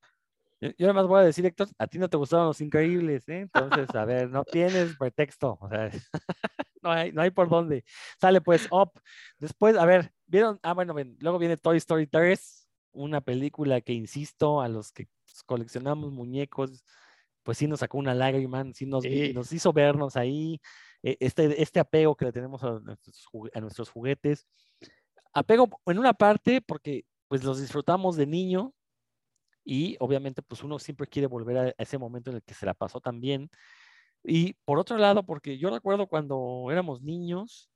yo, 0.60 0.70
yo 0.70 0.86
nada 0.86 0.94
más 0.94 1.06
voy 1.06 1.20
a 1.20 1.24
decir, 1.24 1.44
Héctor, 1.44 1.68
a 1.78 1.86
ti 1.86 1.98
no 1.98 2.08
te 2.08 2.16
gustaron 2.16 2.46
los 2.46 2.62
increíbles, 2.62 3.28
¿eh? 3.28 3.40
Entonces, 3.40 3.94
a 3.94 4.06
ver, 4.06 4.30
no 4.30 4.42
tienes 4.44 4.96
pretexto. 4.96 5.58
O 5.60 5.68
sea, 5.68 5.90
no 6.82 6.90
hay, 6.90 7.12
no 7.12 7.20
hay 7.20 7.30
por 7.30 7.50
dónde. 7.50 7.84
Sale 8.18 8.40
pues 8.40 8.68
Up. 8.70 8.92
Después, 9.38 9.76
a 9.76 9.84
ver, 9.84 10.13
¿vieron? 10.26 10.58
Ah, 10.62 10.74
bueno, 10.74 10.94
ven, 10.94 11.16
luego 11.20 11.38
viene 11.38 11.56
Toy 11.56 11.76
Story 11.78 12.06
3, 12.06 12.68
una 12.92 13.20
película 13.20 13.80
que, 13.80 13.92
insisto, 13.92 14.60
a 14.60 14.68
los 14.68 14.92
que 14.92 15.08
coleccionamos 15.46 16.12
muñecos, 16.12 16.84
pues 17.42 17.58
sí 17.58 17.66
nos 17.66 17.80
sacó 17.80 17.98
una 17.98 18.14
lágrima, 18.14 18.64
sí 18.72 18.86
nos, 18.86 19.02
Sí. 19.04 19.32
nos 19.34 19.52
hizo 19.52 19.72
vernos 19.72 20.16
ahí, 20.16 20.60
eh, 21.02 21.16
este, 21.20 21.60
este 21.62 21.80
apego 21.80 22.16
que 22.16 22.24
le 22.26 22.32
tenemos 22.32 22.62
a 22.64 22.80
nuestros, 22.80 23.28
a 23.52 23.60
nuestros 23.60 23.90
juguetes. 23.90 24.46
Apego 25.32 25.68
en 25.86 25.98
una 25.98 26.14
parte 26.14 26.60
porque 26.60 27.04
pues 27.28 27.42
los 27.44 27.60
disfrutamos 27.60 28.16
de 28.16 28.26
niño 28.26 28.72
y 29.64 29.96
obviamente 29.98 30.42
pues 30.42 30.62
uno 30.62 30.78
siempre 30.78 31.06
quiere 31.06 31.26
volver 31.26 31.58
a 31.58 31.74
ese 31.78 31.98
momento 31.98 32.30
en 32.30 32.36
el 32.36 32.42
que 32.42 32.54
se 32.54 32.66
la 32.66 32.74
pasó 32.74 33.00
tan 33.00 33.20
bien. 33.20 33.50
Y 34.22 34.54
por 34.64 34.78
otro 34.78 34.96
lado, 34.96 35.24
porque 35.26 35.58
yo 35.58 35.70
recuerdo 35.70 36.06
cuando 36.06 36.68
éramos 36.70 37.02
niños, 37.02 37.68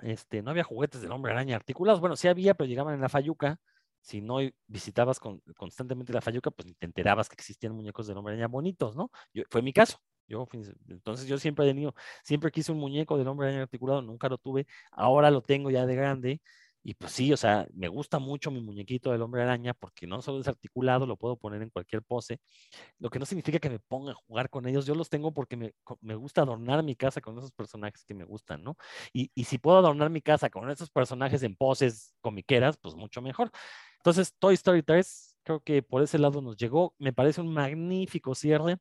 este, 0.00 0.42
no 0.42 0.50
había 0.50 0.64
juguetes 0.64 1.00
del 1.02 1.12
hombre 1.12 1.32
araña 1.32 1.56
articulados. 1.56 2.00
Bueno, 2.00 2.16
sí 2.16 2.28
había, 2.28 2.54
pero 2.54 2.68
llegaban 2.68 2.94
en 2.94 3.00
la 3.00 3.08
Fayuca. 3.08 3.58
Si 4.00 4.20
no 4.20 4.38
visitabas 4.66 5.18
con- 5.20 5.40
constantemente 5.56 6.12
la 6.12 6.20
Fayuca, 6.20 6.50
pues 6.50 6.66
ni 6.66 6.74
te 6.74 6.86
enterabas 6.86 7.28
que 7.28 7.34
existían 7.34 7.74
muñecos 7.74 8.06
del 8.06 8.16
hombre 8.16 8.34
araña 8.34 8.48
bonitos, 8.48 8.96
¿no? 8.96 9.10
Fue 9.50 9.62
mi 9.62 9.72
caso. 9.72 9.98
Yo, 10.26 10.46
entonces 10.88 11.26
yo 11.26 11.38
siempre 11.38 11.64
he 11.64 11.68
tenido, 11.68 11.94
siempre 12.22 12.50
quise 12.50 12.70
un 12.72 12.78
muñeco 12.78 13.16
del 13.18 13.28
hombre 13.28 13.48
araña 13.48 13.62
articulado, 13.62 14.02
nunca 14.02 14.28
lo 14.28 14.38
tuve. 14.38 14.66
Ahora 14.92 15.30
lo 15.30 15.42
tengo 15.42 15.70
ya 15.70 15.86
de 15.86 15.94
grande. 15.96 16.42
Y 16.88 16.94
pues 16.94 17.12
sí, 17.12 17.30
o 17.34 17.36
sea, 17.36 17.66
me 17.74 17.86
gusta 17.88 18.18
mucho 18.18 18.50
mi 18.50 18.62
muñequito 18.62 19.12
del 19.12 19.20
hombre 19.20 19.42
araña 19.42 19.74
porque 19.74 20.06
no 20.06 20.22
solo 20.22 20.40
es 20.40 20.48
articulado, 20.48 21.04
lo 21.04 21.18
puedo 21.18 21.36
poner 21.36 21.60
en 21.60 21.68
cualquier 21.68 22.02
pose 22.02 22.40
lo 22.98 23.10
que 23.10 23.18
no 23.18 23.26
significa 23.26 23.58
que 23.58 23.68
me 23.68 23.78
ponga 23.78 24.12
a 24.12 24.14
jugar 24.14 24.48
con 24.48 24.66
ellos. 24.66 24.86
Yo 24.86 24.94
los 24.94 25.10
tengo 25.10 25.34
porque 25.34 25.54
me, 25.58 25.74
me 26.00 26.14
gusta 26.14 26.42
adornar 26.42 26.82
mi 26.82 26.96
casa 26.96 27.20
con 27.20 27.36
esos 27.36 27.52
personajes 27.52 28.06
que 28.06 28.14
me 28.14 28.24
gustan, 28.24 28.64
¿no? 28.64 28.76
Y, 29.12 29.30
y 29.34 29.44
si 29.44 29.58
puedo 29.58 29.76
adornar 29.78 30.08
mi 30.08 30.22
casa 30.22 30.48
con 30.48 30.70
esos 30.70 30.90
personajes 30.90 31.42
en 31.42 31.56
poses 31.56 32.14
comiqueras, 32.22 32.78
pues 32.78 32.94
mucho 32.94 33.20
mejor. 33.20 33.50
Entonces, 33.98 34.34
Toy 34.38 34.54
Story 34.54 34.82
3, 34.82 35.36
creo 35.42 35.60
que 35.60 35.82
por 35.82 36.02
ese 36.02 36.18
lado 36.18 36.40
nos 36.40 36.56
llegó. 36.56 36.94
Me 36.98 37.12
parece 37.12 37.42
un 37.42 37.52
magnífico 37.52 38.34
cierre. 38.34 38.78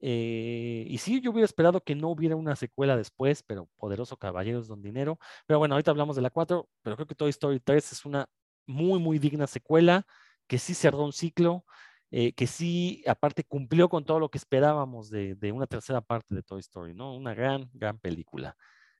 Eh, 0.00 0.84
y 0.88 0.98
sí, 0.98 1.20
yo 1.20 1.30
hubiera 1.32 1.44
esperado 1.44 1.80
que 1.82 1.94
no 1.94 2.08
hubiera 2.08 2.36
una 2.36 2.56
secuela 2.56 2.96
después, 2.96 3.42
pero 3.42 3.68
Poderoso 3.76 4.16
Caballeros 4.16 4.68
Don 4.68 4.82
Dinero. 4.82 5.18
Pero 5.46 5.58
bueno, 5.58 5.74
ahorita 5.74 5.90
hablamos 5.90 6.16
de 6.16 6.22
la 6.22 6.30
4, 6.30 6.68
pero 6.82 6.96
creo 6.96 7.06
que 7.06 7.14
Toy 7.14 7.30
Story 7.30 7.60
3 7.60 7.92
es 7.92 8.04
una 8.04 8.26
muy, 8.66 9.00
muy 9.00 9.18
digna 9.18 9.46
secuela, 9.46 10.06
que 10.46 10.58
sí 10.58 10.74
cerró 10.74 11.04
un 11.04 11.12
ciclo, 11.12 11.64
eh, 12.10 12.32
que 12.32 12.46
sí, 12.46 13.02
aparte, 13.06 13.44
cumplió 13.44 13.88
con 13.88 14.04
todo 14.04 14.20
lo 14.20 14.30
que 14.30 14.38
esperábamos 14.38 15.10
de, 15.10 15.34
de 15.34 15.52
una 15.52 15.66
tercera 15.66 16.00
parte 16.00 16.34
de 16.34 16.42
Toy 16.42 16.60
Story, 16.60 16.94
¿no? 16.94 17.14
Una 17.14 17.34
gran, 17.34 17.68
gran 17.72 17.98
película. 17.98 18.56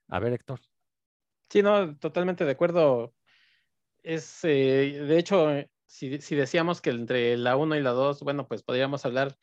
A 0.08 0.18
ver, 0.18 0.32
Héctor. 0.32 0.60
Sí, 1.50 1.62
no, 1.62 1.96
totalmente 1.96 2.44
de 2.44 2.50
acuerdo. 2.50 3.14
Es, 4.02 4.44
eh, 4.44 5.04
de 5.06 5.18
hecho, 5.18 5.50
eh, 5.50 5.70
si, 5.86 6.20
si 6.20 6.34
decíamos 6.34 6.80
que 6.80 6.90
entre 6.90 7.36
la 7.36 7.56
1 7.56 7.76
y 7.76 7.80
la 7.82 7.90
2, 7.90 8.22
bueno, 8.22 8.46
pues 8.46 8.62
podríamos 8.62 9.04
hablar 9.04 9.36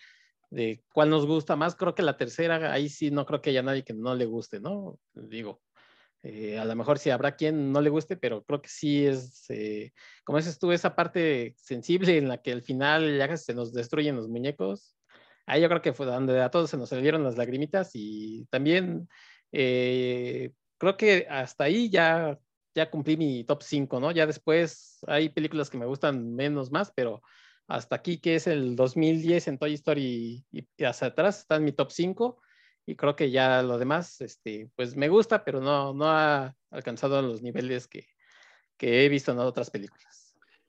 de 0.56 0.82
cuál 0.94 1.10
nos 1.10 1.26
gusta 1.26 1.56
más. 1.58 1.76
Creo 1.76 1.94
que 1.94 2.02
la 2.02 2.18
tercera, 2.18 2.72
ahí 2.72 2.88
sí 2.88 3.12
no 3.12 3.26
creo 3.26 3.42
que 3.42 3.50
haya 3.50 3.62
nadie 3.62 3.84
que 3.84 3.94
no 3.94 4.16
le 4.16 4.26
guste, 4.26 4.62
¿no? 4.62 4.98
Digo, 5.14 5.62
eh, 6.24 6.58
a 6.58 6.64
lo 6.64 6.76
mejor 6.78 6.98
sí 6.98 7.10
habrá 7.10 7.36
quien 7.36 7.74
no 7.74 7.82
le 7.82 7.90
guste, 7.90 8.16
pero 8.16 8.44
creo 8.46 8.62
que 8.62 8.70
sí 8.70 9.06
es, 9.06 9.50
eh, 9.50 9.92
como 10.24 10.38
dices 10.38 10.58
tú, 10.58 10.72
esa 10.72 10.96
parte 10.96 11.56
sensible 11.58 12.18
en 12.18 12.30
la 12.30 12.42
que 12.42 12.54
al 12.54 12.62
final 12.62 13.18
ya 13.18 13.36
se 13.36 13.54
nos 13.54 13.74
destruyen 13.74 14.16
los 14.16 14.30
muñecos. 14.30 14.96
Ahí 15.46 15.62
yo 15.62 15.68
creo 15.68 15.82
que 15.82 15.94
fue 15.94 16.06
donde 16.06 16.42
a 16.42 16.50
todos 16.50 16.70
se 16.70 16.78
nos 16.78 16.90
salieron 16.90 17.24
las 17.24 17.38
lagrimitas 17.38 17.92
y 17.94 18.46
también 18.50 19.10
eh, 19.52 20.52
creo 20.78 20.96
que 20.96 21.28
hasta 21.30 21.66
ahí 21.66 21.90
ya, 21.90 22.40
ya 22.74 22.90
cumplí 22.90 23.18
mi 23.18 23.44
top 23.44 23.62
5, 23.62 24.00
¿no? 24.00 24.12
Ya 24.12 24.26
después 24.26 25.00
hay 25.08 25.30
películas 25.30 25.70
que 25.70 25.78
me 25.78 25.86
gustan 25.86 26.34
menos 26.34 26.72
más, 26.72 26.94
pero 26.96 27.22
hasta 27.68 27.96
aquí 27.96 28.20
que 28.20 28.36
es 28.36 28.48
el 28.48 28.76
2010 28.76 29.48
en 29.48 29.58
Toy 29.58 29.74
Story 29.74 30.46
y, 30.52 30.84
hacia 30.84 31.08
atrás 31.08 31.40
está 31.40 31.56
en 31.56 31.64
mi 31.64 31.72
top 31.72 31.92
5 31.92 32.42
y 32.86 32.96
creo 32.96 33.16
que 33.16 33.32
ya 33.32 33.64
lo 33.64 33.78
demás, 33.80 34.22
este, 34.22 34.70
pues 34.76 34.96
me 34.96 35.10
gusta, 35.10 35.44
pero 35.44 35.60
no, 35.60 35.94
no 35.94 36.06
ha 36.08 36.56
alcanzado 36.70 37.22
los 37.22 37.42
niveles 37.42 37.88
que, 37.88 38.08
que 38.78 39.06
he 39.06 39.10
visto 39.10 39.32
en 39.32 39.40
otras 39.40 39.72
películas. 39.72 40.25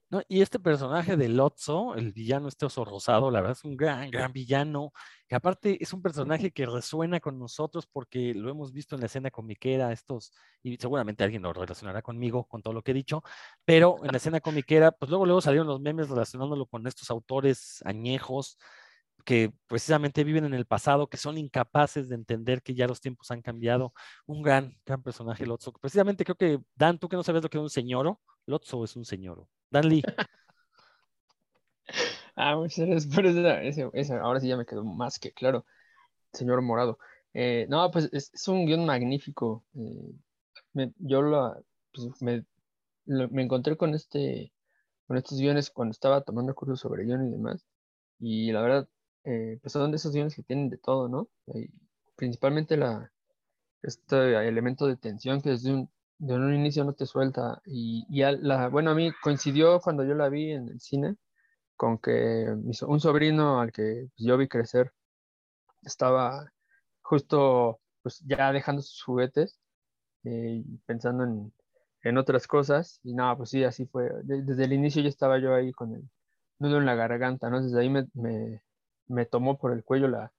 No, 0.08 0.22
y 0.28 0.40
este 0.40 0.60
personaje 0.60 1.16
de 1.16 1.28
Lotso, 1.28 1.96
el 1.96 2.12
villano 2.12 2.46
este 2.46 2.64
oso 2.66 2.84
rosado, 2.84 3.28
la 3.32 3.40
verdad 3.40 3.56
es 3.58 3.64
un 3.64 3.76
gran, 3.76 4.08
gran 4.08 4.32
villano, 4.32 4.92
que 5.26 5.34
aparte 5.34 5.82
es 5.82 5.92
un 5.92 6.00
personaje 6.00 6.52
que 6.52 6.64
resuena 6.64 7.18
con 7.18 7.40
nosotros 7.40 7.88
porque 7.88 8.32
lo 8.32 8.48
hemos 8.48 8.72
visto 8.72 8.94
en 8.94 9.00
la 9.00 9.06
escena 9.06 9.32
comiquera, 9.32 9.90
estos, 9.90 10.32
y 10.62 10.76
seguramente 10.76 11.24
alguien 11.24 11.42
lo 11.42 11.52
relacionará 11.52 12.02
conmigo, 12.02 12.44
con 12.46 12.62
todo 12.62 12.72
lo 12.72 12.82
que 12.82 12.92
he 12.92 12.94
dicho, 12.94 13.24
pero 13.64 13.96
en 14.04 14.12
la 14.12 14.18
escena 14.18 14.40
comiquera, 14.40 14.92
pues 14.92 15.10
luego, 15.10 15.26
luego 15.26 15.40
salieron 15.40 15.66
los 15.66 15.80
memes 15.80 16.08
relacionándolo 16.08 16.66
con 16.66 16.86
estos 16.86 17.10
autores 17.10 17.82
añejos 17.84 18.58
que 19.24 19.52
precisamente 19.66 20.22
viven 20.22 20.44
en 20.44 20.54
el 20.54 20.66
pasado, 20.66 21.08
que 21.08 21.16
son 21.16 21.36
incapaces 21.36 22.08
de 22.08 22.14
entender 22.14 22.62
que 22.62 22.76
ya 22.76 22.86
los 22.86 23.00
tiempos 23.00 23.32
han 23.32 23.42
cambiado. 23.42 23.92
Un 24.24 24.40
gran, 24.42 24.78
gran 24.86 25.02
personaje, 25.02 25.44
Lotso. 25.46 25.72
Precisamente 25.72 26.24
creo 26.24 26.36
que, 26.36 26.60
Dan, 26.76 26.98
tú 27.00 27.08
que 27.08 27.16
no 27.16 27.24
sabes 27.24 27.42
lo 27.42 27.48
que 27.50 27.58
es 27.58 27.62
un 27.62 27.70
señoro, 27.70 28.20
Lotso 28.46 28.84
es 28.84 28.96
un 28.96 29.04
señoro. 29.04 29.48
Dan 29.70 29.88
Lee. 29.88 30.02
Ah, 32.36 32.56
muchas 32.56 32.86
gracias 32.86 34.10
Ahora 34.10 34.40
sí 34.40 34.48
ya 34.48 34.56
me 34.56 34.66
quedó 34.66 34.84
más 34.84 35.18
que 35.18 35.32
claro, 35.32 35.64
señor 36.32 36.62
Morado. 36.62 36.98
Eh, 37.34 37.66
no, 37.68 37.90
pues 37.90 38.08
es, 38.12 38.30
un 38.48 38.66
guion 38.66 38.86
magnífico. 38.86 39.64
eh, 39.74 40.92
yo 40.98 41.22
lo, 41.22 41.54
pues, 41.94 42.08
me, 42.22 42.44
lo- 43.06 43.28
me 43.30 43.42
encontré 43.42 43.76
con 43.76 43.94
este, 43.94 44.52
con 45.06 45.16
estos 45.18 45.38
guiones 45.40 45.70
cuando 45.70 45.92
estaba 45.92 46.22
tomando 46.22 46.54
cursos 46.54 46.80
sobre 46.80 47.04
guion 47.04 47.28
y 47.28 47.32
demás. 47.32 47.66
Y 48.20 48.52
la 48.52 48.62
verdad, 48.62 48.88
eh, 49.24 49.58
pues 49.62 49.72
son 49.72 49.90
de 49.92 49.96
esos 49.98 50.12
guiones 50.12 50.34
que 50.36 50.42
tienen 50.42 50.70
de 50.70 50.78
todo, 50.78 51.08
¿no? 51.08 51.28
Y 51.48 51.68
principalmente 52.16 52.76
la, 52.76 53.12
este 53.82 54.36
elemento 54.48 54.86
de 54.86 54.96
tensión 54.96 55.40
que 55.42 55.50
desde 55.50 55.72
un, 55.74 55.90
de 56.18 56.34
un 56.34 56.54
inicio 56.54 56.84
no 56.84 56.94
te 56.94 57.06
suelta. 57.06 57.60
Y, 57.66 58.06
y 58.10 58.22
al- 58.22 58.40
la, 58.46 58.68
bueno, 58.68 58.90
a 58.90 58.94
mí 58.94 59.12
coincidió 59.22 59.80
cuando 59.80 60.04
yo 60.04 60.14
la 60.14 60.28
vi 60.28 60.52
en 60.52 60.68
el 60.68 60.80
cine 60.80 61.16
con 61.76 61.98
que 61.98 62.46
un 62.86 63.00
sobrino 63.00 63.60
al 63.60 63.72
que 63.72 64.08
pues, 64.16 64.26
yo 64.26 64.36
vi 64.38 64.48
crecer 64.48 64.92
estaba 65.82 66.52
justo 67.02 67.80
pues 68.02 68.20
ya 68.26 68.52
dejando 68.52 68.82
sus 68.82 69.02
juguetes 69.02 69.60
eh, 70.24 70.64
pensando 70.86 71.24
en, 71.24 71.54
en 72.02 72.18
otras 72.18 72.46
cosas 72.46 73.00
y 73.04 73.14
nada, 73.14 73.36
pues 73.36 73.50
sí, 73.50 73.64
así 73.64 73.86
fue. 73.86 74.10
De- 74.24 74.42
desde 74.42 74.64
el 74.64 74.72
inicio 74.72 75.02
ya 75.02 75.08
estaba 75.08 75.38
yo 75.40 75.54
ahí 75.54 75.72
con 75.72 75.94
el 75.94 76.10
nudo 76.58 76.78
en 76.78 76.86
la 76.86 76.94
garganta, 76.94 77.50
¿no? 77.50 77.62
Desde 77.62 77.80
ahí 77.80 77.90
me, 77.90 78.06
me, 78.14 78.62
me 79.08 79.26
tomó 79.26 79.58
por 79.58 79.72
el 79.72 79.84
cuello 79.84 80.08
la, 80.08 80.34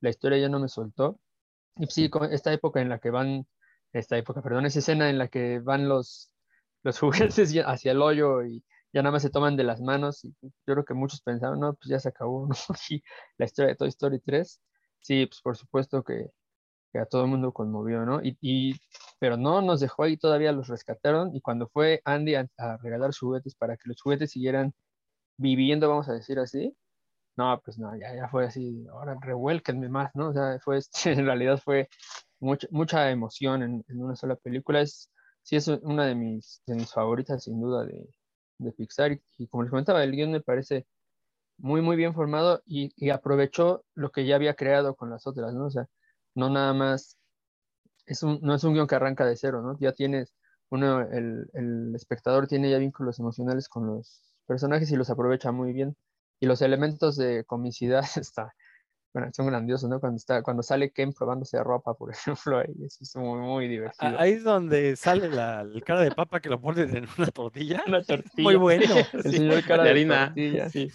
la 0.00 0.10
historia, 0.10 0.38
ya 0.38 0.48
no 0.48 0.60
me 0.60 0.68
soltó. 0.68 1.20
Y 1.76 1.82
pues 1.86 1.94
sí, 1.94 2.10
con 2.10 2.32
esta 2.32 2.52
época 2.52 2.80
en 2.82 2.88
la 2.90 2.98
que 3.00 3.10
van, 3.10 3.46
esta 3.92 4.16
época, 4.18 4.42
perdón, 4.42 4.66
esa 4.66 4.78
escena 4.80 5.10
en 5.10 5.18
la 5.18 5.28
que 5.28 5.60
van 5.60 5.88
los, 5.88 6.32
los 6.82 6.98
juguetes 7.00 7.54
hacia 7.66 7.92
el 7.92 8.02
hoyo 8.02 8.44
y 8.44 8.64
ya 8.92 9.02
nada 9.02 9.12
más 9.12 9.22
se 9.22 9.30
toman 9.30 9.56
de 9.56 9.64
las 9.64 9.80
manos 9.80 10.24
y 10.24 10.34
yo 10.42 10.50
creo 10.74 10.84
que 10.84 10.94
muchos 10.94 11.20
pensaron, 11.22 11.60
no, 11.60 11.74
pues 11.74 11.88
ya 11.90 11.98
se 12.00 12.08
acabó, 12.10 12.46
¿no? 12.48 12.54
Y 12.90 13.02
la 13.38 13.46
historia 13.46 13.70
de 13.70 13.76
Toy 13.76 13.88
Story 13.88 14.20
3, 14.20 14.60
sí, 15.00 15.26
pues 15.26 15.40
por 15.42 15.56
supuesto 15.56 16.02
que, 16.02 16.30
que 16.92 16.98
a 16.98 17.06
todo 17.06 17.22
el 17.24 17.28
mundo 17.30 17.52
conmovió, 17.52 18.04
¿no? 18.06 18.22
Y, 18.22 18.36
y- 18.40 18.74
pero 19.20 19.36
no 19.36 19.62
nos 19.62 19.80
dejó 19.80 20.04
ahí, 20.04 20.16
todavía 20.16 20.52
los 20.52 20.68
rescataron 20.68 21.34
y 21.34 21.40
cuando 21.40 21.68
fue 21.68 22.00
Andy 22.04 22.36
a, 22.36 22.48
a 22.58 22.76
regalar 22.78 23.10
juguetes 23.18 23.54
para 23.56 23.76
que 23.76 23.84
los 23.88 24.00
juguetes 24.02 24.30
siguieran 24.32 24.74
viviendo, 25.36 25.88
vamos 25.88 26.08
a 26.08 26.14
decir 26.14 26.38
así, 26.38 26.76
no, 27.36 27.60
pues 27.64 27.78
no, 27.78 27.96
ya, 27.98 28.14
ya 28.16 28.28
fue 28.28 28.46
así, 28.46 28.86
ahora 28.92 29.16
revuélquenme 29.20 29.88
más, 29.88 30.10
¿no? 30.14 30.30
O 30.30 30.32
sea, 30.34 30.58
fue, 30.60 30.78
este, 30.78 31.12
en 31.14 31.26
realidad 31.26 31.58
fue 31.64 31.88
mucha, 32.40 32.68
mucha 32.70 33.10
emoción 33.10 33.62
en, 33.62 33.84
en 33.88 34.02
una 34.02 34.16
sola 34.16 34.36
película, 34.36 34.80
es, 34.80 35.10
sí 35.42 35.56
es 35.56 35.68
una 35.68 36.06
de 36.06 36.14
mis, 36.14 36.62
de 36.66 36.74
mis 36.74 36.92
favoritas 36.92 37.44
sin 37.44 37.60
duda 37.60 37.84
de, 37.84 38.08
de 38.58 38.72
Pixar 38.72 39.18
y, 39.38 39.46
como 39.48 39.62
les 39.62 39.70
comentaba, 39.70 40.04
el 40.04 40.12
guion 40.12 40.32
me 40.32 40.40
parece 40.40 40.86
muy, 41.58 41.82
muy 41.82 41.96
bien 41.96 42.14
formado 42.14 42.62
y, 42.66 42.92
y 42.96 43.10
aprovechó 43.10 43.84
lo 43.94 44.10
que 44.10 44.26
ya 44.26 44.36
había 44.36 44.54
creado 44.54 44.94
con 44.96 45.10
las 45.10 45.26
otras, 45.26 45.54
¿no? 45.54 45.66
O 45.66 45.70
sea, 45.70 45.86
no 46.34 46.50
nada 46.50 46.74
más, 46.74 47.18
es 48.06 48.22
un, 48.22 48.38
no 48.42 48.54
es 48.54 48.64
un 48.64 48.74
guion 48.74 48.86
que 48.86 48.94
arranca 48.94 49.26
de 49.26 49.36
cero, 49.36 49.62
¿no? 49.62 49.78
Ya 49.80 49.92
tienes, 49.92 50.34
uno, 50.70 51.02
el, 51.02 51.48
el 51.54 51.94
espectador 51.94 52.46
tiene 52.46 52.70
ya 52.70 52.78
vínculos 52.78 53.18
emocionales 53.18 53.68
con 53.68 53.86
los 53.86 54.22
personajes 54.46 54.90
y 54.90 54.96
los 54.96 55.10
aprovecha 55.10 55.52
muy 55.52 55.72
bien. 55.72 55.96
Y 56.40 56.46
los 56.46 56.62
elementos 56.62 57.16
de 57.16 57.44
comicidad 57.44 58.04
está, 58.16 58.54
bueno, 59.18 59.32
son 59.34 59.46
grandiosos, 59.46 59.90
¿no? 59.90 59.98
Cuando, 60.00 60.16
está, 60.16 60.42
cuando 60.42 60.62
sale 60.62 60.90
Ken 60.90 61.12
probándose 61.12 61.62
ropa, 61.62 61.94
por 61.94 62.10
ejemplo, 62.12 62.58
ahí 62.58 62.72
eso 62.84 62.98
es 63.02 63.16
muy, 63.16 63.40
muy 63.40 63.68
divertido. 63.68 64.18
Ahí 64.18 64.32
es 64.32 64.44
donde 64.44 64.94
sale 64.96 65.28
la, 65.28 65.62
el 65.62 65.82
cara 65.82 66.00
de 66.02 66.12
papa 66.12 66.40
que 66.40 66.48
lo 66.48 66.60
ponen 66.60 66.96
en 66.96 67.06
una 67.18 67.26
tortilla. 67.28 67.82
Una 67.86 68.02
tortilla. 68.04 68.42
Muy 68.42 68.56
bueno. 68.56 68.94
El 69.12 69.22
Sí, 69.22 69.36
señor 69.38 69.64
cara 69.64 69.82
de 69.82 69.88
de, 69.88 69.90
harina. 69.90 70.26
tortilla. 70.26 70.68
Sí. 70.70 70.90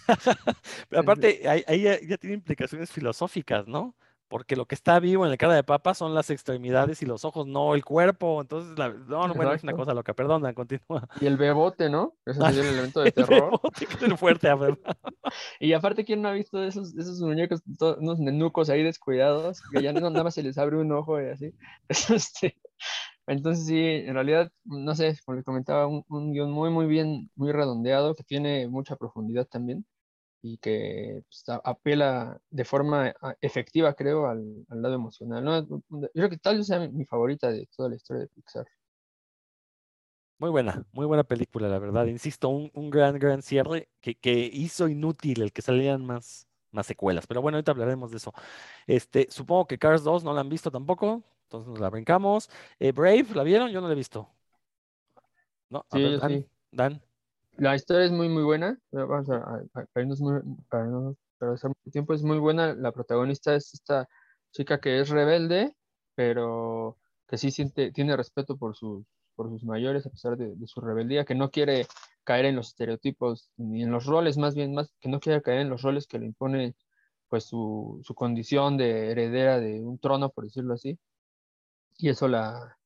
Pero 0.88 1.02
aparte, 1.02 1.48
ahí, 1.48 1.62
ahí 1.66 1.82
ya, 1.82 2.00
ya 2.00 2.16
tiene 2.16 2.34
implicaciones 2.36 2.90
filosóficas, 2.90 3.66
¿no? 3.68 3.94
Porque 4.28 4.56
lo 4.56 4.66
que 4.66 4.74
está 4.74 4.98
vivo 5.00 5.24
en 5.26 5.32
el 5.32 5.38
cara 5.38 5.54
de 5.54 5.64
papa 5.64 5.94
son 5.94 6.14
las 6.14 6.30
extremidades 6.30 7.02
y 7.02 7.06
los 7.06 7.24
ojos, 7.24 7.46
no 7.46 7.74
el 7.74 7.84
cuerpo. 7.84 8.40
Entonces, 8.40 8.76
la, 8.78 8.88
no, 8.90 9.28
no, 9.28 9.34
bueno, 9.34 9.52
es 9.52 9.62
una 9.62 9.74
cosa 9.74 9.94
loca. 9.94 10.14
Perdona, 10.14 10.54
continúa. 10.54 11.08
Y 11.20 11.26
el 11.26 11.36
bebote, 11.36 11.88
¿no? 11.90 12.16
Ese 12.26 12.42
Ah, 12.42 12.50
sería 12.50 12.62
el 12.62 12.68
elemento 12.68 13.00
de 13.00 13.10
El 13.16 13.24
terror. 13.24 13.50
bebote 13.50 13.86
que 13.86 13.94
es 13.96 14.02
el 14.02 14.18
fuerte, 14.18 14.48
a 14.48 14.54
ver. 14.56 14.78
Y 15.60 15.72
aparte, 15.72 16.04
¿quién 16.04 16.22
no 16.22 16.28
ha 16.28 16.32
visto 16.32 16.62
esos, 16.62 16.94
esos 16.96 17.20
muñecos, 17.20 17.62
to- 17.78 17.96
unos 17.98 18.18
nenucos 18.20 18.70
ahí 18.70 18.82
descuidados, 18.82 19.62
que 19.70 19.82
ya 19.82 19.92
no, 19.92 20.10
nada 20.10 20.24
más 20.24 20.34
se 20.34 20.42
les 20.42 20.58
abre 20.58 20.76
un 20.78 20.92
ojo 20.92 21.20
y 21.20 21.26
así? 21.30 21.54
Este, 22.14 22.56
entonces, 23.26 23.66
sí, 23.66 23.78
en 23.78 24.14
realidad, 24.14 24.50
no 24.64 24.94
sé, 24.94 25.16
como 25.24 25.36
les 25.36 25.44
comentaba, 25.44 25.86
un, 25.86 26.04
un 26.08 26.32
guion 26.32 26.50
muy, 26.52 26.70
muy 26.70 26.86
bien, 26.86 27.30
muy 27.36 27.52
redondeado, 27.52 28.14
que 28.14 28.24
tiene 28.24 28.68
mucha 28.68 28.96
profundidad 28.96 29.46
también 29.46 29.86
y 30.46 30.58
que 30.58 31.22
pues, 31.26 31.44
apela 31.64 32.38
de 32.50 32.64
forma 32.66 33.14
efectiva, 33.40 33.94
creo, 33.94 34.26
al, 34.26 34.66
al 34.68 34.82
lado 34.82 34.94
emocional. 34.94 35.42
¿no? 35.42 35.66
Yo 35.66 36.10
creo 36.12 36.28
que 36.28 36.36
tal 36.36 36.58
vez 36.58 36.66
sea 36.66 36.80
mi, 36.80 37.06
favorita 37.06 37.50
de 37.50 37.66
toda 37.74 37.88
la 37.88 37.96
historia 37.96 38.22
de 38.22 38.28
Pixar. 38.28 38.66
Muy 40.38 40.50
buena, 40.50 40.84
muy 40.92 41.06
buena 41.06 41.24
película, 41.24 41.68
la 41.68 41.78
verdad. 41.78 42.06
Insisto, 42.06 42.48
un, 42.50 42.70
un 42.74 42.90
gran, 42.90 43.18
gran 43.18 43.40
cierre 43.40 43.88
que, 44.02 44.16
que 44.16 44.32
hizo 44.52 44.88
inútil 44.88 45.40
el 45.42 45.52
que 45.52 45.62
salieran 45.62 46.04
más, 46.04 46.46
más 46.72 46.86
secuelas. 46.86 47.26
Pero 47.26 47.40
bueno, 47.40 47.56
ahorita 47.56 47.72
hablaremos 47.72 48.10
de 48.10 48.18
eso. 48.18 48.34
Este, 48.86 49.28
supongo 49.30 49.66
que 49.66 49.78
Cars 49.78 50.04
2 50.04 50.24
no 50.24 50.34
la 50.34 50.40
han 50.42 50.48
visto 50.50 50.70
tampoco, 50.70 51.22
entonces 51.44 51.68
nos 51.70 51.80
la 51.80 51.90
brincamos. 51.90 52.50
Eh, 52.80 52.92
Brave, 52.92 53.26
¿la 53.34 53.44
vieron? 53.44 53.70
Yo 53.70 53.80
no 53.80 53.88
la 53.88 53.94
he 53.94 53.96
visto. 53.96 54.28
No, 55.70 55.84
a 55.90 55.96
Sí, 55.96 56.02
ver, 56.02 56.12
yo 56.12 56.20
Dan, 56.20 56.30
sí. 56.42 56.46
Dan. 56.70 57.02
La 57.56 57.74
historia 57.76 58.06
es 58.06 58.12
muy, 58.12 58.28
muy 58.28 58.42
buena. 58.42 58.78
Vamos 58.90 59.28
a, 59.30 59.36
a- 59.36 59.56
a- 59.74 59.86
para 59.86 60.02
irnos 60.04 60.20
muy- 60.20 60.40
para 60.68 60.86
no 60.86 61.16
perder 61.38 61.58
mucho 61.68 61.90
tiempo, 61.92 62.14
es 62.14 62.22
muy 62.22 62.38
buena. 62.38 62.74
La 62.74 62.92
protagonista 62.92 63.54
es 63.54 63.74
esta 63.74 64.08
chica 64.52 64.80
que 64.80 65.00
es 65.00 65.08
rebelde, 65.08 65.76
pero 66.14 66.98
que 67.28 67.38
sí 67.38 67.50
siente, 67.50 67.92
tiene 67.92 68.16
respeto 68.16 68.56
por 68.56 68.76
sus, 68.76 69.04
por 69.34 69.48
sus 69.50 69.64
mayores, 69.64 70.06
a 70.06 70.10
pesar 70.10 70.36
de, 70.36 70.54
de 70.56 70.66
su 70.66 70.80
rebeldía, 70.80 71.24
que 71.24 71.34
no 71.34 71.50
quiere 71.50 71.86
caer 72.24 72.46
en 72.46 72.56
los 72.56 72.68
estereotipos 72.68 73.50
ni 73.56 73.82
en 73.82 73.90
los 73.90 74.06
roles, 74.06 74.36
más 74.38 74.54
bien, 74.54 74.74
más 74.74 74.92
que 75.00 75.08
no 75.08 75.20
quiere 75.20 75.42
caer 75.42 75.60
en 75.60 75.70
los 75.70 75.82
roles 75.82 76.06
que 76.06 76.18
le 76.18 76.26
impone 76.26 76.74
pues 77.28 77.44
su, 77.44 78.00
su 78.04 78.14
condición 78.14 78.76
de 78.76 79.10
heredera 79.10 79.60
de 79.60 79.80
un 79.82 79.98
trono, 79.98 80.30
por 80.30 80.44
decirlo 80.44 80.74
así. 80.74 80.98
Y 81.98 82.08
eso 82.08 82.28
la, 82.28 82.78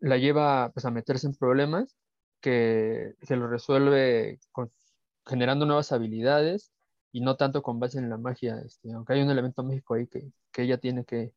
la 0.00 0.18
lleva 0.18 0.70
pues, 0.72 0.84
a 0.86 0.90
meterse 0.90 1.26
en 1.28 1.34
problemas 1.36 1.96
que, 2.42 3.14
que 3.28 3.36
lo 3.36 3.48
resuelve 3.48 4.40
con- 4.52 4.72
generando 5.26 5.66
nuevas 5.66 5.92
habilidades 5.92 6.72
y 7.12 7.22
no 7.22 7.36
tanto 7.38 7.62
con 7.62 7.80
base 7.80 7.98
en 8.00 8.10
la 8.10 8.18
magia, 8.18 8.60
este, 8.66 8.92
aunque 8.92 9.14
hay 9.14 9.22
un 9.22 9.30
elemento 9.30 9.64
mágico 9.64 9.94
ahí 9.94 10.08
que, 10.08 10.32
que 10.52 10.62
ella 10.64 10.78
tiene 10.78 11.04
que, 11.06 11.34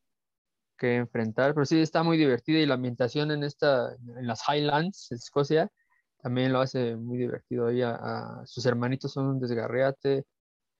que 0.78 0.96
enfrentar, 0.96 1.54
pero 1.54 1.64
sí 1.66 1.80
está 1.80 2.02
muy 2.02 2.18
divertida 2.18 2.58
y 2.58 2.66
la 2.66 2.74
ambientación 2.74 3.30
en 3.30 3.44
esta, 3.44 3.94
en 3.94 4.26
las 4.26 4.42
Highlands, 4.48 5.10
Escocia, 5.12 5.70
también 6.18 6.52
lo 6.52 6.60
hace 6.60 6.96
muy 6.96 7.18
divertido. 7.18 7.68
Ella, 7.70 7.96
a- 8.00 8.46
sus 8.46 8.66
hermanitos 8.66 9.12
son 9.12 9.26
un 9.26 9.40
desgarriate, 9.40 10.24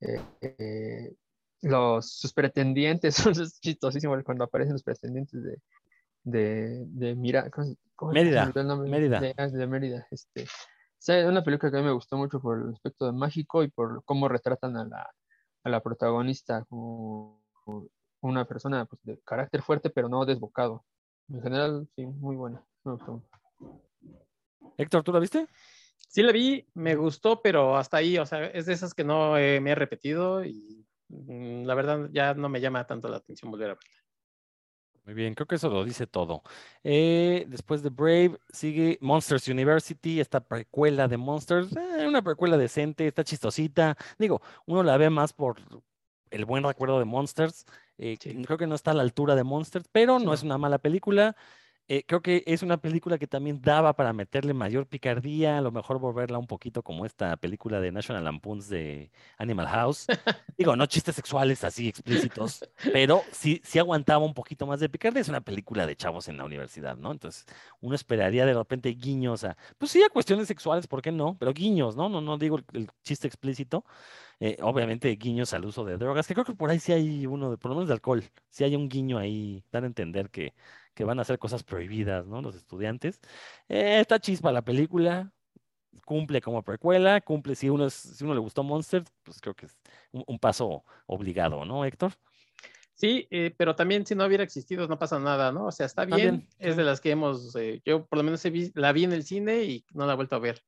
eh, 0.00 0.24
eh, 0.42 1.14
los, 1.62 2.10
sus 2.12 2.32
pretendientes, 2.34 3.14
son 3.16 3.32
es 3.40 3.60
chistosísimo 3.60 4.16
cuando 4.24 4.44
aparecen 4.44 4.74
los 4.74 4.82
pretendientes 4.84 5.42
de, 5.44 5.58
de, 6.24 6.84
de 6.88 7.14
Mira, 7.16 7.50
¿cómo, 7.96 8.12
se- 8.12 8.18
cómo 8.18 8.20
se 8.20 8.24
me 8.24 8.24
Mérida, 8.24 8.42
olvidó 8.44 8.60
el 8.60 8.66
nombre? 8.68 8.90
Mérida. 8.90 9.20
De, 9.20 9.58
de 9.58 9.66
Mérida. 9.66 10.06
Este, 10.10 10.42
es 10.42 11.26
una 11.26 11.42
película 11.42 11.70
que 11.70 11.78
a 11.78 11.80
mí 11.80 11.86
me 11.86 11.92
gustó 11.92 12.16
mucho 12.16 12.40
por 12.40 12.60
el 12.62 12.72
aspecto 12.74 13.06
de 13.06 13.12
mágico 13.12 13.62
y 13.64 13.68
por 13.68 14.04
cómo 14.04 14.28
retratan 14.28 14.76
a 14.76 14.84
la, 14.84 15.10
a 15.64 15.68
la 15.68 15.80
protagonista 15.82 16.64
como 16.68 17.42
una 18.20 18.44
persona 18.44 18.84
pues, 18.84 19.02
de 19.04 19.20
carácter 19.24 19.62
fuerte, 19.62 19.90
pero 19.90 20.08
no 20.08 20.24
desbocado. 20.24 20.84
En 21.28 21.42
general, 21.42 21.88
sí, 21.96 22.06
muy 22.06 22.36
buena. 22.36 22.64
Me 22.84 22.92
gustó. 22.92 23.22
Héctor, 24.76 25.02
¿tú 25.02 25.12
la 25.12 25.18
viste? 25.18 25.46
Sí 26.08 26.22
la 26.22 26.32
vi, 26.32 26.66
me 26.74 26.94
gustó, 26.94 27.40
pero 27.42 27.76
hasta 27.76 27.96
ahí, 27.98 28.18
o 28.18 28.26
sea, 28.26 28.44
es 28.46 28.66
de 28.66 28.72
esas 28.74 28.94
que 28.94 29.04
no 29.04 29.36
eh, 29.38 29.60
me 29.60 29.72
he 29.72 29.74
repetido 29.74 30.44
y 30.44 30.86
mm, 31.08 31.64
la 31.64 31.74
verdad 31.74 32.08
ya 32.12 32.34
no 32.34 32.48
me 32.48 32.60
llama 32.60 32.86
tanto 32.86 33.08
la 33.08 33.16
atención 33.18 33.50
volver 33.50 33.70
a 33.70 33.74
verla. 33.74 33.90
Muy 35.06 35.14
bien, 35.14 35.34
creo 35.34 35.46
que 35.46 35.54
eso 35.54 35.68
lo 35.70 35.84
dice 35.84 36.08
todo. 36.08 36.42
Eh, 36.82 37.44
después 37.48 37.80
de 37.84 37.90
Brave 37.90 38.40
sigue 38.52 38.98
Monsters 39.00 39.46
University, 39.46 40.18
esta 40.18 40.40
precuela 40.40 41.06
de 41.06 41.16
Monsters, 41.16 41.68
eh, 41.76 42.06
una 42.08 42.22
precuela 42.22 42.56
decente, 42.56 43.06
está 43.06 43.22
chistosita. 43.22 43.96
Digo, 44.18 44.42
uno 44.66 44.82
la 44.82 44.96
ve 44.96 45.08
más 45.08 45.32
por 45.32 45.58
el 46.30 46.44
buen 46.44 46.64
recuerdo 46.64 46.98
de 46.98 47.04
Monsters. 47.04 47.66
eh, 47.98 48.16
Sí. 48.20 48.42
Creo 48.44 48.58
que 48.58 48.66
no 48.66 48.74
está 48.74 48.90
a 48.90 48.94
la 48.94 49.02
altura 49.02 49.36
de 49.36 49.44
Monsters, 49.44 49.86
pero 49.92 50.18
Sí, 50.18 50.24
no 50.24 50.30
no. 50.30 50.34
es 50.34 50.42
una 50.42 50.58
mala 50.58 50.78
película. 50.78 51.36
Eh, 51.88 52.04
creo 52.04 52.20
que 52.20 52.42
es 52.46 52.64
una 52.64 52.78
película 52.78 53.16
que 53.16 53.28
también 53.28 53.60
daba 53.62 53.94
para 53.94 54.12
meterle 54.12 54.52
mayor 54.54 54.88
picardía, 54.88 55.58
a 55.58 55.60
lo 55.60 55.70
mejor 55.70 56.00
volverla 56.00 56.36
un 56.36 56.48
poquito 56.48 56.82
como 56.82 57.06
esta 57.06 57.36
película 57.36 57.80
de 57.80 57.92
National 57.92 58.24
Lampoons 58.24 58.68
de 58.68 59.12
Animal 59.38 59.68
House. 59.68 60.06
Digo, 60.58 60.74
no 60.74 60.86
chistes 60.86 61.14
sexuales 61.14 61.62
así 61.62 61.88
explícitos, 61.88 62.68
pero 62.92 63.22
sí, 63.30 63.60
sí 63.64 63.78
aguantaba 63.78 64.24
un 64.24 64.34
poquito 64.34 64.66
más 64.66 64.80
de 64.80 64.88
picardía. 64.88 65.20
Es 65.20 65.28
una 65.28 65.42
película 65.42 65.86
de 65.86 65.94
chavos 65.94 66.26
en 66.26 66.38
la 66.38 66.44
universidad, 66.44 66.96
¿no? 66.96 67.12
Entonces, 67.12 67.46
uno 67.80 67.94
esperaría 67.94 68.44
de 68.46 68.54
repente 68.54 68.88
guiños 68.90 69.44
a, 69.44 69.56
pues 69.78 69.92
sí, 69.92 70.02
a 70.02 70.08
cuestiones 70.08 70.48
sexuales, 70.48 70.88
¿por 70.88 71.02
qué 71.02 71.12
no? 71.12 71.36
Pero 71.38 71.52
guiños, 71.52 71.94
¿no? 71.94 72.08
No, 72.08 72.20
no 72.20 72.36
digo 72.36 72.56
el, 72.56 72.64
el 72.72 72.90
chiste 73.04 73.28
explícito. 73.28 73.84
Eh, 74.38 74.58
obviamente 74.60 75.08
guiños 75.16 75.54
al 75.54 75.64
uso 75.64 75.84
de 75.84 75.96
drogas, 75.96 76.26
que 76.26 76.34
creo 76.34 76.44
que 76.44 76.54
por 76.54 76.68
ahí 76.68 76.78
sí 76.78 76.92
hay 76.92 77.26
uno, 77.26 77.50
de, 77.50 77.56
por 77.56 77.70
lo 77.70 77.76
menos 77.76 77.88
de 77.88 77.94
alcohol, 77.94 78.22
sí 78.50 78.64
hay 78.64 78.76
un 78.76 78.90
guiño 78.90 79.16
ahí, 79.16 79.64
dan 79.72 79.84
a 79.84 79.86
entender 79.86 80.28
que, 80.28 80.52
que 80.96 81.04
van 81.04 81.18
a 81.18 81.22
hacer 81.22 81.38
cosas 81.38 81.62
prohibidas, 81.62 82.26
¿no? 82.26 82.40
Los 82.42 82.56
estudiantes. 82.56 83.20
Eh, 83.68 84.00
está 84.00 84.18
chispa 84.18 84.50
la 84.50 84.62
película, 84.62 85.30
cumple 86.06 86.40
como 86.40 86.62
precuela, 86.62 87.20
cumple 87.20 87.54
si 87.54 87.68
uno, 87.68 87.86
es- 87.86 87.94
si 87.94 88.24
uno 88.24 88.32
le 88.34 88.40
gustó 88.40 88.62
Monster, 88.64 89.04
pues 89.22 89.40
creo 89.40 89.54
que 89.54 89.66
es 89.66 89.76
un, 90.10 90.24
un 90.26 90.38
paso 90.38 90.84
obligado, 91.06 91.64
¿no, 91.66 91.84
Héctor? 91.84 92.12
Sí, 92.94 93.28
eh, 93.30 93.54
pero 93.58 93.76
también 93.76 94.06
si 94.06 94.14
no 94.14 94.24
hubiera 94.24 94.42
existido 94.42 94.88
no 94.88 94.98
pasa 94.98 95.18
nada, 95.18 95.52
¿no? 95.52 95.66
O 95.66 95.70
sea, 95.70 95.84
está 95.84 96.06
bien, 96.06 96.16
También, 96.16 96.48
es 96.58 96.74
sí. 96.74 96.78
de 96.78 96.84
las 96.84 97.00
que 97.02 97.10
hemos, 97.10 97.54
eh, 97.56 97.82
yo 97.84 98.06
por 98.06 98.16
lo 98.16 98.22
menos 98.24 98.42
vi- 98.44 98.72
la 98.74 98.92
vi 98.92 99.04
en 99.04 99.12
el 99.12 99.22
cine 99.22 99.64
y 99.64 99.84
no 99.92 100.06
la 100.06 100.14
he 100.14 100.16
vuelto 100.16 100.34
a 100.34 100.38
ver. 100.38 100.62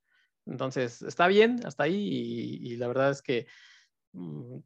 Entonces, 0.44 1.00
está 1.00 1.26
bien 1.26 1.60
hasta 1.64 1.84
ahí 1.84 1.96
y, 1.96 2.72
y 2.72 2.76
la 2.76 2.86
verdad 2.86 3.10
es 3.10 3.22
que, 3.22 3.46
mm, 4.12 4.58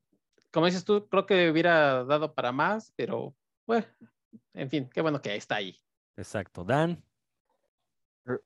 como 0.51 0.66
dices 0.66 0.84
tú, 0.84 1.09
creo 1.09 1.24
que 1.24 1.51
hubiera 1.52 2.02
dado 2.05 2.34
para 2.34 2.51
más, 2.51 2.93
pero 2.97 3.36
bueno, 3.64 3.86
en 4.54 4.70
fin, 4.70 4.90
qué 4.92 5.00
bueno 5.00 5.20
que 5.20 5.34
está 5.34 5.56
ahí. 5.56 5.76
Exacto. 6.16 6.64
Dan. 6.64 7.02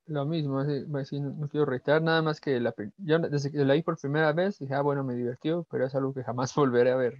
Lo 0.07 0.25
mismo, 0.25 0.59
así, 0.59 1.19
no, 1.19 1.29
no 1.31 1.47
quiero 1.47 1.65
reiterar 1.65 2.01
nada 2.01 2.23
más 2.23 2.41
que 2.41 2.59
la, 2.59 2.73
yo 2.97 3.19
desde 3.19 3.51
que 3.51 3.59
la 3.59 3.75
vi 3.75 3.83
por 3.83 3.97
primera 3.99 4.33
vez 4.33 4.57
dije, 4.57 4.73
ah, 4.73 4.81
bueno, 4.81 5.03
me 5.03 5.13
divirtió, 5.13 5.67
pero 5.69 5.85
es 5.85 5.93
algo 5.93 6.13
que 6.13 6.23
jamás 6.23 6.53
volveré 6.55 6.91
a 6.91 6.95
ver. 6.95 7.15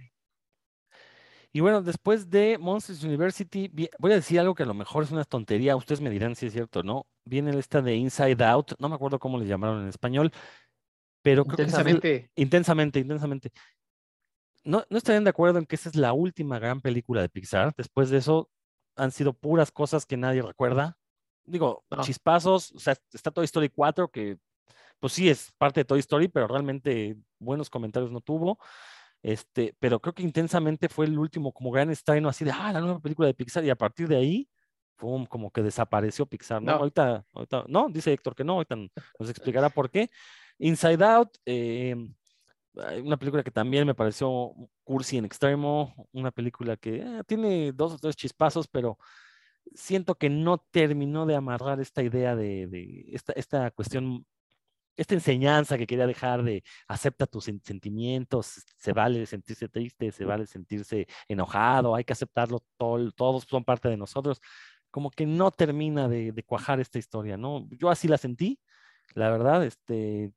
Y 1.52 1.60
bueno, 1.60 1.80
después 1.82 2.28
de 2.28 2.58
Monsters 2.58 3.04
University, 3.04 3.70
voy 3.98 4.12
a 4.12 4.16
decir 4.16 4.38
algo 4.38 4.54
que 4.54 4.64
a 4.64 4.66
lo 4.66 4.74
mejor 4.74 5.04
es 5.04 5.10
una 5.10 5.24
tontería, 5.24 5.76
ustedes 5.76 6.00
me 6.00 6.10
dirán 6.10 6.34
si 6.34 6.46
es 6.46 6.52
cierto 6.52 6.80
o 6.80 6.82
no. 6.82 7.06
Viene 7.24 7.56
esta 7.58 7.80
de 7.80 7.94
Inside 7.94 8.44
Out, 8.44 8.72
no 8.78 8.88
me 8.88 8.96
acuerdo 8.96 9.18
cómo 9.18 9.38
le 9.38 9.46
llamaron 9.46 9.82
en 9.82 9.88
español, 9.88 10.32
pero 11.22 11.44
creo 11.44 11.56
que 11.56 11.62
Intensamente, 11.62 12.30
intensamente, 12.34 12.98
intensamente. 13.00 13.52
No, 14.64 14.84
no 14.90 14.98
estarían 14.98 15.24
de 15.24 15.30
acuerdo 15.30 15.58
en 15.58 15.64
que 15.64 15.76
esa 15.76 15.88
es 15.88 15.96
la 15.96 16.12
última 16.12 16.58
gran 16.58 16.80
película 16.80 17.22
de 17.22 17.28
Pixar. 17.28 17.72
Después 17.76 18.10
de 18.10 18.18
eso 18.18 18.50
han 18.98 19.12
sido 19.12 19.32
puras 19.32 19.70
cosas 19.70 20.04
que 20.04 20.16
nadie 20.16 20.42
recuerda. 20.42 20.98
Digo, 21.44 21.84
No. 21.90 22.02
chispazos, 22.02 22.72
o 22.72 22.78
sea, 22.78 22.94
está 23.12 23.30
Toy 23.30 23.44
Story 23.44 23.70
4, 23.70 24.10
que 24.10 24.38
pues 25.00 25.12
sí 25.12 25.28
es 25.28 25.52
parte 25.56 25.80
de 25.80 25.84
Toy 25.84 26.00
Story, 26.00 26.28
pero 26.28 26.48
realmente 26.48 27.16
buenos 27.38 27.70
comentarios 27.70 28.10
no 28.10 28.20
tuvo. 28.20 28.58
Este, 29.22 29.74
pero 29.78 30.00
creo 30.00 30.14
que 30.14 30.22
intensamente 30.22 30.88
fue 30.88 31.06
el 31.06 31.18
último 31.18 31.52
como 31.52 31.70
gran 31.70 31.90
estreno 31.90 32.28
así 32.28 32.44
de, 32.44 32.52
ah, 32.52 32.72
la 32.72 32.80
nueva 32.80 33.00
película 33.00 33.26
de 33.26 33.34
Pixar, 33.34 33.64
y 33.64 33.70
a 33.70 33.76
partir 33.76 34.08
de 34.08 34.16
ahí, 34.16 34.48
pum, 34.96 35.26
como 35.26 35.50
que 35.50 35.62
desapareció 35.62 36.26
Pixar, 36.26 36.62
¿no? 36.62 36.72
No. 36.72 36.78
Ahorita, 36.78 37.24
ahorita, 37.32 37.64
no, 37.68 37.88
dice 37.88 38.12
Héctor 38.12 38.34
que 38.34 38.44
no, 38.44 38.54
ahorita 38.54 38.76
nos 38.76 38.90
explicará 39.30 39.70
por 39.70 39.90
qué. 39.90 40.10
Inside 40.58 41.04
Out, 41.04 41.38
eh, 41.46 41.96
una 43.02 43.16
película 43.16 43.42
que 43.42 43.50
también 43.50 43.86
me 43.86 43.94
pareció 43.94 44.52
cursi 44.84 45.18
en 45.18 45.24
extremo, 45.24 46.08
una 46.12 46.30
película 46.30 46.76
que 46.76 46.96
eh, 46.96 47.22
tiene 47.26 47.72
dos 47.72 47.94
o 47.94 47.98
tres 47.98 48.16
chispazos, 48.16 48.68
pero 48.68 48.98
siento 49.74 50.16
que 50.16 50.30
no 50.30 50.58
terminó 50.70 51.26
de 51.26 51.36
amarrar 51.36 51.80
esta 51.80 52.02
idea 52.02 52.36
de, 52.36 53.06
esta, 53.12 53.32
esta 53.34 53.70
cuestión, 53.72 54.26
esta 54.96 55.14
enseñanza 55.14 55.78
que 55.78 55.86
quería 55.86 56.06
dejar 56.06 56.42
de 56.42 56.64
acepta 56.88 57.26
tus 57.26 57.48
sen- 57.48 57.62
sentimientos, 57.64 58.64
se 58.76 58.92
vale 58.92 59.26
sentirse 59.26 59.68
triste, 59.68 60.12
se 60.12 60.24
vale 60.24 60.46
sentirse 60.46 61.06
enojado, 61.28 61.94
hay 61.94 62.04
que 62.04 62.12
aceptarlo, 62.14 62.64
todo, 62.76 63.12
todos 63.12 63.44
son 63.44 63.64
parte 63.64 63.88
de 63.88 63.96
nosotros. 63.96 64.40
Como 64.90 65.10
que 65.10 65.26
no 65.26 65.50
termina 65.50 66.08
de, 66.08 66.32
de 66.32 66.42
cuajar 66.44 66.80
esta 66.80 66.98
historia, 66.98 67.36
¿no? 67.36 67.68
Yo 67.72 67.90
así 67.90 68.08
la 68.08 68.18
sentí, 68.18 68.58
la 69.14 69.30
verdad, 69.30 69.64
este, 69.64 70.32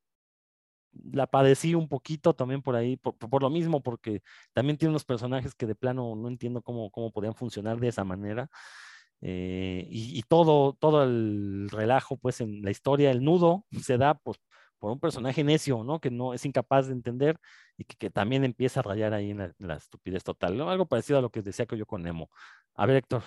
la 1.11 1.27
padecí 1.27 1.75
un 1.75 1.87
poquito 1.87 2.33
también 2.33 2.61
por 2.61 2.75
ahí, 2.75 2.97
por, 2.97 3.15
por 3.17 3.41
lo 3.41 3.49
mismo, 3.49 3.81
porque 3.81 4.21
también 4.53 4.77
tiene 4.77 4.91
unos 4.91 5.05
personajes 5.05 5.55
que 5.55 5.65
de 5.65 5.75
plano 5.75 6.15
no 6.15 6.27
entiendo 6.27 6.61
cómo, 6.61 6.91
cómo 6.91 7.11
podían 7.11 7.35
funcionar 7.35 7.79
de 7.79 7.89
esa 7.89 8.03
manera. 8.03 8.49
eh, 9.21 9.87
y, 9.89 10.23
todo, 10.23 10.73
todo 10.79 11.03
el 11.03 11.69
relajo, 11.71 12.17
pues 12.17 12.41
en 12.41 12.63
la 12.63 12.71
historia, 12.71 13.11
el 13.11 13.23
nudo 13.23 13.65
se 13.81 13.97
da 13.97 14.15
pues, 14.15 14.37
por 14.79 14.91
un 14.91 14.99
personaje 14.99 15.43
necio, 15.43 15.83
¿no? 15.83 15.99
Que 16.01 16.09
no 16.09 16.33
es 16.33 16.45
incapaz 16.45 16.87
de 16.87 16.93
entender 16.93 17.39
y 17.77 17.85
que, 17.85 18.09
también 18.09 18.43
empieza 18.43 18.79
a 18.79 18.83
rayar 18.83 19.13
ahí 19.13 19.31
en 19.31 19.37
la, 19.37 19.45
en 19.45 19.67
la 19.67 19.75
estupidez 19.75 20.23
total, 20.23 20.57
¿no? 20.57 20.69
Algo 20.69 20.87
parecido 20.87 21.19
a 21.19 21.21
lo 21.21 21.29
que 21.29 21.43
decía 21.43 21.67
que 21.67 21.77
yo 21.77 21.85
con 21.85 22.01
Nemo. 22.01 22.29
A 22.75 22.85
ver, 22.87 22.97
Héctor. 22.97 23.23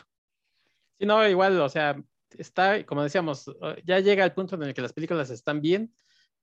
Sí, 0.99 1.07
no, 1.07 1.27
igual, 1.28 1.61
o 1.61 1.69
sea, 1.69 1.97
está, 2.31 2.85
como 2.85 3.03
decíamos, 3.03 3.49
eh, 3.49 3.82
ya 3.85 4.01
llega 4.01 4.24
el 4.24 4.32
punto 4.32 4.57
en 4.57 4.65
el 4.65 4.74
que 4.74 4.82
las 4.82 4.93
películas 4.93 5.31
están 5.31 5.61
bien, 5.61 5.95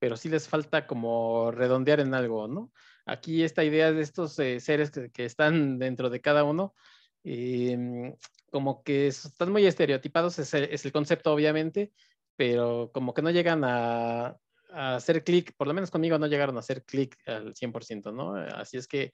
pero 0.02 0.18
sí 0.18 0.30
les 0.30 0.49
falta 0.49 0.88
como 0.88 1.52
redondear 1.52 1.99
en 1.99 2.15
algo, 2.15 2.48
¿no? 2.48 2.72
Aquí 3.06 3.44
esta 3.44 3.64
idea 3.64 3.91
de 3.91 4.02
estos 4.02 4.40
eh, 4.40 4.60
seres 4.60 4.90
que, 4.90 5.26
están 5.26 5.78
dentro 5.78 6.10
de 6.10 6.19
cada 6.19 6.44
uno, 6.44 6.73
eh, 7.23 7.78
como 8.49 8.82
que 8.82 9.06
están 9.06 9.52
muy 9.52 9.64
estereotipados, 9.68 10.40
es 10.40 10.56
el, 10.56 10.91
concepto 10.91 11.32
obviamente, 11.32 11.91
pero 12.36 12.90
como 12.91 13.14
que 13.14 13.22
no 13.22 13.30
llegan 13.30 13.61
a, 13.64 14.40
hacer 14.72 15.23
clic, 15.23 15.53
por 15.56 15.68
lo 15.68 15.76
menos 15.76 15.91
conmigo 15.91 16.18
no 16.18 16.26
llegaron 16.26 16.56
a 16.56 16.61
hacer 16.61 16.84
clic 16.84 17.15
al 17.28 17.53
100%, 17.53 18.11
¿no? 18.11 18.34
Así 18.36 18.78
es 18.78 18.88
que 18.88 19.11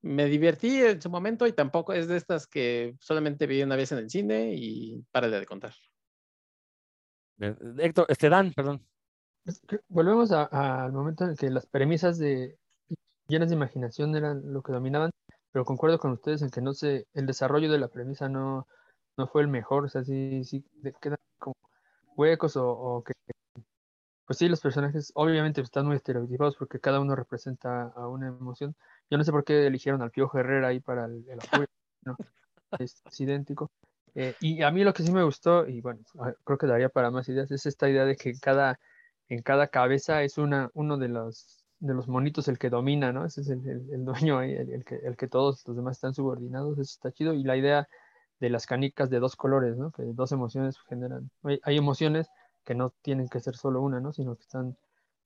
me 0.00 0.24
divertí 0.24 0.80
en 0.80 1.02
su 1.02 1.10
momento 1.10 1.46
y 1.46 1.52
tampoco 1.52 1.92
es 1.92 2.08
de 2.08 2.16
estas 2.16 2.46
que 2.46 2.96
solamente 2.98 3.46
vi 3.46 3.62
una 3.62 3.76
vez 3.76 3.92
en 3.92 3.98
el 3.98 4.08
cine 4.08 4.54
y 4.54 5.04
párale 5.12 5.38
de 5.38 5.44
contar. 5.44 5.74
Héctor, 7.38 8.06
este 8.08 8.30
Dan, 8.30 8.54
perdón. 8.54 8.89
Es 9.44 9.60
que 9.66 9.80
Volvemos 9.88 10.30
al 10.32 10.92
momento 10.92 11.24
en 11.24 11.30
el 11.30 11.36
que 11.36 11.50
las 11.50 11.66
premisas 11.66 12.18
de 12.18 12.58
llenas 13.28 13.50
de 13.50 13.56
imaginación 13.56 14.16
eran 14.16 14.52
lo 14.52 14.62
que 14.62 14.72
dominaban, 14.72 15.10
pero 15.52 15.64
concuerdo 15.64 15.98
con 15.98 16.12
ustedes 16.12 16.42
en 16.42 16.50
que 16.50 16.62
no 16.62 16.74
sé, 16.74 17.06
el 17.14 17.26
desarrollo 17.26 17.70
de 17.72 17.78
la 17.78 17.88
premisa 17.88 18.28
no, 18.28 18.66
no 19.18 19.28
fue 19.28 19.42
el 19.42 19.48
mejor, 19.48 19.86
o 19.86 19.88
sea, 19.88 20.04
sí, 20.04 20.44
sí 20.44 20.64
quedan 21.00 21.18
como 21.38 21.56
huecos 22.16 22.56
o, 22.56 22.68
o 22.70 23.04
que, 23.04 23.14
pues 24.26 24.38
sí, 24.38 24.48
los 24.48 24.60
personajes 24.60 25.10
obviamente 25.14 25.60
están 25.60 25.86
muy 25.86 25.96
estereotipados 25.96 26.56
porque 26.56 26.78
cada 26.78 27.00
uno 27.00 27.16
representa 27.16 27.84
a 27.88 28.06
una 28.08 28.28
emoción. 28.28 28.76
Yo 29.10 29.18
no 29.18 29.24
sé 29.24 29.32
por 29.32 29.44
qué 29.44 29.66
eligieron 29.66 30.02
al 30.02 30.10
Piojo 30.12 30.38
Herrera 30.38 30.68
ahí 30.68 30.80
para 30.80 31.06
el, 31.06 31.24
el 31.28 31.38
apoyo, 31.40 31.66
¿no? 32.04 32.16
es, 32.78 33.02
es 33.06 33.20
idéntico. 33.20 33.70
Eh, 34.14 34.34
y 34.40 34.62
a 34.62 34.70
mí 34.72 34.84
lo 34.84 34.92
que 34.94 35.02
sí 35.04 35.12
me 35.12 35.24
gustó, 35.24 35.66
y 35.68 35.80
bueno, 35.80 36.00
a- 36.20 36.34
creo 36.44 36.58
que 36.58 36.66
daría 36.66 36.88
para 36.90 37.10
más 37.10 37.28
ideas, 37.28 37.50
es 37.50 37.66
esta 37.66 37.88
idea 37.90 38.04
de 38.04 38.16
que 38.16 38.34
cada, 38.40 38.78
en 39.30 39.42
cada 39.42 39.68
cabeza 39.68 40.22
es 40.22 40.36
una, 40.36 40.70
uno 40.74 40.98
de 40.98 41.08
los, 41.08 41.64
de 41.78 41.94
los 41.94 42.08
monitos 42.08 42.48
el 42.48 42.58
que 42.58 42.68
domina, 42.68 43.12
¿no? 43.12 43.24
Ese 43.24 43.40
es 43.40 43.48
el, 43.48 44.04
dueño 44.04 44.38
ahí, 44.38 44.52
el, 44.52 44.70
el 44.70 44.84
que, 44.84 44.96
el 44.96 45.16
que 45.16 45.28
todos 45.28 45.66
los 45.66 45.76
demás 45.76 45.96
están 45.96 46.12
subordinados, 46.14 46.74
eso 46.74 46.82
está 46.82 47.12
chido. 47.12 47.32
Y 47.32 47.44
la 47.44 47.56
idea 47.56 47.88
de 48.40 48.50
las 48.50 48.66
canicas 48.66 49.10
de 49.10 49.20
dos 49.20 49.36
colores, 49.36 49.76
¿no? 49.76 49.92
Que 49.92 50.02
dos 50.02 50.32
emociones 50.32 50.76
generan. 50.88 51.30
Hay, 51.62 51.76
emociones 51.76 52.28
que 52.64 52.74
no 52.74 52.92
tienen 53.02 53.28
que 53.28 53.40
ser 53.40 53.54
solo 53.54 53.82
una, 53.82 54.00
¿no? 54.00 54.12
Sino 54.12 54.34
que 54.34 54.42
están 54.42 54.76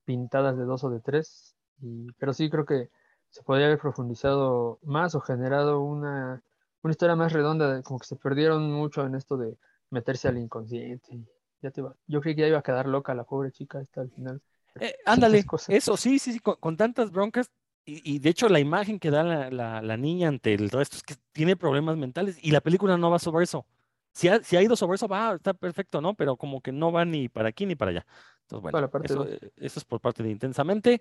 pintadas 0.05 0.59
de 0.59 0.65
dos 0.65 0.85
o 0.85 0.91
de 0.91 1.01
tres. 1.01 1.57
Y, 1.81 2.13
pero 2.19 2.33
sí 2.33 2.51
creo 2.51 2.67
que 2.67 2.91
se 3.31 3.43
podría 3.43 3.67
haber 3.67 3.79
profundizado 3.79 4.79
más 4.83 5.15
o 5.15 5.21
generado 5.21 5.81
una, 5.81 6.43
historia 6.85 7.17
más 7.17 7.33
redonda, 7.33 7.83
como 7.83 7.99
que 7.99 8.07
se 8.07 8.17
perdieron 8.17 8.71
mucho 8.71 9.07
en 9.07 9.15
esto 9.15 9.37
de 9.37 9.57
meterse 9.91 10.29
al 10.29 10.39
inconsciente. 10.39 11.25
Ya 11.65 11.71
te 11.71 11.81
iba- 11.81 11.97
yo 12.07 12.21
creí 12.21 12.35
que 12.35 12.43
ya 12.43 12.49
iba 12.49 12.59
a 12.59 12.63
quedar 12.63 12.87
loca 12.87 13.15
la 13.15 13.25
pobre 13.25 13.51
chica 13.51 13.81
esta 13.81 14.03
al 14.03 14.11
final. 14.11 14.41
Eh, 14.81 14.95
ándale, 15.07 15.45
eso, 15.69 15.97
sí, 15.97 16.19
sí, 16.19 16.33
sí, 16.35 16.39
con, 16.41 16.57
con 16.57 16.77
tantas 16.77 17.11
broncas. 17.11 17.51
Y, 17.87 18.15
y 18.15 18.19
de 18.19 18.31
hecho 18.31 18.49
la 18.49 18.61
imagen 18.61 18.99
que 18.99 19.11
da 19.11 19.23
la, 19.23 19.51
la- 19.51 19.83
la 19.83 19.97
niña 19.97 20.29
ante 20.29 20.55
el 20.55 20.71
resto 20.71 20.97
es 20.97 21.03
que 21.03 21.15
tiene 21.33 21.57
problemas 21.57 21.97
mentales 21.97 22.39
y 22.43 22.51
la 22.51 22.61
película 22.61 22.97
no 22.97 23.11
va 23.11 23.19
sobre 23.19 23.45
eso. 23.45 23.67
Si 24.15 24.29
ha, 24.29 24.43
si 24.43 24.57
ha 24.57 24.63
ido 24.63 24.77
sobre 24.77 24.95
eso, 24.97 25.09
va, 25.09 25.35
está 25.35 25.53
perfecto, 25.55 26.01
¿no? 26.01 26.15
Pero 26.15 26.37
como 26.37 26.61
que 26.61 26.71
no 26.73 26.93
va 26.93 27.05
ni 27.05 27.29
para 27.29 27.49
aquí 27.49 27.67
ni 27.67 27.75
para 27.75 27.91
allá. 27.91 28.07
Entonces, 28.43 28.63
bueno, 28.63 28.91
Para 28.91 29.05
eso, 29.05 29.27
eh, 29.27 29.51
eso 29.57 29.81
es 29.81 29.85
por 29.85 30.01
parte 30.01 30.23
de 30.23 30.31
Intensamente. 30.31 31.01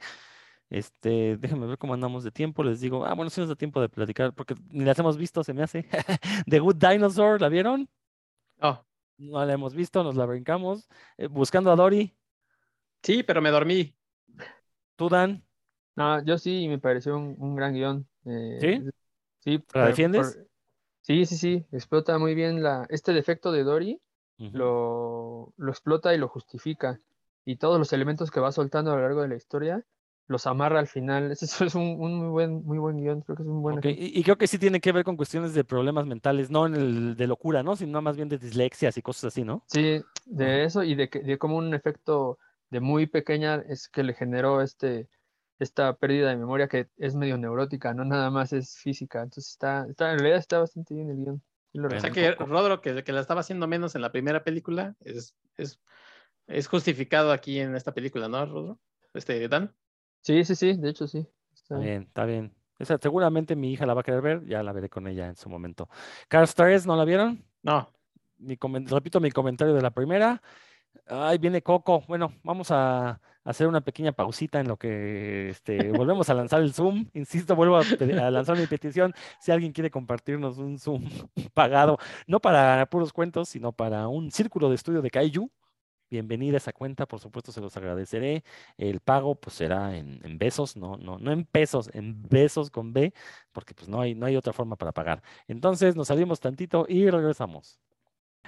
Este, 0.69 1.38
déjenme 1.38 1.68
ver 1.68 1.77
cómo 1.77 1.94
andamos 1.94 2.23
de 2.23 2.31
tiempo. 2.31 2.64
Les 2.64 2.80
digo, 2.81 3.06
ah, 3.06 3.14
bueno, 3.14 3.30
sí 3.30 3.40
nos 3.41 3.49
da 3.49 3.56
tiempo 3.56 3.80
de 3.80 3.90
platicar 3.90 4.34
porque 4.34 4.56
ni 4.72 4.84
las 4.84 4.98
hemos 4.98 5.18
visto, 5.18 5.44
se 5.44 5.53
me 5.53 5.64
hace. 5.64 5.88
The 6.48 6.60
Good 6.60 6.76
Dinosaur, 6.77 7.40
¿la 7.40 7.49
vieron? 7.49 7.88
Oh, 8.61 8.84
No 9.18 9.45
la 9.45 9.53
hemos 9.53 9.73
visto, 9.73 10.03
nos 10.03 10.15
la 10.15 10.26
brincamos. 10.26 10.88
Eh, 11.18 11.27
buscando 11.27 11.72
a 11.72 11.76
Dory, 11.76 12.15
sí, 13.03 13.23
pero 13.23 13.41
me 13.41 13.52
dormí. 13.52 13.95
tú, 14.95 15.10
Dan. 15.10 15.44
No, 15.95 16.23
yo 16.23 16.38
sí 16.38 16.68
me 16.68 16.80
pareció 16.80 17.15
un, 17.18 17.35
un 17.38 17.56
gran 17.56 17.73
guion. 17.73 18.07
eh, 18.26 18.57
¿Sí? 18.61 18.84
Sí, 19.40 19.64
¿La 19.73 19.88
defiendes? 19.88 20.35
por- 20.35 20.48
sí, 21.02 21.26
sí, 21.26 21.38
sí. 21.38 21.65
Explota 21.72 22.18
muy 22.18 22.34
bien 22.34 22.64
la, 22.64 22.85
este 22.90 23.14
defecto 23.14 23.52
de 23.52 23.64
Dory, 23.64 24.02
lo, 24.38 25.53
lo 25.57 25.72
explota 25.72 26.14
y 26.14 26.18
lo 26.18 26.27
justifica. 26.27 26.99
Y 27.45 27.57
todos 27.57 27.77
los 27.77 27.91
elementos 27.94 28.31
que 28.31 28.40
va 28.40 28.52
soltando 28.52 28.91
a 28.91 28.95
lo 28.95 29.02
largo 29.02 29.22
de 29.22 29.27
la 29.27 29.35
historia 29.35 29.85
los 30.27 30.47
amarra 30.47 30.79
al 30.79 30.87
final. 30.87 31.31
Ese 31.31 31.45
es 31.65 31.75
un, 31.75 31.97
un 31.99 32.17
muy 32.17 32.29
buen, 32.29 32.63
muy 32.65 32.77
buen 32.77 32.97
guion. 32.97 33.21
Creo 33.21 33.35
que 33.35 33.43
es 33.43 33.49
un 33.49 33.61
buen 33.61 33.77
Ok, 33.77 33.85
ejemplo. 33.85 34.05
Y, 34.05 34.19
y 34.19 34.23
creo 34.23 34.37
que 34.37 34.47
sí 34.47 34.57
tiene 34.57 34.79
que 34.79 34.91
ver 34.91 35.03
con 35.03 35.17
cuestiones 35.17 35.53
de 35.53 35.63
problemas 35.63 36.05
mentales, 36.05 36.49
no 36.49 36.65
en 36.65 36.75
el 36.75 37.15
de 37.15 37.27
locura, 37.27 37.63
¿no? 37.63 37.75
Sino 37.75 38.01
más 38.01 38.15
bien 38.15 38.29
de 38.29 38.37
dislexias 38.37 38.97
y 38.97 39.01
cosas 39.01 39.25
así, 39.25 39.43
¿no? 39.43 39.63
Sí, 39.67 40.01
de 40.25 40.63
eso 40.63 40.83
y 40.83 40.95
de, 40.95 41.09
que, 41.09 41.19
de 41.19 41.37
cómo 41.37 41.57
un 41.57 41.73
efecto 41.73 42.39
de 42.69 42.79
muy 42.79 43.07
pequeña 43.07 43.63
es 43.67 43.87
que 43.87 44.03
le 44.03 44.13
generó 44.13 44.61
este, 44.61 45.07
esta 45.59 45.95
pérdida 45.95 46.29
de 46.29 46.37
memoria 46.37 46.67
que 46.67 46.89
es 46.97 47.15
medio 47.15 47.37
neurótica, 47.37 47.93
no 47.93 48.05
nada 48.05 48.29
más 48.31 48.53
es 48.53 48.77
física. 48.77 49.21
Entonces 49.21 49.51
está, 49.51 49.85
está 49.89 50.11
en 50.11 50.19
realidad 50.19 50.39
está 50.39 50.59
bastante 50.59 50.93
bien 50.93 51.09
el 51.09 51.17
guion. 51.17 51.43
Sí. 51.71 51.79
O 51.79 51.99
sea 51.99 52.11
que 52.11 52.31
Rodro, 52.35 52.81
que, 52.81 53.03
que 53.03 53.11
la 53.11 53.21
estaba 53.21 53.41
haciendo 53.41 53.67
menos 53.67 53.95
en 53.95 54.01
la 54.01 54.11
primera 54.11 54.43
película, 54.43 54.95
es, 55.01 55.35
es, 55.57 55.79
es 56.45 56.67
justificado 56.67 57.31
aquí 57.31 57.59
en 57.59 57.75
esta 57.75 57.93
película, 57.93 58.27
¿no, 58.27 58.45
Rodro? 58.45 58.79
Este, 59.13 59.47
Dan. 59.47 59.73
Sí, 60.23 60.43
sí, 60.45 60.55
sí, 60.55 60.73
de 60.77 60.89
hecho 60.89 61.05
sí. 61.05 61.27
Está 61.53 61.77
bien, 61.77 62.03
está 62.03 62.25
bien. 62.25 62.53
Esa 62.79 62.97
seguramente 62.97 63.55
mi 63.55 63.71
hija 63.71 63.85
la 63.85 63.93
va 63.93 64.01
a 64.01 64.03
querer 64.03 64.21
ver, 64.21 64.45
ya 64.45 64.63
la 64.63 64.71
veré 64.71 64.89
con 64.89 65.07
ella 65.07 65.27
en 65.27 65.35
su 65.35 65.49
momento. 65.49 65.89
Cars 66.29 66.55
3, 66.55 66.87
¿no 66.87 66.95
la 66.95 67.05
vieron? 67.05 67.43
No, 67.61 67.89
Mi 68.37 68.57
repito 68.87 69.19
mi 69.19 69.31
comentario 69.31 69.73
de 69.73 69.81
la 69.81 69.91
primera. 69.91 70.41
Ay, 71.07 71.37
viene 71.37 71.61
Coco. 71.61 72.03
Bueno, 72.07 72.33
vamos 72.43 72.71
a 72.71 73.19
hacer 73.43 73.67
una 73.67 73.81
pequeña 73.81 74.13
pausita 74.13 74.59
en 74.61 74.67
lo 74.69 74.77
que 74.77 75.49
este, 75.49 75.91
volvemos 75.91 76.29
a 76.29 76.33
lanzar 76.33 76.61
el 76.61 76.73
Zoom. 76.73 77.09
Insisto, 77.13 77.55
vuelvo 77.55 77.77
a 77.77 78.31
lanzar 78.31 78.57
mi 78.57 78.65
petición. 78.67 79.13
Si 79.39 79.51
alguien 79.51 79.73
quiere 79.73 79.91
compartirnos 79.91 80.57
un 80.57 80.79
Zoom 80.79 81.03
pagado, 81.53 81.97
no 82.27 82.39
para 82.39 82.85
puros 82.85 83.11
cuentos, 83.11 83.49
sino 83.49 83.73
para 83.73 84.07
un 84.07 84.31
círculo 84.31 84.69
de 84.69 84.75
estudio 84.75 85.01
de 85.01 85.09
Kaiju, 85.09 85.49
bienvenida 86.09 86.55
a 86.55 86.57
esa 86.57 86.73
cuenta, 86.73 87.05
por 87.05 87.19
supuesto, 87.19 87.51
se 87.51 87.61
los 87.61 87.75
agradeceré. 87.77 88.43
El 88.77 88.99
pago 88.99 89.35
pues 89.35 89.55
será 89.55 89.95
en, 89.97 90.19
en 90.23 90.38
besos, 90.38 90.75
no, 90.77 90.97
no, 90.97 91.17
no 91.17 91.31
en 91.31 91.45
pesos, 91.45 91.89
en 91.93 92.21
besos 92.30 92.69
con 92.69 92.93
B, 92.93 93.13
porque 93.51 93.73
pues 93.73 93.89
no 93.89 94.01
hay, 94.01 94.15
no 94.15 94.25
hay 94.25 94.35
otra 94.35 94.53
forma 94.53 94.75
para 94.75 94.91
pagar. 94.91 95.23
Entonces 95.47 95.95
nos 95.95 96.07
salimos 96.07 96.39
tantito 96.39 96.85
y 96.88 97.09
regresamos. 97.09 97.80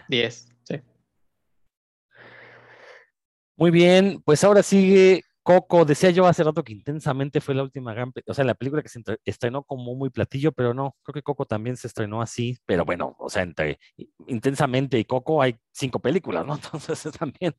10, 0.08 0.48
sí. 0.64 0.82
Muy 3.58 3.72
bien, 3.72 4.22
pues 4.26 4.44
ahora 4.44 4.62
sigue 4.62 5.24
Coco. 5.46 5.86
Decía 5.86 6.10
yo 6.10 6.26
hace 6.26 6.44
rato 6.44 6.64
que 6.64 6.74
intensamente 6.74 7.40
fue 7.40 7.54
la 7.54 7.62
última 7.62 7.94
gran, 7.94 8.12
o 8.26 8.34
sea, 8.34 8.44
la 8.44 8.56
película 8.56 8.82
que 8.82 8.90
se 8.90 9.00
estrenó 9.26 9.64
como 9.64 9.94
muy 9.96 10.10
platillo, 10.10 10.52
pero 10.52 10.74
no, 10.74 10.96
creo 11.04 11.14
que 11.14 11.22
Coco 11.22 11.46
también 11.46 11.78
se 11.78 11.86
estrenó 11.86 12.20
así, 12.20 12.58
pero 12.66 12.84
bueno, 12.84 13.16
o 13.20 13.30
sea, 13.30 13.44
entre 13.44 13.80
intensamente 14.28 14.98
y 14.98 15.06
Coco 15.06 15.44
hay 15.44 15.56
cinco 15.72 16.00
películas, 16.00 16.48
¿no? 16.48 16.56
Entonces 16.90 17.14
también, 17.14 17.54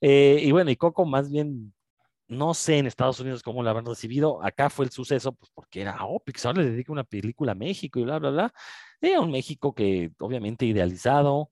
eh, 0.00 0.40
y 0.42 0.50
bueno, 0.50 0.70
y 0.70 0.76
Coco 0.76 1.04
más 1.04 1.30
bien, 1.30 1.74
no 2.26 2.54
sé 2.54 2.78
en 2.78 2.86
Estados 2.86 3.20
Unidos 3.20 3.42
cómo 3.42 3.62
la 3.62 3.70
habrán 3.70 3.84
recibido, 3.86 4.42
acá 4.42 4.70
fue 4.70 4.86
el 4.86 4.90
suceso, 4.90 5.32
pues 5.32 5.50
porque 5.54 5.82
era, 5.82 5.98
oh, 6.06 6.20
Pixar 6.24 6.56
le 6.56 6.70
dedica 6.70 6.90
una 6.90 7.04
película 7.04 7.52
a 7.52 7.54
México 7.54 8.00
y 8.00 8.04
bla, 8.04 8.18
bla, 8.18 8.30
bla, 8.30 8.54
a 9.14 9.20
un 9.20 9.30
México 9.30 9.74
que 9.74 10.10
obviamente 10.20 10.64
idealizado 10.64 11.50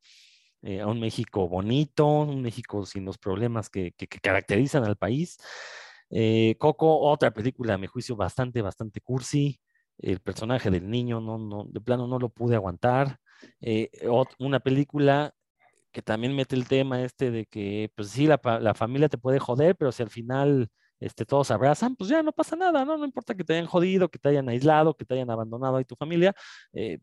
eh, 0.64 0.80
a 0.80 0.86
un 0.86 1.00
México 1.00 1.48
bonito, 1.48 2.06
un 2.06 2.42
México 2.42 2.84
sin 2.86 3.04
los 3.04 3.18
problemas 3.18 3.68
que, 3.70 3.92
que- 3.92 4.06
caracterizan 4.08 4.84
al 4.84 4.96
país. 4.96 5.36
Eh, 6.10 6.56
Coco, 6.58 6.98
otra 7.00 7.30
película, 7.32 7.74
a 7.74 7.78
mi 7.78 7.86
juicio, 7.86 8.16
bastante, 8.16 8.62
bastante 8.62 9.00
cursi. 9.00 9.60
El 9.98 10.20
personaje 10.20 10.70
del 10.70 10.88
niño, 10.90 11.20
no, 11.20 11.38
no, 11.38 11.64
de 11.68 11.80
plano 11.80 12.06
no 12.06 12.18
lo 12.18 12.28
pude 12.30 12.56
aguantar. 12.56 13.18
Eh, 13.60 13.90
una 14.38 14.60
película 14.60 15.32
que 15.92 16.02
también 16.02 16.34
mete 16.34 16.56
el 16.56 16.66
tema 16.68 17.02
este 17.02 17.30
de 17.30 17.46
que, 17.46 17.90
pues 17.94 18.10
sí, 18.10 18.26
la, 18.26 18.40
la 18.60 18.74
familia 18.74 19.08
te 19.08 19.18
puede 19.18 19.38
joder, 19.38 19.76
pero 19.76 19.92
si 19.92 20.02
al 20.02 20.10
final 20.10 20.68
este, 21.00 21.24
todos 21.24 21.50
abrazan, 21.50 21.96
pues 21.96 22.10
ya 22.10 22.22
no 22.22 22.32
pasa 22.32 22.56
nada, 22.56 22.84
¿no? 22.84 22.96
No 22.96 23.04
importa 23.04 23.34
que 23.36 23.44
te 23.44 23.54
hayan 23.54 23.66
jodido, 23.66 24.08
que 24.08 24.18
te 24.18 24.28
hayan 24.30 24.48
aislado, 24.48 24.96
que 24.96 25.04
te 25.04 25.14
hayan 25.14 25.30
abandonado 25.30 25.76
ahí 25.76 25.84
tu 25.84 25.96
familia, 25.96 26.34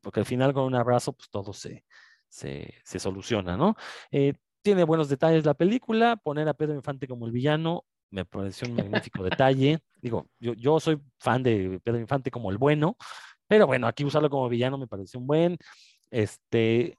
porque 0.01 0.19
al 0.21 0.25
final 0.25 0.53
con 0.53 0.63
un 0.65 0.75
abrazo, 0.75 1.13
pues 1.13 1.29
todo 1.29 1.53
se, 1.53 1.85
se, 2.31 2.73
se 2.83 2.99
soluciona, 2.99 3.57
¿no? 3.57 3.75
Eh, 4.11 4.33
tiene 4.63 4.83
buenos 4.83 5.09
detalles 5.09 5.45
la 5.45 5.53
película, 5.53 6.15
poner 6.15 6.47
a 6.47 6.53
Pedro 6.53 6.75
Infante 6.75 7.07
como 7.07 7.27
el 7.27 7.31
villano 7.31 7.85
me 8.11 8.25
pareció 8.25 8.67
un 8.67 8.75
magnífico 8.75 9.23
detalle. 9.23 9.79
Digo, 10.01 10.27
yo, 10.39 10.53
yo 10.53 10.79
soy 10.79 11.01
fan 11.19 11.41
de 11.41 11.79
Pedro 11.83 11.99
Infante 11.99 12.29
como 12.29 12.51
el 12.51 12.57
bueno, 12.57 12.97
pero 13.47 13.65
bueno, 13.65 13.87
aquí 13.87 14.03
usarlo 14.03 14.29
como 14.29 14.49
villano 14.49 14.77
me 14.77 14.87
pareció 14.87 15.19
un 15.19 15.27
buen. 15.27 15.57
Este, 16.11 16.97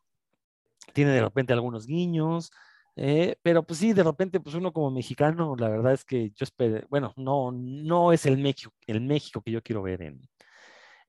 tiene 0.93 1.13
de 1.13 1.23
repente 1.23 1.53
algunos 1.53 1.87
guiños, 1.87 2.51
eh, 2.97 3.37
pero 3.43 3.63
pues 3.63 3.79
sí, 3.79 3.93
de 3.93 4.03
repente, 4.03 4.41
pues 4.41 4.55
uno 4.55 4.73
como 4.73 4.91
mexicano, 4.91 5.55
la 5.57 5.69
verdad 5.69 5.93
es 5.93 6.05
que 6.05 6.31
yo 6.31 6.45
espero, 6.45 6.87
bueno, 6.89 7.13
no, 7.17 7.53
no 7.53 8.13
es 8.13 8.27
el 8.27 8.39
México, 8.39 8.73
el 8.87 9.01
México 9.01 9.43
que 9.43 9.53
yo 9.53 9.63
quiero 9.63 9.83
ver 9.83 10.03
en, 10.03 10.21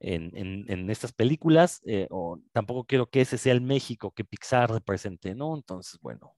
en, 0.03 0.31
en- 0.35 0.65
en 0.67 0.89
estas 0.89 1.11
películas, 1.13 1.81
eh, 1.85 2.07
o 2.11 2.39
tampoco 2.51 2.83
quiero 2.85 3.07
que 3.09 3.21
ese 3.21 3.37
sea 3.37 3.53
el 3.53 3.61
México 3.61 4.11
que 4.11 4.23
Pixar 4.25 4.69
represente, 4.71 5.33
¿no? 5.33 5.55
Entonces, 5.55 5.99
bueno, 6.01 6.35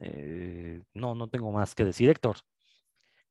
eh, 0.00 0.82
no, 0.94 1.14
no 1.14 1.28
tengo 1.28 1.50
más 1.50 1.74
que 1.74 1.84
decir, 1.84 2.10
Héctor. 2.10 2.36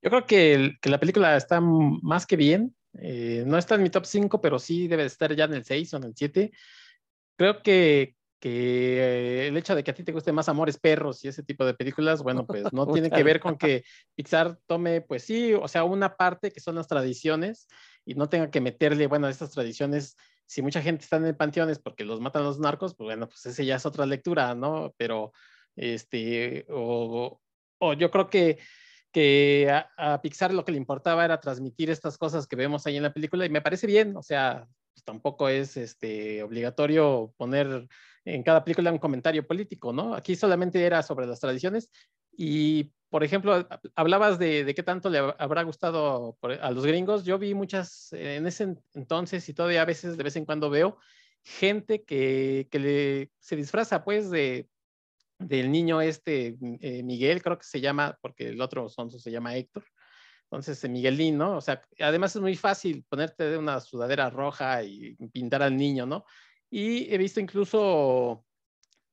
Yo 0.02 0.10
creo 0.10 0.26
que, 0.26 0.54
el- 0.54 0.80
que 0.80 0.90
la 0.90 1.00
película 1.00 1.36
está 1.36 1.60
más 1.62 2.26
que 2.26 2.36
bien. 2.36 2.76
Eh, 3.00 3.44
no 3.46 3.58
está 3.58 3.76
en 3.76 3.84
mi 3.84 3.90
top 3.90 4.06
5, 4.06 4.42
pero 4.42 4.58
sí 4.60 4.88
debe 4.88 5.04
de 5.04 5.08
estar 5.08 5.34
ya 5.36 5.46
en 5.46 5.54
el 5.54 5.64
6 5.66 5.94
o 5.94 5.98
en 5.98 6.04
el 6.06 6.14
7. 6.16 6.52
Creo 7.36 7.62
que, 7.62 8.16
que 8.40 8.98
eh, 9.44 9.48
el 9.48 9.58
hecho 9.58 9.76
de 9.76 9.84
que 9.84 9.92
a 9.92 9.94
ti 9.94 10.04
te 10.04 10.12
guste 10.12 10.32
más 10.32 10.50
Amores 10.50 10.78
Perros 10.80 11.24
y 11.24 11.28
ese 11.28 11.44
tipo 11.44 11.66
de 11.66 11.74
películas, 11.74 12.24
bueno, 12.24 12.46
pues 12.48 12.72
no 12.74 12.88
tiene 12.94 13.10
que 13.12 13.24
ver 13.24 13.40
con 13.40 13.58
que 13.58 13.84
Pixar 14.16 14.58
tome, 14.66 15.02
pues 15.02 15.24
sí, 15.24 15.54
o 15.54 15.68
sea, 15.68 15.84
una 15.84 16.16
parte 16.16 16.52
que 16.52 16.60
son 16.60 16.76
las 16.76 16.88
tradiciones 16.88 17.68
y 18.10 18.16
no 18.16 18.28
tenga 18.28 18.50
que 18.50 18.62
meterle, 18.62 19.08
bueno, 19.08 19.28
estas 19.28 19.52
tradiciones. 19.52 20.18
Si 20.48 20.64
mucha 20.64 20.82
gente 20.82 21.04
está 21.04 21.18
en 21.18 21.26
el 21.26 21.36
panteón 21.36 21.70
es 21.70 21.78
porque 21.78 22.04
los 22.04 22.20
matan 22.20 22.44
los 22.44 22.60
narcos, 22.60 22.96
pues 22.96 23.06
bueno, 23.06 23.28
pues 23.28 23.46
ese 23.46 23.66
ya 23.66 23.76
es 23.76 23.86
otra 23.86 24.06
lectura, 24.08 24.56
¿no? 24.56 24.96
Pero, 24.98 25.32
este, 25.76 26.66
o, 26.70 27.40
o 27.80 27.94
yo 27.94 28.10
creo 28.12 28.30
que 28.30 28.58
que 29.12 29.70
a, 29.72 29.90
a 29.98 30.22
Pixar 30.22 30.54
lo 30.54 30.64
que 30.66 30.72
le 30.72 30.78
importaba 30.78 31.26
era 31.26 31.40
transmitir 31.40 31.90
estas 31.90 32.18
cosas 32.18 32.48
que 32.48 32.56
vemos 32.56 32.86
ahí 32.86 32.98
en 32.98 33.04
la 33.04 33.14
película 33.14 33.46
y 33.46 33.50
me 33.50 33.62
parece 33.62 33.88
bien, 33.88 34.16
o 34.16 34.22
sea, 34.22 34.68
pues 34.94 35.04
tampoco 35.04 35.50
es 35.50 35.78
este, 35.78 36.44
obligatorio 36.44 37.34
poner 37.38 37.88
en 38.26 38.44
cada 38.44 38.64
película 38.64 38.92
un 38.92 38.98
comentario 38.98 39.46
político, 39.46 39.94
¿no? 39.94 40.14
Aquí 40.14 40.36
solamente 40.36 40.84
era 40.84 41.04
sobre 41.04 41.26
las 41.26 41.40
tradiciones 41.40 41.92
y, 42.32 42.92
por 43.10 43.24
ejemplo, 43.24 43.68
hablabas 43.96 44.40
de, 44.40 44.72
qué 44.76 44.84
tanto 44.84 45.10
le 45.10 45.20
habrá 45.20 45.64
gustado 45.64 46.38
a 46.62 46.72
los 46.72 46.86
gringos. 46.86 47.26
Yo 47.26 47.38
vi 47.38 47.54
muchas 47.54 48.14
eh, 48.14 48.36
en 48.36 48.48
ese 48.48 48.76
entonces 48.94 49.48
y 49.50 49.54
todavía 49.54 49.82
a 49.82 49.86
veces, 49.86 50.18
de 50.18 50.24
vez 50.24 50.36
en 50.36 50.46
cuando 50.46 50.70
veo 50.70 50.98
gente 51.44 52.04
que, 52.04 52.68
que 52.70 53.30
se 53.40 53.56
disfraza 53.56 54.04
pues 54.04 54.30
de, 54.30 54.70
del 55.40 55.72
niño 55.72 56.02
este, 56.02 56.58
eh, 56.82 57.02
Miguel, 57.02 57.42
creo 57.42 57.58
que 57.58 57.64
se 57.64 57.82
llama, 57.82 58.18
porque 58.22 58.50
el 58.50 58.62
otro 58.62 58.90
sonso 58.90 59.20
se 59.20 59.32
llama 59.32 59.56
Héctor. 59.56 59.86
Entonces, 60.44 60.84
eh, 60.84 60.90
Miguelín, 60.90 61.38
¿no? 61.38 61.58
O 61.58 61.62
sea, 61.62 61.82
además 62.00 62.36
es 62.36 62.42
muy 62.42 62.56
fácil 62.56 63.06
ponerte 63.08 63.58
una 63.58 63.80
sudadera 63.80 64.30
roja 64.30 64.84
y 64.84 65.16
pintar 65.32 65.64
al 65.64 65.78
niño, 65.78 66.06
¿no? 66.06 66.26
Y 66.70 67.14
he 67.14 67.18
visto 67.18 67.40
incluso 67.40 68.46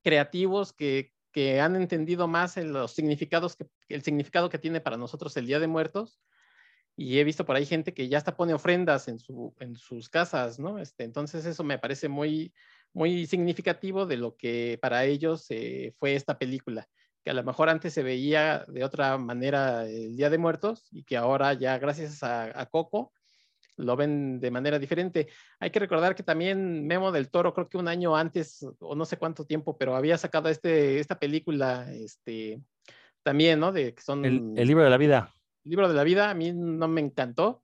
creativos 0.02 0.72
que, 0.72 1.12
que 1.32 1.60
han 1.60 1.76
entendido 1.76 2.28
más 2.28 2.56
los 2.56 2.92
significados, 2.92 3.56
que, 3.56 3.66
el 3.88 4.02
significado 4.02 4.48
que 4.48 4.58
tiene 4.58 4.80
para 4.80 4.96
nosotros 4.96 5.36
el 5.36 5.46
Día 5.46 5.58
de 5.58 5.66
Muertos. 5.66 6.20
Y 6.96 7.18
he 7.18 7.24
visto 7.24 7.44
por 7.44 7.56
ahí 7.56 7.66
gente 7.66 7.92
que 7.92 8.08
ya 8.08 8.18
hasta 8.18 8.36
pone 8.36 8.54
ofrendas 8.54 9.08
en, 9.08 9.18
su, 9.18 9.54
en 9.60 9.76
sus 9.76 10.08
casas, 10.08 10.58
¿no? 10.58 10.78
Este, 10.78 11.04
entonces 11.04 11.44
eso 11.44 11.62
me 11.62 11.78
parece 11.78 12.08
muy, 12.08 12.54
muy 12.94 13.26
significativo 13.26 14.06
de 14.06 14.16
lo 14.16 14.36
que 14.36 14.78
para 14.80 15.04
ellos 15.04 15.46
eh, 15.50 15.94
fue 15.98 16.14
esta 16.14 16.38
película, 16.38 16.88
que 17.22 17.30
a 17.30 17.34
lo 17.34 17.44
mejor 17.44 17.68
antes 17.68 17.92
se 17.92 18.02
veía 18.02 18.64
de 18.68 18.82
otra 18.82 19.18
manera 19.18 19.86
el 19.86 20.16
Día 20.16 20.30
de 20.30 20.38
Muertos 20.38 20.88
y 20.90 21.04
que 21.04 21.18
ahora 21.18 21.52
ya 21.52 21.78
gracias 21.78 22.22
a 22.22 22.66
Coco 22.70 23.12
lo 23.76 23.96
ven 23.96 24.40
de 24.40 24.50
manera 24.50 24.78
diferente. 24.78 25.28
Hay 25.60 25.70
que 25.70 25.78
recordar 25.80 26.14
que 26.14 26.22
también 26.22 26.86
Memo 26.86 27.12
del 27.12 27.30
Toro, 27.30 27.52
creo 27.54 27.68
que 27.68 27.78
un 27.78 27.88
año 27.88 28.16
antes, 28.16 28.66
o 28.80 28.94
no 28.94 29.04
sé 29.04 29.16
cuánto 29.16 29.44
tiempo, 29.44 29.76
pero 29.76 29.94
había 29.96 30.18
sacado 30.18 30.48
este, 30.48 30.98
esta 30.98 31.18
película, 31.18 31.86
este, 31.92 32.60
también, 33.22 33.60
¿no? 33.60 33.72
De 33.72 33.94
que 33.94 34.02
son 34.02 34.24
El, 34.24 34.52
el 34.56 34.68
libro 34.68 34.84
de 34.84 34.90
la 34.90 34.96
vida. 34.96 35.32
libro 35.64 35.88
de 35.88 35.94
la 35.94 36.04
vida, 36.04 36.30
a 36.30 36.34
mí 36.34 36.52
no 36.52 36.88
me 36.88 37.00
encantó. 37.00 37.62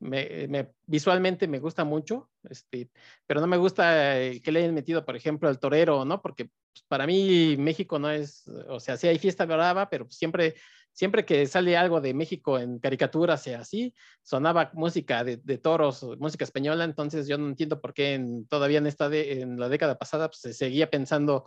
Me, 0.00 0.46
me- 0.48 0.70
visualmente 0.86 1.48
me 1.48 1.58
gusta 1.58 1.82
mucho, 1.82 2.30
este, 2.48 2.88
pero 3.26 3.40
no 3.40 3.48
me 3.48 3.56
gusta 3.56 4.20
eh, 4.20 4.40
que 4.40 4.52
le 4.52 4.60
hayan 4.60 4.74
metido, 4.74 5.04
por 5.04 5.16
ejemplo, 5.16 5.48
al 5.48 5.58
torero, 5.58 6.04
¿no? 6.04 6.22
Porque 6.22 6.44
pues, 6.44 6.84
para 6.86 7.04
mí 7.04 7.56
México 7.58 7.98
no 7.98 8.08
es, 8.08 8.46
o 8.68 8.78
sea, 8.78 8.96
sí 8.96 9.08
hay 9.08 9.18
fiesta 9.18 9.44
brava, 9.44 9.90
pero 9.90 10.06
siempre, 10.08 10.54
siempre 10.98 11.24
que 11.24 11.46
sale 11.46 11.76
algo 11.76 12.00
de 12.00 12.12
México 12.12 12.58
en 12.58 12.80
caricaturas 12.80 13.46
y 13.46 13.52
así, 13.52 13.94
sonaba 14.20 14.72
música 14.74 15.22
de, 15.22 15.58
toros, 15.58 16.02
música 16.18 16.42
española, 16.42 16.82
entonces 16.82 17.28
yo 17.28 17.38
no 17.38 17.46
entiendo 17.46 17.80
por 17.80 17.94
qué 17.94 18.20
todavía 18.48 18.78
en, 18.78 18.88
esta 18.88 19.06
en 19.14 19.60
la 19.60 19.68
década 19.68 19.96
pasada 19.96 20.26
pues, 20.28 20.40
se 20.40 20.52
seguía 20.52 20.90
pensando 20.90 21.44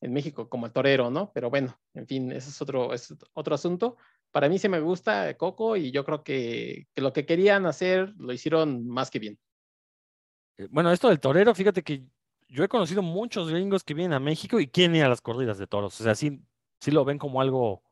en 0.00 0.14
México 0.14 0.48
como 0.48 0.64
el 0.64 0.72
torero, 0.72 1.10
¿no? 1.10 1.30
Pero 1.34 1.50
bueno, 1.50 1.78
en 1.92 2.06
fin, 2.06 2.32
ese 2.32 2.48
es 2.48 2.62
otro, 2.62 2.88
otro 3.34 3.54
asunto 3.54 3.98
para 4.32 4.48
mí 4.48 4.58
sí 4.58 4.70
me 4.70 4.80
gusta 4.80 5.36
Coco 5.36 5.76
y 5.76 5.90
yo 5.90 6.02
creo 6.02 6.24
que, 6.24 6.88
que 6.94 7.02
lo 7.02 7.12
que 7.12 7.26
querían 7.26 7.66
hacer 7.66 8.14
lo 8.16 8.32
hicieron 8.32 8.86
más 8.88 9.10
que 9.10 9.18
bien. 9.18 9.38
Eh, 10.56 10.66
Bueno, 10.70 10.90
esto 10.90 11.10
del 11.10 11.20
torero, 11.20 11.54
fíjate 11.54 11.82
que 11.82 12.04
yo 12.48 12.64
he 12.64 12.68
conocido 12.68 13.02
muchos 13.02 13.50
gringos 13.50 13.84
que 13.84 13.92
vienen 13.92 14.14
a 14.14 14.18
México 14.18 14.58
y 14.58 14.66
quieren 14.66 14.96
ir 14.96 15.04
a 15.04 15.10
las 15.10 15.20
corridas 15.20 15.58
de 15.58 15.66
toros. 15.66 16.00
O 16.00 16.04
sea, 16.04 16.14
sí, 16.14 16.40
sí 16.80 16.90
lo 16.90 17.04
ven 17.04 17.18
como 17.18 17.42
algo 17.42 17.83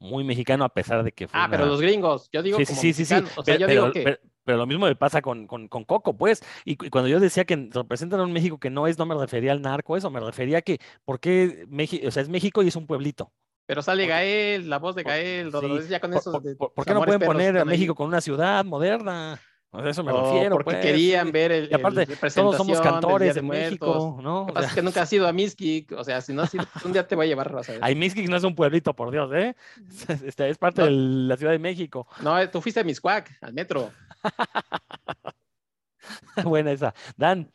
muy 0.00 0.24
mexicano 0.24 0.64
a 0.64 0.68
pesar 0.68 1.02
de 1.04 1.12
que 1.12 1.28
fue 1.28 1.38
Ah, 1.40 1.48
pero 1.50 1.66
los 1.66 1.80
gringos, 1.80 2.28
yo 2.32 2.42
digo 2.42 2.58
Sí, 2.58 2.64
sí, 2.66 2.72
como 2.72 2.80
sí, 2.82 2.92
sí, 2.92 3.04
sí. 3.04 3.14
mexicano, 3.14 3.40
o 3.40 3.44
sea, 3.44 3.54
Pero, 3.54 3.58
yo 3.60 3.66
digo 3.66 3.82
pero- 3.82 3.92
que 3.92 4.02
pero- 4.02 4.18
pero 4.44 4.58
lo 4.58 4.66
mismo 4.66 4.84
me 4.84 4.94
pasa 4.94 5.22
con, 5.22 5.46
con, 5.46 5.68
con 5.68 5.84
Coco, 5.84 6.16
pues. 6.18 6.42
Y, 6.66 6.76
cu- 6.76 6.84
y 6.84 6.90
cuando 6.90 7.08
yo 7.08 7.18
decía 7.18 7.46
que 7.46 7.68
representan 7.72 8.20
a 8.20 8.24
un 8.24 8.32
México 8.32 8.58
que 8.58 8.68
no 8.68 8.86
es, 8.86 8.98
no 8.98 9.06
me 9.06 9.14
refería 9.14 9.52
al 9.52 9.62
narco, 9.62 9.96
eso, 9.96 10.10
me 10.10 10.20
refería 10.20 10.58
a 10.58 10.62
que, 10.62 10.78
¿por 11.06 11.18
qué 11.18 11.64
México? 11.68 12.06
O 12.06 12.10
sea, 12.10 12.22
es 12.22 12.28
México 12.28 12.62
y 12.62 12.68
es 12.68 12.76
un 12.76 12.86
pueblito. 12.86 13.32
pero 13.66 13.80
sale 13.80 14.06
Gael, 14.06 14.68
la 14.68 14.78
voz 14.78 14.94
de 14.96 15.02
Gael, 15.04 15.46
sí, 15.46 15.50
Rodríguez, 15.50 15.88
ya 15.88 15.98
con 15.98 16.10
¿Por, 16.10 16.20
eso 16.20 16.32
por- 16.32 16.42
de 16.42 16.54
por- 16.56 16.74
por 16.74 16.84
qué 16.84 16.92
no 16.92 17.02
pueden 17.02 17.20
poner 17.22 17.56
a 17.56 17.60
ahí. 17.60 17.66
México 17.66 17.94
con 17.94 18.08
una 18.08 18.20
ciudad 18.20 18.62
moderna? 18.66 19.40
O 19.76 19.80
sea, 19.82 19.90
eso 19.90 20.04
me 20.04 20.12
o 20.12 20.32
refiero. 20.32 20.54
porque 20.54 20.70
pues, 20.70 20.82
querían 20.86 21.32
ver 21.32 21.50
el, 21.50 21.68
Y 21.70 21.74
aparte, 21.74 22.02
el 22.02 22.32
todos 22.32 22.56
somos 22.56 22.80
cantores 22.80 23.34
de. 23.34 23.42
México, 23.42 24.18
¿no? 24.22 24.40
Lo 24.40 24.46
que 24.46 24.52
O 24.52 24.54
pasa 24.54 24.68
es 24.68 24.74
que 24.74 24.82
nunca 24.82 25.02
has 25.02 25.12
ido 25.12 25.26
a 25.26 25.32
Miskik, 25.32 25.92
o 25.92 26.04
sea, 26.04 26.20
si 26.20 26.32
no 26.32 26.42
has 26.42 26.54
ido, 26.54 26.64
un 26.84 26.92
día 26.92 27.06
te 27.06 27.16
voy 27.16 27.26
a 27.26 27.28
llevar, 27.28 27.52
vas 27.52 27.68
a 27.68 27.72
ver. 27.72 27.80
Ay, 27.82 27.94
Mixquic 27.96 28.28
no 28.28 28.36
es 28.36 28.44
un 28.44 28.54
pueblito, 28.54 28.94
por 28.94 29.10
Dios, 29.10 29.30
¿eh? 29.34 29.56
Este, 30.24 30.48
es 30.48 30.58
parte 30.58 30.80
No. 30.82 30.86
de 30.86 30.92
la 30.92 31.36
Ciudad 31.36 31.52
de 31.52 31.58
México. 31.58 32.06
No, 32.22 32.38
eh, 32.38 32.46
tú 32.48 32.60
fuiste 32.60 32.80
a 32.80 32.84
Miscuac, 32.84 33.36
al 33.42 33.52
metro. 33.52 33.90
Buena 36.44 36.72
esa. 36.72 36.94
Dan, 37.16 37.50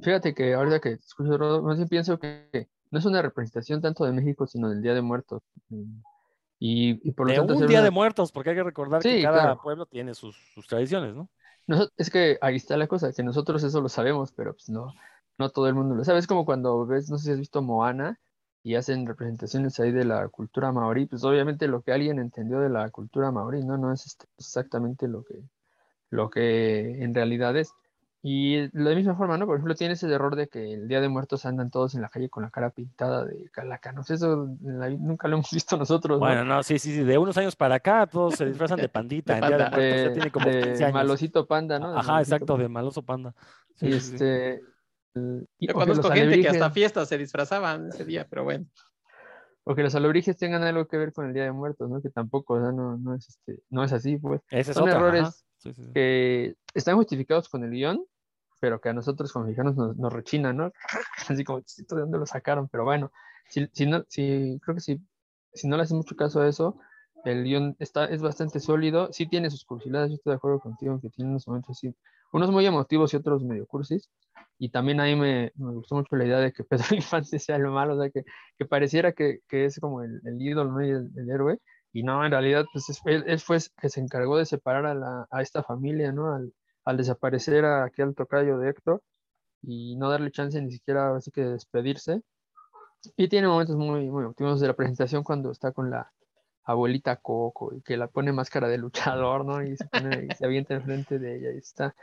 Fíjate 0.00 0.34
que 0.34 0.54
ahorita 0.54 0.80
que 0.80 0.90
escucho, 0.92 1.62
más 1.62 1.76
bien 1.76 1.88
pienso 1.88 2.16
que 2.18 2.68
no 2.92 2.98
es 3.00 3.04
una 3.06 3.20
representación 3.22 3.80
tanto 3.80 4.04
de 4.04 4.12
México, 4.12 4.46
sino 4.46 4.68
del 4.68 4.80
Día 4.82 4.94
de 4.94 5.02
Muertos. 5.02 5.42
Y, 6.66 7.00
y 7.08 7.12
por 7.12 7.26
lo 7.26 7.34
de 7.34 7.40
tanto, 7.40 7.54
un 7.54 7.66
Día 7.66 7.78
una- 7.78 7.82
de 7.82 7.90
Muertos, 7.90 8.32
porque 8.32 8.50
hay 8.50 8.56
que 8.56 8.62
recordar 8.64 9.04
que 9.04 9.16
cada 9.18 9.42
claro. 9.42 9.60
pueblo 9.62 9.86
tiene 9.86 10.14
sus, 10.14 10.36
sus 10.54 10.66
tradiciones, 10.66 11.14
¿no? 11.14 11.28
Es 11.96 12.10
que 12.10 12.38
ahí 12.40 12.56
está 12.56 12.76
la 12.76 12.86
cosa, 12.86 13.12
que 13.12 13.22
nosotros 13.22 13.62
eso 13.64 13.80
lo 13.80 13.88
sabemos, 13.88 14.32
pero 14.32 14.52
pues 14.54 14.68
no, 14.70 14.94
no 15.38 15.50
todo 15.50 15.66
el 15.68 15.74
mundo 15.74 15.94
lo 15.94 16.04
sabe. 16.04 16.18
Es 16.18 16.26
como 16.26 16.44
cuando 16.44 16.86
ves, 16.86 17.10
no 17.10 17.18
sé 17.18 17.24
si 17.26 17.30
has 17.32 17.38
visto 17.38 17.62
Moana 17.62 18.18
y 18.62 18.76
hacen 18.76 19.06
representaciones 19.06 19.78
ahí 19.80 19.92
de 19.92 20.04
la 20.04 20.28
cultura 20.28 20.72
maorí, 20.72 21.06
pues 21.06 21.24
obviamente 21.24 21.68
lo 21.68 21.82
que 21.82 21.92
alguien 21.92 22.18
entendió 22.18 22.60
de 22.60 22.70
la 22.70 22.90
cultura 22.90 23.30
maorí, 23.30 23.62
¿no? 23.64 23.76
No 23.78 23.92
es 23.92 24.06
este- 24.06 24.26
exactamente 24.38 25.08
lo 25.08 25.22
que, 25.24 25.42
lo 26.10 26.30
que 26.30 27.02
en 27.02 27.14
realidad 27.14 27.56
es. 27.56 27.72
Y 28.26 28.56
de 28.56 28.70
la 28.72 28.94
misma 28.94 29.14
forma, 29.16 29.36
¿no? 29.36 29.44
Por 29.44 29.56
ejemplo, 29.56 29.74
tiene 29.74 29.92
ese 29.94 30.10
error 30.10 30.34
de 30.34 30.48
que 30.48 30.72
el 30.72 30.88
Día 30.88 31.02
de 31.02 31.10
Muertos 31.10 31.44
andan 31.44 31.70
todos 31.70 31.94
en 31.94 32.00
la 32.00 32.08
calle 32.08 32.30
con 32.30 32.42
la 32.42 32.48
cara 32.50 32.70
pintada 32.70 33.26
de 33.26 33.50
calacanos. 33.50 34.10
Eso 34.10 34.48
la 34.62 34.88
nunca 34.88 35.28
lo 35.28 35.34
hemos 35.36 35.50
visto 35.52 35.76
nosotros, 35.76 36.18
¿no? 36.18 36.20
Bueno, 36.26 36.42
no, 36.42 36.62
sí, 36.62 36.78
sí, 36.78 36.94
sí. 36.94 37.04
De 37.04 37.18
unos 37.18 37.36
años 37.36 37.54
para 37.54 37.74
acá 37.74 38.06
todos 38.06 38.36
se 38.36 38.46
disfrazan 38.46 38.78
de 38.80 38.88
pandita. 38.88 39.34
De 39.34 39.40
en 39.40 39.46
Día 39.46 39.58
de 39.58 39.64
panda. 39.64 39.76
Muertos 39.76 39.96
ya 40.02 40.08
de, 40.08 40.14
tiene 40.14 40.30
como 40.30 40.46
de 40.46 40.62
15 40.62 40.84
años. 40.84 40.94
malosito 40.94 41.46
panda, 41.46 41.78
¿no? 41.78 41.92
De 41.92 41.98
Ajá, 41.98 42.12
malosito 42.12 42.34
exacto, 42.36 42.56
de 42.56 42.68
maloso 42.70 43.02
panda. 43.02 43.34
Sí, 43.74 43.86
Y 43.88 43.92
sí, 43.92 44.00
sí. 44.00 44.14
este. 44.14 44.60
y- 45.58 45.66
Yo 45.66 45.74
conozco 45.74 46.10
gente 46.10 46.40
que 46.40 46.48
hasta 46.48 46.70
fiestas 46.70 47.06
se 47.08 47.18
disfrazaban 47.18 47.88
ese 47.88 48.06
día, 48.06 48.26
pero 48.30 48.44
bueno. 48.44 48.64
o 49.64 49.74
que 49.74 49.82
los 49.82 49.94
alebrijes 49.94 50.36
tengan 50.38 50.62
algo 50.62 50.86
que 50.88 50.96
ver 50.96 51.12
con 51.12 51.26
el 51.26 51.34
Día 51.34 51.44
de 51.44 51.52
Muertos, 51.52 51.90
¿no? 51.90 52.00
Que 52.00 52.08
tampoco, 52.08 52.54
o 52.54 52.60
sea, 52.62 52.72
no, 52.72 52.96
no 52.96 53.14
es 53.14 53.28
este, 53.28 53.60
no 53.68 53.84
es 53.84 53.92
así, 53.92 54.16
pues. 54.16 54.40
Ese 54.48 54.70
es 54.70 54.74
son 54.78 54.84
otra, 54.84 54.96
errores 54.96 55.22
ajá. 55.24 55.32
Sí, 55.58 55.74
sí, 55.74 55.82
sí. 55.84 55.92
Que 55.92 56.56
están 56.74 56.96
justificados 56.96 57.48
con 57.50 57.64
el 57.64 57.70
guion, 57.70 58.02
pero 58.64 58.80
que 58.80 58.88
a 58.88 58.92
nosotros 58.94 59.30
como 59.32 59.44
mexicanos 59.44 59.76
nos, 59.76 59.96
nos 59.98 60.12
rechinan, 60.12 60.56
¿no? 60.56 60.72
Así 61.28 61.44
como, 61.44 61.58
"¿Esto 61.58 61.96
¿de 61.96 62.02
dónde 62.02 62.18
lo 62.18 62.24
sacaron? 62.26 62.68
Pero 62.68 62.84
bueno, 62.84 63.12
si, 63.50 63.66
si 63.72 63.84
no, 63.86 64.04
si, 64.08 64.58
creo 64.62 64.74
que 64.76 64.80
si, 64.80 65.00
si 65.52 65.68
no 65.68 65.76
le 65.76 65.82
haces 65.82 65.94
mucho 65.96 66.16
caso 66.16 66.40
a 66.40 66.48
eso, 66.48 66.78
el 67.24 67.44
guion 67.44 67.76
está, 67.78 68.06
es 68.06 68.22
bastante 68.22 68.60
sólido, 68.60 69.12
sí 69.12 69.26
tiene 69.28 69.50
sus 69.50 69.64
cursiladas, 69.66 70.08
yo 70.10 70.14
estoy 70.16 70.30
de 70.32 70.36
acuerdo 70.36 70.60
contigo 70.60 70.98
que 71.00 71.10
tiene 71.10 71.30
unos 71.30 71.46
momentos 71.46 71.76
así, 71.76 71.94
unos 72.32 72.50
muy 72.50 72.64
emotivos 72.66 73.12
y 73.14 73.16
otros 73.18 73.44
medio 73.44 73.66
cursis, 73.66 74.10
y 74.58 74.70
también 74.70 75.00
ahí 75.00 75.14
me, 75.16 75.52
me 75.56 75.72
gustó 75.72 75.96
mucho 75.96 76.16
la 76.16 76.24
idea 76.24 76.38
de 76.38 76.52
que 76.52 76.64
Pedro 76.68 76.94
Infante 76.96 77.38
sea 77.38 77.56
el 77.56 77.66
malo, 77.68 77.96
o 77.96 78.00
sea, 78.00 78.10
que, 78.10 78.24
que 78.58 78.64
pareciera 78.66 79.12
que, 79.12 79.40
que 79.48 79.66
es 79.66 79.78
como 79.80 80.02
el, 80.02 80.20
el 80.24 80.40
ídolo, 80.40 80.72
¿no? 80.72 80.82
Y 80.86 80.90
el, 80.90 81.10
el 81.16 81.30
héroe, 81.30 81.58
y 81.92 82.02
no, 82.02 82.24
en 82.24 82.32
realidad, 82.32 82.64
pues 82.72 82.88
es- 82.90 83.00
él, 83.06 83.24
él 83.26 83.40
fue 83.40 83.58
que 83.80 83.88
se 83.90 84.00
encargó 84.00 84.36
de 84.38 84.46
separar 84.46 84.86
a, 84.86 84.94
la, 84.94 85.26
a 85.30 85.42
esta 85.42 85.62
familia, 85.62 86.12
¿no? 86.12 86.34
Al, 86.34 86.52
al 86.84 86.96
desaparecer 86.96 87.64
a 87.64 87.84
aquel 87.84 88.14
tocayo 88.14 88.58
de 88.58 88.70
Héctor 88.70 89.02
y 89.62 89.96
no 89.96 90.10
darle 90.10 90.30
chance 90.32 90.60
ni 90.62 90.72
siquiera 90.72 91.16
así 91.16 91.30
que 91.32 91.42
de 91.42 91.52
despedirse. 91.52 92.22
Y 93.16 93.28
tiene 93.28 93.48
momentos 93.48 93.76
muy, 93.76 94.10
muy 94.10 94.24
emotivos 94.24 94.60
de 94.60 94.68
la 94.68 94.74
presentación 94.76 95.22
cuando 95.24 95.50
está 95.50 95.72
con 95.72 95.90
la 95.90 96.12
abuelita 96.64 97.16
Coco 97.16 97.74
y 97.74 97.82
que 97.82 97.96
la 97.96 98.08
pone 98.08 98.32
máscara 98.32 98.68
de 98.68 98.78
luchador, 98.78 99.44
¿no? 99.44 99.62
Y 99.62 99.76
se, 99.76 99.86
pone, 99.86 100.26
y 100.26 100.34
se 100.34 100.44
avienta 100.46 100.74
enfrente 100.74 101.18
de 101.18 101.36
ella 101.36 101.52
y 101.52 101.58
está. 101.58 101.94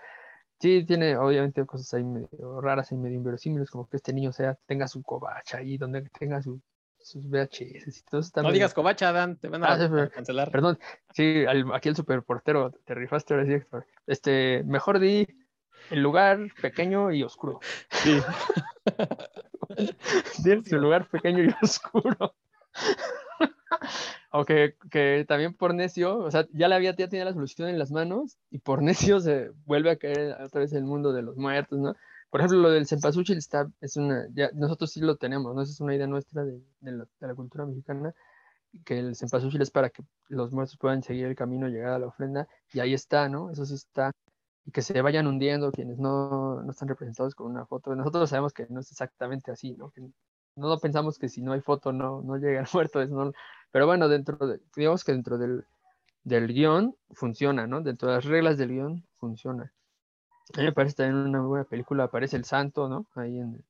Sí, 0.59 0.85
tiene 0.85 1.17
obviamente 1.17 1.65
cosas 1.65 1.93
ahí 1.95 2.03
medio 2.03 2.61
raras 2.61 2.91
y 2.91 2.95
medio 2.95 3.17
inverosímiles, 3.17 3.71
como 3.71 3.87
que 3.87 3.97
este 3.97 4.13
niño 4.13 4.31
sea, 4.31 4.55
tenga 4.67 4.87
su 4.87 5.03
covacha 5.03 5.57
ahí, 5.59 5.77
donde 5.77 6.03
tenga 6.19 6.41
su- 6.41 6.61
sus 7.03 7.25
VHS 7.29 7.87
y 7.99 8.03
todo 8.09 8.21
está 8.21 8.41
No 8.41 8.47
medio- 8.49 8.55
digas 8.55 8.73
covacha, 8.73 9.11
Dan, 9.11 9.37
te 9.37 9.47
van 9.47 9.63
a, 9.63 9.67
Ah, 9.73 9.85
a 10.03 10.09
cancelar. 10.09 10.51
Perdón, 10.51 10.79
sí, 11.13 11.45
al- 11.47 11.73
aquí 11.73 11.89
el 11.89 11.95
superportero, 11.95 12.71
te 12.85 12.93
rifaste 12.95 13.33
ahora 13.33 13.45
sí, 13.45 13.53
Héctor. 13.53 13.85
Este, 14.07 14.63
mejor 14.65 14.99
di 14.99 15.27
el 15.89 16.01
lugar 16.01 16.39
pequeño 16.61 17.11
y 17.11 17.23
oscuro. 17.23 17.59
Sí. 17.89 18.19
Di 20.43 20.51
el 20.51 20.81
lugar 20.81 21.07
pequeño 21.09 21.43
y 21.43 21.49
oscuro. 21.63 22.35
o 24.31 24.45
que, 24.45 24.75
que 24.89 25.25
también 25.27 25.53
por 25.53 25.73
necio, 25.73 26.17
o 26.19 26.31
sea, 26.31 26.45
ya 26.53 26.67
la 26.67 26.75
había, 26.77 26.95
ya 26.95 27.07
tenía 27.07 27.25
la 27.25 27.33
solución 27.33 27.69
en 27.69 27.79
las 27.79 27.91
manos 27.91 28.37
y 28.49 28.59
por 28.59 28.81
necio 28.81 29.19
se 29.19 29.51
vuelve 29.65 29.91
a 29.91 29.95
caer 29.97 30.35
otra 30.41 30.61
vez 30.61 30.73
el 30.73 30.83
mundo 30.83 31.13
de 31.13 31.21
los 31.21 31.37
muertos, 31.37 31.79
¿no? 31.79 31.95
Por 32.31 32.39
ejemplo, 32.39 32.59
lo 32.59 32.71
del 32.71 32.87
cempasúchil 32.87 33.37
está, 33.37 33.69
es 33.81 33.97
una, 33.97 34.25
ya, 34.33 34.49
nosotros 34.53 34.91
sí 34.91 35.01
lo 35.01 35.17
tenemos, 35.17 35.53
¿no? 35.53 35.61
Esa 35.61 35.73
es 35.73 35.81
una 35.81 35.93
idea 35.95 36.07
nuestra 36.07 36.45
de, 36.45 36.61
la, 36.79 37.35
cultura 37.35 37.65
mexicana, 37.65 38.13
que 38.85 38.99
el 38.99 39.15
cempasúchil 39.17 39.61
es 39.61 39.71
para 39.71 39.89
que 39.89 40.03
los 40.29 40.53
muertos 40.53 40.77
puedan 40.77 41.03
seguir 41.03 41.25
el 41.25 41.35
camino, 41.35 41.67
llegar 41.67 41.93
a 41.93 41.99
la 41.99 42.07
ofrenda, 42.07 42.47
y 42.73 42.79
ahí 42.79 42.93
está, 42.93 43.27
¿no? 43.27 43.51
Eso 43.51 43.65
sí 43.65 43.75
está, 43.75 44.13
y 44.65 44.71
que 44.71 44.81
se 44.81 45.01
vayan 45.01 45.27
hundiendo 45.27 45.71
quienes 45.73 45.99
no, 45.99 46.63
no 46.63 46.71
están 46.71 46.87
representados 46.87 47.35
con 47.35 47.47
una 47.51 47.65
foto. 47.65 47.93
Nosotros 47.95 48.29
sabemos 48.29 48.53
que 48.53 48.65
no 48.69 48.79
es 48.79 48.91
exactamente 48.91 49.51
así, 49.51 49.75
¿no? 49.75 49.91
No 50.55 50.77
pensamos 50.79 51.19
que 51.19 51.27
si 51.29 51.41
no 51.41 51.51
hay 51.53 51.61
foto 51.61 51.91
no, 51.91 52.21
no 52.21 52.37
llega 52.37 52.61
el 52.61 52.67
muerto, 52.73 53.01
es 53.01 53.09
no, 53.09 53.33
pero 53.71 53.87
bueno, 53.87 54.07
dentro 54.07 54.37
de, 54.47 54.61
digamos 54.75 55.03
que 55.03 55.11
dentro 55.11 55.37
del, 55.37 55.65
del 56.23 56.47
guion 56.47 56.95
funciona, 57.11 57.67
¿no? 57.67 57.81
Dentro 57.81 58.09
de 58.09 58.15
las 58.15 58.25
reglas 58.25 58.57
del 58.57 58.69
guion 58.69 59.05
funciona. 59.17 59.73
A 60.53 60.59
mí 60.59 60.65
me 60.65 60.71
parece 60.73 60.95
también 60.95 61.15
una 61.27 61.39
muy 61.39 61.49
buena 61.49 61.65
película, 61.65 62.05
aparece 62.05 62.37
el 62.37 62.45
santo, 62.45 62.87
¿no? 62.89 63.07
Ahí 63.15 63.39
en, 63.39 63.63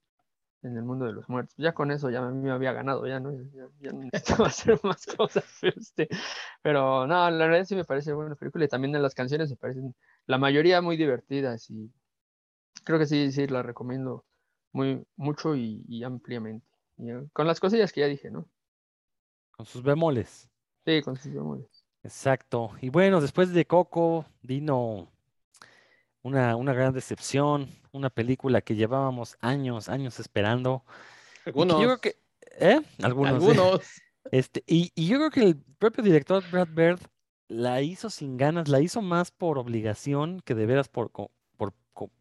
en 0.64 0.78
el 0.78 0.84
mundo 0.84 1.06
de 1.06 1.14
los 1.14 1.28
muertos. 1.30 1.56
Ya 1.58 1.74
con 1.74 1.92
eso 1.92 2.10
ya 2.10 2.22
me 2.22 2.52
había 2.52 2.74
ganado, 2.74 3.08
ya, 3.08 3.20
¿no? 3.20 3.32
Ya, 3.32 3.68
ya 3.80 3.92
no 3.92 4.00
necesitaba 4.12 4.48
hacer 4.48 4.80
más 4.84 5.06
cosas. 5.06 5.46
Este, 5.64 6.08
pero 6.62 7.08
no, 7.08 7.30
la 7.30 7.46
verdad 7.48 7.66
sí 7.66 7.76
me 7.76 7.86
parece 7.86 8.14
buena 8.14 8.36
película 8.36 8.66
y 8.66 8.68
también 8.68 8.96
en 8.96 9.02
las 9.02 9.16
canciones 9.16 9.50
me 9.50 9.56
parecen, 9.56 9.96
la 10.28 10.38
mayoría 10.38 10.82
muy 10.82 10.98
divertidas 10.98 11.70
y 11.70 11.92
creo 12.84 13.00
que 13.00 13.06
sí, 13.06 13.32
sí, 13.32 13.48
la 13.48 13.64
recomiendo 13.64 14.26
muy, 14.72 15.04
mucho 15.16 15.56
y, 15.56 15.84
y 15.88 16.04
ampliamente. 16.04 16.66
Y, 16.98 17.10
eh, 17.10 17.28
con 17.34 17.48
las 17.48 17.60
cosillas 17.60 17.92
que 17.92 18.02
ya 18.02 18.08
dije, 18.08 18.30
¿no? 18.32 18.48
Con 19.52 19.66
sus 19.66 19.84
bemoles. 19.84 20.50
Sí, 20.86 21.02
con 21.02 21.16
sus 21.16 21.34
bemoles. 21.34 21.86
Exacto. 22.04 22.72
Y 22.82 22.90
bueno, 22.90 23.22
después 23.22 23.54
de 23.54 23.66
Coco, 23.66 24.26
vino 24.42 25.12
una, 26.24 26.56
una 26.56 26.74
gran 26.74 26.94
decepción, 26.94 27.70
una 27.92 28.10
película 28.10 28.62
que 28.62 28.76
llevábamos 28.76 29.38
años, 29.42 29.90
años 29.90 30.20
esperando. 30.20 30.84
Algunos. 31.46 31.82
yo 31.82 31.88
creo 31.88 32.02
que, 32.02 32.18
¿eh? 32.60 32.82
Algunos. 33.02 33.32
¿eh? 33.32 33.36
algunos. 33.36 33.82
Este, 34.32 34.64
y, 34.68 34.92
y 34.96 35.08
yo 35.08 35.18
creo 35.18 35.32
que 35.32 35.42
el 35.44 35.58
propio 35.80 36.04
director 36.04 36.44
Brad 36.52 36.68
Bird 36.70 37.00
la 37.48 37.82
hizo 37.82 38.10
sin 38.10 38.38
ganas, 38.38 38.70
la 38.70 38.80
hizo 38.80 39.02
más 39.02 39.32
por 39.32 39.58
obligación 39.58 40.42
que 40.46 40.56
de 40.56 40.66
veras 40.66 40.88
por, 40.90 41.12
co- 41.12 41.32
por, 41.58 41.74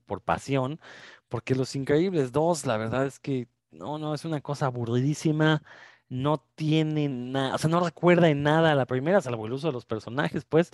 por 0.07 0.21
pasión, 0.23 0.81
porque 1.29 1.55
Los 1.55 1.77
Increíbles 1.77 2.33
2, 2.33 2.67
la 2.67 2.77
verdad 2.79 3.07
es 3.07 3.21
que 3.21 3.49
no, 3.71 3.99
no, 3.99 4.15
es 4.15 4.25
una 4.25 4.41
cosa 4.41 4.67
aburridísima, 4.67 5.63
no 6.09 6.39
tiene 6.57 7.09
nada, 7.09 7.55
o 7.55 7.59
sea, 7.59 7.71
no 7.71 7.79
recuerda 7.79 8.29
en 8.31 8.43
nada 8.43 8.73
a 8.73 8.75
la 8.75 8.87
primera, 8.87 9.21
salvo 9.21 9.47
el 9.47 9.53
uso 9.53 9.69
de 9.69 9.73
los 9.75 9.85
personajes, 9.85 10.45
pues, 10.45 10.71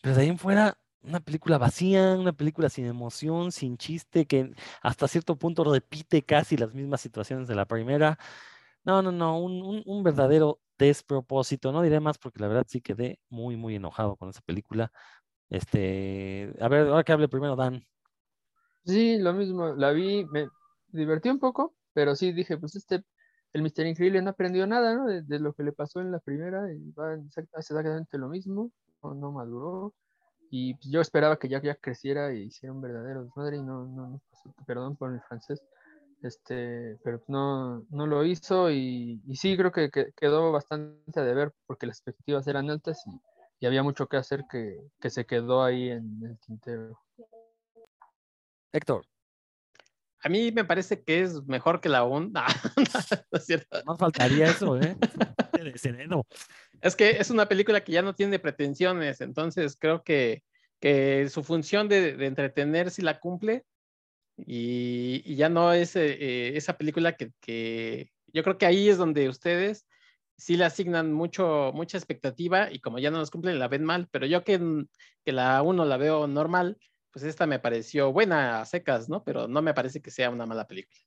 pero 0.00 0.14
de 0.14 0.22
ahí 0.22 0.28
en 0.28 0.38
fuera, 0.38 0.78
una 1.02 1.20
película 1.20 1.58
vacía, 1.58 2.14
una 2.14 2.32
película 2.32 2.68
sin 2.68 2.86
emoción, 2.86 3.52
sin 3.52 3.76
chiste, 3.78 4.26
que 4.26 4.52
hasta 4.82 5.08
cierto 5.08 5.36
punto 5.36 5.64
repite 5.64 6.22
casi 6.22 6.56
las 6.56 6.74
mismas 6.74 7.00
situaciones 7.00 7.48
de 7.48 7.54
la 7.54 7.66
primera. 7.66 8.18
No, 8.84 9.02
no, 9.02 9.12
no, 9.12 9.38
un, 9.40 9.82
un- 9.86 10.02
verdadero 10.02 10.60
despropósito. 10.78 11.72
No 11.72 11.82
diré 11.82 12.00
más 12.00 12.18
porque 12.18 12.40
la 12.40 12.48
verdad 12.48 12.66
sí 12.68 12.80
quedé 12.80 13.20
muy, 13.28 13.56
muy 13.56 13.76
enojado 13.76 14.16
con 14.16 14.30
esa 14.30 14.40
película. 14.42 14.92
Este, 15.50 16.54
a 16.60 16.68
ver, 16.68 16.88
ahora 16.88 17.04
que 17.04 17.12
hable 17.12 17.28
primero 17.28 17.56
Dan. 17.56 17.84
Sí, 18.84 19.18
lo 19.18 19.32
mismo, 19.34 19.74
la 19.74 19.92
vi, 19.92 20.24
me 20.26 20.48
divertí 20.88 21.28
un 21.28 21.38
poco, 21.38 21.74
pero 21.92 22.14
sí 22.16 22.32
dije, 22.32 22.56
pues 22.58 22.76
este, 22.76 23.04
el 23.52 23.62
Mister 23.62 23.86
Increíble 23.86 24.22
no 24.22 24.30
aprendió 24.30 24.66
nada, 24.66 24.94
¿no? 24.94 25.06
De, 25.06 25.38
lo 25.38 25.52
que 25.52 25.62
le 25.62 25.72
pasó 25.72 26.00
en 26.00 26.10
la 26.10 26.18
primera, 26.18 26.72
y 26.72 26.90
va, 26.92 27.14
exactamente 27.14 28.18
lo 28.18 28.28
mismo, 28.28 28.72
no 29.02 29.32
maduró, 29.32 29.94
y 30.50 30.74
pues, 30.74 30.90
yo 30.90 31.00
esperaba 31.00 31.38
que 31.38 31.48
ya, 31.48 31.62
ya 31.62 31.74
creciera 31.76 32.34
y 32.34 32.42
hiciera 32.44 32.72
un 32.72 32.80
verdadero 32.80 33.24
desmadre, 33.24 33.56
y 33.56 33.62
no, 33.62 33.84
no, 33.86 34.08
no 34.08 34.20
pasó, 34.30 34.54
perdón 34.66 34.96
por 34.96 35.12
el 35.12 35.20
francés, 35.22 35.62
este, 36.22 36.98
pero 37.04 37.22
no, 37.28 37.84
no 37.90 38.06
lo 38.06 38.24
hizo, 38.24 38.70
y, 38.70 39.22
y 39.26 39.36
sí 39.36 39.56
creo 39.56 39.72
que, 39.72 39.90
que 39.90 40.12
quedó 40.16 40.52
bastante 40.52 41.20
a 41.20 41.24
deber, 41.24 41.52
porque 41.66 41.86
las 41.86 41.98
expectativas 41.98 42.46
eran 42.46 42.68
altas, 42.68 43.02
y, 43.06 43.10
y 43.60 43.66
había 43.66 43.82
mucho 43.82 44.06
que 44.06 44.16
hacer 44.16 44.44
que, 44.50 44.80
que 45.00 45.10
se 45.10 45.24
quedó 45.24 45.62
ahí 45.62 45.90
en 45.90 46.20
el 46.24 46.38
tintero. 46.38 46.98
Héctor, 48.72 49.04
A 50.22 50.28
mí 50.28 50.52
me 50.52 50.64
parece 50.64 51.02
que 51.02 51.22
es 51.22 51.42
mejor 51.46 51.80
que 51.80 51.88
la 51.88 52.04
onda. 52.04 52.46
no 53.32 53.38
es 53.38 53.46
cierto. 53.46 53.82
no 53.86 53.96
faltaría 53.96 54.46
eso, 54.46 54.78
¿eh? 54.78 54.96
De. 55.64 56.22
Es 56.80 56.96
que 56.96 57.10
es 57.10 57.30
una 57.30 57.46
película 57.46 57.82
que 57.82 57.92
ya 57.92 58.02
no 58.02 58.14
tiene 58.14 58.38
pretensiones, 58.38 59.20
entonces 59.20 59.76
creo 59.78 60.02
que 60.02 60.42
que 60.80 61.28
su 61.28 61.44
función 61.44 61.88
de, 61.88 62.16
de 62.16 62.26
entretener 62.26 62.90
si 62.90 63.02
la 63.02 63.20
cumple 63.20 63.64
y, 64.36 65.36
ya 65.36 65.48
no 65.48 65.72
es 65.72 65.94
eh, 65.96 66.56
esa 66.56 66.78
película 66.78 67.16
que, 67.16 67.32
que, 67.40 68.10
yo 68.32 68.42
creo 68.42 68.58
que 68.58 68.66
ahí 68.66 68.88
es 68.88 68.98
donde 68.98 69.28
ustedes 69.28 69.86
sí 70.36 70.56
le 70.56 70.64
asignan 70.64 71.12
mucho, 71.12 71.72
mucha 71.74 71.98
expectativa 71.98 72.72
y 72.72 72.80
como 72.80 72.98
ya 72.98 73.10
no 73.10 73.18
nos 73.18 73.30
cumplen 73.30 73.58
la 73.58 73.68
ven 73.68 73.84
mal, 73.84 74.08
pero 74.10 74.26
yo 74.26 74.42
que, 74.44 74.58
que 75.24 75.32
la 75.32 75.60
uno 75.62 75.84
la 75.84 75.98
veo 75.98 76.26
normal, 76.26 76.78
pues 77.10 77.24
esta 77.24 77.46
me 77.46 77.58
pareció 77.58 78.12
buena 78.12 78.60
a 78.60 78.64
secas, 78.64 79.08
¿no? 79.08 79.22
Pero 79.24 79.48
no 79.48 79.60
me 79.62 79.74
parece 79.74 80.00
que 80.00 80.10
sea 80.10 80.30
una 80.30 80.46
mala 80.46 80.66
película. 80.66 81.00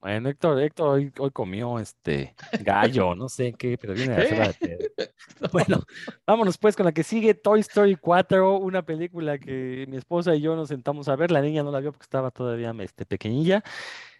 Bueno, 0.00 0.28
Héctor, 0.28 0.60
Héctor 0.60 0.88
hoy, 0.88 1.12
hoy 1.18 1.30
comió 1.30 1.78
este 1.78 2.34
gallo, 2.60 3.14
no 3.14 3.28
sé 3.28 3.54
qué, 3.54 3.78
pero 3.78 3.94
viene 3.94 4.14
a 4.14 4.18
hacer 4.18 4.54
de 4.58 4.90
Pedro. 4.98 5.50
Bueno, 5.52 5.82
vámonos 6.26 6.58
pues 6.58 6.76
con 6.76 6.86
la 6.86 6.92
que 6.92 7.02
sigue, 7.02 7.34
Toy 7.34 7.60
Story 7.60 7.96
4, 7.96 8.58
una 8.58 8.82
película 8.82 9.38
que 9.38 9.86
mi 9.88 9.96
esposa 9.96 10.34
y 10.36 10.42
yo 10.42 10.54
nos 10.54 10.68
sentamos 10.68 11.08
a 11.08 11.16
ver, 11.16 11.30
la 11.30 11.40
niña 11.40 11.62
no 11.62 11.72
la 11.72 11.80
vio 11.80 11.92
porque 11.92 12.04
estaba 12.04 12.30
todavía 12.30 12.74
este, 12.80 13.06
pequeñilla, 13.06 13.64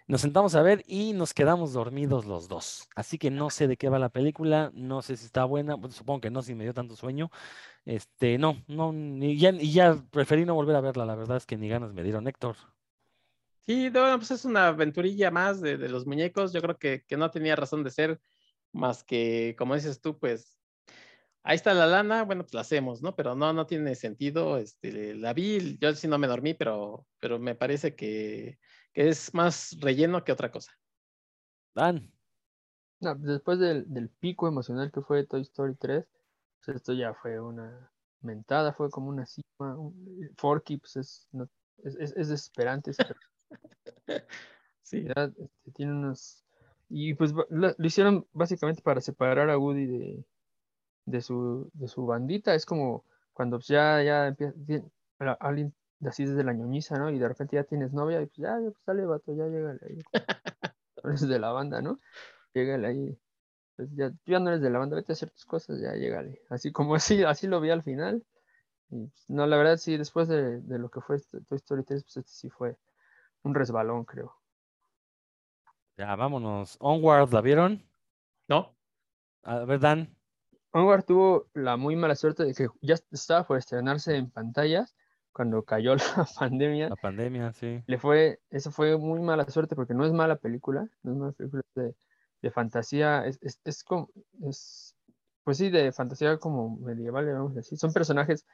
nos 0.08 0.22
sentamos 0.22 0.54
a 0.54 0.62
ver 0.62 0.82
y 0.86 1.12
nos 1.12 1.34
quedamos 1.34 1.72
dormidos 1.74 2.24
los 2.24 2.48
dos, 2.48 2.88
así 2.96 3.18
que 3.18 3.30
no 3.30 3.50
sé 3.50 3.68
de 3.68 3.76
qué 3.76 3.88
va 3.88 3.98
la 3.98 4.08
película, 4.08 4.70
no 4.74 5.02
sé 5.02 5.16
si 5.16 5.26
está 5.26 5.44
buena, 5.44 5.76
supongo 5.90 6.22
que 6.22 6.30
no, 6.30 6.42
si 6.42 6.54
me 6.54 6.64
dio 6.64 6.74
tanto 6.74 6.96
sueño, 6.96 7.30
este, 7.84 8.38
no, 8.38 8.56
no, 8.66 8.92
ni 8.92 9.36
ya, 9.38 9.50
y 9.50 9.72
ya 9.72 9.96
preferí 10.10 10.44
no 10.46 10.54
volver 10.54 10.76
a 10.76 10.80
verla, 10.80 11.04
la 11.04 11.16
verdad 11.16 11.36
es 11.36 11.46
que 11.46 11.56
ni 11.56 11.68
ganas 11.68 11.92
me 11.92 12.02
dieron, 12.02 12.26
Héctor. 12.26 12.56
Sí, 13.66 13.90
no, 13.90 14.16
pues 14.16 14.30
es 14.30 14.44
una 14.44 14.68
aventurilla 14.68 15.32
más 15.32 15.60
de, 15.60 15.76
de 15.76 15.88
los 15.88 16.06
muñecos. 16.06 16.52
Yo 16.52 16.62
creo 16.62 16.78
que, 16.78 17.04
que, 17.04 17.16
no 17.16 17.30
tenía 17.32 17.56
razón 17.56 17.82
de 17.82 17.90
ser, 17.90 18.20
más 18.72 19.02
que, 19.02 19.56
como 19.58 19.74
dices 19.74 20.00
tú, 20.00 20.18
pues 20.18 20.56
ahí 21.42 21.56
está 21.56 21.74
la 21.74 21.86
lana, 21.86 22.22
bueno, 22.24 22.44
pues 22.44 22.54
la 22.54 22.60
hacemos, 22.60 23.02
¿no? 23.02 23.16
Pero 23.16 23.34
no, 23.34 23.52
no 23.52 23.66
tiene 23.66 23.96
sentido. 23.96 24.56
Este, 24.56 25.14
la 25.14 25.32
vi, 25.32 25.78
yo 25.80 25.92
sí 25.94 26.06
no 26.06 26.18
me 26.18 26.28
dormí, 26.28 26.54
pero, 26.54 27.06
pero 27.18 27.40
me 27.40 27.56
parece 27.56 27.96
que, 27.96 28.58
que 28.92 29.08
es 29.08 29.34
más 29.34 29.76
relleno 29.80 30.22
que 30.22 30.32
otra 30.32 30.52
cosa. 30.52 30.72
Dan. 31.74 32.12
No, 33.00 33.14
después 33.16 33.58
del, 33.58 33.92
del, 33.92 34.08
pico 34.10 34.48
emocional 34.48 34.92
que 34.92 35.02
fue 35.02 35.26
Toy 35.26 35.42
Story 35.42 35.74
3, 35.74 36.06
pues 36.64 36.76
esto 36.76 36.92
ya 36.92 37.14
fue 37.14 37.40
una 37.40 37.92
mentada, 38.20 38.72
fue 38.72 38.90
como 38.90 39.08
una 39.08 39.26
cima. 39.26 39.76
Un, 39.76 40.32
Forky, 40.36 40.78
pues 40.78 40.96
es, 40.96 41.28
no, 41.32 41.48
es, 41.78 41.96
es, 41.96 42.12
es 42.16 42.28
desesperante. 42.28 42.92
Sí. 44.82 45.02
Ya, 45.02 45.24
este, 45.24 45.72
tiene 45.72 45.92
unos. 45.92 46.44
Y 46.88 47.14
pues 47.14 47.32
lo, 47.32 47.44
lo, 47.50 47.86
hicieron 47.86 48.24
básicamente 48.32 48.82
para 48.82 49.00
separar 49.00 49.50
a 49.50 49.58
Woody 49.58 49.86
de, 49.86 50.24
de, 51.06 51.20
su, 51.22 51.68
de 51.74 51.88
su 51.88 52.06
bandita. 52.06 52.54
Es 52.54 52.64
como 52.64 53.04
cuando 53.32 53.58
ya, 53.58 54.00
ya 54.02 54.28
empieza. 54.28 54.86
Alguien 55.40 55.74
así 56.04 56.24
desde 56.24 56.44
la 56.44 56.52
ñoñiza, 56.52 56.98
¿no? 56.98 57.10
Y 57.10 57.18
de 57.18 57.26
repente 57.26 57.56
ya 57.56 57.64
tienes 57.64 57.92
novia 57.92 58.22
y 58.22 58.26
pues 58.26 58.36
ya, 58.36 58.58
pues 58.60 58.84
dale, 58.86 59.06
vato, 59.06 59.34
ya 59.34 59.46
llegale 59.46 59.80
ahí. 59.82 59.98
eres 61.04 61.28
de 61.28 61.38
la 61.38 61.52
banda, 61.52 61.80
¿no? 61.80 62.00
Llegale 62.54 62.86
ahí. 62.86 63.18
Pues 63.76 63.88
ya, 63.94 64.10
tú 64.10 64.32
ya 64.32 64.38
no 64.38 64.50
eres 64.50 64.62
de 64.62 64.70
la 64.70 64.78
banda, 64.78 64.96
vete 64.96 65.12
a 65.12 65.14
hacer 65.14 65.30
tus 65.30 65.44
cosas, 65.46 65.80
ya 65.80 65.94
llegale. 65.94 66.42
Así 66.48 66.72
como 66.72 66.94
así, 66.94 67.24
así 67.24 67.46
lo 67.46 67.60
vi 67.60 67.70
al 67.70 67.82
final. 67.82 68.24
Y, 68.90 69.06
pues, 69.06 69.24
no, 69.28 69.46
la 69.46 69.56
verdad, 69.56 69.78
sí, 69.78 69.96
después 69.96 70.28
de, 70.28 70.60
de 70.60 70.78
lo 70.78 70.90
que 70.90 71.00
fue 71.00 71.18
Toy 71.20 71.56
Story 71.56 71.82
3, 71.84 72.04
pues 72.04 72.16
este 72.18 72.32
sí 72.32 72.50
fue 72.50 72.76
un 73.46 73.54
resbalón, 73.54 74.04
creo. 74.04 74.34
Ya, 75.96 76.14
vámonos. 76.16 76.76
Onward, 76.80 77.32
¿la 77.32 77.40
vieron? 77.40 77.88
No. 78.48 78.76
A 79.42 79.60
ver, 79.60 79.80
Dan. 79.80 80.14
Onward 80.72 81.04
tuvo 81.04 81.46
la 81.54 81.76
muy 81.76 81.96
mala 81.96 82.16
suerte 82.16 82.44
de 82.44 82.52
que 82.52 82.68
ya 82.82 82.96
estaba 83.10 83.46
por 83.46 83.56
estrenarse 83.56 84.16
en 84.16 84.30
pantallas 84.30 84.94
cuando 85.32 85.62
cayó 85.62 85.94
la 86.16 86.28
pandemia. 86.38 86.90
La 86.90 86.96
pandemia, 86.96 87.52
sí. 87.52 87.82
Le 87.86 87.98
fue, 87.98 88.40
eso 88.50 88.70
fue 88.70 88.98
muy 88.98 89.20
mala 89.20 89.48
suerte 89.48 89.74
porque 89.74 89.94
no 89.94 90.04
es 90.04 90.12
mala 90.12 90.36
película, 90.36 90.86
no 91.02 91.12
es 91.12 91.18
mala 91.18 91.32
película 91.32 91.62
de, 91.74 91.94
de 92.42 92.50
fantasía, 92.50 93.24
es, 93.24 93.38
es, 93.40 93.60
es, 93.64 93.84
como, 93.84 94.10
es, 94.42 94.96
pues 95.44 95.58
sí, 95.58 95.70
de 95.70 95.92
fantasía 95.92 96.36
como 96.38 96.76
medieval, 96.76 97.24
vamos 97.32 97.52
a 97.52 97.56
decir. 97.56 97.78
Son 97.78 97.92
personajes 97.92 98.44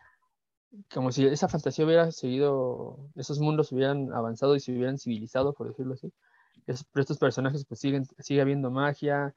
como 0.92 1.12
si 1.12 1.26
esa 1.26 1.48
fantasía 1.48 1.84
hubiera 1.84 2.10
seguido, 2.12 3.10
esos 3.14 3.40
mundos 3.40 3.72
hubieran 3.72 4.12
avanzado 4.12 4.56
y 4.56 4.60
se 4.60 4.72
hubieran 4.72 4.98
civilizado, 4.98 5.52
por 5.52 5.68
decirlo 5.68 5.94
así. 5.94 6.12
Es, 6.66 6.84
pero 6.84 7.02
estos 7.02 7.18
personajes, 7.18 7.64
pues 7.66 7.80
siguen, 7.80 8.06
sigue 8.18 8.40
habiendo 8.40 8.70
magia, 8.70 9.34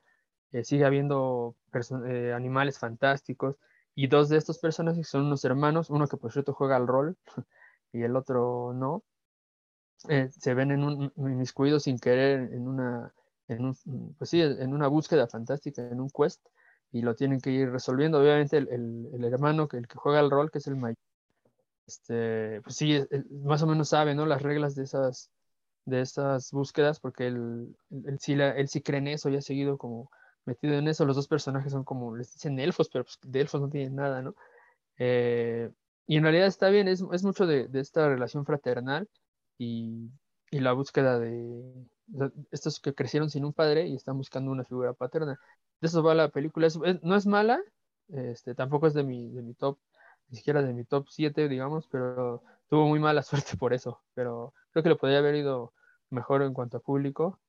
eh, 0.51 0.63
sigue 0.63 0.85
habiendo 0.85 1.55
eh, 2.07 2.33
animales 2.33 2.79
fantásticos, 2.79 3.57
y 3.95 4.07
dos 4.07 4.29
de 4.29 4.37
estos 4.37 4.59
personajes 4.59 5.07
son 5.07 5.25
unos 5.25 5.43
hermanos, 5.45 5.89
uno 5.89 6.07
que 6.07 6.17
por 6.17 6.31
cierto 6.31 6.53
juega 6.53 6.75
al 6.75 6.87
rol 6.87 7.17
y 7.93 8.03
el 8.03 8.15
otro 8.15 8.73
no. 8.73 9.03
Eh, 10.09 10.29
se 10.29 10.53
ven 10.53 10.71
en 10.71 10.83
un 10.83 11.11
inmiscuidos 11.17 11.83
sin 11.83 11.97
querer 11.97 12.53
en 12.53 12.67
una, 12.67 13.13
en 13.47 13.65
un, 13.65 14.15
pues 14.17 14.29
sí, 14.29 14.41
en 14.41 14.73
una 14.73 14.87
búsqueda 14.87 15.27
fantástica, 15.27 15.81
en 15.81 15.99
un 16.01 16.09
quest, 16.09 16.45
y 16.91 17.01
lo 17.01 17.15
tienen 17.15 17.41
que 17.41 17.51
ir 17.51 17.71
resolviendo. 17.71 18.19
Obviamente 18.19 18.57
el, 18.57 18.67
el, 18.69 19.09
el 19.13 19.23
hermano, 19.25 19.67
que 19.67 19.77
el 19.77 19.87
que 19.87 19.97
juega 19.97 20.19
al 20.19 20.29
rol, 20.29 20.51
que 20.51 20.59
es 20.59 20.67
el 20.67 20.75
mayor, 20.75 20.97
este, 21.87 22.61
pues 22.61 22.75
sí, 22.75 22.99
más 23.43 23.61
o 23.61 23.67
menos 23.67 23.89
sabe, 23.89 24.15
¿no? 24.15 24.25
Las 24.25 24.41
reglas 24.41 24.75
de 24.75 24.83
esas, 24.83 25.31
de 25.85 26.01
esas 26.01 26.51
búsquedas, 26.51 26.99
porque 26.99 27.27
él, 27.27 27.75
él, 27.91 28.17
sí 28.19 28.35
la, 28.35 28.51
él 28.51 28.67
sí 28.67 28.81
cree 28.81 28.99
en 28.99 29.07
eso 29.07 29.29
y 29.29 29.37
ha 29.37 29.41
seguido 29.41 29.77
como 29.77 30.09
metido 30.45 30.75
en 30.75 30.87
eso. 30.87 31.05
Los 31.05 31.15
dos 31.15 31.27
personajes 31.27 31.71
son 31.71 31.83
como, 31.83 32.15
les 32.15 32.33
dicen 32.33 32.59
elfos, 32.59 32.89
pero 32.89 33.05
pues 33.05 33.17
de 33.21 33.41
elfos 33.41 33.61
no 33.61 33.69
tienen 33.69 33.95
nada, 33.95 34.21
¿no? 34.21 34.35
Eh, 34.97 35.69
y 36.07 36.17
en 36.17 36.23
realidad 36.23 36.47
está 36.47 36.69
bien, 36.69 36.87
es, 36.87 37.03
es 37.11 37.23
mucho 37.23 37.45
de, 37.47 37.69
esta 37.73 38.07
relación 38.07 38.45
fraternal 38.45 39.09
y, 39.57 40.09
y, 40.51 40.59
la 40.59 40.73
búsqueda 40.73 41.19
de 41.19 41.63
estos 42.51 42.79
que 42.79 42.93
crecieron 42.93 43.29
sin 43.29 43.45
un 43.45 43.53
padre 43.53 43.87
y 43.87 43.95
están 43.95 44.17
buscando 44.17 44.51
una 44.51 44.65
figura 44.65 44.93
paterna. 44.93 45.39
De 45.81 45.87
eso 45.87 46.03
va 46.03 46.15
la 46.15 46.29
película. 46.29 46.67
No 47.01 47.15
es 47.15 47.25
mala, 47.25 47.59
este, 48.09 48.55
tampoco 48.55 48.87
es 48.87 48.93
de 48.93 49.03
mi, 49.03 49.31
de 49.31 49.41
mi 49.41 49.53
top 49.55 49.79
ni 50.29 50.37
siquiera 50.37 50.61
de 50.61 50.73
mi 50.73 50.85
top 50.85 51.07
7, 51.09 51.47
digamos, 51.49 51.87
pero 51.87 52.43
tuvo 52.69 52.87
muy 52.87 52.99
mala 52.99 53.23
suerte 53.23 53.57
por 53.57 53.73
eso. 53.73 54.01
Pero 54.13 54.53
creo 54.71 54.83
que 54.83 54.89
le 54.89 54.95
podría 54.95 55.19
haber 55.19 55.35
ido 55.35 55.73
mejor 56.09 56.43
en 56.43 56.53
cuanto 56.53 56.77
a 56.77 56.81
público 56.81 57.39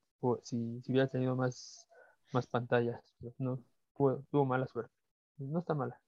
si, 0.42 0.80
si 0.82 0.92
hubiera 0.92 1.08
tenido 1.08 1.36
más, 1.36 1.86
más 2.32 2.46
pantallas. 2.46 3.00
No, 3.38 3.60
tuvo, 3.96 4.24
tuvo 4.30 4.44
mala 4.44 4.66
suerte. 4.66 4.92
No 5.38 5.60
está 5.60 5.74
mala. 5.74 5.98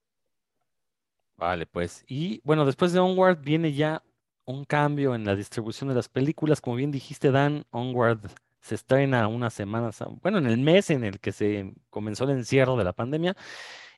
Vale, 1.36 1.66
pues. 1.66 2.04
Y 2.08 2.40
bueno, 2.44 2.64
después 2.64 2.92
de 2.92 2.98
Onward 2.98 3.40
viene 3.40 3.72
ya 3.72 4.02
un 4.44 4.64
cambio 4.64 5.14
en 5.14 5.24
la 5.24 5.36
distribución 5.36 5.88
de 5.88 5.94
las 5.94 6.08
películas. 6.08 6.60
Como 6.60 6.76
bien 6.76 6.90
dijiste, 6.90 7.30
Dan, 7.30 7.64
Onward 7.70 8.20
se 8.60 8.74
estrena 8.74 9.28
unas 9.28 9.54
semanas, 9.54 10.02
bueno, 10.20 10.38
en 10.38 10.46
el 10.46 10.58
mes 10.58 10.90
en 10.90 11.04
el 11.04 11.20
que 11.20 11.32
se 11.32 11.72
comenzó 11.90 12.24
el 12.24 12.30
encierro 12.30 12.76
de 12.76 12.84
la 12.84 12.92
pandemia. 12.92 13.36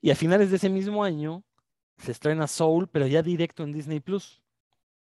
Y 0.03 0.11
a 0.11 0.17
finales 0.17 0.51
de 0.51 0.57
ese 0.57 0.69
mismo 0.69 1.05
año 1.05 1.45
se 2.01 2.13
estrena 2.13 2.47
Soul, 2.47 2.89
pero 2.89 3.07
ya 3.07 3.23
directo 3.23 3.63
en 3.63 3.73
Disney 3.73 4.01
Plus. 4.01 4.43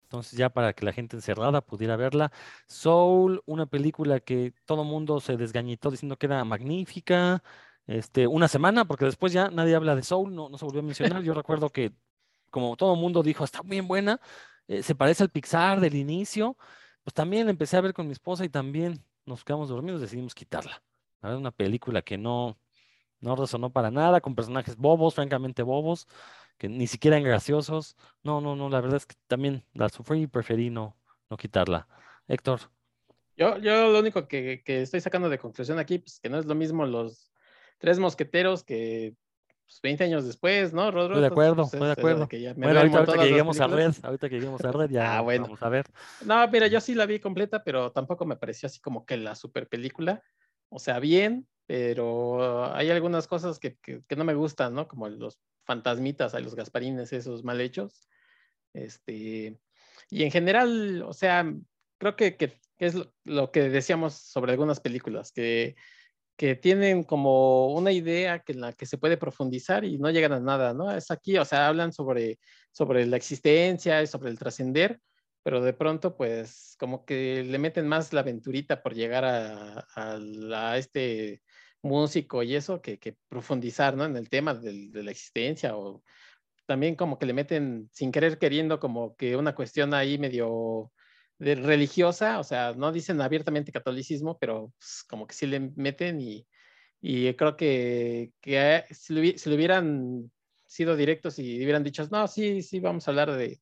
Entonces, 0.05 0.37
ya 0.37 0.51
para 0.51 0.73
que 0.73 0.85
la 0.85 0.93
gente 0.93 1.17
encerrada 1.17 1.61
pudiera 1.61 1.97
verla. 1.97 2.33
Soul, 2.67 3.43
una 3.47 3.67
película 3.67 4.19
que 4.19 4.53
todo 4.65 4.83
mundo 4.83 5.21
se 5.21 5.37
desgañitó 5.37 5.91
diciendo 5.91 6.17
que 6.17 6.27
era 6.27 6.45
magnífica. 6.45 7.43
Este, 7.87 8.27
una 8.27 8.49
semana, 8.49 8.85
porque 8.85 9.05
después 9.05 9.33
ya 9.33 9.51
nadie 9.51 9.75
habla 9.75 9.95
de 9.95 10.03
Soul, 10.03 10.35
no, 10.35 10.49
no 10.49 10.59
se 10.59 10.65
volvió 10.65 10.81
a 10.81 10.85
mencionar. 10.85 11.23
Yo 11.23 11.33
recuerdo 11.35 11.71
que, 11.71 11.93
como 12.51 12.77
todo 12.77 12.97
mundo 12.97 13.23
dijo, 13.23 13.45
está 13.45 13.63
bien 13.63 13.87
buena, 13.87 14.21
eh, 14.67 14.83
se 14.83 14.95
parece 14.97 15.23
al 15.23 15.31
Pixar 15.31 15.81
del 15.81 15.95
inicio. 15.95 16.57
Pues 17.05 17.15
también 17.15 17.47
la 17.47 17.53
empecé 17.53 17.77
a 17.77 17.81
ver 17.81 17.95
con 17.95 18.07
mi 18.07 18.13
esposa 18.13 18.45
y 18.45 18.49
también 18.49 19.05
nos 19.27 19.45
quedamos 19.45 19.69
dormidos, 19.69 20.01
decidimos 20.01 20.35
quitarla. 20.35 20.83
Era 21.23 21.37
una 21.37 21.53
película 21.53 22.03
que 22.03 22.19
no, 22.19 22.59
no 23.21 23.37
resonó 23.37 23.71
para 23.71 23.93
nada, 23.93 24.21
con 24.21 24.35
personajes 24.35 24.77
bobos, 24.77 25.15
francamente 25.15 25.63
bobos 25.63 26.09
que 26.61 26.69
ni 26.69 26.87
siquiera 26.87 27.17
eran 27.17 27.27
graciosos. 27.27 27.97
No, 28.23 28.43
no, 28.43 28.55
no, 28.55 28.69
la 28.69 28.83
verdad 28.83 28.99
es 28.99 29.07
que 29.07 29.17
también 29.27 29.65
la 29.73 29.89
sufrí 29.89 30.23
y 30.23 30.27
preferí 30.27 30.69
no, 30.69 30.95
no 31.31 31.39
quitarla. 31.39 31.89
Héctor. 32.29 32.61
Yo, 33.35 33.57
yo 33.57 33.91
lo 33.91 33.99
único 33.99 34.29
que, 34.29 34.63
que, 34.63 34.83
estoy 34.83 35.01
sacando 35.01 35.31
de 35.31 35.39
conclusión 35.39 35.79
aquí, 35.79 35.99
pues 35.99 36.21
que 36.21 36.29
no 36.29 36.39
es 36.39 36.45
lo 36.45 36.55
mismo 36.55 36.85
los 36.85 37.33
tres 37.79 37.99
mosqueteros 37.99 38.63
que 38.63 39.15
pues, 39.65 39.81
20 39.83 40.05
años 40.05 40.27
después, 40.27 40.75
¿no, 40.75 40.91
Rodro? 40.91 41.15
Estoy 41.15 41.23
de 41.23 41.27
acuerdo, 41.29 41.63
estoy 41.63 41.81
de 41.81 41.93
acuerdo. 41.93 42.29
bueno, 42.57 42.79
ahorita, 42.79 42.99
ahorita 42.99 43.19
que 43.19 43.29
lleguemos 43.29 43.59
a 43.59 43.67
Red, 43.67 43.95
ahorita 44.03 44.29
que 44.29 44.35
lleguemos 44.35 44.63
a 44.63 44.73
Red 44.73 44.91
ya 44.91 45.17
ah, 45.17 45.21
bueno. 45.23 45.45
vamos 45.45 45.63
a 45.63 45.69
ver. 45.71 45.87
No, 46.27 46.47
mira, 46.49 46.67
yo 46.67 46.79
sí 46.83 46.95
la 46.95 47.07
vi 47.07 47.21
completa, 47.21 47.65
pero 47.65 47.91
tampoco 47.91 48.27
me 48.27 48.37
pareció 48.37 48.67
así 48.67 48.81
como 48.81 49.07
que 49.07 49.17
la 49.17 49.35
super 49.35 49.67
película. 49.67 50.23
O 50.71 50.79
sea, 50.79 50.99
bien, 50.99 51.47
pero 51.67 52.73
hay 52.75 52.91
algunas 52.91 53.27
cosas 53.27 53.59
que, 53.59 53.77
que, 53.77 54.03
que 54.09 54.17
no 54.17 54.25
me 54.25 54.35
gustan, 54.35 54.75
¿no? 54.75 54.89
Como 54.89 55.09
los 55.09 55.39
fantasmitas, 55.65 56.35
los 56.41 56.55
gasparines 56.55 57.13
esos 57.13 57.45
mal 57.45 57.61
hechos. 57.61 58.09
Este, 58.73 59.61
y 60.09 60.25
en 60.25 60.31
general, 60.31 61.03
o 61.03 61.13
sea, 61.13 61.53
creo 61.99 62.17
que, 62.17 62.37
que 62.37 62.59
es 62.79 62.95
lo, 62.95 63.13
lo, 63.25 63.53
que 63.53 63.69
decíamos 63.69 64.15
sobre 64.15 64.53
algunas 64.53 64.81
películas, 64.81 65.33
que, 65.33 65.77
que 66.37 66.57
tienen 66.57 67.05
como 67.05 67.75
una 67.75 67.93
idea 67.93 68.39
que 68.39 68.53
en 68.53 68.63
la 68.63 68.73
que 68.73 68.87
se 68.87 68.97
puede 68.99 69.17
profundizar 69.17 69.85
y 69.85 69.99
no 69.99 70.11
llegan 70.11 70.33
a 70.33 70.41
nada, 70.41 70.73
¿no? 70.73 70.91
Es 70.91 71.11
aquí, 71.11 71.37
o 71.37 71.45
sea, 71.45 71.69
hablan 71.69 71.93
sobre 71.93 72.39
sobre 72.73 73.07
la 73.07 73.17
existencia, 73.17 74.07
sobre 74.07 74.31
el 74.31 74.39
trascender, 74.39 75.01
pero 75.43 75.63
de 75.63 75.73
pronto 75.73 76.17
pues 76.17 76.77
como 76.79 77.05
que 77.05 77.45
le 77.45 77.59
meten 77.59 77.89
más 77.89 78.13
la 78.13 78.21
aventurita 78.21 78.83
por 78.83 78.95
llegar 78.95 79.25
a, 79.25 79.87
a, 79.95 80.79
este 80.79 81.43
músico 81.83 82.43
y 82.43 82.55
eso 82.55 82.83
que, 82.83 82.99
que, 82.99 83.17
profundizar, 83.29 83.97
¿no? 83.97 84.05
En 84.05 84.17
el 84.17 84.29
tema 84.29 84.55
de 84.55 85.03
la 85.03 85.11
existencia 85.11 85.77
o 85.77 86.03
también 86.67 86.95
como 86.95 87.19
que 87.19 87.27
le 87.27 87.33
meten 87.33 87.91
sin 87.93 88.13
querer 88.13 88.39
queriendo 88.39 88.79
como 88.81 89.17
que 89.17 89.37
una 89.37 89.55
cuestión 89.55 89.95
ahí 89.95 90.19
medio 90.19 90.93
de 91.41 91.55
religiosa, 91.57 92.39
o 92.39 92.45
sea, 92.45 92.75
no 92.77 92.93
dicen 92.93 93.21
abiertamente 93.21 93.73
catolicismo, 93.73 94.39
pero 94.39 94.73
pues, 94.79 95.05
como 95.09 95.27
que 95.27 95.35
sí 95.35 95.47
le 95.47 95.59
meten 95.75 96.21
y, 96.21 96.47
y 97.01 97.35
creo 97.35 97.57
que, 97.57 98.33
que 98.41 98.85
si, 98.91 99.15
le, 99.15 99.55
hubieran 99.57 100.31
sido 100.67 100.97
directos 100.97 101.39
y 101.39 101.57
hubieran 101.65 101.83
dicho, 101.83 102.07
no, 102.11 102.29
sí, 102.29 102.63
sí, 102.63 102.79
vamos 102.79 103.09
a 103.09 103.11
hablar 103.11 103.33
de, 103.33 103.61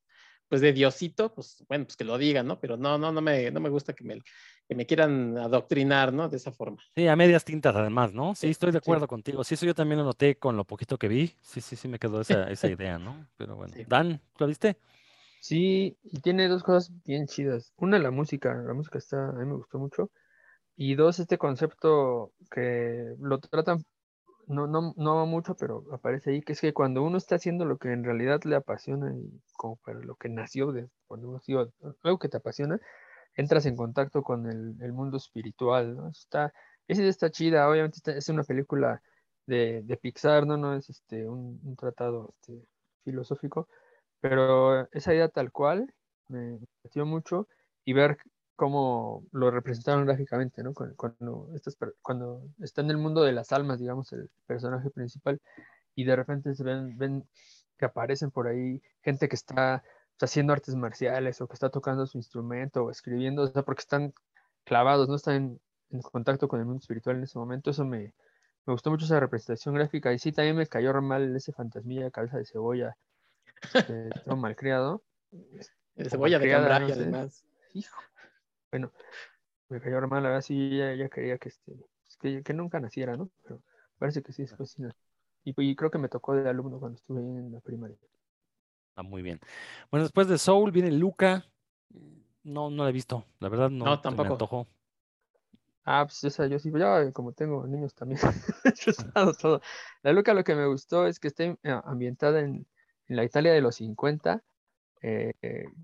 pues 0.49 0.61
de 0.61 0.73
Diosito, 0.73 1.33
pues 1.33 1.63
bueno, 1.69 1.85
pues 1.85 1.95
que 1.95 2.03
lo 2.03 2.17
digan, 2.17 2.47
¿no? 2.47 2.59
Pero 2.59 2.75
no, 2.75 2.97
no, 2.97 3.11
no 3.11 3.21
me, 3.21 3.51
no 3.51 3.59
me 3.59 3.69
gusta 3.69 3.93
que 3.93 4.03
me, 4.03 4.19
que 4.67 4.75
me 4.75 4.85
quieran 4.85 5.37
adoctrinar, 5.37 6.11
¿no? 6.11 6.27
De 6.27 6.37
esa 6.37 6.51
forma. 6.51 6.77
Sí, 6.95 7.07
a 7.07 7.15
medias 7.15 7.45
tintas 7.45 7.75
además, 7.75 8.13
¿no? 8.13 8.33
Sí, 8.33 8.49
estoy 8.49 8.71
de 8.71 8.79
acuerdo 8.79 9.07
contigo. 9.07 9.43
Sí, 9.43 9.53
eso 9.53 9.67
yo 9.67 9.75
también 9.75 9.99
lo 9.99 10.05
noté 10.05 10.37
con 10.37 10.57
lo 10.57 10.65
poquito 10.65 10.97
que 10.97 11.07
vi. 11.07 11.35
Sí, 11.39 11.61
sí, 11.61 11.75
sí, 11.75 11.87
me 11.87 11.99
quedó 11.99 12.21
esa, 12.21 12.49
esa 12.49 12.67
idea, 12.69 12.97
¿no? 12.97 13.27
Pero 13.37 13.55
bueno. 13.55 13.73
Dan, 13.87 14.21
¿lo 14.39 14.47
viste? 14.47 14.79
Sí, 15.39 15.97
y 16.03 16.19
tiene 16.19 16.47
dos 16.47 16.63
cosas 16.63 16.91
bien 17.05 17.27
chidas. 17.27 17.71
Una, 17.77 17.99
la 17.99 18.11
música. 18.11 18.55
La 18.55 18.73
música 18.73 18.97
está, 18.97 19.29
a 19.29 19.33
mí 19.33 19.45
me 19.45 19.55
gustó 19.55 19.77
mucho. 19.77 20.11
Y 20.75 20.95
dos, 20.95 21.19
este 21.19 21.37
concepto 21.37 22.33
que 22.49 23.13
lo 23.19 23.39
tratan 23.39 23.83
no, 24.49 24.65
no, 24.67 24.93
no 24.97 25.25
mucho, 25.27 25.55
pero 25.55 25.85
aparece 25.91 26.31
ahí, 26.31 26.41
que 26.41 26.53
es 26.53 26.61
que 26.61 26.73
cuando 26.73 27.03
uno 27.03 27.17
está 27.17 27.35
haciendo 27.35 27.65
lo 27.65 27.77
que 27.77 27.91
en 27.91 28.03
realidad 28.03 28.41
le 28.45 28.55
apasiona 28.55 29.13
y 29.15 29.41
como 29.53 29.77
para 29.77 29.99
lo 29.99 30.15
que 30.15 30.27
nació, 30.27 30.71
de, 30.71 30.89
cuando 31.07 31.29
uno 31.29 31.37
ha 31.37 31.87
algo 32.03 32.17
que 32.19 32.29
te 32.29 32.37
apasiona, 32.37 32.79
entras 33.35 33.67
en 33.67 33.75
contacto 33.75 34.23
con 34.23 34.47
el, 34.49 34.91
mundo 34.91 35.17
espiritual, 35.17 36.09
está, 36.11 36.51
esa 36.87 37.03
está 37.03 37.29
chida, 37.29 37.69
obviamente 37.69 38.17
es 38.17 38.27
una 38.29 38.43
película 38.43 39.03
de, 39.45 39.99
Pixar, 40.01 40.47
¿no? 40.47 40.57
No 40.57 40.75
es 40.75 40.89
este, 40.89 41.27
un, 41.27 41.75
tratado 41.77 42.33
este, 42.41 42.65
filosófico, 43.03 43.67
pero 44.19 44.89
esa 44.91 45.13
idea 45.13 45.29
tal 45.29 45.51
cual 45.51 45.93
me, 46.27 46.59
me 46.95 47.03
mucho 47.03 47.47
y 47.85 47.93
ver 47.93 48.17
cómo 48.59 49.23
lo 49.31 49.51
representaron 49.51 50.05
gráficamente, 50.05 50.61
¿no? 50.63 50.73
Cuando, 50.73 51.47
cuando, 52.01 52.41
está 52.59 52.81
en 52.81 52.89
el 52.89 52.97
mundo 52.97 53.23
de 53.23 53.31
las 53.31 53.53
almas, 53.53 53.79
digamos, 53.79 54.11
el 54.11 54.29
personaje 54.45 54.89
principal, 54.89 55.39
y 55.95 56.03
de 56.03 56.13
repente 56.13 56.53
se 56.53 56.65
ven, 56.65 56.97
ven 56.97 57.23
que 57.77 57.85
aparecen 57.85 58.31
por 58.31 58.47
ahí 58.47 58.81
gente 59.01 59.29
que 59.29 59.37
está 59.37 59.81
haciendo 60.19 60.51
artes 60.51 60.75
marciales 60.75 61.39
o 61.39 61.47
que 61.47 61.53
está 61.53 61.69
tocando 61.69 62.05
su 62.05 62.17
instrumento 62.17 62.83
o 62.83 62.91
escribiendo, 62.91 63.43
o 63.43 63.47
sea, 63.47 63.63
porque 63.63 63.79
están 63.79 64.13
clavados, 64.65 65.07
no 65.07 65.15
están 65.15 65.57
en, 65.91 66.01
contacto 66.01 66.49
con 66.49 66.59
el 66.59 66.65
mundo 66.65 66.81
espiritual 66.81 67.15
en 67.15 67.23
ese 67.23 67.39
momento. 67.39 67.71
Eso 67.71 67.85
me, 67.85 68.13
me, 68.65 68.73
gustó 68.73 68.91
mucho 68.91 69.05
esa 69.05 69.21
representación 69.21 69.73
gráfica. 69.73 70.11
Y 70.11 70.19
sí, 70.19 70.33
también 70.33 70.57
me 70.57 70.67
cayó 70.67 70.93
mal 71.01 71.33
ese 71.33 71.53
fantasmilla 71.53 72.11
cabeza 72.11 72.37
de 72.37 72.45
cebolla, 72.45 72.97
este, 73.73 74.09
todo 74.25 74.35
malcriado. 74.35 75.01
De 75.95 76.09
cebolla 76.09 76.39
de 76.39 76.49
cambray, 76.49 76.91
además. 76.93 77.43
Hijo. 77.73 77.99
Bueno, 78.71 78.91
me 79.69 79.79
cayó 79.79 79.99
mal, 80.07 80.23
la 80.23 80.29
verdad 80.29 80.41
sí, 80.41 80.77
ya, 80.77 81.09
quería 81.09 81.37
que, 81.37 81.49
este, 81.49 81.73
pues, 82.19 82.43
que, 82.43 82.53
nunca 82.53 82.79
naciera, 82.79 83.15
¿no? 83.17 83.29
Pero 83.43 83.61
parece 83.97 84.21
que 84.21 84.33
sí, 84.33 84.43
después 84.43 84.71
sí. 84.71 84.83
Y, 85.43 85.53
y 85.57 85.75
creo 85.75 85.89
que 85.89 85.97
me 85.97 86.09
tocó 86.09 86.35
de 86.35 86.49
alumno 86.49 86.79
cuando 86.79 86.97
estuve 86.97 87.21
en 87.21 87.51
la 87.51 87.59
primaria. 87.61 87.97
Ah, 88.95 89.03
muy 89.03 89.21
bien. 89.21 89.39
Bueno, 89.89 90.03
después 90.03 90.27
de 90.27 90.37
Soul 90.37 90.71
viene 90.71 90.91
Luca. 90.91 91.45
No, 92.43 92.69
no 92.69 92.83
la 92.83 92.89
he 92.89 92.93
visto. 92.93 93.25
La 93.39 93.49
verdad 93.49 93.69
no, 93.69 93.85
no 93.85 94.01
tampoco. 94.01 94.23
me 94.23 94.33
antojó. 94.33 94.67
Ah, 95.85 96.05
pues 96.05 96.23
esa 96.23 96.45
yo 96.47 96.59
sí, 96.59 96.71
ya 96.77 97.11
como 97.13 97.31
tengo 97.31 97.65
niños 97.65 97.95
también. 97.95 98.19
todo. 99.41 99.61
La 100.03 100.13
Luca 100.13 100.33
lo 100.33 100.43
que 100.43 100.53
me 100.53 100.67
gustó 100.67 101.07
es 101.07 101.19
que 101.19 101.29
esté 101.29 101.57
eh, 101.63 101.81
ambientada 101.85 102.41
en, 102.41 102.67
en 103.07 103.15
la 103.15 103.23
Italia 103.23 103.53
de 103.53 103.61
los 103.61 103.75
50 103.75 104.43
eh, 105.01 105.33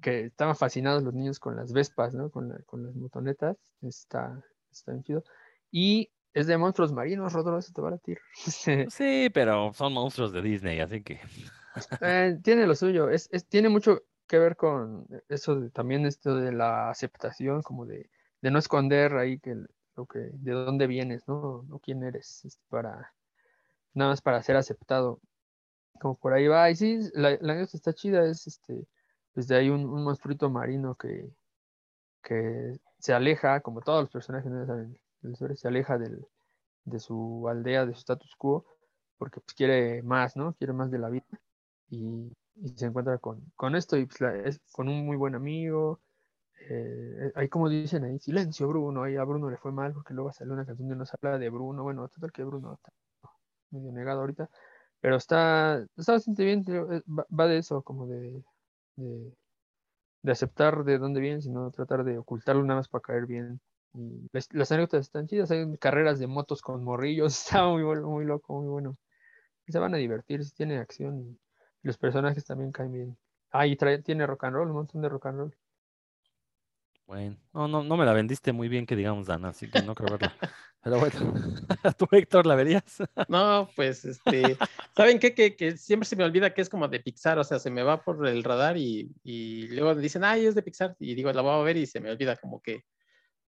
que 0.01 0.25
estaban 0.25 0.55
fascinados 0.55 1.03
los 1.03 1.13
niños 1.13 1.39
con 1.39 1.55
las 1.55 1.71
Vespas, 1.71 2.13
¿no? 2.13 2.29
Con, 2.29 2.49
las 2.49 2.95
motonetas, 2.95 3.57
está, 3.81 4.43
está 4.71 4.91
bien 4.91 5.03
chido. 5.03 5.23
Y 5.71 6.11
es 6.33 6.47
de 6.47 6.57
monstruos 6.57 6.91
marinos, 6.91 7.31
Rodolfo, 7.33 7.61
se 7.61 7.73
te 7.73 7.81
va 7.81 7.89
a 7.89 7.91
latir. 7.91 8.19
sí, 8.89 9.29
pero 9.33 9.73
son 9.73 9.93
monstruos 9.93 10.33
de 10.33 10.41
Disney, 10.41 10.79
así 10.79 11.01
que... 11.01 11.19
Eh, 11.99 12.39
tiene 12.41 12.65
lo 12.67 12.73
suyo, 12.73 13.09
es, 13.09 13.29
tiene 13.49 13.67
mucho 13.67 14.03
que 14.27 14.39
ver 14.39 14.55
con 14.55 15.05
eso 15.27 15.59
de, 15.59 15.69
también 15.71 16.05
esto 16.05 16.37
de 16.37 16.53
la 16.53 16.89
aceptación, 16.89 17.63
como 17.63 17.85
de, 17.85 18.09
de 18.41 18.49
no 18.49 18.59
esconder 18.59 19.17
ahí 19.17 19.39
que 19.39 19.55
lo 19.97 20.05
que, 20.05 20.19
de 20.19 20.51
dónde 20.53 20.87
vienes, 20.87 21.27
¿no? 21.27 21.65
O 21.69 21.79
quién 21.79 22.01
eres, 22.01 22.47
para, 22.69 23.13
nada 23.93 24.11
más 24.11 24.21
para 24.21 24.41
ser 24.41 24.55
aceptado. 24.55 25.19
Como 25.99 26.17
por 26.17 26.31
ahí 26.31 26.47
va, 26.47 26.69
y 26.69 26.77
sí, 26.77 26.99
la, 27.13 27.37
la 27.41 27.61
está 27.61 27.91
chida, 27.91 28.25
es 28.25 28.47
este, 28.47 28.87
desde 29.35 29.55
ahí 29.55 29.69
un, 29.69 29.85
un 29.85 30.03
monstruito 30.03 30.49
marino 30.49 30.95
que, 30.95 31.29
que 32.23 32.79
se 32.99 33.13
aleja, 33.13 33.61
como 33.61 33.81
todos 33.81 34.01
los 34.01 34.09
personajes 34.11 34.51
de 34.51 35.55
se 35.55 35.67
aleja 35.67 35.97
del, 35.97 36.25
de 36.85 36.99
su 36.99 37.47
aldea, 37.49 37.85
de 37.85 37.93
su 37.93 37.99
status 37.99 38.35
quo, 38.37 38.65
porque 39.17 39.41
pues 39.41 39.53
quiere 39.55 40.03
más, 40.03 40.35
¿no? 40.35 40.53
Quiere 40.53 40.73
más 40.73 40.91
de 40.91 40.99
la 40.99 41.09
vida. 41.09 41.25
Y, 41.89 42.31
se 42.77 42.85
encuentra 42.85 43.17
con, 43.17 43.51
con 43.55 43.75
esto 43.75 43.97
y 43.97 44.05
pues, 44.05 44.21
es 44.45 44.61
con 44.71 44.87
un 44.87 45.05
muy 45.05 45.17
buen 45.17 45.35
amigo. 45.35 45.99
Eh, 46.69 47.31
ahí 47.35 47.49
como 47.49 47.67
dicen 47.69 48.05
ahí, 48.05 48.17
silencio 48.19 48.67
Bruno, 48.67 49.03
ahí 49.03 49.17
a 49.17 49.23
Bruno 49.25 49.49
le 49.49 49.57
fue 49.57 49.71
mal 49.73 49.93
porque 49.93 50.13
luego 50.13 50.31
salió 50.31 50.53
una 50.53 50.65
canción 50.65 50.87
donde 50.87 50.99
nos 50.99 51.13
habla 51.13 51.37
de 51.37 51.49
Bruno, 51.49 51.83
bueno, 51.83 52.07
total 52.07 52.31
que 52.31 52.43
Bruno 52.43 52.73
está 52.73 52.91
medio 53.71 53.91
negado 53.91 54.21
ahorita, 54.21 54.49
pero 55.01 55.17
está, 55.17 55.85
está 55.97 56.13
bastante 56.13 56.45
bien, 56.45 56.63
eh, 56.67 57.01
va 57.07 57.47
de 57.47 57.57
eso, 57.57 57.81
como 57.83 58.07
de, 58.07 58.41
de, 58.95 59.33
aceptar 60.31 60.83
de 60.83 60.97
dónde 60.97 61.21
viene, 61.21 61.41
sino 61.41 61.71
tratar 61.71 62.03
de 62.03 62.17
ocultarlo 62.17 62.63
nada 62.63 62.79
más 62.79 62.87
para 62.87 63.01
caer 63.01 63.25
bien. 63.25 63.59
Y 63.93 64.27
las, 64.31 64.71
anécdotas 64.71 65.01
están 65.01 65.27
chidas, 65.27 65.51
hay 65.51 65.77
carreras 65.77 66.19
de 66.19 66.27
motos 66.27 66.61
con 66.61 66.83
morrillos, 66.83 67.33
está 67.45 67.67
muy, 67.67 67.83
muy 67.83 68.25
loco, 68.25 68.59
muy 68.59 68.67
bueno. 68.67 68.97
se 69.67 69.79
van 69.79 69.93
a 69.93 69.97
divertir, 69.97 70.43
si 70.45 70.53
tiene 70.55 70.77
acción 70.79 71.19
y 71.21 71.39
los 71.83 71.97
personajes 71.97 72.45
también 72.45 72.71
caen 72.71 72.91
bien. 72.91 73.17
Ah, 73.51 73.67
y 73.67 73.77
tiene 73.77 74.27
rock 74.27 74.45
and 74.45 74.55
roll, 74.55 74.69
un 74.69 74.75
montón 74.75 75.01
de 75.01 75.09
rock 75.09 75.27
and 75.27 75.37
roll. 75.39 75.55
Bueno, 77.07 77.37
no, 77.53 77.67
no, 77.67 77.83
no 77.83 77.97
me 77.97 78.05
la 78.05 78.13
vendiste 78.13 78.51
muy 78.51 78.67
bien 78.67 78.87
que 78.87 78.95
digamos, 78.95 79.27
Dana, 79.27 79.49
así 79.49 79.69
que 79.69 79.81
no 79.83 79.93
creo 79.93 80.17
verla. 80.17 80.35
Pero 80.83 80.99
bueno, 80.99 81.33
¿tú, 81.97 82.07
Héctor, 82.11 82.45
la 82.45 82.55
verías? 82.55 82.97
no, 83.27 83.69
pues, 83.75 84.05
este, 84.05 84.57
¿saben 84.95 85.19
qué? 85.19 85.33
Que, 85.33 85.55
que, 85.55 85.77
siempre 85.77 86.07
se 86.07 86.15
me 86.15 86.23
olvida 86.23 86.53
que 86.53 86.61
es 86.61 86.69
como 86.69 86.87
de 86.87 86.99
Pixar, 86.99 87.39
o 87.39 87.43
sea, 87.43 87.59
se 87.59 87.71
me 87.71 87.83
va 87.83 88.03
por 88.03 88.27
el 88.27 88.43
radar 88.43 88.77
y, 88.77 89.11
y 89.23 89.67
luego 89.69 89.95
dicen, 89.95 90.23
ay, 90.23 90.45
es 90.45 90.55
de 90.55 90.61
Pixar, 90.61 90.95
y 90.99 91.15
digo, 91.15 91.31
la 91.31 91.41
voy 91.41 91.59
a 91.59 91.63
ver 91.63 91.77
y 91.77 91.85
se 91.85 91.99
me 91.99 92.11
olvida 92.11 92.35
como 92.37 92.61
que, 92.61 92.85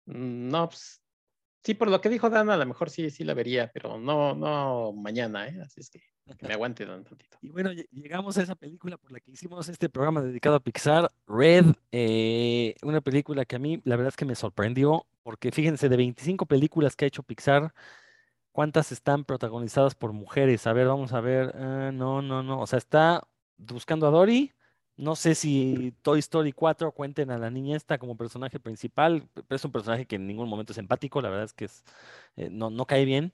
mm, 0.06 0.48
no, 0.48 0.68
pues, 0.68 1.02
sí, 1.66 1.74
por 1.74 1.90
lo 1.90 2.00
que 2.00 2.08
dijo 2.08 2.30
Dana, 2.30 2.54
a 2.54 2.56
lo 2.56 2.64
mejor 2.64 2.90
sí, 2.90 3.10
sí 3.10 3.24
la 3.24 3.34
vería, 3.34 3.72
pero 3.72 3.98
no, 3.98 4.36
no 4.36 4.92
mañana, 4.92 5.48
¿eh? 5.48 5.60
Así 5.60 5.80
es 5.80 5.90
que 5.90 6.00
me 6.40 6.54
aguante 6.54 6.84
un 6.84 7.02
tantito. 7.02 7.38
Y 7.42 7.48
bueno, 7.48 7.72
llegamos 7.72 8.38
a 8.38 8.42
esa 8.42 8.54
película 8.54 8.96
por 8.96 9.10
la 9.10 9.18
que 9.18 9.32
hicimos 9.32 9.68
este 9.68 9.88
programa 9.88 10.22
dedicado 10.22 10.54
a 10.54 10.60
Pixar, 10.60 11.10
Red, 11.26 11.74
eh, 11.90 12.76
una 12.82 13.00
película 13.00 13.44
que 13.44 13.56
a 13.56 13.58
mí 13.58 13.80
la 13.82 13.96
verdad 13.96 14.10
es 14.10 14.16
que 14.16 14.24
me 14.24 14.36
sorprendió, 14.36 15.06
porque 15.24 15.50
fíjense, 15.50 15.88
de 15.88 15.96
25 15.96 16.46
películas 16.46 16.94
que 16.94 17.04
ha 17.04 17.08
hecho 17.08 17.24
Pixar, 17.24 17.74
¿cuántas 18.52 18.92
están 18.92 19.24
protagonizadas 19.24 19.96
por 19.96 20.12
mujeres? 20.12 20.68
A 20.68 20.72
ver, 20.72 20.86
vamos 20.86 21.12
a 21.14 21.20
ver, 21.20 21.52
ah, 21.56 21.90
no, 21.92 22.22
no, 22.22 22.44
no, 22.44 22.60
o 22.60 22.66
sea, 22.68 22.78
está 22.78 23.26
buscando 23.56 24.06
a 24.06 24.10
Dory, 24.10 24.52
no 24.96 25.16
sé 25.16 25.34
si 25.34 25.94
Toy 26.02 26.18
Story 26.20 26.52
4 26.52 26.92
cuenten 26.92 27.30
a 27.30 27.38
la 27.38 27.50
niña 27.50 27.76
esta 27.76 27.98
como 27.98 28.16
personaje 28.16 28.58
principal, 28.58 29.28
pero 29.34 29.56
es 29.56 29.64
un 29.64 29.72
personaje 29.72 30.06
que 30.06 30.16
en 30.16 30.26
ningún 30.26 30.48
momento 30.48 30.72
es 30.72 30.78
empático, 30.78 31.20
la 31.20 31.28
verdad 31.28 31.44
es 31.44 31.52
que 31.52 31.66
es, 31.66 31.84
eh, 32.36 32.48
no, 32.50 32.70
no 32.70 32.86
cae 32.86 33.04
bien. 33.04 33.32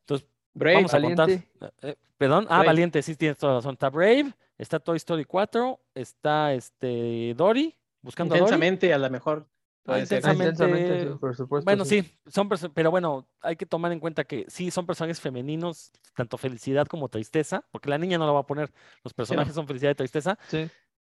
Entonces, 0.00 0.26
Vamos 0.54 0.94
a 0.94 1.00
contar. 1.00 1.30
Eh, 1.30 1.96
perdón, 2.16 2.46
ah, 2.48 2.62
Valiente, 2.64 3.02
sí 3.02 3.14
tienes 3.14 3.38
toda 3.38 3.54
la 3.54 3.58
razón. 3.60 3.74
Está 3.74 3.90
Brave, 3.90 4.32
está 4.56 4.80
Toy 4.80 4.96
Story 4.96 5.24
4, 5.24 5.80
está 5.94 6.52
este 6.52 7.34
Dory, 7.36 7.76
buscando 8.02 8.34
intensamente, 8.34 8.92
a, 8.92 8.98
lo 8.98 9.10
mejor. 9.10 9.46
Ah, 9.86 10.00
intensamente, 10.00 11.06
por 11.16 11.34
supuesto. 11.34 11.64
Bueno, 11.64 11.84
sí, 11.84 12.04
son 12.26 12.48
pero 12.74 12.90
bueno, 12.90 13.26
hay 13.40 13.56
que 13.56 13.64
tomar 13.66 13.92
en 13.92 14.00
cuenta 14.00 14.24
que 14.24 14.44
sí 14.48 14.70
son 14.70 14.84
personajes 14.84 15.20
femeninos, 15.20 15.90
tanto 16.14 16.36
felicidad 16.36 16.86
como 16.86 17.08
tristeza, 17.08 17.64
porque 17.70 17.88
la 17.88 17.96
niña 17.96 18.18
no 18.18 18.26
la 18.26 18.32
va 18.32 18.40
a 18.40 18.46
poner, 18.46 18.70
los 19.02 19.14
personajes 19.14 19.54
son 19.54 19.66
felicidad 19.66 19.92
y 19.92 19.94
tristeza, 19.94 20.38
sí. 20.48 20.68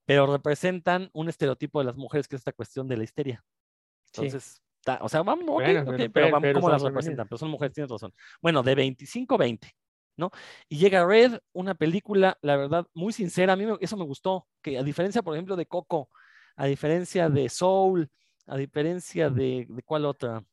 Pero 0.04 0.26
representan 0.26 1.10
un 1.12 1.28
estereotipo 1.28 1.78
de 1.80 1.86
las 1.86 1.96
mujeres 1.96 2.28
que 2.28 2.36
es 2.36 2.40
esta 2.40 2.52
cuestión 2.52 2.88
de 2.88 2.96
la 2.96 3.04
histeria. 3.04 3.44
Entonces, 4.06 4.60
o 5.00 5.08
sea, 5.08 5.22
vamos, 5.22 5.62
pero, 6.12 6.30
vamos, 6.30 6.52
¿cómo 6.54 6.70
las 6.70 6.82
representan? 6.82 7.28
Pero 7.28 7.38
son 7.38 7.50
mujeres, 7.50 7.74
tienes 7.74 7.90
razón. 7.90 8.12
Bueno, 8.40 8.62
de 8.62 8.74
25 8.74 9.38
20. 9.38 9.74
¿no? 10.16 10.30
Y 10.68 10.78
llega 10.78 11.06
Red, 11.06 11.38
una 11.52 11.74
película, 11.74 12.38
la 12.42 12.56
verdad, 12.56 12.86
muy 12.94 13.12
sincera, 13.12 13.54
a 13.54 13.56
mí 13.56 13.64
eso 13.80 13.96
me 13.96 14.04
gustó, 14.04 14.46
que 14.60 14.78
a 14.78 14.82
diferencia, 14.82 15.22
por 15.22 15.34
ejemplo, 15.34 15.56
de 15.56 15.66
Coco, 15.66 16.10
a 16.56 16.66
diferencia 16.66 17.28
de 17.28 17.48
Soul, 17.48 18.10
a 18.46 18.56
diferencia 18.56 19.30
de, 19.30 19.66
¿de 19.68 19.82
cuál 19.82 20.04
otra? 20.04 20.44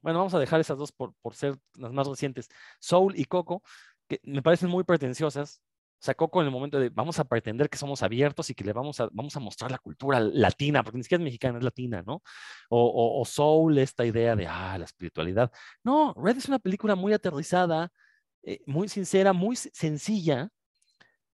Bueno, 0.00 0.18
vamos 0.18 0.34
a 0.34 0.38
dejar 0.38 0.60
esas 0.60 0.78
dos 0.78 0.92
por, 0.92 1.14
por 1.22 1.34
ser 1.34 1.56
las 1.74 1.92
más 1.92 2.06
recientes, 2.06 2.48
Soul 2.78 3.14
y 3.16 3.24
Coco, 3.24 3.62
que 4.06 4.20
me 4.22 4.42
parecen 4.42 4.68
muy 4.68 4.84
pretenciosas, 4.84 5.60
Coco 6.16 6.40
en 6.40 6.46
el 6.46 6.52
momento 6.52 6.78
de 6.78 6.90
vamos 6.90 7.18
a 7.18 7.24
pretender 7.24 7.70
que 7.70 7.78
somos 7.78 8.02
abiertos 8.02 8.50
y 8.50 8.54
que 8.54 8.64
le 8.64 8.72
vamos 8.72 9.00
a, 9.00 9.08
vamos 9.12 9.36
a 9.36 9.40
mostrar 9.40 9.70
la 9.70 9.78
cultura 9.78 10.20
latina, 10.20 10.82
porque 10.82 10.98
ni 10.98 11.04
siquiera 11.04 11.22
es 11.22 11.24
mexicana, 11.24 11.58
es 11.58 11.64
latina, 11.64 12.02
¿no? 12.02 12.22
O, 12.68 13.20
o, 13.20 13.24
Soul, 13.24 13.78
esta 13.78 14.04
idea 14.04 14.36
de, 14.36 14.46
ah, 14.46 14.76
la 14.78 14.84
espiritualidad. 14.84 15.50
No, 15.82 16.14
Red 16.16 16.36
es 16.36 16.48
una 16.48 16.58
película 16.58 16.94
muy 16.94 17.12
aterrizada, 17.12 17.90
eh, 18.42 18.60
muy 18.66 18.88
sincera, 18.88 19.32
muy 19.32 19.56
sencilla, 19.56 20.50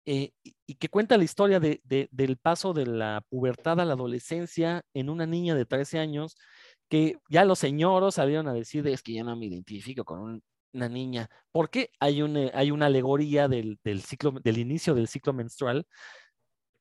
eh, 0.08 0.30
y, 0.44 0.74
que 0.76 0.88
cuenta 0.88 1.18
la 1.18 1.24
historia 1.24 1.58
de, 1.60 1.80
del 1.84 2.36
paso 2.36 2.72
de 2.72 2.86
la 2.86 3.22
pubertad 3.28 3.80
a 3.80 3.84
la 3.84 3.94
adolescencia 3.94 4.82
en 4.94 5.10
una 5.10 5.26
niña 5.26 5.54
de 5.56 5.66
13 5.66 5.98
años, 5.98 6.36
que 6.88 7.16
ya 7.28 7.44
los 7.44 7.58
señoros 7.58 8.14
salieron 8.16 8.48
a 8.48 8.52
decir, 8.52 8.86
es 8.86 9.02
que 9.02 9.14
ya 9.14 9.24
no 9.24 9.36
me 9.36 9.46
identifico 9.46 10.04
con 10.04 10.20
un 10.20 10.42
una 10.76 10.88
niña. 10.88 11.28
Porque 11.52 11.90
hay, 11.98 12.22
un, 12.22 12.50
hay 12.54 12.70
una 12.70 12.86
alegoría 12.86 13.48
del, 13.48 13.78
ciclo, 14.02 14.32
del 14.32 14.58
inicio 14.58 14.94
del 14.94 15.08
ciclo 15.08 15.32
menstrual, 15.32 15.86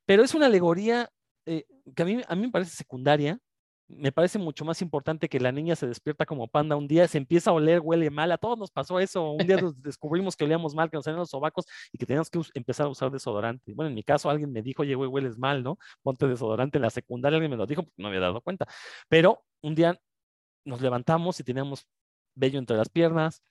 pero 0.05 0.23
es 0.23 0.35
una 0.35 0.45
alegoría 0.47 1.09
eh, 1.45 1.65
que 1.95 2.03
a 2.03 2.05
mí, 2.05 2.21
a 2.27 2.35
mí 2.35 2.41
me 2.43 2.51
parece 2.51 2.75
secundaria. 2.75 3.39
Me 3.87 4.11
parece 4.11 4.39
mucho 4.39 4.65
más 4.65 4.81
importante 4.81 5.29
que 5.29 5.39
la 5.39 5.51
niña 5.51 5.75
se 5.75 5.85
despierta 5.85 6.25
como 6.25 6.47
panda 6.47 6.75
un 6.75 6.87
día, 6.87 7.07
se 7.07 7.19
empieza 7.19 7.51
a 7.51 7.53
oler, 7.53 7.81
huele 7.81 8.09
mal. 8.09 8.31
A 8.31 8.37
todos 8.39 8.57
nos 8.57 8.71
pasó 8.71 8.99
eso. 8.99 9.31
Un 9.31 9.45
día 9.45 9.57
descubrimos 9.77 10.35
que 10.35 10.43
olíamos 10.43 10.73
mal, 10.73 10.89
que 10.89 10.97
nos 10.97 11.05
salían 11.05 11.19
los 11.19 11.29
sobacos 11.29 11.65
y 11.91 11.99
que 11.99 12.05
teníamos 12.07 12.31
que 12.31 12.41
empezar 12.55 12.87
a 12.87 12.89
usar 12.89 13.11
desodorante. 13.11 13.73
Bueno, 13.75 13.89
en 13.89 13.95
mi 13.95 14.03
caso, 14.03 14.29
alguien 14.29 14.51
me 14.51 14.63
dijo, 14.63 14.81
oye, 14.81 14.95
güey, 14.95 15.07
hueles 15.09 15.37
mal, 15.37 15.63
¿no? 15.63 15.77
Ponte 16.01 16.27
desodorante 16.27 16.79
en 16.79 16.81
la 16.81 16.89
secundaria. 16.89 17.37
Alguien 17.37 17.51
me 17.51 17.57
lo 17.57 17.67
dijo, 17.67 17.83
pues, 17.83 17.93
no 17.97 18.07
había 18.07 18.21
dado 18.21 18.41
cuenta. 18.41 18.67
Pero 19.07 19.43
un 19.61 19.75
día 19.75 19.99
nos 20.65 20.81
levantamos 20.81 21.39
y 21.39 21.43
teníamos 21.43 21.85
vello 22.35 22.59
entre 22.59 22.77
las 22.77 22.89
piernas, 22.89 23.41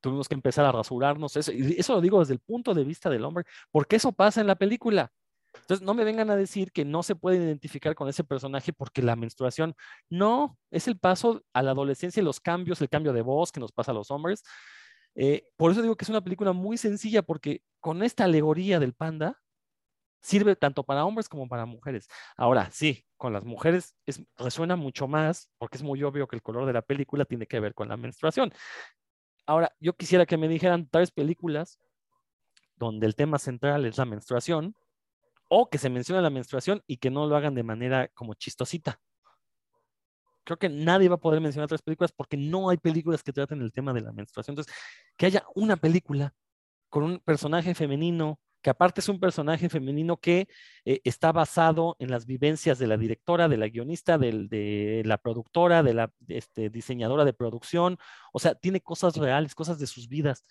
tuvimos 0.00 0.28
que 0.28 0.34
empezar 0.34 0.64
a 0.64 0.72
rasurarnos. 0.72 1.36
Eso, 1.36 1.52
y 1.52 1.76
eso 1.78 1.94
lo 1.94 2.00
digo 2.00 2.20
desde 2.20 2.34
el 2.34 2.40
punto 2.40 2.74
de 2.74 2.84
vista 2.84 3.10
del 3.10 3.24
hombre, 3.24 3.44
porque 3.70 3.96
eso 3.96 4.12
pasa 4.12 4.40
en 4.40 4.46
la 4.46 4.56
película. 4.56 5.12
Entonces, 5.54 5.84
no 5.84 5.94
me 5.94 6.04
vengan 6.04 6.30
a 6.30 6.36
decir 6.36 6.72
que 6.72 6.84
no 6.84 7.02
se 7.02 7.14
puede 7.14 7.38
identificar 7.38 7.94
con 7.94 8.08
ese 8.08 8.24
personaje 8.24 8.72
porque 8.72 9.02
la 9.02 9.16
menstruación, 9.16 9.74
no, 10.10 10.58
es 10.70 10.88
el 10.88 10.98
paso 10.98 11.42
a 11.52 11.62
la 11.62 11.72
adolescencia 11.72 12.20
y 12.20 12.24
los 12.24 12.40
cambios, 12.40 12.80
el 12.80 12.88
cambio 12.88 13.12
de 13.12 13.22
voz 13.22 13.52
que 13.52 13.60
nos 13.60 13.72
pasa 13.72 13.92
a 13.92 13.94
los 13.94 14.10
hombres. 14.10 14.42
Eh, 15.14 15.48
por 15.56 15.72
eso 15.72 15.82
digo 15.82 15.96
que 15.96 16.04
es 16.04 16.10
una 16.10 16.22
película 16.22 16.52
muy 16.52 16.76
sencilla 16.76 17.22
porque 17.22 17.62
con 17.80 18.02
esta 18.02 18.24
alegoría 18.24 18.78
del 18.78 18.94
panda 18.94 19.40
sirve 20.20 20.56
tanto 20.56 20.84
para 20.84 21.04
hombres 21.04 21.28
como 21.28 21.48
para 21.48 21.66
mujeres. 21.66 22.08
Ahora, 22.36 22.70
sí, 22.72 23.04
con 23.16 23.32
las 23.32 23.44
mujeres 23.44 23.94
es, 24.06 24.22
resuena 24.36 24.76
mucho 24.76 25.08
más 25.08 25.50
porque 25.58 25.76
es 25.76 25.82
muy 25.82 26.02
obvio 26.02 26.28
que 26.28 26.36
el 26.36 26.42
color 26.42 26.66
de 26.66 26.72
la 26.72 26.82
película 26.82 27.24
tiene 27.24 27.46
que 27.46 27.60
ver 27.60 27.74
con 27.74 27.88
la 27.88 27.96
menstruación. 27.96 28.52
Ahora, 29.48 29.74
yo 29.80 29.94
quisiera 29.94 30.26
que 30.26 30.36
me 30.36 30.46
dijeran 30.46 30.86
tres 30.90 31.10
películas 31.10 31.78
donde 32.76 33.06
el 33.06 33.14
tema 33.14 33.38
central 33.38 33.86
es 33.86 33.96
la 33.96 34.04
menstruación, 34.04 34.74
o 35.48 35.70
que 35.70 35.78
se 35.78 35.88
mencione 35.88 36.20
la 36.20 36.28
menstruación 36.28 36.82
y 36.86 36.98
que 36.98 37.08
no 37.08 37.26
lo 37.26 37.34
hagan 37.34 37.54
de 37.54 37.62
manera 37.62 38.08
como 38.08 38.34
chistosita. 38.34 39.00
Creo 40.44 40.58
que 40.58 40.68
nadie 40.68 41.08
va 41.08 41.14
a 41.14 41.20
poder 41.20 41.40
mencionar 41.40 41.66
tres 41.66 41.80
películas 41.80 42.12
porque 42.12 42.36
no 42.36 42.68
hay 42.68 42.76
películas 42.76 43.22
que 43.22 43.32
traten 43.32 43.62
el 43.62 43.72
tema 43.72 43.94
de 43.94 44.02
la 44.02 44.12
menstruación. 44.12 44.52
Entonces, 44.52 44.74
que 45.16 45.24
haya 45.24 45.42
una 45.54 45.76
película 45.76 46.34
con 46.90 47.04
un 47.04 47.18
personaje 47.18 47.74
femenino 47.74 48.38
que 48.62 48.70
aparte 48.70 49.00
es 49.00 49.08
un 49.08 49.20
personaje 49.20 49.68
femenino 49.68 50.18
que 50.18 50.48
eh, 50.84 51.00
está 51.04 51.32
basado 51.32 51.96
en 51.98 52.10
las 52.10 52.26
vivencias 52.26 52.78
de 52.78 52.86
la 52.86 52.96
directora, 52.96 53.48
de 53.48 53.56
la 53.56 53.68
guionista, 53.68 54.18
de 54.18 55.02
la 55.04 55.18
productora, 55.18 55.82
de 55.82 55.94
la 55.94 56.12
este, 56.26 56.70
diseñadora 56.70 57.24
de 57.24 57.32
producción, 57.32 57.98
o 58.32 58.38
sea, 58.38 58.54
tiene 58.54 58.80
cosas 58.80 59.16
reales, 59.16 59.54
cosas 59.54 59.78
de 59.78 59.86
sus 59.86 60.08
vidas. 60.08 60.44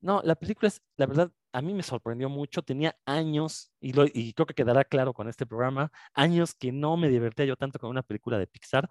No, 0.00 0.20
la 0.22 0.34
película 0.34 0.68
es, 0.68 0.82
la 0.96 1.06
verdad, 1.06 1.30
a 1.52 1.62
mí 1.62 1.72
me 1.72 1.82
sorprendió 1.82 2.28
mucho, 2.28 2.62
tenía 2.62 2.94
años, 3.06 3.72
y, 3.80 3.92
y 4.12 4.34
creo 4.34 4.44
que 4.46 4.54
quedará 4.54 4.84
claro 4.84 5.14
con 5.14 5.28
este 5.28 5.46
programa, 5.46 5.90
años 6.12 6.54
que 6.54 6.72
no 6.72 6.96
me 6.98 7.08
divertía 7.08 7.46
yo 7.46 7.56
tanto 7.56 7.78
con 7.78 7.88
una 7.90 8.02
película 8.02 8.38
de 8.38 8.46
Pixar. 8.46 8.90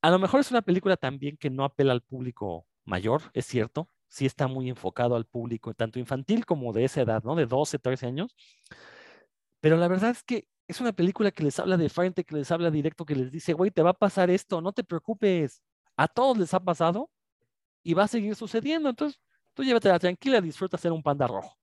A 0.00 0.10
lo 0.10 0.18
mejor 0.20 0.40
es 0.40 0.50
una 0.50 0.62
película 0.62 0.96
también 0.96 1.36
que 1.36 1.50
no 1.50 1.64
apela 1.64 1.92
al 1.92 2.02
público 2.02 2.66
mayor, 2.84 3.22
es 3.34 3.46
cierto, 3.46 3.88
sí 4.12 4.26
está 4.26 4.46
muy 4.46 4.68
enfocado 4.68 5.16
al 5.16 5.24
público, 5.24 5.72
tanto 5.72 5.98
infantil 5.98 6.44
como 6.44 6.74
de 6.74 6.84
esa 6.84 7.00
edad, 7.00 7.22
¿no? 7.24 7.34
De 7.34 7.46
12, 7.46 7.78
13 7.78 8.06
años. 8.06 8.36
Pero 9.60 9.78
la 9.78 9.88
verdad 9.88 10.10
es 10.10 10.22
que 10.22 10.46
es 10.68 10.82
una 10.82 10.92
película 10.92 11.30
que 11.30 11.42
les 11.42 11.58
habla 11.58 11.78
de 11.78 11.88
frente, 11.88 12.22
que 12.24 12.36
les 12.36 12.50
habla 12.50 12.70
directo, 12.70 13.06
que 13.06 13.16
les 13.16 13.32
dice, 13.32 13.54
güey, 13.54 13.70
te 13.70 13.80
va 13.80 13.90
a 13.90 13.94
pasar 13.94 14.28
esto, 14.28 14.60
no 14.60 14.72
te 14.72 14.84
preocupes. 14.84 15.62
A 15.96 16.08
todos 16.08 16.36
les 16.36 16.52
ha 16.52 16.60
pasado 16.60 17.10
y 17.82 17.94
va 17.94 18.04
a 18.04 18.08
seguir 18.08 18.34
sucediendo. 18.34 18.90
Entonces, 18.90 19.18
tú 19.54 19.64
llévatela 19.64 19.98
tranquila, 19.98 20.42
disfruta 20.42 20.76
ser 20.76 20.92
un 20.92 21.02
panda 21.02 21.26
rojo, 21.26 21.56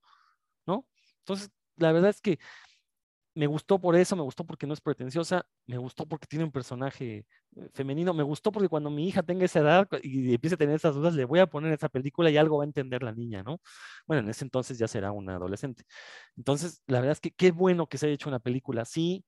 ¿no? 0.66 0.88
Entonces, 1.20 1.52
la 1.76 1.92
verdad 1.92 2.10
es 2.10 2.20
que 2.20 2.40
me 3.36 3.48
gustó 3.48 3.80
por 3.80 3.96
eso, 3.96 4.16
me 4.16 4.24
gustó 4.24 4.46
porque 4.46 4.68
no 4.68 4.74
es 4.74 4.82
pretenciosa, 4.82 5.46
me 5.66 5.78
gustó 5.78 6.06
porque 6.08 6.28
tiene 6.28 6.46
un 6.46 6.52
personaje 6.52 7.26
eh, 7.56 7.70
femenino, 7.74 8.14
me 8.14 8.24
gustó 8.24 8.52
porque 8.52 8.68
cuando 8.70 8.90
mi 8.90 9.08
hija 9.08 9.24
tenga 9.24 9.46
esa 9.46 9.60
edad 9.60 9.88
y 10.04 10.34
empiece 10.34 10.56
a 10.56 10.58
tener 10.58 10.76
esas 10.76 10.96
dudas, 10.96 11.14
le 11.16 11.26
voy 11.26 11.40
a 11.40 11.48
poner 11.48 11.74
esa 11.74 11.90
película 11.90 12.30
y 12.30 12.38
algo 12.38 12.58
va 12.58 12.64
a 12.64 12.68
entender 12.68 13.04
la 13.04 13.14
niña, 13.14 13.44
¿no? 13.44 13.62
Bueno, 14.08 14.24
en 14.24 14.30
ese 14.30 14.46
entonces 14.46 14.78
ya 14.78 14.88
será 14.88 15.12
una 15.12 15.36
adolescente. 15.36 15.84
Entonces, 16.38 16.82
la 16.88 17.00
verdad 17.00 17.14
es 17.14 17.22
que 17.22 17.32
qué 17.32 17.52
bueno 17.52 17.88
que 17.88 17.98
se 17.98 18.08
haya 18.08 18.16
hecho 18.16 18.30
una 18.30 18.40
película 18.40 18.82
así, 18.84 19.26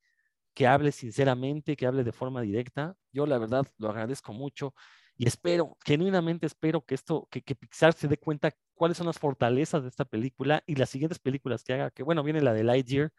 que 0.54 0.68
hable 0.68 0.92
sinceramente, 0.92 1.76
que 1.78 1.86
hable 1.88 2.04
de 2.04 2.12
forma 2.12 2.42
directa. 2.42 2.96
Yo 3.12 3.26
la 3.26 3.38
verdad 3.38 3.66
lo 3.78 3.90
agradezco 3.90 4.34
mucho 4.34 4.74
y 5.18 5.28
espero, 5.28 5.78
genuinamente 5.86 6.48
espero 6.48 6.84
que 6.84 6.96
esto, 6.96 7.28
que, 7.30 7.42
que 7.44 7.56
Pixar 7.56 7.94
se 7.94 8.08
dé 8.08 8.18
cuenta 8.18 8.52
cuáles 8.74 8.98
son 8.98 9.08
las 9.08 9.20
fortalezas 9.20 9.84
de 9.84 9.90
esta 9.90 10.06
película 10.06 10.64
y 10.66 10.76
las 10.76 10.90
siguientes 10.90 11.20
películas 11.20 11.64
que 11.64 11.74
haga, 11.74 11.92
que 11.92 12.04
bueno, 12.04 12.24
viene 12.24 12.42
la 12.42 12.54
de 12.54 12.64
Lightyear, 12.64 13.12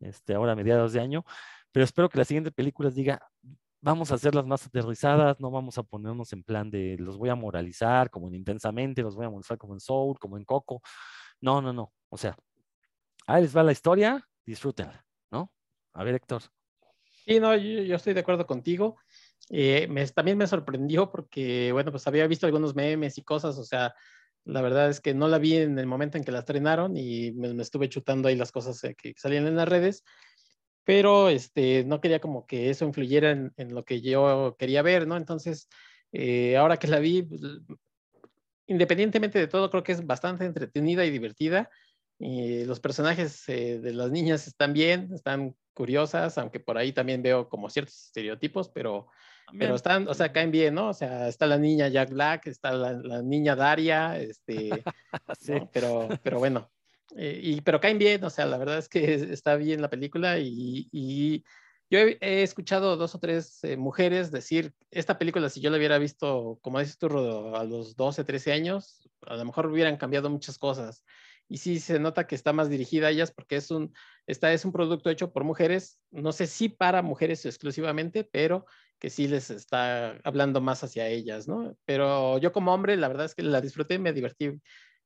este, 0.00 0.34
ahora 0.34 0.52
a 0.52 0.56
mediados 0.56 0.92
de 0.92 1.00
año, 1.00 1.24
pero 1.72 1.84
espero 1.84 2.08
que 2.08 2.18
la 2.18 2.24
siguiente 2.24 2.50
película 2.50 2.90
diga, 2.90 3.20
vamos 3.80 4.10
a 4.10 4.16
hacerlas 4.16 4.46
más 4.46 4.66
aterrizadas, 4.66 5.38
no 5.40 5.50
vamos 5.50 5.78
a 5.78 5.82
ponernos 5.82 6.32
en 6.32 6.42
plan 6.42 6.70
de 6.70 6.96
los 6.98 7.16
voy 7.16 7.28
a 7.28 7.34
moralizar 7.34 8.10
como 8.10 8.28
en 8.28 8.34
Intensamente, 8.34 9.02
los 9.02 9.14
voy 9.14 9.26
a 9.26 9.30
moralizar 9.30 9.58
como 9.58 9.74
en 9.74 9.80
Soul, 9.80 10.18
como 10.18 10.36
en 10.36 10.44
Coco. 10.44 10.82
No, 11.40 11.60
no, 11.60 11.72
no. 11.72 11.92
O 12.08 12.16
sea, 12.16 12.36
ahí 13.26 13.42
les 13.42 13.56
va 13.56 13.62
la 13.62 13.72
historia, 13.72 14.26
disfrútenla, 14.44 15.04
¿no? 15.30 15.52
A 15.92 16.04
ver, 16.04 16.16
Héctor. 16.16 16.42
Sí, 17.24 17.40
no, 17.40 17.54
yo, 17.56 17.96
estoy 17.96 18.14
de 18.14 18.20
acuerdo 18.20 18.46
contigo. 18.46 18.96
Eh, 19.50 19.86
me, 19.88 20.06
también 20.08 20.38
me 20.38 20.46
sorprendió 20.46 21.10
porque, 21.10 21.72
bueno, 21.72 21.90
pues 21.90 22.06
había 22.06 22.26
visto 22.26 22.46
algunos 22.46 22.74
memes 22.74 23.18
y 23.18 23.22
cosas, 23.22 23.58
o 23.58 23.64
sea, 23.64 23.94
la 24.46 24.62
verdad 24.62 24.88
es 24.88 25.00
que 25.00 25.12
no 25.12 25.28
la 25.28 25.38
vi 25.38 25.56
en 25.56 25.78
el 25.78 25.86
momento 25.86 26.16
en 26.16 26.24
que 26.24 26.32
la 26.32 26.38
estrenaron 26.38 26.96
y 26.96 27.32
me, 27.32 27.60
estuve 27.60 27.88
chutando 27.88 28.28
ahí 28.28 28.36
las 28.36 28.52
cosas 28.52 28.82
eh, 28.84 28.94
que 28.94 29.12
salían 29.16 29.46
en 29.46 29.56
las 29.56 29.68
redes, 29.68 30.04
pero 30.84 31.28
este, 31.28 31.84
no 31.84 32.00
quería 32.00 32.20
como 32.20 32.46
que 32.46 32.70
eso 32.70 32.84
influyera 32.84 33.32
en, 33.32 33.74
lo 33.74 33.84
que 33.84 34.00
yo 34.00 34.54
quería 34.56 34.82
ver, 34.82 35.06
¿no? 35.06 35.16
Entonces, 35.16 35.68
eh, 36.12 36.56
ahora 36.56 36.76
que 36.76 36.86
la 36.86 37.00
vi, 37.00 37.22
pues, 37.22 37.42
independientemente 38.68 39.38
de 39.38 39.48
todo, 39.48 39.68
creo 39.68 39.82
que 39.82 39.92
es 39.92 40.06
bastante 40.06 40.44
entretenida 40.44 41.04
y 41.04 41.10
divertida. 41.10 41.68
Los 42.18 42.80
personajes 42.80 43.48
eh, 43.48 43.78
de 43.80 43.92
las 43.92 44.10
niñas 44.10 44.46
están 44.46 44.72
bien, 44.72 45.10
están 45.12 45.56
curiosas, 45.74 46.38
aunque 46.38 46.60
por 46.60 46.78
ahí 46.78 46.92
también 46.92 47.20
veo 47.20 47.48
como 47.48 47.68
ciertos 47.68 48.06
estereotipos, 48.06 48.70
pero 48.70 49.08
pero 49.58 49.74
están, 49.74 50.08
o 50.08 50.14
sea, 50.14 50.32
caen 50.32 50.50
bien, 50.50 50.74
¿no? 50.74 50.88
O 50.88 50.94
sea, 50.94 51.28
está 51.28 51.46
la 51.46 51.58
niña 51.58 51.88
Jack 51.88 52.10
Black, 52.10 52.46
está 52.46 52.72
la, 52.72 53.22
niña 53.22 53.54
Daria, 53.56 54.18
este, 54.18 54.70
sí. 55.40 55.54
pero, 55.72 56.08
pero 56.22 56.38
bueno, 56.38 56.70
eh, 57.16 57.40
y, 57.42 57.60
pero 57.60 57.80
caen 57.80 57.98
bien, 57.98 58.24
o 58.24 58.30
sea, 58.30 58.46
la 58.46 58.58
verdad 58.58 58.78
es 58.78 58.88
que 58.88 59.14
está 59.14 59.56
bien 59.56 59.80
la 59.82 59.90
película 59.90 60.38
y, 60.38 60.88
y 60.90 61.44
yo 61.88 62.00
he, 62.00 62.42
escuchado 62.42 62.96
dos 62.96 63.14
o 63.14 63.20
tres 63.20 63.62
eh, 63.62 63.76
mujeres 63.76 64.32
decir, 64.32 64.74
esta 64.90 65.18
película 65.18 65.48
si 65.48 65.60
yo 65.60 65.70
la 65.70 65.76
hubiera 65.76 65.98
visto, 65.98 66.58
como 66.60 66.80
dices 66.80 66.98
tú, 66.98 67.06
a 67.54 67.62
los 67.62 67.94
12, 67.94 68.24
13 68.24 68.52
años, 68.52 69.08
a 69.24 69.36
lo 69.36 69.44
mejor 69.44 69.66
hubieran 69.66 69.96
cambiado 69.96 70.28
muchas 70.28 70.58
cosas. 70.58 71.04
Y 71.48 71.58
sí 71.58 71.78
se 71.78 72.00
nota 72.00 72.26
que 72.26 72.34
está 72.34 72.52
más 72.52 72.68
dirigida 72.68 73.06
a 73.06 73.10
ellas 73.10 73.30
porque 73.30 73.54
es 73.54 73.70
un, 73.70 73.94
esta 74.26 74.52
es 74.52 74.64
un 74.64 74.72
producto 74.72 75.10
hecho 75.10 75.32
por 75.32 75.44
mujeres, 75.44 76.00
no 76.10 76.32
sé 76.32 76.48
si 76.48 76.68
para 76.68 77.02
mujeres 77.02 77.46
exclusivamente, 77.46 78.24
pero 78.24 78.66
que 78.98 79.10
sí 79.10 79.28
les 79.28 79.50
está 79.50 80.18
hablando 80.24 80.60
más 80.60 80.82
hacia 80.84 81.08
ellas, 81.08 81.48
¿no? 81.48 81.76
Pero 81.84 82.38
yo 82.38 82.52
como 82.52 82.72
hombre, 82.74 82.96
la 82.96 83.08
verdad 83.08 83.26
es 83.26 83.34
que 83.34 83.42
la 83.42 83.60
disfruté, 83.60 83.98
me 83.98 84.12
divertí 84.12 84.50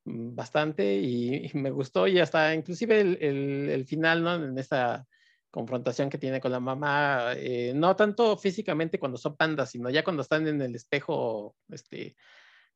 mm, 0.04 0.34
bastante 0.34 0.96
y, 0.96 1.50
me 1.54 1.70
gustó 1.70 2.06
y 2.06 2.18
hasta 2.20 2.54
inclusive 2.54 3.00
el, 3.00 3.84
final, 3.86 4.22
¿no? 4.22 4.34
En 4.36 4.58
esta 4.58 5.04
confrontación 5.50 6.10
que 6.10 6.18
tiene 6.18 6.40
con 6.40 6.52
la 6.52 6.60
mamá, 6.60 7.32
eh, 7.36 7.72
no 7.74 7.96
tanto 7.96 8.36
físicamente 8.36 9.00
cuando 9.00 9.18
son 9.18 9.36
pandas, 9.36 9.70
sino 9.70 9.90
ya 9.90 10.04
cuando 10.04 10.22
están 10.22 10.46
en 10.46 10.62
el 10.62 10.74
espejo, 10.76 11.56
este, 11.68 12.16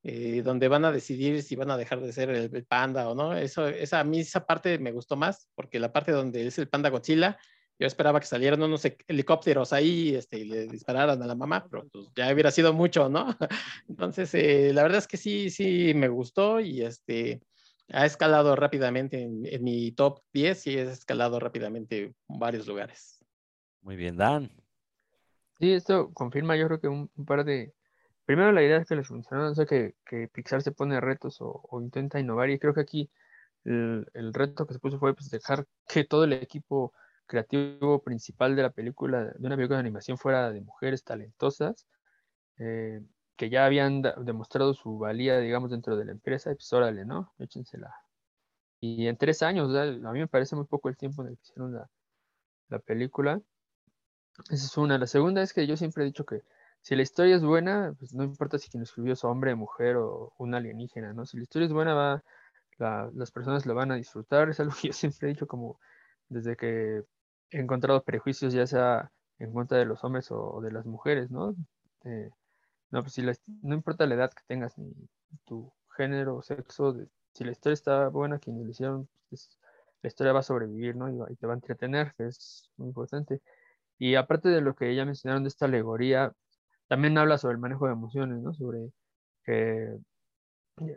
eh, 0.07 0.43
donde 0.43 0.69
van 0.69 0.85
a 0.85 0.93
decidir 0.93 1.43
si 1.43 1.57
van 1.57 1.71
a 1.71 1.79
dejar 1.79 2.01
de 2.01 2.13
ser 2.13 2.31
el, 2.31 2.67
panda 2.67 3.09
o 3.09 3.15
no. 3.15 3.35
Eso, 3.37 3.69
esa, 3.69 4.01
a 4.01 4.05
mí 4.05 4.21
esa 4.21 4.45
parte 4.45 4.79
me 4.79 4.93
gustó 4.93 5.17
más, 5.17 5.49
porque 5.55 5.79
la 5.81 5.93
parte 5.93 6.13
donde 6.13 6.47
es 6.47 6.59
el 6.59 6.69
panda 6.69 6.91
Godzilla, 6.91 7.39
yo 7.79 7.87
esperaba 7.87 8.21
que 8.21 8.27
salieran 8.27 8.63
unos 8.63 8.85
helicópteros 9.09 9.73
ahí 9.73 10.15
este, 10.15 10.39
y 10.39 10.45
le 10.45 10.67
dispararan 10.67 11.21
a 11.23 11.27
la 11.27 11.35
mamá, 11.35 11.67
pero 11.69 11.87
pues, 11.89 12.09
ya 12.15 12.33
hubiera 12.33 12.51
sido 12.51 12.73
mucho, 12.73 13.09
¿no? 13.09 13.37
Entonces, 13.89 14.33
eh, 14.35 14.73
la 14.73 14.83
verdad 14.83 14.99
es 14.99 15.09
que 15.09 15.17
sí, 15.17 15.51
sí 15.51 15.93
me 15.95 16.09
gustó 16.09 16.61
y 16.61 16.83
este, 16.83 17.43
ha 17.93 18.07
escalado 18.07 18.55
rápidamente 18.57 19.23
en, 19.23 19.45
en 19.45 19.65
mi 19.65 19.93
top 19.93 20.21
10 20.33 20.67
y 20.69 20.79
ha 20.79 20.83
escalado 20.83 21.41
rápidamente 21.41 22.05
en 22.05 22.39
varios 22.39 22.67
lugares. 22.67 23.25
Muy 23.83 23.97
bien, 23.97 24.17
Dan. 24.17 24.51
Sí, 25.59 25.73
esto 25.73 26.13
confirma 26.13 26.57
yo 26.57 26.67
creo 26.67 26.81
que 26.81 26.89
un, 26.89 27.09
par 27.27 27.45
de... 27.45 27.75
Primero 28.25 28.53
la 28.53 28.63
idea 28.63 28.79
es 28.79 28.89
que 28.89 28.97
les 28.97 29.07
funcionó, 29.07 29.51
o 29.51 29.55
sea, 29.55 29.67
que, 29.67 29.95
que 30.07 30.29
Pixar 30.29 30.63
se 30.63 30.73
pone 30.73 31.01
retos 31.01 31.39
o, 31.41 31.63
intenta 31.81 32.19
innovar 32.19 32.49
y 32.51 32.59
creo 32.59 32.73
que 32.73 32.81
aquí 32.81 33.11
el, 33.65 34.07
el, 34.15 34.33
reto 34.33 34.67
que 34.67 34.75
se 34.75 34.81
puso 34.81 34.99
fue 34.99 35.15
pues, 35.15 35.29
dejar 35.31 35.67
que 35.87 36.05
todo 36.05 36.25
el 36.25 36.33
equipo 36.33 36.95
creativo 37.27 38.03
principal 38.03 38.57
de 38.57 38.63
la 38.63 38.71
película, 38.71 39.25
de 39.25 39.47
una 39.47 39.57
película 39.57 39.79
de 39.79 39.81
animación 39.81 40.19
fuera 40.19 40.51
de 40.53 40.61
mujeres 40.61 41.05
talentosas, 41.05 41.87
eh, 42.59 43.03
que 43.37 43.51
ya 43.51 43.67
habían 43.67 44.03
demostrado 44.03 44.75
su 44.75 44.99
valía, 44.99 45.39
digamos, 45.41 45.71
dentro 45.71 45.97
de 45.97 46.05
la 46.05 46.13
empresa, 46.13 46.55
pues 46.55 46.73
órale, 46.73 47.05
¿no? 47.05 47.33
Échensela. 47.39 47.95
Y 48.81 49.07
en 49.09 49.17
tres 49.17 49.43
años, 49.43 49.75
a 49.75 50.13
mí 50.13 50.19
me 50.21 50.29
parece 50.29 50.57
muy 50.57 50.67
poco 50.67 50.89
el 50.89 50.97
tiempo 50.97 51.23
en 51.23 51.29
el 51.31 51.37
que 51.37 51.43
hicieron 51.43 51.75
la, 51.75 51.91
la 52.69 52.79
película. 52.79 53.41
Esa 54.51 54.67
es 54.67 54.77
una. 54.77 54.99
La 54.99 55.07
segunda 55.07 55.43
es 55.43 55.53
que 55.53 55.67
yo 55.67 55.77
siempre 55.77 56.05
he 56.05 56.07
dicho 56.07 56.25
que 56.25 56.43
si 56.81 56.95
la 56.97 57.03
historia 57.03 57.37
es 57.37 57.43
buena, 57.43 57.95
pues 57.99 58.15
no 58.15 58.25
importa 58.25 58.59
si 58.59 58.69
quien 58.69 58.83
escribió 58.83 59.15
es 59.15 59.25
hombre, 59.25 59.55
mujer 59.55 59.97
o 59.97 60.35
un 60.39 60.55
alienígena, 60.55 61.15
¿no? 61.15 61.25
Si 61.25 61.37
la 61.39 61.45
historia 61.45 61.67
es 61.67 61.73
buena, 61.73 61.95
va, 61.95 62.23
las 63.15 63.31
personas 63.31 63.65
la 63.67 63.73
van 63.75 63.91
a 63.93 63.97
disfrutar. 63.97 64.51
Es 64.51 64.61
algo 64.61 64.75
que 64.81 64.89
yo 64.89 64.93
siempre 64.93 65.29
he 65.29 65.33
dicho 65.33 65.47
como 65.47 65.81
desde 66.29 66.57
que 66.57 67.05
encontrado 67.61 68.03
prejuicios, 68.03 68.53
ya 68.53 68.67
sea 68.67 69.11
en 69.39 69.53
contra 69.53 69.79
de 69.79 69.85
los 69.85 70.03
hombres 70.05 70.31
o, 70.31 70.61
de 70.61 70.73
las 70.73 70.87
mujeres, 70.87 71.31
¿no? 71.31 71.55
Eh, 72.05 72.31
no, 72.91 73.03
pues 73.03 73.15
si 73.15 73.23
no 73.63 73.75
importa 73.75 74.07
la 74.07 74.15
edad 74.15 74.33
que 74.33 74.43
tengas, 74.47 74.79
ni 74.79 74.93
tu 75.45 75.73
género 75.97 76.43
sexo, 76.43 76.97
si 77.33 77.45
la 77.45 77.53
historia 77.53 77.75
está 77.75 78.09
buena, 78.09 78.39
quienes 78.39 78.65
lo 78.65 78.71
hicieron, 78.71 79.09
pues, 79.31 79.59
la 80.03 80.09
historia 80.09 80.33
va 80.33 80.41
a 80.41 80.43
sobrevivir, 80.43 80.97
¿no? 80.97 81.09
Y, 81.09 81.37
te 81.37 81.47
va 81.47 81.55
a 81.55 81.57
entretener, 81.57 82.13
que 82.17 82.27
es 82.27 82.71
muy 82.77 82.89
importante. 82.89 83.41
Y 83.99 84.17
aparte 84.17 84.49
de 84.49 84.61
lo 84.61 84.75
que 84.75 84.95
ya 84.95 85.05
mencionaron 85.05 85.45
de 85.45 85.49
esta 85.49 85.67
alegoría, 85.67 86.33
también 86.89 87.19
habla 87.19 87.39
sobre 87.39 87.55
el 87.55 87.61
manejo 87.61 87.87
de 87.87 87.93
emociones, 87.93 88.41
¿no? 88.43 88.55
Sobre 88.55 88.93
que 89.45 89.99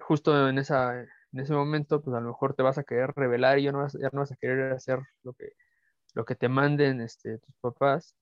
justo 0.01 0.49
en, 0.49 0.57
esa, 0.59 1.01
en 1.01 1.39
ese 1.39 1.53
momento, 1.53 2.01
pues 2.01 2.15
a 2.15 2.19
lo 2.19 2.29
mejor 2.29 2.53
te 2.55 2.63
vas 2.63 2.77
a 2.77 2.83
querer 2.83 3.13
revelar 3.15 3.59
y 3.59 3.63
ya 3.63 3.71
no 3.71 3.79
vas 3.79 4.31
a 4.31 4.35
querer 4.37 4.73
hacer 4.73 4.99
lo 5.23 5.33
que, 5.33 5.53
lo 6.17 6.25
que 6.25 6.35
te 6.35 6.49
manden 6.49 7.01
este, 7.01 7.37
tus 7.37 7.55
papás 7.61 8.15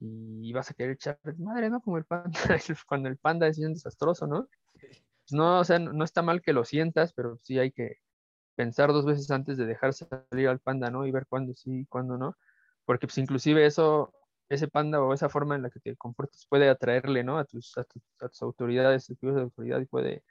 y 0.00 0.52
vas 0.52 0.70
a 0.70 0.74
querer 0.74 0.92
echar 0.92 1.18
madre, 1.38 1.70
¿no? 1.70 1.80
Como 1.80 1.98
el 1.98 2.04
panda, 2.04 2.32
cuando 2.88 3.08
el 3.08 3.18
panda 3.18 3.46
es 3.46 3.58
bien 3.58 3.74
desastroso, 3.74 4.26
¿no? 4.26 4.48
Pues 4.74 5.32
no, 5.32 5.60
o 5.60 5.64
sea, 5.64 5.78
no, 5.78 6.04
está 6.04 6.22
mal 6.22 6.42
que 6.42 6.52
lo 6.52 6.64
sientas, 6.64 7.12
pero 7.12 7.38
sí 7.42 7.58
hay 7.58 7.72
que 7.72 7.98
pensar 8.56 8.92
dos 8.92 9.06
veces 9.06 9.30
antes 9.30 9.56
de 9.58 9.66
dejar 9.66 9.94
salir 9.94 10.48
al 10.48 10.60
panda, 10.60 10.90
¿no? 10.90 11.06
Y 11.06 11.12
ver 11.12 11.26
cuándo 11.26 11.54
sí 11.54 11.80
y 11.80 11.86
cuándo 11.86 12.18
no 12.18 12.36
porque 12.90 13.06
pues 13.06 13.18
inclusive 13.18 13.64
eso, 13.66 14.12
ese 14.48 14.66
panda 14.66 15.00
o 15.00 15.14
esa 15.14 15.28
forma 15.28 15.54
en 15.54 15.62
la 15.62 15.70
que 15.70 15.78
te 15.78 15.96
comportas 15.96 16.44
puede 16.48 16.68
atraerle, 16.68 17.22
¿no? 17.22 17.38
A 17.38 17.44
tus, 17.44 17.78
a 17.78 17.84
tus, 17.84 18.02
a 18.20 18.28
tus 18.28 18.42
autoridades, 18.42 19.06
de 19.06 19.40
autoridad 19.40 19.80
y 19.80 19.86
puede 19.86 20.24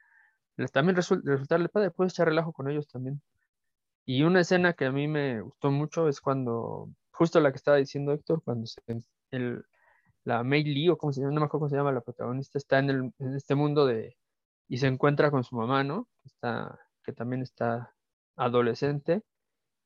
también 0.74 0.98
resultarle 0.98 1.70
padre, 1.70 1.92
puedes 1.92 2.12
echar 2.12 2.28
relajo 2.28 2.52
con 2.52 2.70
ellos 2.70 2.86
también. 2.90 3.22
Y 4.12 4.24
una 4.24 4.42
escena 4.42 4.74
que 4.74 4.86
a 4.86 4.92
mí 4.92 5.08
me 5.08 5.40
gustó 5.42 5.70
mucho 5.70 6.08
es 6.08 6.20
cuando, 6.20 6.90
justo 7.12 7.40
la 7.40 7.52
que 7.52 7.58
estaba 7.58 7.78
diciendo 7.78 8.12
Héctor, 8.12 8.42
cuando 8.44 8.66
se, 8.66 8.82
el, 9.30 9.64
la 10.24 10.44
Mei 10.44 10.64
Li, 10.64 10.90
o 10.90 10.98
como 10.98 11.14
se 11.14 11.22
llama, 11.22 11.34
no 11.36 11.42
me 11.42 11.46
acuerdo 11.46 11.60
cómo 11.60 11.70
se 11.70 11.76
llama, 11.76 11.92
la 11.92 12.02
protagonista, 12.02 12.58
está 12.58 12.80
en, 12.80 12.90
el, 12.90 13.14
en 13.20 13.36
este 13.36 13.54
mundo 13.54 13.86
de, 13.86 14.18
y 14.68 14.80
se 14.80 14.88
encuentra 14.88 15.30
con 15.30 15.44
su 15.44 15.56
mamá, 15.56 15.84
¿no? 15.84 16.08
Está, 16.26 16.80
que 17.04 17.14
también 17.14 17.44
está 17.44 17.94
adolescente, 18.36 19.22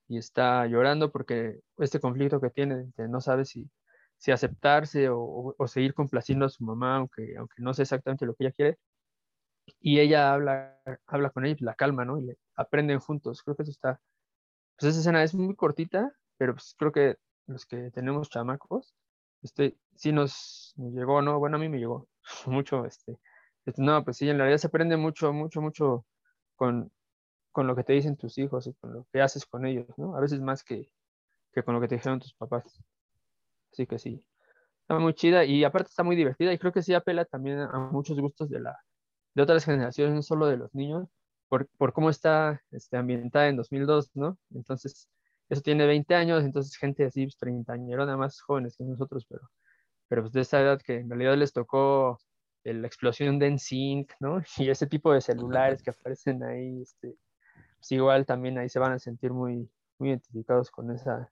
y 0.08 0.18
está 0.18 0.68
llorando 0.68 1.12
porque 1.12 1.60
este 1.80 2.00
conflicto 2.00 2.40
que 2.40 2.50
tiene, 2.50 2.94
no 3.10 3.20
sabe 3.20 3.44
si, 3.44 3.70
si 4.18 4.32
aceptarse 4.32 5.10
o, 5.10 5.54
o, 5.58 5.68
seguir 5.68 5.94
complaciendo 5.94 6.46
a 6.46 6.50
su 6.50 6.64
mamá, 6.64 6.96
aunque, 6.96 7.36
aunque 7.38 7.62
no 7.62 7.74
sé 7.74 7.82
exactamente 7.82 8.26
lo 8.26 8.36
que 8.36 8.46
ella 8.46 8.54
quiere. 8.54 8.80
Y 9.80 10.00
ella 10.00 10.34
habla, 10.34 10.78
habla 11.08 11.30
con 11.30 11.46
ella 11.46 11.56
y 11.60 11.64
la 11.64 11.76
calma, 11.76 12.06
¿no? 12.06 12.18
Y 12.18 12.24
le 12.24 12.38
aprenden 12.56 13.00
juntos. 13.00 13.44
Creo 13.44 13.56
que 13.56 13.64
eso 13.64 13.72
está. 13.72 14.00
Pues 14.78 14.92
esa 14.92 15.00
escena 15.02 15.24
es 15.24 15.34
muy 15.34 15.56
cortita, 15.56 16.12
pero 16.38 16.54
pues 16.54 16.76
creo 16.78 16.92
que 16.92 17.18
los 17.48 17.66
que 17.66 17.92
tenemos 17.92 18.30
chamacos, 18.30 18.96
este, 19.42 19.78
sí 19.96 20.12
nos, 20.12 20.74
nos 20.78 20.94
llegó, 20.94 21.22
¿no? 21.22 21.40
Bueno, 21.40 21.58
a 21.58 21.60
mí 21.60 21.70
me 21.70 21.80
llegó 21.80 22.08
mucho, 22.46 22.86
este, 22.86 23.18
este, 23.66 23.82
no, 23.82 24.04
pues 24.04 24.18
sí, 24.18 24.30
en 24.30 24.38
realidad 24.38 24.58
se 24.58 24.68
aprende 24.68 24.98
mucho, 24.98 25.34
mucho, 25.34 25.62
mucho 25.62 26.06
con, 26.56 26.92
con 27.52 27.68
lo 27.68 27.76
que 27.76 27.84
te 27.84 27.94
dicen 27.94 28.18
tus 28.18 28.38
hijos 28.38 28.68
y 28.68 28.74
con 28.74 28.94
lo 28.94 29.08
que 29.12 29.22
haces 29.22 29.46
con 29.46 29.66
ellos, 29.66 29.88
¿no? 29.98 30.16
A 30.16 30.22
veces 30.22 30.42
más 30.42 30.64
que, 30.64 30.90
que 31.54 31.64
con 31.64 31.76
lo 31.76 31.82
que 31.82 31.88
te 31.88 31.96
dijeron 31.96 32.20
tus 32.20 32.34
papás. 32.34 32.64
Así 33.72 33.88
que 33.88 34.00
sí, 34.00 34.26
está 34.82 35.00
muy 35.00 35.14
chida 35.14 35.46
y 35.46 35.64
aparte 35.64 35.90
está 35.90 36.04
muy 36.04 36.16
divertida 36.16 36.54
y 36.54 36.60
creo 36.60 36.72
que 36.72 36.84
sí 36.84 36.94
apela 36.94 37.26
también 37.26 37.60
a 37.60 37.80
muchos 37.92 38.20
gustos 38.20 38.50
de, 38.50 38.60
la, 38.60 38.78
de 39.34 39.42
otras 39.44 39.66
generaciones, 39.66 40.14
no 40.16 40.22
solo 40.22 40.48
de 40.48 40.58
los 40.58 40.74
niños, 40.76 41.10
por, 41.54 41.68
por 41.78 41.94
cómo 41.94 42.10
está 42.10 42.64
este, 42.72 42.98
ambientada 42.98 43.48
en 43.48 43.58
2002, 43.58 44.10
¿no? 44.16 44.40
Entonces, 44.56 45.08
eso 45.50 45.62
tiene 45.62 45.86
20 45.86 46.16
años, 46.16 46.44
entonces 46.44 46.76
gente 46.76 47.06
así, 47.06 47.26
pues 47.28 47.38
30 47.38 47.74
años, 47.74 47.96
nada 47.96 48.18
más 48.18 48.42
jóvenes 48.42 48.76
que 48.76 48.84
nosotros, 48.84 49.24
pero, 49.30 49.48
pero 50.08 50.24
pues 50.24 50.34
de 50.34 50.42
esa 50.42 50.60
edad 50.60 50.82
que 50.82 50.96
en 50.96 51.10
realidad 51.12 51.38
les 51.38 51.54
tocó 51.54 52.18
la 52.64 52.88
explosión 52.88 53.38
de 53.38 53.52
NSYNC, 53.52 54.14
¿no? 54.20 54.42
Y 54.68 54.72
ese 54.72 54.88
tipo 54.88 55.14
de 55.14 55.22
celulares 55.22 55.84
que 55.84 55.92
aparecen 55.92 56.42
ahí, 56.44 56.82
este, 56.82 57.16
pues, 57.78 57.92
igual 57.92 58.26
también 58.26 58.58
ahí 58.58 58.68
se 58.68 58.80
van 58.80 58.94
a 58.94 58.98
sentir 58.98 59.32
muy, 59.32 59.70
muy 60.00 60.10
identificados 60.10 60.72
con 60.72 60.90
esa, 60.90 61.32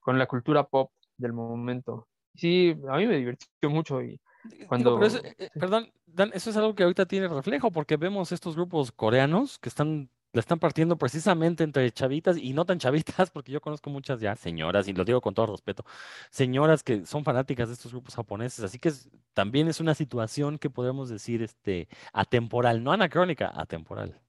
con 0.00 0.18
la 0.18 0.24
cultura 0.24 0.64
pop 0.64 0.92
del 1.18 1.34
momento. 1.34 2.08
Sí, 2.34 2.74
a 2.88 2.96
mí 2.96 3.06
me 3.06 3.18
divirtió 3.18 3.68
mucho 3.68 4.00
y 4.00 4.18
cuando... 4.66 4.98
Eh, 5.04 5.50
perdón, 5.52 5.92
Dan, 6.18 6.32
eso 6.34 6.50
es 6.50 6.56
algo 6.56 6.74
que 6.74 6.82
ahorita 6.82 7.06
tiene 7.06 7.28
reflejo 7.28 7.70
porque 7.70 7.96
vemos 7.96 8.32
estos 8.32 8.56
grupos 8.56 8.90
coreanos 8.90 9.60
que 9.60 9.68
están 9.68 10.10
la 10.32 10.40
están 10.40 10.58
partiendo 10.58 10.98
precisamente 10.98 11.62
entre 11.62 11.90
chavitas 11.92 12.36
y 12.36 12.52
no 12.52 12.66
tan 12.66 12.80
chavitas, 12.80 13.30
porque 13.32 13.52
yo 13.52 13.60
conozco 13.60 13.88
muchas 13.88 14.20
ya 14.20 14.34
señoras, 14.34 14.88
y 14.88 14.92
lo 14.92 15.04
digo 15.04 15.20
con 15.20 15.32
todo 15.32 15.46
respeto, 15.46 15.84
señoras 16.30 16.82
que 16.82 17.06
son 17.06 17.22
fanáticas 17.22 17.68
de 17.68 17.74
estos 17.74 17.92
grupos 17.92 18.16
japoneses, 18.16 18.64
así 18.64 18.80
que 18.80 18.92
también 19.32 19.68
es 19.68 19.78
una 19.78 19.94
situación 19.94 20.58
que 20.58 20.70
podemos 20.70 21.08
decir 21.08 21.40
este, 21.40 21.88
atemporal, 22.12 22.82
no 22.82 22.90
anacrónica, 22.92 23.52
atemporal. 23.54 24.20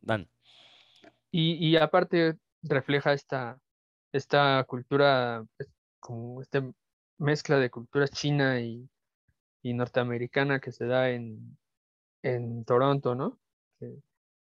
Dan. 0.00 0.28
Y, 1.32 1.76
aparte 1.76 2.38
refleja 2.62 3.14
esta, 3.14 3.58
esta 4.12 4.62
cultura, 4.64 5.44
como 5.98 6.40
esta 6.40 6.62
mezcla 7.18 7.58
de 7.58 7.70
cultura 7.70 8.06
china 8.06 8.60
y, 8.60 8.88
norteamericana 9.64 10.60
que 10.60 10.72
se 10.72 10.86
da 10.86 11.10
en, 11.10 11.56
en 12.22 12.64
Toronto, 12.64 13.14
¿no? 13.14 13.38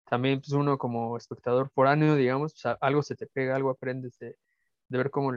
también 0.09 0.41
pues, 0.41 0.53
uno 0.53 0.77
como 0.77 1.17
espectador 1.17 1.71
foráneo, 1.71 2.17
digamos, 2.17 2.53
pues, 2.53 2.77
algo 2.81 3.03
se 3.03 3.15
te 3.15 3.27
pega, 3.27 3.55
algo 3.55 3.71
aprendes 3.71 4.19
de, 4.19 4.37
ver 4.89 5.11
cómo, 5.11 5.33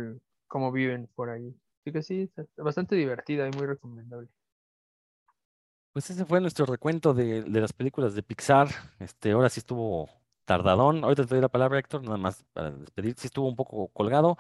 cómo 0.47 0.71
viven 0.71 1.07
por 1.15 1.29
ahí. 1.29 1.55
Así 1.81 1.91
que 1.91 2.01
sí, 2.01 2.31
bastante 2.57 2.95
divertida 2.95 3.47
y 3.47 3.51
muy 3.51 3.67
recomendable. 3.67 4.29
Pues 5.93 6.09
ese 6.09 6.25
fue 6.25 6.41
nuestro 6.41 6.65
recuento 6.65 7.13
de, 7.13 7.43
de, 7.43 7.61
las 7.61 7.71
películas 7.71 8.15
de 8.15 8.23
Pixar. 8.23 8.67
Este, 8.99 9.31
ahora 9.31 9.49
sí 9.49 9.59
estuvo 9.59 10.09
tardadón. 10.43 11.03
Ahorita 11.03 11.23
te 11.23 11.35
doy 11.35 11.41
la 11.41 11.49
palabra, 11.49 11.77
Héctor, 11.77 12.01
nada 12.03 12.17
más 12.17 12.43
para 12.53 12.71
despedir. 12.71 13.15
Sí 13.15 13.27
estuvo 13.27 13.47
un 13.47 13.55
poco 13.55 13.89
colgado. 13.89 14.37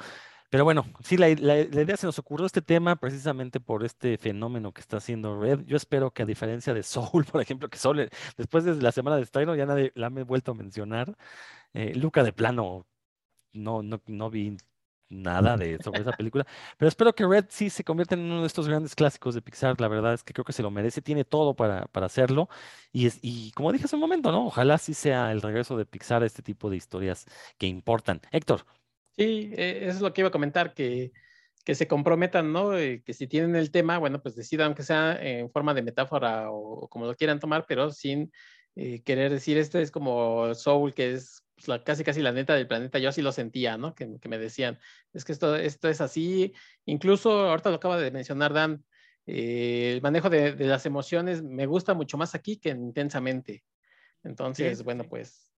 Pero 0.53 0.65
bueno, 0.65 0.85
sí, 1.03 1.17
la, 1.17 1.31
idea 1.31 1.97
se 1.97 2.05
nos 2.05 2.19
ocurrió 2.19 2.45
este 2.45 2.61
tema 2.61 2.95
precisamente 2.95 3.59
por 3.59 3.83
este 3.83 4.19
fenómeno 4.19 4.71
que 4.71 4.81
está 4.81 4.97
haciendo 4.97 5.41
Red. 5.41 5.61
Yo 5.65 5.75
espero 5.75 6.11
que 6.11 6.21
a 6.21 6.27
diferencia 6.27 6.75
de 6.75 6.83
Soul, 6.83 7.25
por 7.25 7.41
ejemplo, 7.41 7.69
que 7.71 7.79
Soul, 7.79 8.07
después 8.37 8.63
de 8.63 8.75
la 8.75 8.91
semana 8.91 9.15
de 9.15 9.23
estreno 9.23 9.55
ya 9.55 9.65
nadie 9.65 9.91
la 9.95 10.11
me 10.11 10.21
vuelto 10.21 10.51
a 10.51 10.53
mencionar. 10.53 11.17
Eh, 11.73 11.95
Luca 11.95 12.23
de 12.23 12.33
plano, 12.33 12.85
no, 13.53 13.81
no, 13.81 13.99
no 14.05 14.29
vi 14.29 14.55
nada 15.09 15.57
de 15.57 15.79
sobre 15.83 16.01
esa 16.01 16.11
película, 16.11 16.45
pero 16.77 16.87
espero 16.89 17.15
que 17.15 17.25
Red 17.25 17.45
sí 17.49 17.71
se 17.71 17.83
convierta 17.83 18.13
en 18.13 18.21
uno 18.21 18.41
de 18.41 18.47
estos 18.47 18.67
grandes 18.67 18.93
clásicos 18.93 19.33
de 19.33 19.41
Pixar, 19.41 19.81
la 19.81 19.87
verdad 19.87 20.13
es 20.13 20.23
que 20.23 20.33
creo 20.33 20.45
que 20.45 20.53
se 20.53 20.61
lo 20.61 20.69
merece, 20.69 21.01
tiene 21.01 21.25
todo 21.25 21.55
para, 21.55 21.87
para 21.87 22.05
hacerlo, 22.05 22.47
y, 22.91 23.07
es, 23.07 23.17
y 23.23 23.51
como 23.53 23.71
dije 23.71 23.85
hace 23.85 23.95
un 23.95 24.01
momento, 24.01 24.31
¿no? 24.31 24.45
Ojalá 24.47 24.77
sí 24.77 24.93
sea 24.93 25.31
el 25.31 25.41
regreso 25.41 25.77
de 25.77 25.85
Pixar 25.87 26.21
a 26.23 26.27
este 26.27 26.43
tipo 26.43 26.69
de 26.69 26.77
historias 26.77 27.25
que 27.57 27.65
importan. 27.67 28.21
Héctor. 28.31 28.65
Sí, 29.15 29.51
eh, 29.55 29.79
eso 29.83 29.97
es 29.97 30.01
lo 30.01 30.13
que 30.13 30.21
iba 30.21 30.29
a 30.29 30.31
comentar, 30.31 30.73
que, 30.73 31.11
que 31.63 31.75
se 31.75 31.87
comprometan, 31.87 32.51
¿no? 32.51 32.77
Eh, 32.77 33.03
que 33.05 33.13
si 33.13 33.27
tienen 33.27 33.55
el 33.55 33.71
tema, 33.71 33.97
bueno, 33.97 34.21
pues 34.21 34.35
decidan, 34.35 34.67
aunque 34.67 34.83
sea 34.83 35.17
en 35.21 35.49
forma 35.51 35.73
de 35.73 35.83
metáfora 35.83 36.51
o, 36.51 36.87
como 36.89 37.05
lo 37.05 37.15
quieran 37.15 37.39
tomar, 37.39 37.65
pero 37.67 37.91
sin 37.91 38.31
eh, 38.75 39.01
querer 39.03 39.31
decir, 39.31 39.57
este 39.57 39.81
es 39.81 39.91
como 39.91 40.53
Soul, 40.55 40.93
que 40.93 41.13
es 41.13 41.45
pues, 41.55 41.67
la, 41.67 41.83
casi 41.83 42.03
casi 42.03 42.21
la 42.21 42.31
neta 42.31 42.55
del 42.55 42.67
planeta, 42.67 42.99
yo 42.99 43.09
así 43.09 43.21
lo 43.21 43.31
sentía, 43.31 43.77
¿no? 43.77 43.95
Que, 43.95 44.19
que 44.19 44.29
me 44.29 44.37
decían, 44.37 44.79
es 45.13 45.23
que 45.23 45.31
esto, 45.31 45.55
esto 45.55 45.89
es 45.89 46.01
así, 46.01 46.53
incluso 46.85 47.31
ahorita 47.49 47.69
lo 47.69 47.75
acaba 47.77 47.99
de 47.99 48.11
mencionar 48.11 48.53
Dan, 48.53 48.83
eh, 49.25 49.93
el 49.93 50.01
manejo 50.01 50.29
de, 50.29 50.53
de, 50.53 50.65
las 50.65 50.85
emociones 50.85 51.43
me 51.43 51.65
gusta 51.65 51.93
mucho 51.93 52.17
más 52.17 52.35
aquí 52.35 52.57
que 52.57 52.69
intensamente. 52.69 53.63
Entonces, 54.23 54.79
sí, 54.79 54.83
bueno, 54.83 55.03
sí. 55.03 55.09
pues 55.09 55.52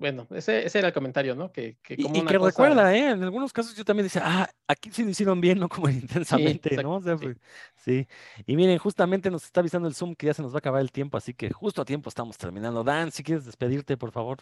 bueno, 0.00 0.26
ese, 0.30 0.64
ese, 0.64 0.78
era 0.78 0.88
el 0.88 0.94
comentario, 0.94 1.36
¿no? 1.36 1.52
Que, 1.52 1.76
que 1.82 1.94
como 1.98 2.14
y, 2.14 2.20
y 2.20 2.24
que 2.24 2.38
cosa... 2.38 2.48
recuerda, 2.48 2.96
¿eh? 2.96 3.10
En 3.10 3.22
algunos 3.22 3.52
casos 3.52 3.76
yo 3.76 3.84
también 3.84 4.06
decía, 4.06 4.22
ah, 4.24 4.50
aquí 4.66 4.90
sí 4.90 5.04
lo 5.04 5.10
hicieron 5.10 5.42
bien, 5.42 5.58
no 5.58 5.68
como 5.68 5.90
intensamente, 5.90 6.70
sí, 6.70 6.76
¿no? 6.82 6.96
O 6.96 7.02
sea, 7.02 7.18
sí. 7.18 7.26
Pues, 7.26 7.36
sí. 7.76 8.08
Y 8.46 8.56
miren, 8.56 8.78
justamente 8.78 9.30
nos 9.30 9.44
está 9.44 9.60
avisando 9.60 9.86
el 9.86 9.94
Zoom 9.94 10.14
que 10.14 10.28
ya 10.28 10.32
se 10.32 10.40
nos 10.40 10.52
va 10.52 10.56
a 10.56 10.60
acabar 10.60 10.80
el 10.80 10.90
tiempo, 10.90 11.18
así 11.18 11.34
que 11.34 11.50
justo 11.50 11.82
a 11.82 11.84
tiempo 11.84 12.08
estamos 12.08 12.38
terminando. 12.38 12.82
Dan, 12.82 13.12
si 13.12 13.22
quieres 13.22 13.44
despedirte, 13.44 13.98
por 13.98 14.10
favor. 14.10 14.38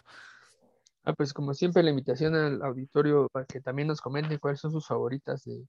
Ah, 1.03 1.11
pues 1.11 1.33
como 1.33 1.53
siempre, 1.53 1.83
la 1.83 1.89
invitación 1.89 2.35
al 2.35 2.61
auditorio 2.63 3.27
para 3.27 3.45
que 3.45 3.59
también 3.59 3.89
nos 3.89 3.99
comenten 3.99 4.39
cuáles 4.39 4.61
son 4.61 4.71
sus 4.71 4.87
favoritas 4.87 5.43
de, 5.43 5.67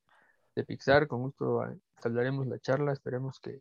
de 0.55 0.65
Pixar. 0.65 1.09
Con 1.09 1.23
gusto 1.23 1.65
hablaremos 2.05 2.47
la 2.47 2.61
charla, 2.61 2.93
esperemos 2.93 3.41
que, 3.41 3.61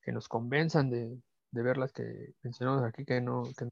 que 0.00 0.10
nos 0.10 0.26
convenzan 0.26 0.88
de, 0.88 1.20
de, 1.50 1.62
ver 1.62 1.76
las 1.76 1.92
que 1.92 2.32
mencionamos 2.42 2.82
aquí 2.82 3.04
que 3.04 3.20
no, 3.20 3.42
que 3.58 3.66
no 3.66 3.70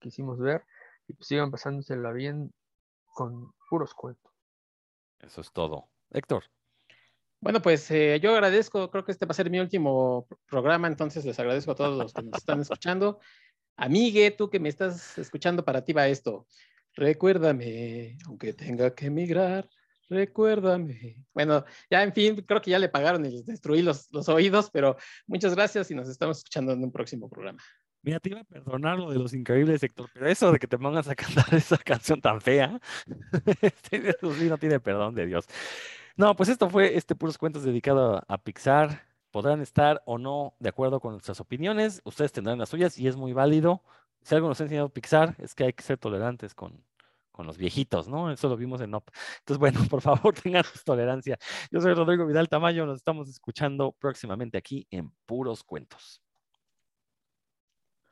quisimos 0.00 0.40
ver 0.40 0.64
y 1.08 1.14
pues 1.14 1.28
sigan 1.28 1.50
pasándosela 1.50 2.12
bien 2.12 2.52
con 3.06 3.52
puros 3.68 3.94
cuentos. 3.94 4.32
Eso 5.20 5.40
es 5.40 5.52
todo. 5.52 5.88
Héctor. 6.10 6.44
Bueno, 7.40 7.60
pues 7.60 7.90
eh, 7.90 8.18
yo 8.20 8.32
agradezco, 8.32 8.90
creo 8.90 9.04
que 9.04 9.12
este 9.12 9.26
va 9.26 9.30
a 9.30 9.34
ser 9.34 9.50
mi 9.50 9.58
último 9.58 10.26
programa, 10.48 10.88
entonces 10.88 11.24
les 11.24 11.38
agradezco 11.38 11.72
a 11.72 11.74
todos 11.74 11.96
los 11.96 12.12
que 12.12 12.22
nos 12.22 12.38
están 12.38 12.60
escuchando. 12.60 13.20
Amigue, 13.76 14.30
tú 14.30 14.48
que 14.48 14.58
me 14.58 14.68
estás 14.68 15.18
escuchando, 15.18 15.64
para 15.64 15.84
ti 15.84 15.92
va 15.92 16.08
esto. 16.08 16.46
Recuérdame, 16.94 18.16
aunque 18.26 18.54
tenga 18.54 18.94
que 18.94 19.06
emigrar, 19.06 19.68
recuérdame. 20.08 21.26
Bueno, 21.34 21.64
ya 21.90 22.02
en 22.02 22.12
fin, 22.14 22.36
creo 22.36 22.60
que 22.60 22.70
ya 22.70 22.78
le 22.78 22.88
pagaron 22.88 23.24
y 23.26 23.30
les 23.30 23.44
destruí 23.44 23.82
los, 23.82 24.10
los 24.12 24.28
oídos, 24.28 24.70
pero 24.70 24.96
muchas 25.26 25.54
gracias 25.54 25.90
y 25.90 25.94
nos 25.94 26.08
estamos 26.08 26.38
escuchando 26.38 26.72
en 26.72 26.82
un 26.82 26.90
próximo 26.90 27.28
programa. 27.28 27.62
Mira, 28.06 28.20
te 28.20 28.30
iba 28.30 28.40
a 28.40 28.44
perdonar 28.44 29.00
lo 29.00 29.10
de 29.10 29.18
los 29.18 29.34
increíbles, 29.34 29.82
Héctor, 29.82 30.08
pero 30.14 30.28
eso 30.28 30.52
de 30.52 30.60
que 30.60 30.68
te 30.68 30.78
pongas 30.78 31.08
a 31.08 31.16
cantar 31.16 31.44
esa 31.54 31.76
canción 31.76 32.20
tan 32.20 32.40
fea, 32.40 32.80
eso 33.90 34.32
sí 34.32 34.48
no 34.48 34.58
tiene 34.58 34.78
perdón 34.78 35.16
de 35.16 35.26
Dios. 35.26 35.46
No, 36.16 36.36
pues 36.36 36.48
esto 36.48 36.70
fue 36.70 36.96
este 36.96 37.16
Puros 37.16 37.36
Cuentos 37.36 37.64
dedicado 37.64 38.22
a 38.28 38.38
Pixar. 38.38 39.02
Podrán 39.32 39.60
estar 39.60 40.04
o 40.06 40.18
no 40.18 40.54
de 40.60 40.68
acuerdo 40.68 41.00
con 41.00 41.14
nuestras 41.14 41.40
opiniones, 41.40 42.00
ustedes 42.04 42.30
tendrán 42.30 42.60
las 42.60 42.68
suyas 42.68 42.96
y 42.96 43.08
es 43.08 43.16
muy 43.16 43.32
válido. 43.32 43.82
Si 44.22 44.36
algo 44.36 44.46
nos 44.46 44.60
ha 44.60 44.64
enseñado 44.64 44.88
Pixar 44.88 45.34
es 45.38 45.56
que 45.56 45.64
hay 45.64 45.72
que 45.72 45.82
ser 45.82 45.98
tolerantes 45.98 46.54
con, 46.54 46.84
con 47.32 47.44
los 47.48 47.58
viejitos, 47.58 48.06
¿no? 48.06 48.30
Eso 48.30 48.48
lo 48.48 48.56
vimos 48.56 48.80
en 48.82 48.94
OP. 48.94 49.10
Entonces, 49.40 49.58
bueno, 49.58 49.80
por 49.90 50.00
favor, 50.00 50.32
tengan 50.32 50.62
tolerancia. 50.84 51.38
Yo 51.72 51.80
soy 51.80 51.92
Rodrigo 51.92 52.24
Vidal 52.24 52.48
Tamayo, 52.48 52.86
nos 52.86 52.98
estamos 52.98 53.28
escuchando 53.28 53.96
próximamente 53.98 54.56
aquí 54.58 54.86
en 54.92 55.10
Puros 55.26 55.64
Cuentos. 55.64 56.22